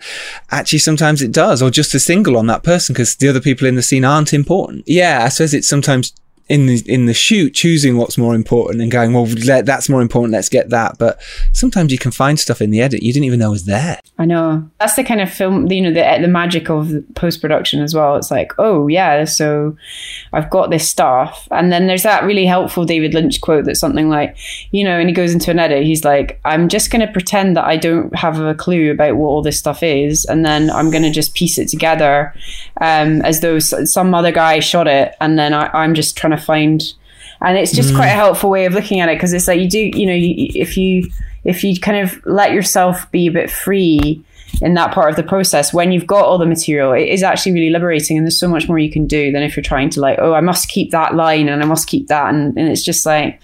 actually, 0.50 0.78
sometimes 0.78 1.20
it 1.20 1.32
does, 1.32 1.60
or 1.60 1.68
just 1.70 1.94
a 1.94 2.00
single 2.00 2.34
on 2.34 2.46
that 2.46 2.62
person 2.62 2.94
because 2.94 3.14
the 3.16 3.28
other 3.28 3.42
people 3.42 3.66
in 3.68 3.74
the 3.74 3.82
scene 3.82 4.06
aren't 4.06 4.32
important. 4.32 4.84
Yeah, 4.86 5.22
I 5.22 5.28
suppose 5.28 5.52
it's 5.52 5.68
sometimes 5.68 6.14
in 6.48 6.66
the 6.66 6.82
in 6.86 7.06
the 7.06 7.14
shoot 7.14 7.54
choosing 7.54 7.96
what's 7.96 8.16
more 8.16 8.34
important 8.34 8.80
and 8.80 8.90
going 8.90 9.12
well 9.12 9.26
that's 9.26 9.88
more 9.88 10.00
important 10.00 10.32
let's 10.32 10.48
get 10.48 10.70
that. 10.70 10.98
But 10.98 11.20
sometimes 11.52 11.92
you 11.92 11.98
can 11.98 12.10
find 12.10 12.38
stuff 12.38 12.60
in 12.60 12.70
the 12.70 12.80
edit 12.80 13.02
you 13.02 13.12
didn't 13.12 13.24
even 13.24 13.38
know 13.38 13.50
was 13.50 13.64
there. 13.64 14.00
I 14.20 14.24
know. 14.24 14.68
That's 14.80 14.96
the 14.96 15.04
kind 15.04 15.20
of 15.20 15.32
film, 15.32 15.70
you 15.70 15.80
know, 15.80 15.92
the 15.92 16.18
the 16.20 16.28
magic 16.28 16.68
of 16.68 16.92
post 17.14 17.40
production 17.40 17.80
as 17.80 17.94
well. 17.94 18.16
It's 18.16 18.30
like, 18.30 18.52
oh 18.58 18.88
yeah, 18.88 19.24
so 19.24 19.76
I've 20.32 20.50
got 20.50 20.70
this 20.70 20.88
stuff, 20.88 21.46
and 21.50 21.72
then 21.72 21.86
there's 21.86 22.02
that 22.02 22.24
really 22.24 22.46
helpful 22.46 22.84
David 22.84 23.14
Lynch 23.14 23.40
quote 23.40 23.64
that's 23.64 23.78
something 23.78 24.08
like, 24.08 24.36
you 24.72 24.82
know, 24.84 24.98
and 24.98 25.08
he 25.08 25.14
goes 25.14 25.32
into 25.32 25.50
an 25.50 25.58
edit, 25.58 25.84
he's 25.84 26.04
like, 26.04 26.40
I'm 26.44 26.68
just 26.68 26.90
going 26.90 27.06
to 27.06 27.12
pretend 27.12 27.56
that 27.56 27.64
I 27.64 27.76
don't 27.76 28.14
have 28.16 28.40
a 28.40 28.54
clue 28.54 28.90
about 28.90 29.16
what 29.16 29.28
all 29.28 29.42
this 29.42 29.58
stuff 29.58 29.82
is, 29.82 30.24
and 30.24 30.44
then 30.44 30.70
I'm 30.70 30.90
going 30.90 31.04
to 31.04 31.10
just 31.10 31.34
piece 31.34 31.58
it 31.58 31.68
together, 31.68 32.34
um, 32.80 33.22
as 33.22 33.40
though 33.40 33.58
some 33.58 34.14
other 34.14 34.32
guy 34.32 34.58
shot 34.60 34.88
it, 34.88 35.14
and 35.20 35.38
then 35.38 35.54
I, 35.54 35.70
I'm 35.72 35.94
just 35.94 36.16
trying 36.16 36.32
to 36.32 36.37
find. 36.38 36.82
And 37.40 37.56
it's 37.56 37.72
just 37.72 37.94
quite 37.94 38.08
a 38.08 38.10
mm. 38.10 38.16
helpful 38.16 38.50
way 38.50 38.64
of 38.64 38.72
looking 38.72 38.98
at 38.98 39.08
it 39.08 39.14
because 39.14 39.32
it's 39.32 39.46
like 39.46 39.60
you 39.60 39.68
do, 39.68 39.90
you 39.94 40.06
know, 40.06 40.12
you, 40.12 40.48
if 40.54 40.76
you 40.76 41.08
if 41.44 41.62
you 41.62 41.78
kind 41.78 41.98
of 41.98 42.20
let 42.26 42.52
yourself 42.52 43.10
be 43.12 43.26
a 43.26 43.30
bit 43.30 43.50
free 43.50 44.24
in 44.60 44.74
that 44.74 44.92
part 44.92 45.10
of 45.10 45.16
the 45.16 45.22
process 45.22 45.72
when 45.72 45.92
you've 45.92 46.06
got 46.06 46.24
all 46.24 46.38
the 46.38 46.46
material 46.46 46.92
it 46.92 47.08
is 47.08 47.22
actually 47.22 47.52
really 47.52 47.70
liberating 47.70 48.16
and 48.16 48.26
there's 48.26 48.38
so 48.38 48.48
much 48.48 48.68
more 48.68 48.78
you 48.78 48.90
can 48.90 49.06
do 49.06 49.30
than 49.30 49.42
if 49.42 49.56
you're 49.56 49.62
trying 49.62 49.90
to 49.90 50.00
like 50.00 50.18
oh 50.18 50.32
i 50.32 50.40
must 50.40 50.68
keep 50.68 50.90
that 50.90 51.14
line 51.14 51.48
and 51.48 51.62
i 51.62 51.66
must 51.66 51.86
keep 51.86 52.08
that 52.08 52.32
and, 52.32 52.56
and 52.56 52.68
it's 52.68 52.82
just 52.82 53.04
like 53.06 53.40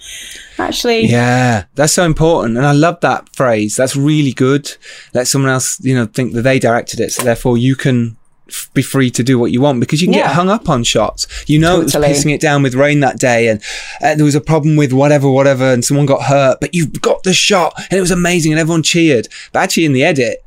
actually 0.59 1.07
yeah 1.07 1.65
that's 1.75 1.93
so 1.93 2.05
important 2.05 2.57
and 2.57 2.67
i 2.67 2.73
love 2.73 2.99
that 3.01 3.29
phrase 3.35 3.77
that's 3.77 3.95
really 3.95 4.33
good 4.33 4.75
let 5.13 5.29
someone 5.29 5.51
else 5.51 5.79
you 5.85 5.95
know 5.95 6.07
think 6.07 6.33
that 6.33 6.43
they 6.43 6.59
directed 6.59 7.01
it 7.01 7.13
so 7.13 7.23
therefore 7.23 7.57
you 7.57 7.77
can 7.77 8.17
f- 8.49 8.71
be 8.75 8.83
free 8.83 9.11
to 9.11 9.23
do 9.23 9.39
what 9.39 9.51
you 9.53 9.61
want 9.61 9.81
because 9.81 10.01
you 10.03 10.07
can 10.09 10.15
Yeah. 10.15 10.27
get 10.27 10.33
hung 10.35 10.51
up 10.51 10.69
on 10.69 10.85
shots 10.85 11.27
you 11.49 11.59
know 11.59 11.81
it 11.81 11.85
was 11.85 11.95
pissing 11.95 12.33
it 12.35 12.41
down 12.41 12.63
with 12.63 12.75
rain 12.75 13.01
that 13.01 13.19
day 13.19 13.49
and 13.49 13.63
uh, 14.03 14.15
there 14.15 14.25
was 14.25 14.35
a 14.35 14.41
problem 14.41 14.77
with 14.77 14.93
whatever 14.93 15.31
whatever 15.31 15.65
and 15.73 15.85
someone 15.85 16.07
got 16.07 16.25
hurt 16.25 16.59
but 16.61 16.75
you've 16.75 17.01
got 17.01 17.23
the 17.23 17.33
shot 17.35 17.73
and 17.91 17.99
it 17.99 18.01
was 18.01 18.11
amazing 18.11 18.53
and 18.53 18.61
everyone 18.61 18.83
cheered 18.83 19.29
but 19.53 19.61
actually 19.61 19.85
in 19.85 19.93
the 19.93 20.05
edit 20.05 20.39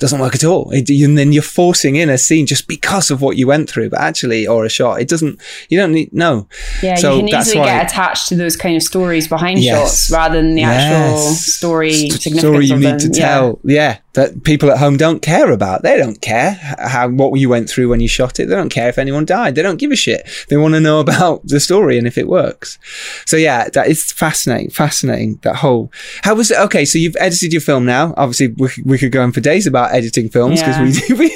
doesn't 0.00 0.18
work 0.18 0.34
at 0.34 0.42
all. 0.42 0.70
It, 0.72 0.90
and 0.90 1.16
then 1.16 1.32
you're 1.32 1.40
forcing 1.40 1.94
in 1.94 2.10
a 2.10 2.18
scene 2.18 2.46
just 2.46 2.66
because 2.66 3.12
of 3.12 3.22
what 3.22 3.36
you 3.36 3.46
went 3.46 3.70
through, 3.70 3.90
but 3.90 4.00
actually, 4.00 4.44
or 4.44 4.64
a 4.64 4.68
shot, 4.68 5.00
it 5.00 5.06
doesn't. 5.08 5.40
You 5.68 5.78
don't 5.78 5.92
need 5.92 6.12
no. 6.12 6.48
yeah 6.82 6.96
So 6.96 7.14
you 7.14 7.22
can 7.22 7.30
that's 7.30 7.46
easily 7.50 7.60
why- 7.60 7.66
get 7.78 7.86
attached 7.92 8.28
to 8.30 8.34
those 8.34 8.56
kind 8.56 8.74
of 8.76 8.82
stories 8.82 9.28
behind 9.28 9.60
Yes. 9.60 9.78
shots 9.78 10.10
rather 10.10 10.42
than 10.42 10.56
the 10.56 10.64
actual 10.64 11.32
story 11.34 12.10
St- 12.10 12.36
story 12.38 12.66
you 12.66 12.76
need 12.76 12.98
to 12.98 13.06
Yeah. 13.06 13.24
tell. 13.28 13.60
Yeah. 13.62 13.98
That 14.14 14.42
people 14.44 14.70
at 14.70 14.78
home 14.78 14.96
don't 14.96 15.20
care 15.22 15.50
about. 15.52 15.82
They 15.82 15.96
don't 15.96 16.20
care 16.20 16.52
how 16.78 17.08
what 17.08 17.38
you 17.38 17.48
went 17.48 17.68
through 17.68 17.88
when 17.88 18.00
you 18.00 18.08
shot 18.08 18.40
it. 18.40 18.46
They 18.46 18.54
don't 18.54 18.68
care 18.68 18.88
if 18.88 18.98
anyone 18.98 19.24
died. 19.24 19.54
They 19.54 19.62
don't 19.62 19.78
give 19.78 19.90
a 19.92 19.96
shit. 19.96 20.28
They 20.48 20.56
want 20.56 20.74
to 20.74 20.80
know 20.80 21.00
about 21.06 21.46
the 21.46 21.60
story 21.60 21.98
and 21.98 22.06
if 22.06 22.16
it 22.16 22.28
works. 22.28 22.78
So 23.26 23.36
yeah, 23.36 23.68
that 23.70 23.88
is 23.88 24.10
fascinating. 24.12 24.70
Fascinating. 24.70 25.40
That 25.42 25.56
whole 25.56 25.92
how 26.22 26.34
was 26.34 26.50
it? 26.50 26.58
Okay, 26.58 26.84
so 26.84 26.98
you've 26.98 27.16
edited 27.20 27.52
your 27.52 27.60
film 27.60 27.84
now. 27.84 28.14
Obviously, 28.16 28.48
we, 28.56 28.68
could- 28.68 28.86
we 28.86 28.98
could 28.98 29.12
go 29.12 29.22
on 29.22 29.32
for 29.32 29.40
days 29.40 29.66
about 29.66 29.92
editing 29.94 30.28
films 30.28 30.60
because 30.60 30.78
we 30.78 30.92
do. 31.08 31.16
we- 31.16 31.34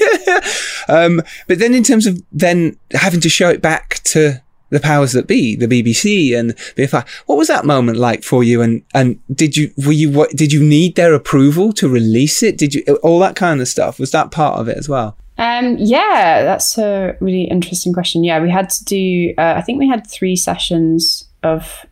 um, 0.88 1.20
but 1.46 1.58
then 1.58 1.74
in 1.74 1.82
terms 1.82 2.06
of 2.06 2.22
then 2.32 2.76
having 2.92 3.20
to 3.20 3.28
show 3.28 3.48
it 3.48 3.60
back 3.60 4.00
to 4.04 4.40
the 4.70 4.80
powers 4.80 5.12
that 5.12 5.26
be, 5.26 5.56
the 5.56 5.66
BBC 5.66 6.38
and 6.38 6.54
BFI. 6.76 7.06
What 7.26 7.38
was 7.38 7.48
that 7.48 7.64
moment 7.64 7.98
like 7.98 8.22
for 8.22 8.42
you? 8.42 8.62
And 8.62 8.82
and 8.94 9.18
did 9.34 9.56
you 9.56 9.72
were 9.78 9.92
you 9.92 10.10
what 10.10 10.30
did 10.30 10.52
you 10.52 10.62
need 10.62 10.96
their 10.96 11.14
approval 11.14 11.72
to 11.74 11.88
release 11.88 12.42
it? 12.42 12.58
Did 12.58 12.74
you 12.74 12.82
all 13.02 13.18
that 13.20 13.36
kind 13.36 13.60
of 13.60 13.68
stuff? 13.68 13.98
Was 13.98 14.10
that 14.12 14.30
part 14.30 14.58
of 14.58 14.68
it 14.68 14.76
as 14.76 14.88
well? 14.88 15.16
Um, 15.38 15.76
yeah, 15.78 16.42
that's 16.42 16.78
a 16.78 17.16
really 17.20 17.44
interesting 17.44 17.92
question. 17.92 18.24
Yeah, 18.24 18.40
we 18.42 18.50
had 18.50 18.70
to 18.70 18.84
do, 18.84 19.34
uh, 19.38 19.54
I 19.56 19.62
think 19.62 19.78
we 19.78 19.88
had 19.88 20.04
three 20.04 20.34
sessions 20.34 21.28
of 21.44 21.86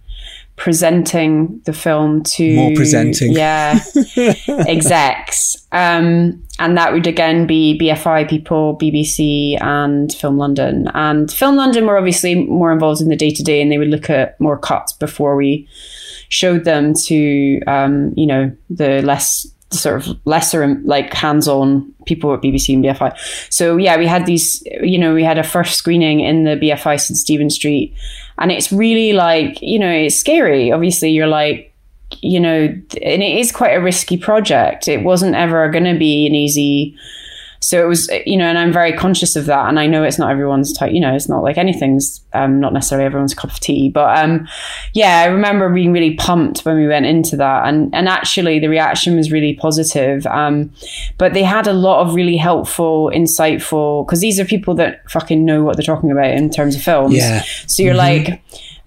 presenting 0.56 1.60
the 1.64 1.72
film 1.72 2.22
to 2.22 2.54
More 2.56 2.72
presenting. 2.74 3.32
yeah. 3.32 3.78
Execs. 4.66 5.56
Um 5.72 6.42
and 6.58 6.78
that 6.78 6.92
would 6.92 7.06
again 7.06 7.46
be 7.46 7.78
bfi 7.78 8.28
people 8.28 8.78
bbc 8.80 9.60
and 9.62 10.12
film 10.14 10.38
london. 10.38 10.88
And 10.94 11.30
film 11.30 11.56
london 11.56 11.86
were 11.86 11.98
obviously 11.98 12.34
more 12.46 12.72
involved 12.72 13.00
in 13.02 13.08
the 13.08 13.16
day-to-day 13.16 13.60
and 13.60 13.70
they 13.70 13.78
would 13.78 13.88
look 13.88 14.08
at 14.08 14.40
more 14.40 14.56
cuts 14.58 14.92
before 14.94 15.36
we 15.36 15.68
showed 16.28 16.64
them 16.64 16.94
to 16.94 17.60
um 17.66 18.12
you 18.16 18.26
know 18.26 18.50
the 18.70 19.02
less 19.02 19.46
sort 19.70 20.06
of 20.06 20.16
lesser 20.24 20.80
like 20.84 21.12
hands-on 21.12 21.92
people 22.06 22.32
at 22.32 22.40
bbc 22.40 22.72
and 22.72 22.84
bfi 22.84 23.12
so 23.50 23.76
yeah 23.76 23.96
we 23.98 24.06
had 24.06 24.24
these 24.24 24.62
you 24.80 24.98
know 24.98 25.12
we 25.12 25.22
had 25.24 25.38
a 25.38 25.42
first 25.42 25.76
screening 25.76 26.20
in 26.20 26.44
the 26.44 26.56
bfi 26.56 26.98
st 27.00 27.16
stephen 27.16 27.50
street 27.50 27.92
and 28.38 28.52
it's 28.52 28.72
really 28.72 29.12
like 29.12 29.60
you 29.62 29.78
know 29.78 29.90
it's 29.90 30.16
scary 30.16 30.72
obviously 30.72 31.10
you're 31.10 31.26
like 31.26 31.72
you 32.22 32.40
know, 32.40 32.66
and 32.66 33.22
it 33.22 33.38
is 33.38 33.52
quite 33.52 33.74
a 33.74 33.80
risky 33.80 34.16
project. 34.16 34.88
It 34.88 35.02
wasn't 35.02 35.34
ever 35.34 35.68
going 35.70 35.84
to 35.84 35.98
be 35.98 36.26
an 36.26 36.34
easy. 36.34 36.96
So 37.66 37.82
it 37.82 37.88
was, 37.88 38.08
you 38.24 38.36
know, 38.36 38.44
and 38.44 38.56
I'm 38.56 38.72
very 38.72 38.92
conscious 38.92 39.34
of 39.34 39.46
that. 39.46 39.68
And 39.68 39.80
I 39.80 39.88
know 39.88 40.04
it's 40.04 40.20
not 40.20 40.30
everyone's 40.30 40.72
type, 40.72 40.92
you 40.92 41.00
know, 41.00 41.12
it's 41.12 41.28
not 41.28 41.42
like 41.42 41.58
anything's 41.58 42.20
um, 42.32 42.60
not 42.60 42.72
necessarily 42.72 43.04
everyone's 43.04 43.34
cup 43.34 43.50
of 43.50 43.58
tea. 43.58 43.90
But 43.90 44.16
um, 44.16 44.46
yeah, 44.92 45.18
I 45.18 45.24
remember 45.24 45.68
being 45.74 45.92
really 45.92 46.14
pumped 46.14 46.60
when 46.60 46.76
we 46.76 46.86
went 46.86 47.06
into 47.06 47.36
that. 47.38 47.66
And, 47.66 47.92
and 47.92 48.08
actually, 48.08 48.60
the 48.60 48.68
reaction 48.68 49.16
was 49.16 49.32
really 49.32 49.54
positive. 49.54 50.28
Um, 50.28 50.72
but 51.18 51.34
they 51.34 51.42
had 51.42 51.66
a 51.66 51.72
lot 51.72 52.06
of 52.06 52.14
really 52.14 52.36
helpful, 52.36 53.10
insightful, 53.12 54.06
because 54.06 54.20
these 54.20 54.38
are 54.38 54.44
people 54.44 54.74
that 54.76 55.02
fucking 55.10 55.44
know 55.44 55.64
what 55.64 55.76
they're 55.76 55.82
talking 55.82 56.12
about 56.12 56.30
in 56.30 56.50
terms 56.50 56.76
of 56.76 56.82
films. 56.82 57.16
Yeah. 57.16 57.42
So 57.66 57.82
you're 57.82 57.94
like, 57.94 58.44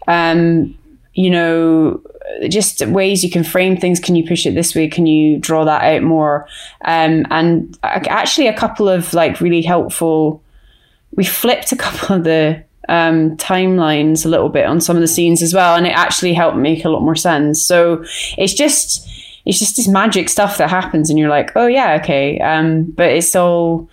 um, 0.08 0.79
you 1.20 1.30
know, 1.30 2.02
just 2.48 2.86
ways 2.88 3.26
you 3.26 3.30
can 3.30 3.44
frame 3.44 3.76
things. 3.76 4.00
Can 4.00 4.16
you 4.16 4.26
push 4.26 4.46
it 4.46 4.56
this 4.56 4.74
way? 4.74 4.88
Can 4.88 5.06
you 5.06 5.38
draw 5.38 5.66
that 5.66 5.84
out 5.84 6.02
more? 6.02 6.48
Um, 6.86 7.26
and 7.30 7.78
actually, 7.84 8.48
a 8.48 8.58
couple 8.58 8.88
of 8.88 9.14
like 9.14 9.42
really 9.42 9.62
helpful. 9.62 10.42
We 11.12 11.26
flipped 11.26 11.74
a 11.74 11.76
couple 11.76 12.16
of 12.16 12.24
the 12.24 12.64
um, 12.88 13.36
timelines 13.36 14.26
a 14.26 14.30
little 14.30 14.48
bit 14.48 14.66
on 14.66 14.80
some 14.80 14.96
of 14.96 15.02
the 15.02 15.08
scenes 15.10 15.42
as 15.42 15.54
well, 15.54 15.76
and 15.76 15.86
it 15.86 15.90
actually 15.90 16.34
helped 16.34 16.56
make 16.56 16.86
a 16.86 16.90
lot 16.90 17.02
more 17.02 17.18
sense. 17.18 17.62
So 17.62 18.06
it's 18.38 18.54
just 18.54 19.06
it's 19.50 19.58
just 19.58 19.78
this 19.78 19.88
magic 19.88 20.30
stuff 20.30 20.60
that 20.60 20.70
happens, 20.70 21.10
and 21.10 21.18
you're 21.18 21.28
like, 21.28 21.52
oh 21.56 21.66
yeah, 21.66 21.98
okay. 22.00 22.40
Um, 22.40 22.84
but 22.84 23.10
it's 23.10 23.36
all 23.36 23.90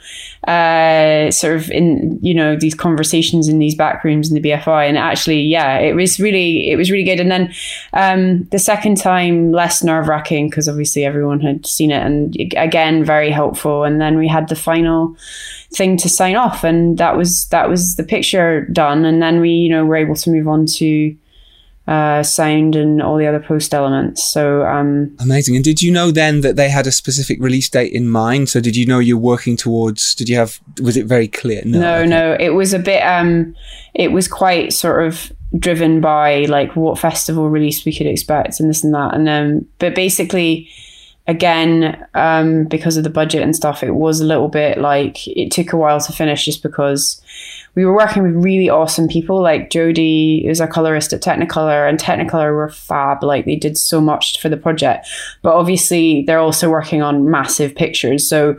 uh, 0.47 1.31
sort 1.31 1.57
of 1.57 1.71
in 1.71 2.19
you 2.21 2.35
know 2.35 2.57
these 2.57 2.75
conversations 2.75 3.49
in 3.49 3.59
these 3.59 3.75
back 3.75 4.05
rooms 4.05 4.31
in 4.31 4.35
the 4.35 4.51
BFI, 4.51 4.87
and 4.87 4.99
actually, 4.99 5.41
yeah, 5.41 5.79
it 5.79 5.95
was 5.95 6.21
really 6.21 6.71
it 6.71 6.77
was 6.77 6.91
really 6.91 7.05
good. 7.05 7.21
And 7.21 7.31
then 7.31 7.55
um, 7.95 8.45
the 8.51 8.59
second 8.59 8.99
time, 8.99 9.51
less 9.51 9.83
nerve 9.83 10.09
wracking 10.09 10.51
because 10.51 10.69
obviously 10.69 11.07
everyone 11.07 11.41
had 11.41 11.65
seen 11.65 11.91
it, 11.91 12.05
and 12.05 12.37
again, 12.55 13.03
very 13.03 13.31
helpful. 13.31 13.85
And 13.85 13.99
then 13.99 14.19
we 14.19 14.29
had 14.29 14.51
the 14.51 14.57
final 14.57 15.17
thing 15.75 15.97
to 15.97 16.09
sign 16.11 16.37
off, 16.37 16.65
and 16.65 16.99
that 16.99 17.17
was 17.17 17.47
that 17.47 17.71
was 17.71 17.97
the 17.97 18.05
picture 18.05 18.67
done. 18.67 19.07
And 19.07 19.23
then 19.23 19.41
we 19.41 19.53
you 19.53 19.71
know 19.71 19.87
were 19.87 19.97
able 19.97 20.17
to 20.17 20.31
move 20.31 20.49
on 20.49 20.67
to 20.67 21.17
uh, 21.87 22.22
sound 22.22 22.74
and 22.74 23.01
all 23.01 23.16
the 23.16 23.26
other 23.26 23.41
post 23.41 23.72
elements. 23.72 24.24
So 24.24 24.64
um, 24.66 25.16
amazing. 25.20 25.55
And 25.55 25.64
did 25.64 25.82
you 25.82 25.93
know 25.93 26.11
then 26.11 26.41
that 26.41 26.57
they 26.57 26.68
had 26.68 26.87
a 26.87 26.93
specific 26.93 27.41
release 27.41 27.68
date 27.68 27.93
in 27.93 28.09
mind? 28.09 28.49
So 28.49 28.61
did 28.61 28.76
you 28.76 28.87
know 28.87 28.99
you're 28.99 29.16
working 29.16 29.57
towards? 29.57 30.14
Did 30.14 30.28
you 30.28 30.37
have? 30.37 30.59
Was 30.80 30.97
it 30.97 31.07
very 31.07 31.28
clear? 31.28 31.62
No, 31.64 31.78
no, 31.78 32.05
no. 32.05 32.37
It 32.41 32.51
was 32.51 32.72
a 32.72 32.78
bit. 32.78 33.03
Um, 33.03 33.55
it 33.95 34.12
was 34.12 34.26
quite 34.26 34.72
sort 34.72 35.07
of 35.07 35.32
driven 35.59 36.01
by 36.01 36.45
like 36.47 36.74
what 36.74 36.99
festival 36.99 37.49
release 37.49 37.84
we 37.84 37.97
could 37.97 38.07
expect 38.07 38.59
and 38.59 38.68
this 38.68 38.82
and 38.82 38.95
that. 38.95 39.14
And 39.14 39.28
um, 39.28 39.66
but 39.78 39.95
basically. 39.95 40.68
Again, 41.29 42.07
um, 42.14 42.64
because 42.64 42.97
of 42.97 43.05
the 43.05 43.11
budget 43.11 43.43
and 43.43 43.55
stuff, 43.55 43.83
it 43.83 43.93
was 43.93 44.20
a 44.20 44.24
little 44.24 44.49
bit 44.49 44.79
like 44.79 45.27
it 45.27 45.51
took 45.51 45.72
a 45.72 45.77
while 45.77 46.01
to 46.01 46.12
finish 46.12 46.45
just 46.45 46.62
because 46.62 47.20
we 47.77 47.85
were 47.85 47.95
working 47.95 48.22
with 48.22 48.33
really 48.43 48.70
awesome 48.70 49.07
people 49.07 49.41
like 49.43 49.68
Jody, 49.68 50.45
who's 50.47 50.61
a 50.61 50.66
colorist 50.66 51.12
at 51.12 51.20
Technicolor, 51.20 51.87
and 51.87 51.99
Technicolor 51.99 52.55
were 52.55 52.70
fab. 52.70 53.22
Like 53.22 53.45
they 53.45 53.55
did 53.55 53.77
so 53.77 54.01
much 54.01 54.41
for 54.41 54.49
the 54.49 54.57
project. 54.57 55.07
But 55.43 55.55
obviously, 55.55 56.22
they're 56.22 56.39
also 56.39 56.70
working 56.70 57.03
on 57.03 57.31
massive 57.31 57.74
pictures. 57.74 58.27
So, 58.27 58.57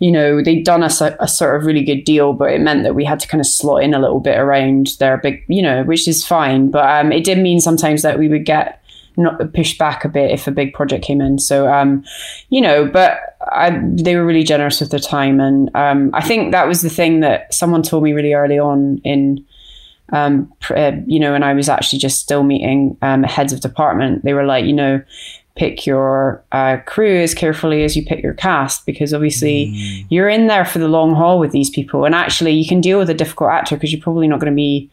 you 0.00 0.12
know, 0.12 0.42
they'd 0.42 0.64
done 0.64 0.82
us 0.82 1.00
a, 1.00 1.16
a, 1.18 1.26
sort 1.26 1.56
of 1.56 1.64
really 1.64 1.82
good 1.82 2.04
deal, 2.04 2.34
but 2.34 2.52
it 2.52 2.60
meant 2.60 2.82
that 2.82 2.94
we 2.94 3.06
had 3.06 3.20
to 3.20 3.28
kind 3.28 3.40
of 3.40 3.46
slot 3.46 3.82
in 3.82 3.94
a 3.94 3.98
little 3.98 4.20
bit 4.20 4.36
around 4.36 4.88
their 4.98 5.16
big, 5.16 5.42
you 5.48 5.62
know, 5.62 5.82
which 5.84 6.06
is 6.06 6.26
fine. 6.26 6.70
But 6.70 6.84
um, 6.90 7.10
it 7.10 7.24
did 7.24 7.38
mean 7.38 7.60
sometimes 7.60 8.02
that 8.02 8.18
we 8.18 8.28
would 8.28 8.44
get 8.44 8.82
not 9.18 9.52
pushed 9.52 9.78
back 9.78 10.04
a 10.04 10.08
bit 10.08 10.30
if 10.30 10.46
a 10.46 10.50
big 10.50 10.72
project 10.72 11.04
came 11.04 11.20
in. 11.20 11.38
So, 11.38 11.72
um, 11.72 12.04
you 12.50 12.60
know, 12.60 12.86
but 12.86 13.36
I, 13.52 13.78
they 13.82 14.16
were 14.16 14.24
really 14.24 14.44
generous 14.44 14.80
with 14.80 14.90
their 14.90 15.00
time, 15.00 15.40
and 15.40 15.70
um, 15.74 16.10
I 16.14 16.22
think 16.22 16.52
that 16.52 16.66
was 16.66 16.82
the 16.82 16.90
thing 16.90 17.20
that 17.20 17.52
someone 17.52 17.82
told 17.82 18.02
me 18.02 18.12
really 18.12 18.34
early 18.34 18.58
on 18.58 19.00
in. 19.04 19.44
Um, 20.10 20.50
uh, 20.70 20.92
you 21.06 21.20
know, 21.20 21.32
when 21.32 21.42
I 21.42 21.52
was 21.52 21.68
actually 21.68 21.98
just 21.98 22.22
still 22.22 22.42
meeting 22.42 22.96
um, 23.02 23.24
heads 23.24 23.52
of 23.52 23.60
department, 23.60 24.24
they 24.24 24.32
were 24.32 24.46
like, 24.46 24.64
you 24.64 24.72
know, 24.72 25.02
pick 25.58 25.84
your 25.84 26.42
uh, 26.52 26.78
crew 26.86 27.20
as 27.20 27.34
carefully 27.34 27.84
as 27.84 27.96
you 27.96 28.04
pick 28.04 28.22
your 28.22 28.32
cast 28.32 28.86
because 28.86 29.12
obviously 29.12 29.66
mm. 29.66 30.06
you're 30.08 30.28
in 30.28 30.46
there 30.46 30.64
for 30.64 30.78
the 30.78 30.88
long 30.88 31.14
haul 31.14 31.38
with 31.38 31.50
these 31.50 31.68
people 31.68 32.04
and 32.04 32.14
actually 32.14 32.52
you 32.52 32.66
can 32.66 32.80
deal 32.80 32.98
with 32.98 33.10
a 33.10 33.14
difficult 33.14 33.50
actor 33.50 33.76
because 33.76 33.92
you're 33.92 34.00
probably 34.00 34.28
not 34.28 34.38
going 34.38 34.52
to 34.52 34.56
be 34.56 34.88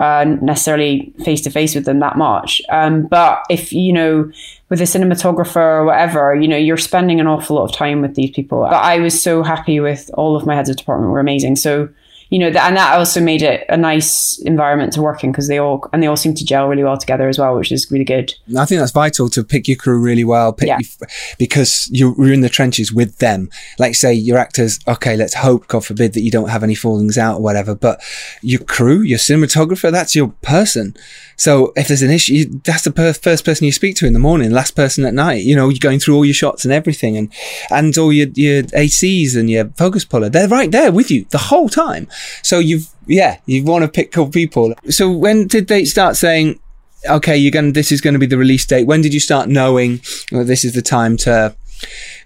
uh, 0.00 0.24
necessarily 0.40 1.12
face 1.24 1.40
to 1.42 1.50
face 1.50 1.74
with 1.74 1.84
them 1.84 2.00
that 2.00 2.16
much. 2.16 2.60
Um, 2.70 3.06
but 3.06 3.44
if 3.50 3.72
you 3.72 3.92
know, 3.92 4.30
with 4.68 4.80
a 4.80 4.84
cinematographer 4.84 5.56
or 5.56 5.84
whatever, 5.84 6.34
you 6.34 6.48
know, 6.48 6.56
you're 6.56 6.78
spending 6.78 7.20
an 7.20 7.26
awful 7.26 7.56
lot 7.56 7.64
of 7.64 7.72
time 7.72 8.00
with 8.00 8.14
these 8.14 8.30
people. 8.30 8.62
But 8.62 8.74
I 8.74 8.98
was 8.98 9.20
so 9.20 9.42
happy 9.42 9.80
with 9.80 10.10
all 10.14 10.36
of 10.36 10.46
my 10.46 10.54
heads 10.54 10.70
of 10.70 10.76
department 10.76 11.12
were 11.12 11.20
amazing. 11.20 11.56
So 11.56 11.88
you 12.32 12.38
know, 12.38 12.46
and 12.46 12.78
that 12.78 12.94
also 12.96 13.20
made 13.20 13.42
it 13.42 13.66
a 13.68 13.76
nice 13.76 14.40
environment 14.46 14.94
to 14.94 15.02
work 15.02 15.22
in 15.22 15.30
because 15.30 15.48
they 15.48 15.58
all 15.58 15.86
and 15.92 16.02
they 16.02 16.06
all 16.06 16.16
seem 16.16 16.32
to 16.32 16.46
gel 16.46 16.66
really 16.66 16.82
well 16.82 16.96
together 16.96 17.28
as 17.28 17.38
well, 17.38 17.54
which 17.54 17.70
is 17.70 17.90
really 17.90 18.06
good. 18.06 18.32
I 18.56 18.64
think 18.64 18.80
that's 18.80 18.90
vital 18.90 19.28
to 19.28 19.44
pick 19.44 19.68
your 19.68 19.76
crew 19.76 20.00
really 20.00 20.24
well, 20.24 20.56
yeah. 20.62 20.78
your, 20.78 21.08
because 21.38 21.90
you're, 21.92 22.14
you're 22.16 22.32
in 22.32 22.40
the 22.40 22.48
trenches 22.48 22.90
with 22.90 23.18
them. 23.18 23.50
Like 23.78 23.94
say 23.94 24.14
your 24.14 24.38
actors, 24.38 24.80
okay, 24.88 25.14
let's 25.14 25.34
hope, 25.34 25.68
God 25.68 25.84
forbid, 25.84 26.14
that 26.14 26.22
you 26.22 26.30
don't 26.30 26.48
have 26.48 26.62
any 26.62 26.74
fallings 26.74 27.18
out 27.18 27.36
or 27.36 27.42
whatever, 27.42 27.74
but 27.74 28.02
your 28.40 28.60
crew, 28.60 29.02
your 29.02 29.18
cinematographer, 29.18 29.92
that's 29.92 30.16
your 30.16 30.28
person. 30.40 30.96
So 31.42 31.72
if 31.74 31.88
there's 31.88 32.02
an 32.02 32.10
issue, 32.12 32.44
that's 32.62 32.84
the 32.84 32.92
per- 32.92 33.12
first 33.12 33.44
person 33.44 33.64
you 33.64 33.72
speak 33.72 33.96
to 33.96 34.06
in 34.06 34.12
the 34.12 34.20
morning, 34.20 34.52
last 34.52 34.76
person 34.76 35.04
at 35.04 35.12
night. 35.12 35.42
You 35.42 35.56
know, 35.56 35.70
you're 35.70 35.80
going 35.80 35.98
through 35.98 36.14
all 36.14 36.24
your 36.24 36.34
shots 36.34 36.64
and 36.64 36.72
everything, 36.72 37.16
and 37.16 37.32
and 37.68 37.98
all 37.98 38.12
your 38.12 38.28
your 38.34 38.62
ACs 38.62 39.36
and 39.36 39.50
your 39.50 39.64
focus 39.70 40.04
puller. 40.04 40.28
They're 40.28 40.46
right 40.46 40.70
there 40.70 40.92
with 40.92 41.10
you 41.10 41.26
the 41.30 41.38
whole 41.38 41.68
time. 41.68 42.06
So 42.44 42.60
you've 42.60 42.88
yeah, 43.08 43.38
you 43.46 43.64
want 43.64 43.82
to 43.82 43.90
pick 43.90 44.12
cool 44.12 44.28
people. 44.28 44.74
So 44.88 45.10
when 45.10 45.48
did 45.48 45.66
they 45.66 45.84
start 45.84 46.14
saying? 46.14 46.60
Okay, 47.08 47.36
you're 47.36 47.50
going. 47.50 47.72
This 47.72 47.90
is 47.90 48.00
going 48.00 48.14
to 48.14 48.20
be 48.20 48.26
the 48.26 48.38
release 48.38 48.64
date. 48.64 48.86
When 48.86 49.02
did 49.02 49.12
you 49.12 49.18
start 49.18 49.48
knowing 49.48 50.00
well, 50.30 50.44
this 50.44 50.64
is 50.64 50.74
the 50.74 50.82
time 50.82 51.16
to 51.26 51.56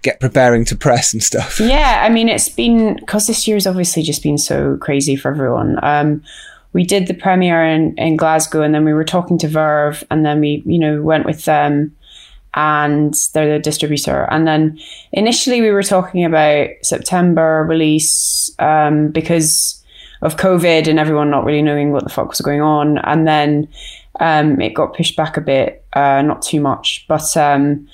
get 0.03 0.19
preparing 0.19 0.63
to 0.65 0.75
press 0.75 1.11
and 1.11 1.23
stuff? 1.23 1.59
Yeah, 1.59 2.03
I 2.05 2.09
mean, 2.09 2.29
it's 2.29 2.49
been 2.49 2.97
because 2.97 3.25
this 3.25 3.47
year's 3.47 3.65
obviously 3.65 4.03
just 4.03 4.21
been 4.21 4.37
so 4.37 4.77
crazy 4.77 5.15
for 5.15 5.31
everyone. 5.31 5.79
Um, 5.81 6.21
we 6.73 6.83
did 6.83 7.07
the 7.07 7.13
premiere 7.13 7.63
in, 7.63 7.95
in 7.97 8.17
Glasgow 8.17 8.61
and 8.61 8.73
then 8.73 8.85
we 8.85 8.93
were 8.93 9.03
talking 9.03 9.37
to 9.39 9.47
Verve 9.47 10.03
and 10.11 10.25
then 10.25 10.39
we, 10.39 10.63
you 10.65 10.79
know, 10.79 11.01
went 11.01 11.25
with 11.25 11.45
them 11.45 11.95
and 12.53 13.13
they're 13.33 13.53
the 13.53 13.59
distributor. 13.59 14.27
And 14.31 14.47
then 14.47 14.79
initially 15.11 15.61
we 15.61 15.71
were 15.71 15.83
talking 15.83 16.25
about 16.25 16.69
September 16.81 17.65
release 17.67 18.51
um, 18.59 19.09
because 19.09 19.83
of 20.21 20.37
COVID 20.37 20.87
and 20.87 20.99
everyone 20.99 21.29
not 21.29 21.45
really 21.45 21.61
knowing 21.61 21.91
what 21.91 22.03
the 22.03 22.09
fuck 22.09 22.29
was 22.29 22.41
going 22.41 22.61
on. 22.61 22.97
And 22.99 23.27
then 23.27 23.67
um, 24.19 24.59
it 24.59 24.73
got 24.73 24.95
pushed 24.95 25.15
back 25.15 25.37
a 25.37 25.41
bit, 25.41 25.85
uh, 25.93 26.21
not 26.23 26.41
too 26.41 26.59
much, 26.59 27.05
but 27.07 27.37
um, 27.37 27.87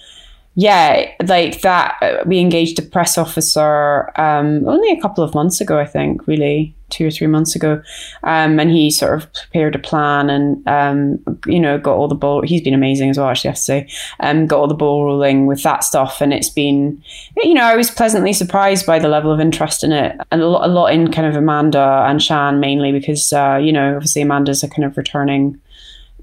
yeah, 0.55 1.11
like 1.26 1.61
that. 1.61 1.97
Uh, 2.01 2.24
we 2.26 2.39
engaged 2.39 2.80
a 2.80 2.84
press 2.84 3.17
officer 3.17 4.17
um, 4.19 4.67
only 4.67 4.91
a 4.91 5.01
couple 5.01 5.24
of 5.24 5.34
months 5.34 5.59
ago, 5.59 5.80
I 5.80 5.86
think, 5.86 6.26
really 6.28 6.76
two 6.93 7.07
or 7.07 7.11
three 7.11 7.27
months 7.27 7.55
ago, 7.55 7.81
um, 8.23 8.59
and 8.59 8.71
he 8.71 8.91
sort 8.91 9.15
of 9.15 9.33
prepared 9.33 9.75
a 9.75 9.79
plan 9.79 10.29
and 10.29 10.67
um, 10.67 11.19
you 11.45 11.59
know 11.59 11.77
got 11.77 11.95
all 11.95 12.07
the 12.07 12.15
ball. 12.15 12.41
He's 12.41 12.61
been 12.61 12.73
amazing 12.73 13.09
as 13.09 13.17
well, 13.17 13.27
actually, 13.27 13.49
I 13.49 13.51
have 13.51 13.57
to 13.57 13.61
say. 13.61 13.89
Um, 14.19 14.47
got 14.47 14.59
all 14.59 14.67
the 14.67 14.73
ball 14.73 15.05
rolling 15.05 15.47
with 15.47 15.63
that 15.63 15.83
stuff, 15.83 16.21
and 16.21 16.33
it's 16.33 16.49
been, 16.49 17.01
you 17.37 17.53
know, 17.53 17.63
I 17.63 17.75
was 17.75 17.91
pleasantly 17.91 18.33
surprised 18.33 18.85
by 18.85 18.99
the 18.99 19.09
level 19.09 19.31
of 19.31 19.39
interest 19.39 19.83
in 19.83 19.91
it, 19.91 20.15
and 20.31 20.41
a 20.41 20.47
lot, 20.47 20.69
a 20.69 20.71
lot 20.71 20.93
in 20.93 21.11
kind 21.11 21.27
of 21.27 21.35
Amanda 21.35 22.05
and 22.07 22.21
Shan 22.21 22.59
mainly 22.59 22.91
because 22.91 23.33
uh, 23.33 23.59
you 23.61 23.73
know 23.73 23.95
obviously 23.95 24.21
Amanda's 24.21 24.63
a 24.63 24.69
kind 24.69 24.85
of 24.85 24.97
returning 24.97 25.59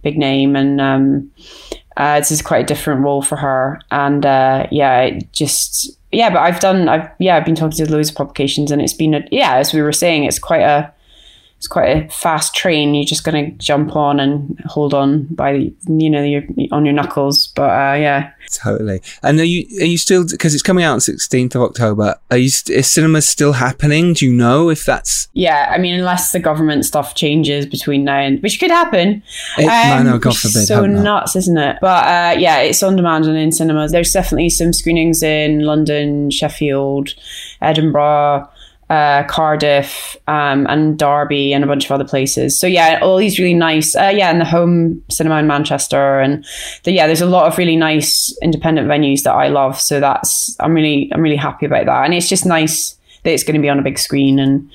big 0.02 0.16
name 0.16 0.56
and 0.56 0.80
um, 0.80 1.30
uh, 1.96 2.18
this 2.18 2.30
is 2.30 2.40
quite 2.40 2.64
a 2.64 2.66
different 2.66 3.02
role 3.02 3.20
for 3.20 3.36
her, 3.36 3.80
and 3.90 4.24
uh, 4.24 4.66
yeah, 4.70 5.02
it 5.02 5.32
just 5.32 5.98
yeah. 6.12 6.30
But 6.30 6.40
I've 6.40 6.60
done, 6.60 6.88
I've 6.88 7.08
yeah, 7.18 7.36
I've 7.36 7.44
been 7.44 7.54
talking 7.54 7.76
to 7.76 7.90
loads 7.90 8.10
of 8.10 8.16
publications, 8.16 8.70
and 8.70 8.80
it's 8.82 8.92
been 8.92 9.14
a 9.14 9.26
yeah, 9.30 9.56
as 9.56 9.72
we 9.72 9.82
were 9.82 9.92
saying, 9.92 10.24
it's 10.24 10.38
quite 10.38 10.62
a 10.62 10.92
it's 11.60 11.68
quite 11.68 11.90
a 11.90 12.08
fast 12.08 12.54
train. 12.54 12.94
You're 12.94 13.04
just 13.04 13.22
going 13.22 13.44
to 13.44 13.50
jump 13.58 13.94
on 13.94 14.18
and 14.18 14.58
hold 14.64 14.94
on 14.94 15.24
by 15.24 15.52
the 15.52 15.74
you 15.86 16.08
know 16.08 16.22
your 16.22 16.42
on 16.72 16.86
your 16.86 16.94
knuckles. 16.94 17.48
But 17.48 17.68
uh, 17.68 17.96
yeah, 18.00 18.30
totally. 18.50 19.02
And 19.22 19.38
are 19.38 19.44
you 19.44 19.66
are 19.82 19.84
you 19.84 19.98
still 19.98 20.26
because 20.26 20.54
it's 20.54 20.62
coming 20.62 20.84
out 20.84 20.94
on 20.94 21.00
sixteenth 21.02 21.54
of 21.54 21.60
October? 21.60 22.18
Are 22.30 22.38
you 22.38 22.46
is 22.46 22.86
cinemas 22.86 23.28
still 23.28 23.52
happening? 23.52 24.14
Do 24.14 24.24
you 24.24 24.32
know 24.32 24.70
if 24.70 24.86
that's? 24.86 25.28
Yeah, 25.34 25.70
I 25.70 25.76
mean, 25.76 25.98
unless 25.98 26.32
the 26.32 26.40
government 26.40 26.86
stuff 26.86 27.14
changes 27.14 27.66
between 27.66 28.04
now 28.04 28.20
and 28.20 28.42
which 28.42 28.58
could 28.58 28.70
happen. 28.70 29.22
It, 29.58 29.66
um, 29.66 30.06
no, 30.06 30.18
God 30.18 30.38
forbid. 30.38 30.66
So 30.66 30.86
nuts, 30.86 31.36
isn't 31.36 31.58
it? 31.58 31.76
But 31.82 32.06
uh, 32.06 32.38
yeah, 32.38 32.60
it's 32.60 32.82
on 32.82 32.96
demand 32.96 33.26
and 33.26 33.36
in 33.36 33.52
cinemas. 33.52 33.92
There's 33.92 34.12
definitely 34.12 34.48
some 34.48 34.72
screenings 34.72 35.22
in 35.22 35.60
London, 35.60 36.30
Sheffield, 36.30 37.10
Edinburgh 37.60 38.48
uh, 38.90 39.22
Cardiff, 39.24 40.16
um, 40.26 40.66
and 40.68 40.98
Derby, 40.98 41.54
and 41.54 41.62
a 41.62 41.66
bunch 41.66 41.84
of 41.84 41.92
other 41.92 42.04
places. 42.04 42.58
So 42.58 42.66
yeah, 42.66 42.98
all 43.00 43.16
these 43.16 43.38
really 43.38 43.54
nice, 43.54 43.94
uh, 43.94 44.12
yeah, 44.14 44.30
and 44.30 44.40
the 44.40 44.44
home 44.44 45.02
cinema 45.08 45.38
in 45.38 45.46
Manchester, 45.46 46.20
and 46.20 46.44
the, 46.82 46.92
yeah, 46.92 47.06
there's 47.06 47.20
a 47.20 47.26
lot 47.26 47.46
of 47.46 47.56
really 47.56 47.76
nice 47.76 48.36
independent 48.42 48.88
venues 48.88 49.22
that 49.22 49.32
I 49.32 49.48
love. 49.48 49.80
So 49.80 50.00
that's 50.00 50.56
I'm 50.60 50.74
really 50.74 51.08
I'm 51.14 51.22
really 51.22 51.36
happy 51.36 51.66
about 51.66 51.86
that, 51.86 52.04
and 52.04 52.12
it's 52.12 52.28
just 52.28 52.44
nice 52.44 52.96
that 53.22 53.32
it's 53.32 53.44
going 53.44 53.54
to 53.54 53.60
be 53.60 53.68
on 53.68 53.78
a 53.78 53.82
big 53.82 53.98
screen 53.98 54.38
and 54.38 54.70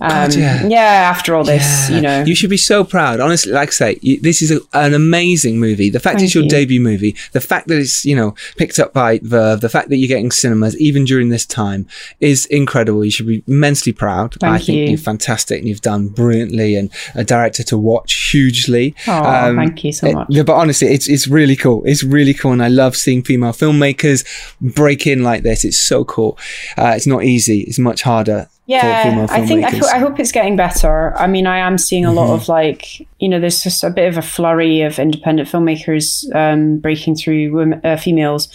um, 0.00 0.08
God, 0.08 0.34
yeah. 0.34 0.66
yeah. 0.66 1.10
after 1.10 1.34
all 1.34 1.44
this 1.44 1.88
yeah. 1.90 1.96
you 1.96 2.02
know 2.02 2.24
you 2.24 2.34
should 2.34 2.50
be 2.50 2.56
so 2.56 2.84
proud 2.84 3.20
honestly 3.20 3.52
like 3.52 3.68
I 3.68 3.72
say 3.72 3.98
you, 4.00 4.18
this 4.20 4.40
is 4.40 4.50
a, 4.50 4.60
an 4.72 4.94
amazing 4.94 5.60
movie 5.60 5.90
the 5.90 6.00
fact 6.00 6.16
Thank 6.16 6.26
it's 6.26 6.34
your 6.34 6.44
you. 6.44 6.50
debut 6.50 6.80
movie 6.80 7.16
the 7.32 7.40
fact 7.40 7.68
that 7.68 7.78
it's 7.78 8.04
you 8.04 8.16
know 8.16 8.34
picked 8.56 8.78
up 8.78 8.92
by 8.94 9.20
Verve 9.22 9.60
the 9.60 9.68
fact 9.68 9.90
that 9.90 9.96
you're 9.96 10.08
getting 10.08 10.30
cinemas 10.30 10.76
even 10.78 11.04
during 11.04 11.28
this 11.28 11.44
time 11.44 11.86
is 12.18 12.46
incredible 12.46 13.04
you 13.04 13.10
should 13.10 13.26
be 13.26 13.44
immensely 13.46 13.92
proud 13.92 14.34
Thank 14.40 14.54
I 14.54 14.58
think 14.58 14.88
you. 14.88 14.94
are 14.94 14.98
fantastic 14.98 15.58
and 15.58 15.68
you've 15.68 15.82
done 15.82 16.08
brilliantly 16.08 16.76
and 16.76 16.90
a 17.14 17.24
director 17.24 17.62
to 17.64 17.76
watch 17.76 18.30
hugely 18.30 18.94
oh 19.06 19.12
um, 19.12 19.56
thank 19.56 19.84
you 19.84 19.92
so 19.92 20.10
much 20.12 20.28
it, 20.30 20.46
but 20.46 20.54
honestly 20.54 20.88
it's 20.88 21.08
it's 21.08 21.28
really 21.28 21.56
cool 21.56 21.82
it's 21.84 22.02
really 22.02 22.32
cool 22.32 22.52
and 22.52 22.62
I 22.62 22.68
love 22.68 22.96
seeing 22.96 23.22
female 23.22 23.52
filmmakers 23.52 24.24
break 24.60 25.06
in 25.06 25.22
like 25.22 25.42
this 25.42 25.64
it's 25.64 25.78
so 25.78 26.04
cool 26.04 26.38
uh, 26.78 26.92
it's 26.96 27.06
not 27.06 27.24
easy 27.24 27.60
it's 27.60 27.78
much 27.78 28.02
harder 28.02 28.48
yeah, 28.70 29.26
I 29.30 29.46
think 29.46 29.64
I, 29.64 29.70
ho- 29.70 29.88
I 29.92 29.98
hope 29.98 30.20
it's 30.20 30.32
getting 30.32 30.56
better. 30.56 31.16
I 31.18 31.26
mean, 31.26 31.46
I 31.46 31.58
am 31.58 31.76
seeing 31.78 32.04
a 32.04 32.12
lot 32.12 32.28
Mhm. 32.28 32.34
of 32.36 32.48
like 32.48 33.06
you 33.22 33.28
know, 33.28 33.38
there's 33.38 33.62
just 33.62 33.84
a 33.84 33.90
bit 33.90 34.08
of 34.08 34.16
a 34.16 34.22
flurry 34.22 34.80
of 34.80 34.98
independent 34.98 35.46
filmmakers 35.48 36.34
um, 36.34 36.78
breaking 36.78 37.14
through 37.16 37.52
women, 37.52 37.78
uh, 37.84 37.96
females, 37.96 38.48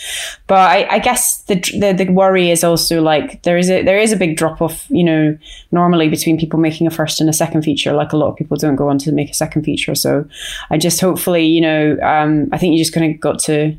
but 0.47 0.57
I, 0.57 0.87
I 0.95 0.99
guess 0.99 1.41
the, 1.43 1.55
the 1.79 1.93
the 2.05 2.11
worry 2.11 2.49
is 2.49 2.63
also 2.63 3.01
like 3.01 3.43
there 3.43 3.57
is 3.57 3.69
a 3.69 3.83
there 3.83 3.99
is 3.99 4.11
a 4.11 4.17
big 4.17 4.37
drop 4.37 4.61
off. 4.61 4.85
You 4.89 5.03
know, 5.03 5.37
normally 5.71 6.09
between 6.09 6.37
people 6.39 6.59
making 6.59 6.87
a 6.87 6.91
first 6.91 7.21
and 7.21 7.29
a 7.29 7.33
second 7.33 7.61
feature, 7.63 7.93
like 7.93 8.11
a 8.13 8.17
lot 8.17 8.29
of 8.29 8.35
people 8.37 8.57
don't 8.57 8.75
go 8.75 8.89
on 8.89 8.97
to 8.99 9.11
make 9.11 9.29
a 9.29 9.33
second 9.35 9.63
feature. 9.63 9.95
So 9.95 10.25
I 10.71 10.77
just 10.77 10.99
hopefully 11.01 11.45
you 11.45 11.61
know, 11.61 11.97
um, 12.01 12.49
I 12.51 12.57
think 12.57 12.71
you 12.73 12.79
just 12.79 12.93
kind 12.93 13.13
of 13.13 13.19
got 13.19 13.39
to 13.45 13.75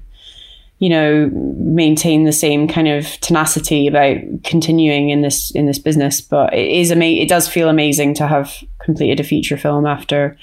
you 0.79 0.89
know 0.89 1.31
maintain 1.33 2.25
the 2.25 2.33
same 2.33 2.69
kind 2.69 2.89
of 2.89 3.07
tenacity 3.21 3.87
about 3.87 4.17
continuing 4.45 5.11
in 5.11 5.23
this 5.23 5.51
in 5.53 5.67
this 5.67 5.79
business. 5.79 6.21
But 6.21 6.53
it 6.53 6.71
is 6.71 6.93
ama- 6.93 7.05
it 7.05 7.29
does 7.29 7.49
feel 7.49 7.69
amazing 7.69 8.15
to 8.15 8.27
have 8.27 8.53
completed 8.87 9.21
a 9.21 9.25
feature 9.25 9.59
film 9.59 9.85
after 9.85 10.39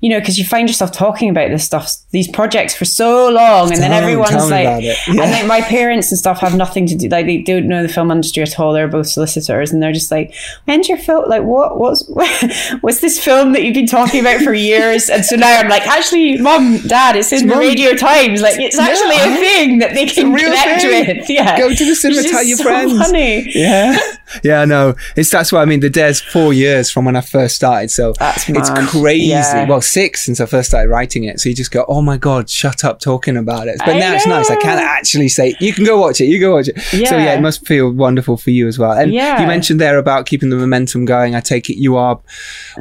you 0.00 0.08
know 0.08 0.18
because 0.18 0.38
you 0.38 0.44
find 0.44 0.68
yourself 0.68 0.90
talking 0.92 1.28
about 1.28 1.50
this 1.50 1.64
stuff 1.64 1.92
these 2.12 2.28
projects 2.28 2.74
for 2.74 2.86
so 2.86 3.28
long 3.28 3.70
and 3.72 3.82
then 3.82 3.92
everyone's 3.92 4.50
like 4.50 4.82
it. 4.82 4.96
and 5.08 5.18
like 5.18 5.46
my 5.46 5.60
parents 5.60 6.10
and 6.10 6.18
stuff 6.18 6.38
have 6.40 6.56
nothing 6.56 6.86
to 6.86 6.94
do 6.94 7.08
like 7.08 7.26
they 7.26 7.42
don't 7.42 7.68
know 7.68 7.82
the 7.82 7.88
film 7.92 8.10
industry 8.10 8.42
at 8.42 8.58
all 8.58 8.72
they're 8.72 8.88
both 8.88 9.06
solicitors 9.08 9.72
and 9.72 9.82
they're 9.82 9.92
just 9.92 10.10
like 10.10 10.34
when's 10.64 10.88
your 10.88 10.96
film 10.96 11.28
like 11.28 11.42
what 11.42 11.78
what's 11.78 12.08
what's 12.80 13.00
this 13.00 13.22
film 13.22 13.52
that 13.52 13.62
you've 13.64 13.74
been 13.74 13.86
talking 13.86 14.20
about 14.20 14.40
for 14.40 14.54
years 14.54 15.10
and 15.10 15.24
so 15.24 15.36
now 15.36 15.58
I'm 15.60 15.68
like 15.68 15.86
actually 15.86 16.38
mom 16.38 16.78
dad 16.86 17.16
it's 17.16 17.32
in 17.32 17.48
the 17.48 17.54
Mum. 17.54 17.58
radio 17.58 17.94
times 17.94 18.40
like 18.40 18.58
it's 18.58 18.78
actually 18.78 19.16
a 19.16 19.36
thing 19.36 19.78
that 19.80 19.94
they 19.94 20.06
can 20.06 20.34
connect 20.36 20.82
thing. 20.82 21.18
with 21.18 21.28
yeah 21.36 21.58
Go 21.58 21.74
to 21.74 21.84
the 21.84 21.94
cinema, 21.94 22.22
tell 22.22 22.42
your 22.44 22.56
so 22.58 22.64
friends. 22.64 22.96
funny 22.98 23.50
Yeah, 23.52 23.98
yeah, 24.44 24.64
no, 24.64 24.94
it's 25.16 25.30
that's 25.30 25.50
what 25.52 25.60
I 25.60 25.64
mean. 25.64 25.80
The 25.80 25.90
Dare's 25.90 26.20
four 26.20 26.52
years 26.52 26.90
from 26.90 27.04
when 27.04 27.16
I 27.16 27.20
first 27.20 27.56
started, 27.56 27.71
so 27.90 28.12
That's 28.18 28.48
it's 28.48 28.70
mad. 28.70 28.88
crazy. 28.88 29.26
Yeah. 29.26 29.66
Well, 29.68 29.80
six 29.80 30.24
since 30.24 30.40
I 30.40 30.46
first 30.46 30.68
started 30.70 30.88
writing 30.90 31.24
it. 31.24 31.40
So 31.40 31.48
you 31.48 31.54
just 31.54 31.70
go, 31.70 31.84
"Oh 31.88 32.02
my 32.02 32.16
god, 32.16 32.48
shut 32.48 32.84
up 32.84 33.00
talking 33.00 33.36
about 33.36 33.68
it." 33.68 33.76
But 33.78 33.96
I 33.96 33.98
now 33.98 34.14
it's 34.14 34.26
nice. 34.26 34.50
I 34.50 34.56
can 34.56 34.78
actually 34.78 35.28
say, 35.28 35.54
"You 35.60 35.72
can 35.72 35.84
go 35.84 36.00
watch 36.00 36.20
it. 36.20 36.26
You 36.26 36.38
go 36.40 36.52
watch 36.54 36.68
it." 36.68 36.80
So 36.80 36.96
yeah, 36.96 37.16
Yeah. 37.16 37.34
it 37.34 37.40
must 37.40 37.66
feel 37.66 37.90
wonderful 37.92 38.36
for 38.36 38.50
you 38.50 38.68
as 38.68 38.78
well. 38.78 38.92
And 38.92 39.12
Yeah. 39.12 39.40
you 39.40 39.46
mentioned 39.46 39.80
there 39.80 39.98
about 39.98 40.26
keeping 40.26 40.50
the 40.50 40.56
momentum 40.56 41.04
going. 41.04 41.34
I 41.34 41.40
take 41.40 41.68
it 41.70 41.76
you 41.80 41.96
are 41.96 42.20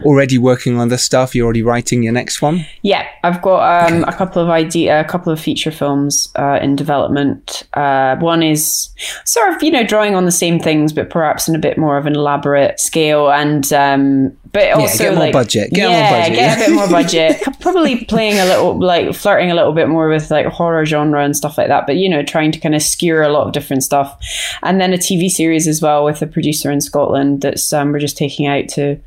already 0.03 0.37
working 0.37 0.79
on 0.79 0.89
the 0.89 0.97
stuff. 0.97 1.33
You're 1.35 1.45
already 1.45 1.63
writing 1.63 2.03
your 2.03 2.13
next 2.13 2.41
one. 2.41 2.65
Yeah, 2.81 3.05
I've 3.23 3.41
got 3.41 3.91
um, 3.91 4.03
a 4.07 4.13
couple 4.13 4.41
of 4.41 4.49
idea, 4.49 4.99
a 4.99 5.03
couple 5.05 5.31
of 5.31 5.39
feature 5.39 5.71
films 5.71 6.29
uh, 6.37 6.59
in 6.61 6.75
development. 6.75 7.63
Uh, 7.73 8.15
one 8.17 8.43
is 8.43 8.89
sort 9.25 9.53
of 9.53 9.63
you 9.63 9.71
know 9.71 9.83
drawing 9.83 10.15
on 10.15 10.25
the 10.25 10.31
same 10.31 10.59
things, 10.59 10.93
but 10.93 11.09
perhaps 11.09 11.47
in 11.47 11.55
a 11.55 11.59
bit 11.59 11.77
more 11.77 11.97
of 11.97 12.05
an 12.05 12.15
elaborate 12.15 12.79
scale, 12.79 13.29
and 13.31 13.71
um, 13.73 14.31
but 14.51 14.73
also 14.73 15.05
get 15.05 15.13
more 15.13 15.23
like, 15.23 15.33
budget, 15.33 15.71
get 15.71 15.87
more 15.87 15.97
yeah, 15.97 16.19
budget, 16.19 16.35
get 16.35 16.57
yeah. 16.57 16.63
a 16.63 16.67
bit 16.67 16.75
more 16.75 16.89
budget. 17.01 17.41
Probably 17.59 18.05
playing 18.05 18.39
a 18.39 18.45
little 18.45 18.79
like 18.79 19.13
flirting 19.15 19.51
a 19.51 19.55
little 19.55 19.73
bit 19.73 19.87
more 19.87 20.09
with 20.09 20.29
like 20.29 20.45
horror 20.47 20.85
genre 20.85 21.23
and 21.23 21.35
stuff 21.35 21.57
like 21.57 21.67
that. 21.67 21.87
But 21.87 21.97
you 21.97 22.09
know, 22.09 22.23
trying 22.23 22.51
to 22.51 22.59
kind 22.59 22.75
of 22.75 22.81
skewer 22.81 23.21
a 23.21 23.29
lot 23.29 23.47
of 23.47 23.53
different 23.53 23.83
stuff, 23.83 24.19
and 24.63 24.81
then 24.81 24.93
a 24.93 24.97
TV 24.97 25.29
series 25.29 25.67
as 25.67 25.81
well 25.81 26.03
with 26.03 26.21
a 26.21 26.27
producer 26.27 26.69
in 26.69 26.81
Scotland 26.81 27.41
that's 27.41 27.71
um, 27.71 27.91
we're 27.91 27.99
just 27.99 28.17
taking 28.17 28.47
out 28.47 28.67
to 28.69 28.99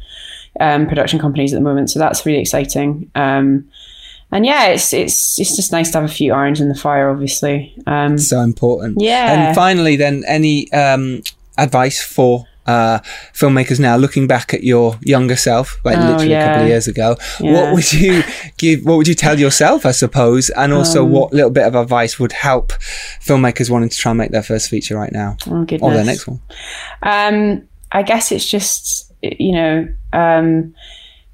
um, 0.61 0.87
production 0.87 1.19
companies 1.19 1.53
at 1.53 1.57
the 1.57 1.65
moment. 1.65 1.91
So 1.91 1.99
that's 1.99 2.25
really 2.25 2.41
exciting. 2.41 3.11
Um, 3.15 3.69
and 4.31 4.45
yeah, 4.45 4.67
it's 4.69 4.93
it's 4.93 5.39
it's 5.39 5.55
just 5.55 5.73
nice 5.73 5.91
to 5.93 6.01
have 6.01 6.11
a 6.11 6.13
few 6.13 6.33
irons 6.33 6.61
in 6.61 6.69
the 6.69 6.75
fire, 6.75 7.11
obviously. 7.11 7.75
Um, 7.87 8.19
So 8.19 8.41
important. 8.41 9.01
Yeah. 9.01 9.49
And 9.49 9.55
finally, 9.55 9.97
then, 9.97 10.25
any 10.27 10.73
um, 10.73 11.23
advice 11.57 12.03
for 12.03 12.47
uh, 12.67 12.99
filmmakers 13.33 13.79
now 13.79 13.97
looking 13.97 14.27
back 14.27 14.55
at 14.55 14.63
your 14.65 14.97
younger 15.03 15.37
self, 15.37 15.79
like 15.85 15.99
Oh, 15.99 16.01
literally 16.01 16.33
a 16.33 16.45
couple 16.45 16.63
of 16.63 16.69
years 16.69 16.89
ago? 16.89 17.17
Yeah. 17.41 17.53
What 17.53 17.75
would 17.75 17.93
you 17.93 18.23
give? 18.57 18.85
What 18.85 18.97
would 18.97 19.09
you 19.09 19.15
tell 19.15 19.39
yourself? 19.39 19.85
I 19.87 19.91
suppose, 19.93 20.51
and 20.51 20.73
also, 20.73 21.05
Um, 21.05 21.11
what 21.11 21.33
little 21.33 21.51
bit 21.51 21.67
of 21.67 21.75
advice 21.75 22.19
would 22.19 22.33
help 22.33 22.73
filmmakers 23.21 23.71
wanting 23.71 23.89
to 23.91 23.97
try 23.97 24.11
and 24.11 24.19
make 24.19 24.31
their 24.31 24.43
first 24.43 24.69
feature 24.69 24.97
right 24.97 25.13
now 25.13 25.37
oh 25.47 25.67
or 25.81 25.93
their 25.93 26.05
next 26.05 26.27
one? 26.27 26.41
Um, 27.03 27.63
I 27.93 28.03
guess 28.03 28.33
it's 28.33 28.49
just 28.49 29.13
you 29.23 29.53
know 29.53 29.89
um, 30.13 30.75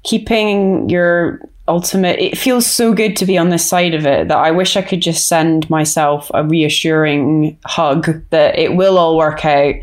keeping 0.03 0.89
your 0.89 1.39
ultimate. 1.71 2.19
It 2.19 2.37
feels 2.37 2.65
so 2.65 2.93
good 2.93 3.15
to 3.15 3.25
be 3.25 3.37
on 3.37 3.49
this 3.49 3.67
side 3.67 3.93
of 3.93 4.05
it 4.05 4.27
that 4.27 4.37
I 4.37 4.51
wish 4.51 4.75
I 4.75 4.81
could 4.81 5.01
just 5.01 5.27
send 5.27 5.69
myself 5.69 6.29
a 6.33 6.43
reassuring 6.43 7.57
hug 7.65 8.01
that 8.31 8.59
it 8.59 8.75
will 8.75 8.97
all 8.97 9.17
work 9.17 9.45
out. 9.45 9.75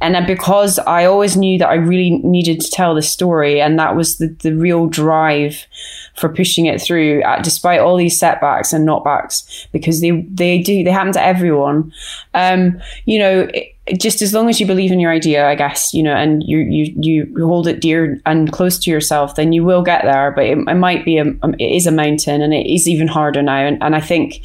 And 0.00 0.26
because 0.26 0.78
I 0.78 1.04
always 1.04 1.36
knew 1.36 1.58
that 1.58 1.68
I 1.68 1.74
really 1.74 2.10
needed 2.10 2.60
to 2.60 2.70
tell 2.70 2.94
this 2.94 3.10
story, 3.10 3.60
and 3.60 3.76
that 3.78 3.96
was 3.96 4.18
the 4.18 4.28
the 4.42 4.54
real 4.54 4.86
drive 4.86 5.66
for 6.14 6.28
pushing 6.28 6.66
it 6.66 6.80
through, 6.80 7.22
uh, 7.22 7.42
despite 7.42 7.80
all 7.80 7.96
these 7.96 8.18
setbacks 8.18 8.72
and 8.72 8.86
knockbacks, 8.86 9.66
because 9.72 10.00
they 10.00 10.12
they 10.30 10.58
do 10.58 10.84
they 10.84 10.92
happen 10.92 11.12
to 11.12 11.22
everyone. 11.22 11.92
Um, 12.34 12.80
you 13.04 13.18
know. 13.18 13.48
It, 13.52 13.68
just 13.98 14.22
as 14.22 14.32
long 14.32 14.48
as 14.48 14.60
you 14.60 14.66
believe 14.66 14.92
in 14.92 15.00
your 15.00 15.10
idea, 15.10 15.46
I 15.46 15.54
guess, 15.54 15.92
you 15.92 16.02
know, 16.02 16.14
and 16.14 16.42
you 16.44 16.58
you 16.58 16.94
you 17.00 17.46
hold 17.46 17.66
it 17.66 17.80
dear 17.80 18.20
and 18.26 18.52
close 18.52 18.78
to 18.80 18.90
yourself, 18.90 19.34
then 19.34 19.52
you 19.52 19.64
will 19.64 19.82
get 19.82 20.02
there. 20.04 20.30
But 20.30 20.44
it, 20.44 20.58
it 20.58 20.74
might 20.74 21.04
be 21.04 21.18
a 21.18 21.24
um, 21.42 21.54
it 21.58 21.70
is 21.70 21.86
a 21.86 21.90
mountain, 21.90 22.42
and 22.42 22.54
it 22.54 22.66
is 22.66 22.88
even 22.88 23.08
harder 23.08 23.42
now. 23.42 23.56
And 23.56 23.82
and 23.82 23.96
I 23.96 24.00
think, 24.00 24.42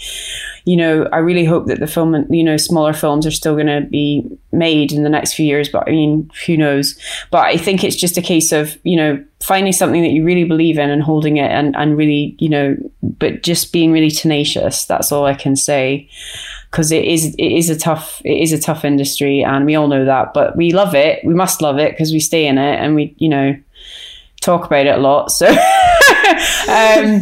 you 0.66 0.76
know, 0.76 1.08
I 1.12 1.18
really 1.18 1.46
hope 1.46 1.68
that 1.68 1.80
the 1.80 1.88
film, 1.88 2.26
you 2.32 2.44
know, 2.44 2.58
smaller 2.58 2.94
films 2.94 3.26
are 3.26 3.32
still 3.32 3.56
going 3.56 3.68
to 3.68 3.82
be 3.82 4.28
made 4.52 4.92
in 4.92 5.04
the 5.04 5.10
next 5.10 5.34
few 5.34 5.46
years. 5.46 5.70
But 5.70 5.88
I 5.88 5.92
mean, 5.92 6.30
who 6.46 6.58
knows? 6.58 6.98
But 7.32 7.46
I 7.46 7.58
think 7.58 7.84
it's 7.84 7.96
just 7.96 8.18
a 8.18 8.22
case 8.22 8.52
of 8.52 8.78
you 8.84 8.96
know 8.96 9.24
finding 9.40 9.74
something 9.74 10.02
that 10.02 10.12
you 10.12 10.24
really 10.24 10.46
believe 10.46 10.78
in 10.78 10.90
and 10.90 11.04
holding 11.04 11.38
it, 11.38 11.52
and 11.52 11.76
and 11.76 11.98
really, 11.98 12.36
you 12.40 12.50
know, 12.50 12.76
but 13.02 13.44
just 13.44 13.72
being 13.72 13.92
really 13.92 14.12
tenacious. 14.12 14.86
That's 14.86 15.12
all 15.12 15.26
I 15.26 15.36
can 15.36 15.56
say 15.56 16.10
because 16.78 16.92
it 16.92 17.06
is 17.06 17.34
it 17.40 17.52
is 17.52 17.72
a 17.72 17.76
tough 17.76 18.22
it 18.24 18.40
is 18.40 18.52
a 18.52 18.60
tough 18.60 18.86
industry 18.86 19.44
and 19.44 19.66
we 19.66 19.74
all 19.74 19.88
know 19.88 20.06
that 20.06 20.32
but 20.32 20.56
we 20.56 20.72
love 20.72 20.94
it. 20.94 21.26
We 21.26 21.34
must 21.34 21.60
love 21.60 21.80
it 21.80 21.92
because 21.94 22.12
we 22.12 22.20
stay 22.20 22.46
in 22.46 22.60
it 22.60 22.80
and 22.80 22.94
we 22.94 23.16
you 23.18 23.30
know 23.30 23.58
talk 24.42 24.68
about 24.68 24.86
it 24.86 24.96
a 24.96 25.02
lot 25.02 25.32
so 25.32 25.48
um, 26.68 27.22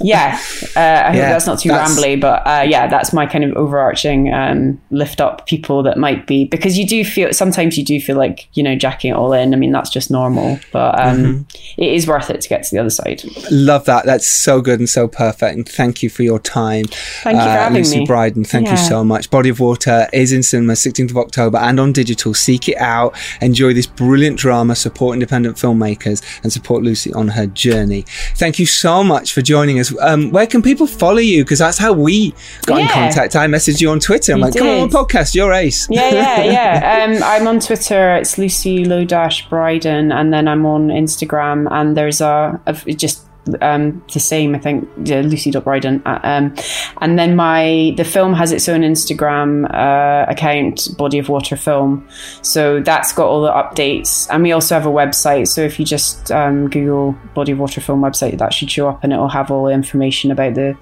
yeah 0.00 0.38
uh, 0.76 0.80
I 0.80 1.08
hope 1.08 1.16
Yeah, 1.16 1.30
that's 1.32 1.46
not 1.46 1.58
too 1.60 1.68
that's- 1.70 1.98
rambly 1.98 2.20
but 2.20 2.46
uh, 2.46 2.64
yeah 2.66 2.86
that's 2.86 3.12
my 3.12 3.26
kind 3.26 3.44
of 3.44 3.52
overarching 3.56 4.32
um, 4.32 4.80
lift 4.90 5.20
up 5.20 5.46
people 5.46 5.82
that 5.84 5.98
might 5.98 6.26
be 6.26 6.44
because 6.44 6.76
you 6.78 6.86
do 6.86 7.04
feel 7.04 7.32
sometimes 7.32 7.76
you 7.78 7.84
do 7.84 8.00
feel 8.00 8.16
like 8.16 8.48
you 8.54 8.62
know 8.62 8.74
jacking 8.76 9.10
it 9.12 9.14
all 9.14 9.32
in 9.32 9.54
I 9.54 9.56
mean 9.56 9.72
that's 9.72 9.90
just 9.90 10.10
normal 10.10 10.58
but 10.72 10.98
um, 11.00 11.10
Mm-hmm. 11.20 11.82
it 11.82 11.92
is 11.92 12.06
worth 12.06 12.30
it 12.30 12.40
to 12.40 12.48
get 12.48 12.62
to 12.64 12.70
the 12.74 12.78
other 12.80 12.90
side 12.90 13.22
Love 13.50 13.84
that. 13.84 14.06
That's 14.06 14.26
so 14.26 14.60
good 14.60 14.78
and 14.78 14.88
so 14.88 15.06
perfect. 15.08 15.56
And 15.56 15.68
thank 15.68 16.02
you 16.02 16.08
for 16.08 16.22
your 16.22 16.38
time. 16.38 16.84
Thank 16.86 17.36
you 17.36 17.42
for 17.42 17.48
having 17.48 17.78
Lucy 17.78 17.98
me. 18.00 18.06
Brydon, 18.06 18.44
thank 18.44 18.70
you 18.70 18.76
so 18.76 19.04
much. 19.04 19.30
Body 19.30 19.48
of 19.50 19.60
Water 19.60 20.08
is 20.12 20.32
in 20.32 20.42
cinema 20.42 20.72
16th 20.74 21.10
of 21.10 21.16
October 21.16 21.58
and 21.58 21.78
on 21.78 21.92
digital. 21.92 22.32
Seek 22.32 22.68
it 22.68 22.76
out. 22.78 23.14
Enjoy 23.40 23.72
this 23.74 23.86
brilliant 23.86 24.38
drama. 24.38 24.74
Support 24.76 25.14
independent 25.14 25.56
filmmakers 25.56 26.22
and 26.42 26.52
support 26.52 26.82
Lucy 26.82 27.12
on 27.12 27.28
her 27.28 27.46
journey. 27.46 28.04
Thank 28.40 28.58
you 28.58 28.64
so 28.64 29.04
much 29.04 29.34
for 29.34 29.42
joining 29.42 29.78
us. 29.78 29.94
Um, 30.00 30.30
where 30.30 30.46
can 30.46 30.62
people 30.62 30.86
follow 30.86 31.18
you? 31.18 31.44
Because 31.44 31.58
that's 31.58 31.76
how 31.76 31.92
we 31.92 32.34
got 32.64 32.80
in 32.80 32.88
contact. 32.88 33.36
I 33.36 33.46
messaged 33.46 33.82
you 33.82 33.90
on 33.90 34.00
Twitter. 34.00 34.32
I'm 34.32 34.38
You 34.38 34.44
like, 34.46 34.56
come 34.56 34.66
on, 34.66 34.88
podcast, 34.88 35.34
you're 35.34 35.52
ace. 35.52 35.86
yeah, 35.90 36.10
yeah, 36.10 36.42
yeah. 36.56 37.04
Um, 37.16 37.22
I'm 37.22 37.46
on 37.46 37.60
Twitter. 37.60 38.16
It's 38.16 38.38
Lucy 38.38 38.84
Lodash 38.84 39.46
Brydon, 39.50 40.10
and 40.10 40.32
then 40.32 40.48
I'm 40.48 40.64
on 40.64 40.88
Instagram. 40.88 41.68
And 41.70 41.94
there's 41.96 42.22
a, 42.22 42.58
a 42.66 42.72
just 42.94 43.26
um, 43.60 44.02
the 44.12 44.20
same, 44.20 44.54
I 44.54 44.58
think, 44.58 44.88
yeah, 45.04 45.20
Lucy.Brydon. 45.20 46.02
Uh, 46.06 46.18
Um, 46.30 46.54
and 47.00 47.18
then 47.18 47.34
my 47.34 47.94
the 47.96 48.04
film 48.04 48.34
has 48.34 48.52
its 48.52 48.68
own 48.68 48.82
Instagram 48.82 49.64
uh, 49.74 50.30
account, 50.30 50.88
Body 50.96 51.18
of 51.18 51.28
Water 51.28 51.56
Film. 51.56 52.06
So 52.42 52.80
that's 52.80 53.12
got 53.12 53.26
all 53.26 53.42
the 53.42 53.50
updates, 53.50 54.28
and 54.30 54.42
we 54.42 54.52
also 54.52 54.74
have 54.74 54.86
a 54.86 54.90
website. 54.90 55.48
So 55.48 55.62
if 55.62 55.78
you 55.78 55.84
just 55.84 56.30
um, 56.30 56.68
Google 56.68 57.16
Body 57.34 57.52
of 57.52 57.58
Water 57.58 57.80
Film 57.80 58.00
website, 58.00 58.38
that 58.38 58.52
should 58.52 58.70
show 58.70 58.88
up, 58.88 59.02
and 59.02 59.12
it 59.12 59.16
will 59.16 59.28
have 59.28 59.50
all 59.50 59.64
the 59.64 59.72
information 59.72 60.30
about 60.30 60.54
the 60.54 60.76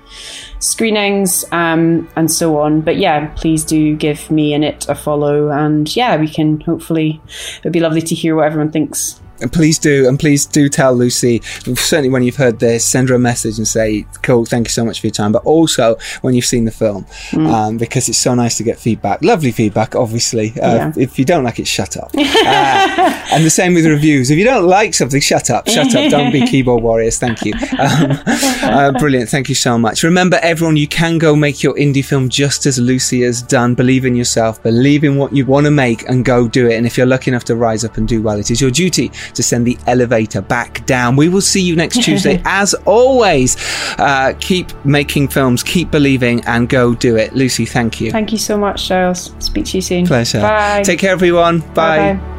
screenings 0.59 1.45
um, 1.53 2.09
and 2.17 2.31
so 2.31 2.59
on. 2.59 2.81
But 2.81 2.97
yeah, 2.99 3.29
please 3.37 3.65
do 3.65 3.97
give 3.97 4.31
me 4.31 4.53
and 4.55 4.65
it 4.65 4.89
a 4.89 4.95
follow, 4.95 5.51
and 5.51 5.95
yeah, 5.97 6.17
we 6.17 6.29
can 6.29 6.61
hopefully. 6.61 7.21
It'd 7.61 7.73
be 7.73 7.81
lovely 7.81 8.03
to 8.03 8.15
hear 8.15 8.35
what 8.37 8.47
everyone 8.47 8.73
thinks. 8.73 9.21
And 9.41 9.53
please 9.53 9.79
do, 9.79 10.09
and 10.09 10.19
please 10.19 10.47
do 10.47 10.69
tell 10.69 10.95
Lucy. 10.95 11.41
Certainly, 11.43 12.11
when 12.11 12.23
you've 12.23 12.37
heard 12.37 12.59
this, 12.59 12.85
send 12.85 13.09
her 13.09 13.15
a 13.15 13.19
message 13.19 13.59
and 13.59 13.67
say, 13.69 14.07
"Cool, 14.23 14.45
thank 14.47 14.67
you 14.67 14.71
so 14.71 14.85
much 14.85 15.01
for 15.01 15.07
your 15.07 15.13
time." 15.13 15.33
But 15.33 15.45
also 15.45 15.97
when 16.23 16.35
you've 16.35 16.45
seen 16.45 16.65
the 16.65 16.71
film, 16.71 17.07
um, 17.35 17.77
because 17.79 18.09
it's 18.09 18.19
so 18.19 18.35
nice 18.35 18.57
to 18.59 18.63
get 18.65 18.79
feedback. 18.79 19.23
Lovely 19.23 19.53
feedback, 19.53 19.95
obviously. 19.95 20.51
Uh, 20.61 20.75
Yeah. 20.79 20.93
If 20.97 21.19
you 21.19 21.25
don't 21.25 21.45
like 21.45 21.59
it, 21.59 21.67
shut 21.67 21.97
up. 21.97 22.11
Uh, 22.49 23.23
and 23.33 23.45
the 23.45 23.51
same 23.51 23.75
with 23.75 23.85
reviews. 23.87 24.31
If 24.31 24.39
you 24.39 24.45
don't 24.45 24.65
like 24.67 24.95
something, 24.95 25.21
shut 25.21 25.51
up. 25.51 25.69
Shut 25.69 25.95
up. 25.95 26.11
Don't 26.11 26.33
be 26.33 26.47
keyboard 26.51 26.83
warriors. 26.83 27.19
Thank 27.19 27.45
you. 27.45 27.53
Um, 27.79 28.19
uh, 28.63 28.93
brilliant. 28.99 29.29
Thank 29.31 29.49
you 29.49 29.55
so 29.55 29.79
much. 29.79 30.03
Remember, 30.03 30.39
everyone, 30.43 30.77
you 30.77 30.89
can 30.89 31.17
go 31.19 31.35
make 31.37 31.63
your 31.63 31.75
indie 31.75 32.05
film 32.05 32.29
just 32.29 32.67
as 32.67 32.79
Lucy 32.79 33.23
has 33.23 33.41
done. 33.43 33.75
Believe 33.75 34.05
in 34.05 34.15
yourself. 34.17 34.63
Believe 34.63 35.05
in 35.05 35.17
what 35.17 35.35
you 35.35 35.47
want 35.47 35.65
to 35.67 35.71
make 35.71 36.09
and 36.09 36.25
go 36.25 36.49
do 36.49 36.69
it. 36.69 36.75
And 36.75 36.87
if 36.87 36.97
you're 36.97 37.07
lucky 37.07 37.31
enough 37.31 37.45
to 37.45 37.57
rise 37.57 37.85
up 37.85 37.97
and 37.97 38.07
do 38.09 38.21
well, 38.23 38.39
it 38.39 38.51
is 38.51 38.61
your 38.61 38.71
duty 38.71 39.11
to 39.35 39.43
send 39.43 39.67
the 39.67 39.79
elevator 39.87 40.41
back 40.41 40.85
down. 40.87 41.17
We 41.17 41.29
will 41.29 41.41
see 41.41 41.61
you 41.63 41.77
next 41.77 42.03
Tuesday. 42.03 42.41
as 42.45 42.75
always, 42.87 43.57
uh, 43.99 44.35
keep 44.41 44.73
making 44.85 45.29
films, 45.29 45.63
keep 45.63 45.91
believing, 45.91 46.45
and 46.47 46.69
go 46.69 46.95
do 46.95 47.17
it. 47.17 47.35
Lucy, 47.35 47.65
thank 47.65 48.01
you. 48.01 48.11
Thank 48.11 48.33
you 48.33 48.39
so 48.39 48.57
much, 48.59 48.89
Giles. 48.89 49.33
Speak 49.39 49.67
to 49.67 49.79
you 49.79 49.83
soon. 49.83 50.07
Pleasure. 50.07 50.41
Bye. 50.41 50.83
Take 50.85 50.99
care, 50.99 51.13
everyone. 51.13 51.61
Bye. 51.75 52.15
Bye-bye. 52.15 52.38